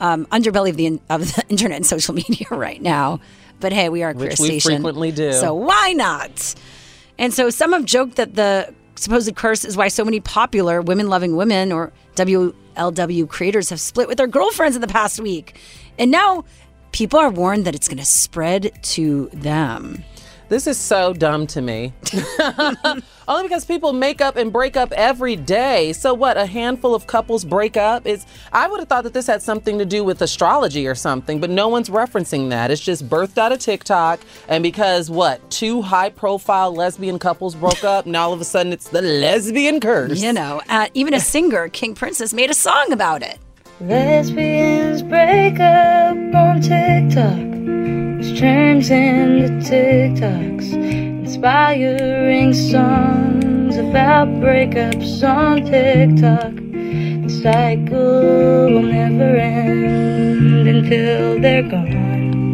um, 0.00 0.26
underbelly 0.26 0.70
of 0.70 0.76
the 0.76 1.00
of 1.10 1.34
the 1.34 1.44
internet 1.48 1.76
and 1.76 1.86
social 1.86 2.14
media 2.14 2.46
right 2.50 2.80
now. 2.80 3.20
But 3.60 3.72
hey, 3.72 3.88
we 3.90 4.02
are 4.02 4.10
a 4.10 4.14
queer 4.14 4.30
Which 4.30 4.40
we 4.40 4.46
station, 4.46 4.76
frequently 4.76 5.12
do. 5.12 5.32
So 5.34 5.54
why 5.54 5.92
not? 5.92 6.54
And 7.18 7.34
so 7.34 7.50
some 7.50 7.72
have 7.72 7.84
joked 7.84 8.16
that 8.16 8.34
the 8.34 8.72
supposed 8.94 9.34
curse 9.36 9.64
is 9.64 9.76
why 9.76 9.88
so 9.88 10.04
many 10.04 10.20
popular 10.20 10.80
women-loving 10.80 11.36
women 11.36 11.70
or 11.70 11.92
WLW 12.16 13.28
creators 13.28 13.68
have 13.68 13.80
split 13.80 14.08
with 14.08 14.16
their 14.16 14.26
girlfriends 14.26 14.76
in 14.76 14.80
the 14.80 14.88
past 14.88 15.20
week, 15.20 15.58
and 15.98 16.10
now 16.10 16.44
people 16.92 17.18
are 17.18 17.28
warned 17.28 17.66
that 17.66 17.74
it's 17.74 17.88
going 17.88 17.98
to 17.98 18.04
spread 18.04 18.70
to 18.82 19.28
them. 19.34 20.02
This 20.50 20.66
is 20.66 20.76
so 20.76 21.12
dumb 21.12 21.46
to 21.46 21.62
me. 21.62 21.92
Only 23.28 23.44
because 23.44 23.64
people 23.64 23.92
make 23.92 24.20
up 24.20 24.34
and 24.34 24.52
break 24.52 24.76
up 24.76 24.90
every 24.90 25.36
day. 25.36 25.92
So 25.92 26.12
what? 26.12 26.36
A 26.36 26.44
handful 26.44 26.92
of 26.92 27.06
couples 27.06 27.44
break 27.44 27.76
up? 27.76 28.04
Is 28.04 28.26
I 28.52 28.66
would 28.66 28.80
have 28.80 28.88
thought 28.88 29.04
that 29.04 29.12
this 29.12 29.28
had 29.28 29.42
something 29.42 29.78
to 29.78 29.84
do 29.84 30.02
with 30.02 30.20
astrology 30.20 30.88
or 30.88 30.96
something, 30.96 31.38
but 31.38 31.50
no 31.50 31.68
one's 31.68 31.88
referencing 31.88 32.50
that. 32.50 32.72
It's 32.72 32.82
just 32.82 33.08
birthed 33.08 33.38
out 33.38 33.52
of 33.52 33.60
TikTok, 33.60 34.18
and 34.48 34.60
because 34.60 35.08
what? 35.08 35.48
Two 35.52 35.82
high-profile 35.82 36.74
lesbian 36.74 37.20
couples 37.20 37.54
broke 37.54 37.84
up, 37.84 38.06
and 38.06 38.16
all 38.16 38.32
of 38.32 38.40
a 38.40 38.44
sudden 38.44 38.72
it's 38.72 38.88
the 38.88 39.02
lesbian 39.02 39.78
curse. 39.78 40.20
You 40.20 40.32
know, 40.32 40.60
uh, 40.68 40.88
even 40.94 41.14
a 41.14 41.20
singer, 41.20 41.68
King 41.68 41.94
Princess, 41.94 42.34
made 42.34 42.50
a 42.50 42.54
song 42.54 42.90
about 42.90 43.22
it. 43.22 43.38
Lesbians 43.80 45.02
break 45.02 45.60
up 45.60 46.16
on 46.34 46.60
TikTok, 46.60 47.38
which 48.30 48.40
turns 48.40 48.90
into 48.90 49.48
TikToks, 49.68 50.72
inspiring 50.72 52.52
songs 52.54 53.76
about 53.76 54.28
breakups 54.40 55.22
on 55.26 55.64
TikTok. 55.64 56.54
The 57.24 57.40
cycle 57.42 58.66
will 58.70 58.82
never 58.82 59.36
end 59.36 60.68
until 60.68 61.40
they're 61.40 61.62
gone. 61.62 62.49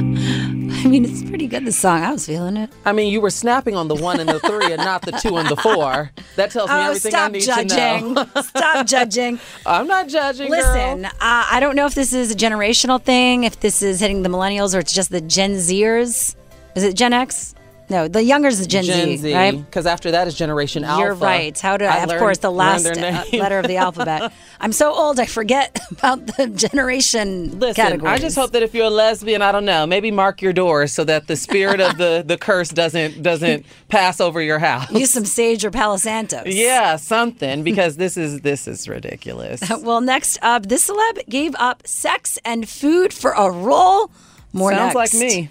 I 0.88 0.88
mean, 0.88 1.04
it's 1.04 1.28
pretty 1.28 1.48
good, 1.48 1.64
the 1.64 1.72
song. 1.72 2.04
I 2.04 2.12
was 2.12 2.26
feeling 2.26 2.56
it. 2.56 2.70
I 2.84 2.92
mean, 2.92 3.12
you 3.12 3.20
were 3.20 3.28
snapping 3.30 3.74
on 3.74 3.88
the 3.88 3.96
one 3.96 4.20
and 4.20 4.28
the 4.28 4.38
three 4.38 4.72
and 4.72 4.76
not 4.76 5.02
the 5.02 5.10
two 5.10 5.36
and 5.36 5.48
the 5.48 5.56
four. 5.56 6.12
That 6.36 6.52
tells 6.52 6.70
me 6.70 6.76
Oh, 6.76 6.80
everything 6.90 7.14
I 7.16 7.26
need 7.28 7.40
judging. 7.42 8.14
to 8.14 8.24
know. 8.36 8.42
Stop 8.42 8.86
judging. 8.86 9.40
I'm 9.66 9.88
not 9.88 10.06
judging. 10.06 10.48
girl. 10.48 10.60
Listen, 10.60 11.06
uh, 11.06 11.10
I 11.20 11.58
don't 11.58 11.74
know 11.74 11.86
if 11.86 11.96
this 11.96 12.12
is 12.12 12.30
a 12.30 12.36
generational 12.36 13.02
thing, 13.02 13.42
if 13.42 13.58
this 13.58 13.82
is 13.82 13.98
hitting 13.98 14.22
the 14.22 14.28
millennials 14.28 14.76
or 14.76 14.78
it's 14.78 14.92
just 14.92 15.10
the 15.10 15.20
Gen 15.20 15.54
Zers. 15.54 16.36
Is 16.76 16.84
it 16.84 16.94
Gen 16.94 17.12
X? 17.12 17.55
No, 17.88 18.08
the 18.08 18.22
younger 18.22 18.48
is 18.48 18.58
the 18.58 18.66
Gen, 18.66 18.84
Gen 18.84 19.16
Z, 19.18 19.32
right? 19.34 19.56
Because 19.56 19.86
after 19.86 20.10
that 20.12 20.26
is 20.26 20.34
Generation 20.34 20.82
Alpha. 20.84 21.02
You're 21.02 21.14
right. 21.14 21.58
How 21.58 21.76
do 21.76 21.84
I, 21.84 21.98
of 22.02 22.08
learned- 22.08 22.20
course, 22.20 22.38
the 22.38 22.50
last 22.50 22.86
uh, 22.86 23.24
letter 23.32 23.58
of 23.58 23.66
the 23.66 23.76
alphabet. 23.86 24.32
I'm 24.60 24.72
so 24.72 24.92
old, 24.92 25.20
I 25.20 25.26
forget 25.26 25.78
about 25.90 26.26
the 26.36 26.48
generation 26.48 27.58
Listen, 27.58 27.74
categories. 27.74 28.12
I 28.12 28.18
just 28.18 28.36
hope 28.36 28.52
that 28.52 28.62
if 28.62 28.74
you're 28.74 28.86
a 28.86 28.90
lesbian, 28.90 29.42
I 29.42 29.52
don't 29.52 29.64
know, 29.64 29.86
maybe 29.86 30.10
mark 30.10 30.42
your 30.42 30.52
doors 30.52 30.92
so 30.92 31.04
that 31.04 31.26
the 31.26 31.36
spirit 31.36 31.80
of 31.80 31.96
the, 31.98 32.24
the 32.26 32.36
curse 32.38 32.70
doesn't 32.70 33.22
doesn't 33.22 33.66
pass 33.88 34.20
over 34.20 34.40
your 34.40 34.58
house. 34.58 34.90
Use 34.90 35.10
some 35.12 35.24
sage 35.24 35.64
or 35.64 35.70
Palo 35.70 35.96
Santos. 35.96 36.46
Yeah, 36.46 36.96
something 36.96 37.62
because 37.62 37.96
this 37.96 38.16
is 38.16 38.40
this 38.40 38.66
is 38.66 38.88
ridiculous. 38.88 39.60
Well, 39.82 40.00
next 40.00 40.38
up, 40.42 40.66
this 40.66 40.88
celeb 40.88 41.28
gave 41.28 41.54
up 41.56 41.86
sex 41.86 42.38
and 42.44 42.68
food 42.68 43.12
for 43.12 43.32
a 43.32 43.50
role 43.50 44.10
More 44.56 44.72
Sounds 44.72 44.94
next. 44.94 45.12
like 45.14 45.20
me. 45.20 45.50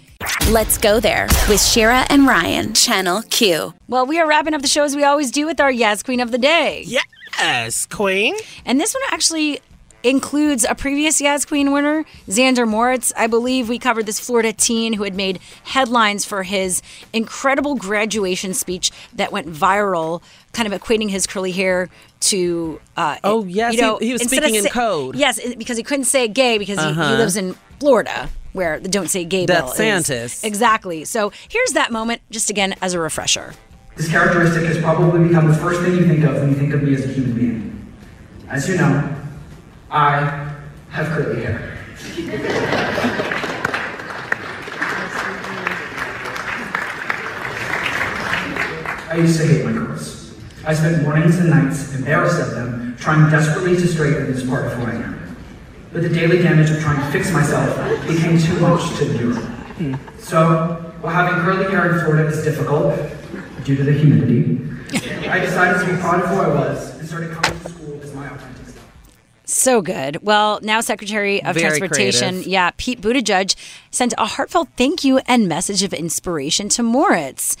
Let's 0.50 0.78
go 0.78 0.98
there 0.98 1.28
with 1.48 1.62
Shira 1.62 2.04
and 2.10 2.26
Ryan, 2.26 2.74
Channel 2.74 3.22
Q. 3.30 3.72
Well, 3.86 4.04
we 4.04 4.18
are 4.18 4.26
wrapping 4.26 4.52
up 4.52 4.62
the 4.62 4.68
show 4.68 4.82
as 4.82 4.96
we 4.96 5.04
always 5.04 5.30
do 5.30 5.46
with 5.46 5.60
our 5.60 5.70
Yes 5.70 6.02
Queen 6.02 6.18
of 6.18 6.32
the 6.32 6.38
Day. 6.38 6.82
Yes, 6.86 7.86
Queen. 7.86 8.34
And 8.64 8.80
this 8.80 8.94
one 8.94 9.02
actually 9.10 9.60
includes 10.02 10.64
a 10.68 10.74
previous 10.74 11.20
Yes 11.20 11.44
Queen 11.44 11.70
winner, 11.72 12.04
Zander 12.28 12.66
Moricz. 12.68 13.12
I 13.16 13.28
believe 13.28 13.68
we 13.68 13.78
covered 13.78 14.06
this 14.06 14.18
Florida 14.18 14.52
teen 14.52 14.94
who 14.94 15.04
had 15.04 15.14
made 15.14 15.38
headlines 15.64 16.24
for 16.24 16.42
his 16.42 16.82
incredible 17.12 17.76
graduation 17.76 18.54
speech 18.54 18.90
that 19.14 19.30
went 19.30 19.46
viral, 19.48 20.20
kind 20.52 20.72
of 20.72 20.80
equating 20.80 21.10
his 21.10 21.26
curly 21.28 21.52
hair 21.52 21.88
to. 22.20 22.80
Uh, 22.96 23.18
Oh, 23.22 23.44
yes, 23.44 23.74
you 23.74 23.80
know, 23.82 23.98
he- 23.98 24.06
he 24.06 24.12
was 24.14 24.22
instead 24.22 24.38
of 24.42 24.48
speaking 24.50 24.64
in 24.64 24.70
code. 24.72 25.14
Yes, 25.14 25.38
because 25.56 25.76
he 25.76 25.82
couldn't 25.84 26.06
say 26.06 26.26
gay 26.26 26.58
because 26.58 26.78
he, 26.80 26.84
he 26.84 26.90
Uh-huh. 27.00 27.14
lives 27.16 27.36
in 27.36 27.56
Florida. 27.78 28.28
Where 28.56 28.80
the 28.80 28.88
don't 28.88 29.08
say 29.08 29.26
gay 29.26 29.44
That's 29.44 29.76
bill 29.76 29.86
is. 29.86 30.08
Santis. 30.08 30.42
Exactly. 30.42 31.04
So 31.04 31.30
here's 31.46 31.72
that 31.72 31.92
moment, 31.92 32.22
just 32.30 32.48
again 32.48 32.74
as 32.80 32.94
a 32.94 32.98
refresher. 32.98 33.52
This 33.96 34.08
characteristic 34.08 34.64
has 34.64 34.78
probably 34.78 35.28
become 35.28 35.46
the 35.46 35.54
first 35.54 35.82
thing 35.82 35.92
you 35.94 36.06
think 36.06 36.24
of 36.24 36.36
when 36.36 36.48
you 36.48 36.54
think 36.54 36.72
of 36.72 36.82
me 36.82 36.94
as 36.94 37.04
a 37.04 37.08
human 37.08 37.34
being. 37.34 37.94
As 38.48 38.66
you 38.66 38.78
know, 38.78 39.14
I 39.90 40.54
have 40.88 41.06
curly 41.08 41.42
hair. 41.42 41.78
I 49.10 49.16
used 49.16 49.38
to 49.38 49.46
hate 49.46 49.66
my 49.66 49.72
curls. 49.72 50.34
I 50.64 50.72
spent 50.72 51.02
mornings 51.02 51.38
and 51.38 51.50
nights 51.50 51.94
embarrassed 51.94 52.40
of 52.40 52.52
them, 52.52 52.96
trying 52.98 53.30
desperately 53.30 53.76
to 53.76 53.86
straighten 53.86 54.32
this 54.32 54.48
part 54.48 54.64
of 54.64 54.72
who 54.72 54.84
I 54.86 54.94
am. 54.94 55.15
But 55.96 56.02
the 56.02 56.10
daily 56.10 56.42
damage 56.42 56.68
of 56.68 56.78
trying 56.80 57.00
to 57.00 57.10
fix 57.10 57.32
myself 57.32 57.74
became 58.06 58.38
too 58.38 58.60
much 58.60 58.98
to 58.98 59.10
endure. 59.10 59.96
So, 60.18 60.92
while 61.00 61.14
having 61.14 61.40
curly 61.42 61.70
hair 61.70 61.90
in 61.90 62.04
Florida 62.04 62.28
is 62.28 62.44
difficult 62.44 62.94
due 63.64 63.76
to 63.76 63.82
the 63.82 63.92
humidity, 63.92 64.60
I 65.26 65.38
decided 65.38 65.86
to 65.86 65.90
be 65.90 65.98
proud 65.98 66.22
of 66.22 66.28
who 66.28 66.36
I 66.36 66.48
was 66.48 66.98
and 66.98 67.08
started 67.08 67.30
coming 67.32 67.58
to 67.60 67.68
school 67.70 67.98
as 68.02 68.12
my 68.12 68.26
authentic 68.26 68.66
self. 68.66 68.92
So 69.46 69.80
good. 69.80 70.18
Well, 70.22 70.60
now 70.62 70.82
Secretary 70.82 71.42
of 71.42 71.54
Very 71.54 71.78
Transportation, 71.78 72.28
creative. 72.34 72.46
yeah, 72.46 72.72
Pete 72.76 73.00
Buttigieg 73.00 73.56
sent 73.90 74.12
a 74.18 74.26
heartfelt 74.26 74.68
thank 74.76 75.02
you 75.02 75.20
and 75.26 75.48
message 75.48 75.82
of 75.82 75.94
inspiration 75.94 76.68
to 76.68 76.82
Moricz. 76.82 77.56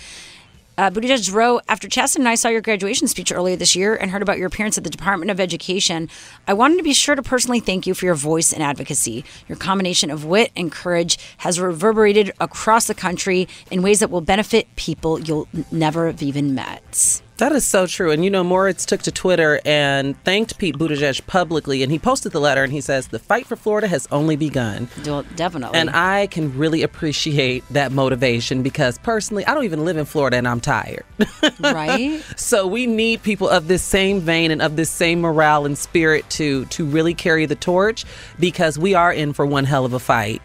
Uh, 0.78 0.90
Buttigieg 0.90 1.32
wrote, 1.32 1.62
after 1.68 1.88
Chasten 1.88 2.20
and 2.20 2.28
I 2.28 2.34
saw 2.34 2.48
your 2.48 2.60
graduation 2.60 3.08
speech 3.08 3.32
earlier 3.32 3.56
this 3.56 3.74
year 3.74 3.94
and 3.94 4.10
heard 4.10 4.20
about 4.20 4.36
your 4.36 4.48
appearance 4.48 4.76
at 4.76 4.84
the 4.84 4.90
Department 4.90 5.30
of 5.30 5.40
Education, 5.40 6.10
I 6.46 6.52
wanted 6.52 6.76
to 6.76 6.82
be 6.82 6.92
sure 6.92 7.14
to 7.14 7.22
personally 7.22 7.60
thank 7.60 7.86
you 7.86 7.94
for 7.94 8.04
your 8.04 8.14
voice 8.14 8.52
and 8.52 8.62
advocacy. 8.62 9.24
Your 9.48 9.56
combination 9.56 10.10
of 10.10 10.26
wit 10.26 10.52
and 10.54 10.70
courage 10.70 11.18
has 11.38 11.58
reverberated 11.58 12.30
across 12.40 12.88
the 12.88 12.94
country 12.94 13.48
in 13.70 13.80
ways 13.80 14.00
that 14.00 14.10
will 14.10 14.20
benefit 14.20 14.66
people 14.76 15.18
you'll 15.18 15.48
never 15.72 16.08
have 16.08 16.22
even 16.22 16.54
met. 16.54 17.22
That 17.38 17.52
is 17.52 17.66
so 17.66 17.86
true. 17.86 18.10
And 18.10 18.24
you 18.24 18.30
know, 18.30 18.42
Moricz 18.42 18.86
took 18.86 19.02
to 19.02 19.12
Twitter 19.12 19.60
and 19.66 20.22
thanked 20.24 20.56
Pete 20.58 20.78
Buttigieg 20.78 21.26
publicly. 21.26 21.82
And 21.82 21.92
he 21.92 21.98
posted 21.98 22.32
the 22.32 22.40
letter 22.40 22.64
and 22.64 22.72
he 22.72 22.80
says, 22.80 23.08
The 23.08 23.18
fight 23.18 23.46
for 23.46 23.56
Florida 23.56 23.88
has 23.88 24.08
only 24.10 24.36
begun. 24.36 24.88
Well, 25.04 25.24
definitely. 25.34 25.78
And 25.78 25.90
I 25.90 26.28
can 26.28 26.56
really 26.56 26.82
appreciate 26.82 27.62
that 27.70 27.92
motivation 27.92 28.62
because 28.62 28.98
personally, 28.98 29.44
I 29.44 29.52
don't 29.52 29.64
even 29.64 29.84
live 29.84 29.98
in 29.98 30.06
Florida 30.06 30.38
and 30.38 30.48
I'm 30.48 30.60
tired. 30.60 31.04
right? 31.60 32.22
so 32.36 32.66
we 32.66 32.86
need 32.86 33.22
people 33.22 33.48
of 33.48 33.68
this 33.68 33.82
same 33.82 34.20
vein 34.20 34.50
and 34.50 34.62
of 34.62 34.76
this 34.76 34.90
same 34.90 35.20
morale 35.20 35.66
and 35.66 35.76
spirit 35.76 36.28
to 36.30 36.64
to 36.66 36.86
really 36.86 37.14
carry 37.14 37.44
the 37.44 37.54
torch 37.54 38.04
because 38.40 38.78
we 38.78 38.94
are 38.94 39.12
in 39.12 39.32
for 39.34 39.44
one 39.44 39.64
hell 39.64 39.84
of 39.84 39.92
a 39.92 39.98
fight. 39.98 40.40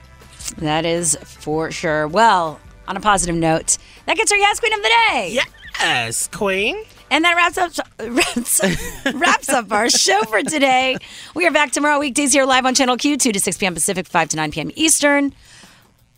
That 0.58 0.86
is 0.86 1.16
for 1.24 1.72
sure. 1.72 2.08
Well, 2.08 2.60
on 2.88 2.98
a 2.98 3.00
positive 3.00 3.36
note, 3.36 3.78
that 4.06 4.18
gets 4.18 4.32
our 4.32 4.38
Yes 4.38 4.60
Queen 4.60 4.74
of 4.74 4.82
the 4.82 4.90
Day. 4.90 5.40
Yes, 5.80 6.28
Queen. 6.28 6.76
And 7.10 7.26
that 7.26 7.36
wraps 7.36 7.58
up 7.58 7.88
wraps, 8.00 8.62
wraps 9.14 9.50
up 9.50 9.72
our 9.72 9.90
show 9.90 10.22
for 10.24 10.42
today. 10.44 10.98
We 11.36 11.46
are 11.46 11.52
back 11.52 11.72
tomorrow 11.72 12.00
weekdays 12.00 12.32
here 12.32 12.46
live 12.46 12.66
on 12.66 12.74
Channel 12.74 12.98
Q, 12.98 13.18
2 13.18 13.32
to 13.34 13.40
6 13.40 13.58
p.m. 13.58 13.74
Pacific, 13.74 14.08
5 14.08 14.30
to 14.30 14.38
9 14.38 14.52
p.m. 14.52 14.72
Eastern. 14.76 15.34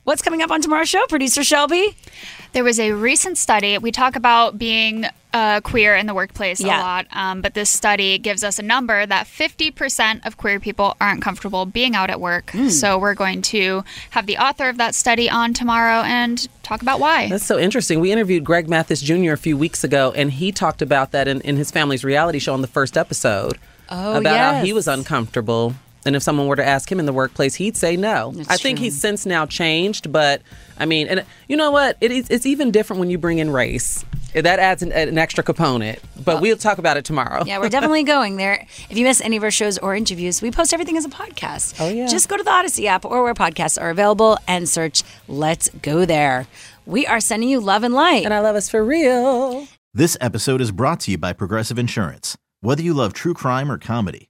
What's 0.04 0.22
coming 0.22 0.42
up 0.42 0.52
on 0.52 0.62
tomorrow's 0.62 0.90
show, 0.90 1.06
producer 1.08 1.44
Shelby? 1.44 1.96
There 2.52 2.64
was 2.64 2.80
a 2.80 2.92
recent 2.92 3.38
study. 3.38 3.78
We 3.78 3.92
talk 3.92 4.16
about 4.16 4.58
being 4.58 5.06
uh, 5.34 5.60
queer 5.62 5.96
in 5.96 6.06
the 6.06 6.14
workplace 6.14 6.62
Yeah. 6.62 6.80
a 6.80 6.82
lot, 6.82 7.08
um, 7.12 7.42
but 7.42 7.54
this 7.56 7.70
study 7.70 8.18
gives 8.20 8.44
us 8.44 8.60
a 8.60 8.62
number 8.64 9.06
that 9.06 9.26
50% 9.26 10.26
of 10.26 10.38
queer 10.38 10.60
people 10.60 10.96
aren't 11.02 11.22
comfortable 11.22 11.66
being 11.66 11.96
out 11.96 12.10
at 12.10 12.22
work. 12.22 12.52
Hmm. 12.52 12.70
So 12.70 12.98
we're 13.00 13.16
going 13.16 13.42
to 13.44 13.84
have 14.12 14.26
the 14.28 14.38
author 14.38 14.70
of 14.70 14.78
that 14.78 14.94
study 14.96 15.30
on 15.30 15.54
tomorrow 15.54 16.02
and 16.04 16.48
talk 16.62 16.82
about 16.82 17.00
why. 17.00 17.30
That's 17.30 17.46
so 17.46 17.58
interesting. 17.58 18.00
We 18.00 18.12
interviewed 18.12 18.44
Greg 18.44 18.70
Mathis 18.70 19.02
Jr. 19.02 19.32
a 19.32 19.38
few 19.38 19.58
weeks 19.58 19.84
ago, 19.84 20.14
and 20.16 20.32
he 20.32 20.52
talked 20.52 20.82
about 20.82 21.12
that 21.12 21.28
in, 21.28 21.42
in 21.42 21.56
his 21.58 21.72
family's 21.72 22.04
reality 22.04 22.40
show 22.40 22.54
on 22.54 22.62
the 22.62 22.68
first 22.68 22.96
episode. 22.98 23.58
Oh, 23.90 24.18
about 24.20 24.38
how 24.56 24.64
he 24.64 24.72
was 24.74 24.88
uncomfortable. 24.88 25.76
And 26.06 26.16
if 26.16 26.24
someone 26.24 26.48
were 26.48 26.56
to 26.56 26.66
ask 26.66 26.92
him 26.92 27.00
in 27.00 27.06
the 27.06 27.14
workplace, 27.14 27.56
he'd 27.56 27.78
say 27.78 27.96
no. 27.96 28.34
I 28.50 28.58
think 28.58 28.80
he's 28.80 29.00
since 29.00 29.26
now 29.26 29.46
changed, 29.46 30.12
but 30.12 30.42
I 30.78 30.86
mean, 30.86 31.08
and 31.08 31.26
you 31.48 31.56
know 31.56 31.72
what? 31.72 31.98
It 32.02 32.12
is, 32.12 32.30
it's 32.30 32.46
even 32.46 32.72
different 32.72 33.00
when 33.00 33.10
you 33.10 33.18
bring 33.18 33.40
in 33.40 33.50
race. 33.50 34.04
That 34.34 34.60
adds 34.60 34.82
an, 34.82 34.92
an 34.92 35.18
extra 35.20 35.44
component, 35.44 36.00
but 36.26 36.42
we'll 36.42 36.58
talk 36.58 36.80
about 36.80 36.98
it 36.98 37.06
tomorrow. 37.06 37.44
Yeah, 37.46 37.60
we're 37.60 37.70
definitely 37.70 38.04
going 38.16 38.38
there. 38.38 38.66
If 38.90 38.98
you 38.98 39.06
miss 39.06 39.22
any 39.22 39.38
of 39.38 39.44
our 39.44 39.52
shows 39.52 39.78
or 39.78 39.96
interviews, 39.96 40.42
we 40.42 40.50
post 40.50 40.74
everything 40.74 40.98
as 40.98 41.06
a 41.06 41.10
podcast. 41.10 41.76
Oh, 41.80 41.88
yeah. 41.88 42.08
Just 42.08 42.30
go 42.30 42.38
to 42.38 42.44
the 42.44 42.50
Audacy 42.50 42.86
app 42.86 43.06
or 43.06 43.24
where 43.24 43.36
podcasts 43.36 43.80
are 43.80 43.92
available 43.92 44.40
and 44.48 44.68
search 44.68 45.04
Let's 45.28 45.70
Go 45.82 46.06
There. 46.06 46.48
We 46.86 47.06
are 47.06 47.20
sending 47.20 47.48
you 47.48 47.60
love 47.60 47.84
and 47.84 47.94
light. 47.94 48.26
And 48.26 48.34
I 48.34 48.40
love 48.40 48.56
us 48.56 48.70
for 48.70 48.84
real. 48.84 49.68
This 49.94 50.18
episode 50.20 50.60
is 50.60 50.72
brought 50.72 51.02
to 51.02 51.12
you 51.12 51.20
by 51.20 51.34
Progressive 51.34 51.78
Insurance. 51.78 52.36
Whether 52.62 52.82
you 52.82 52.96
love 52.96 53.14
true 53.14 53.36
crime 53.36 53.72
or 53.72 53.78
comedy, 53.78 54.30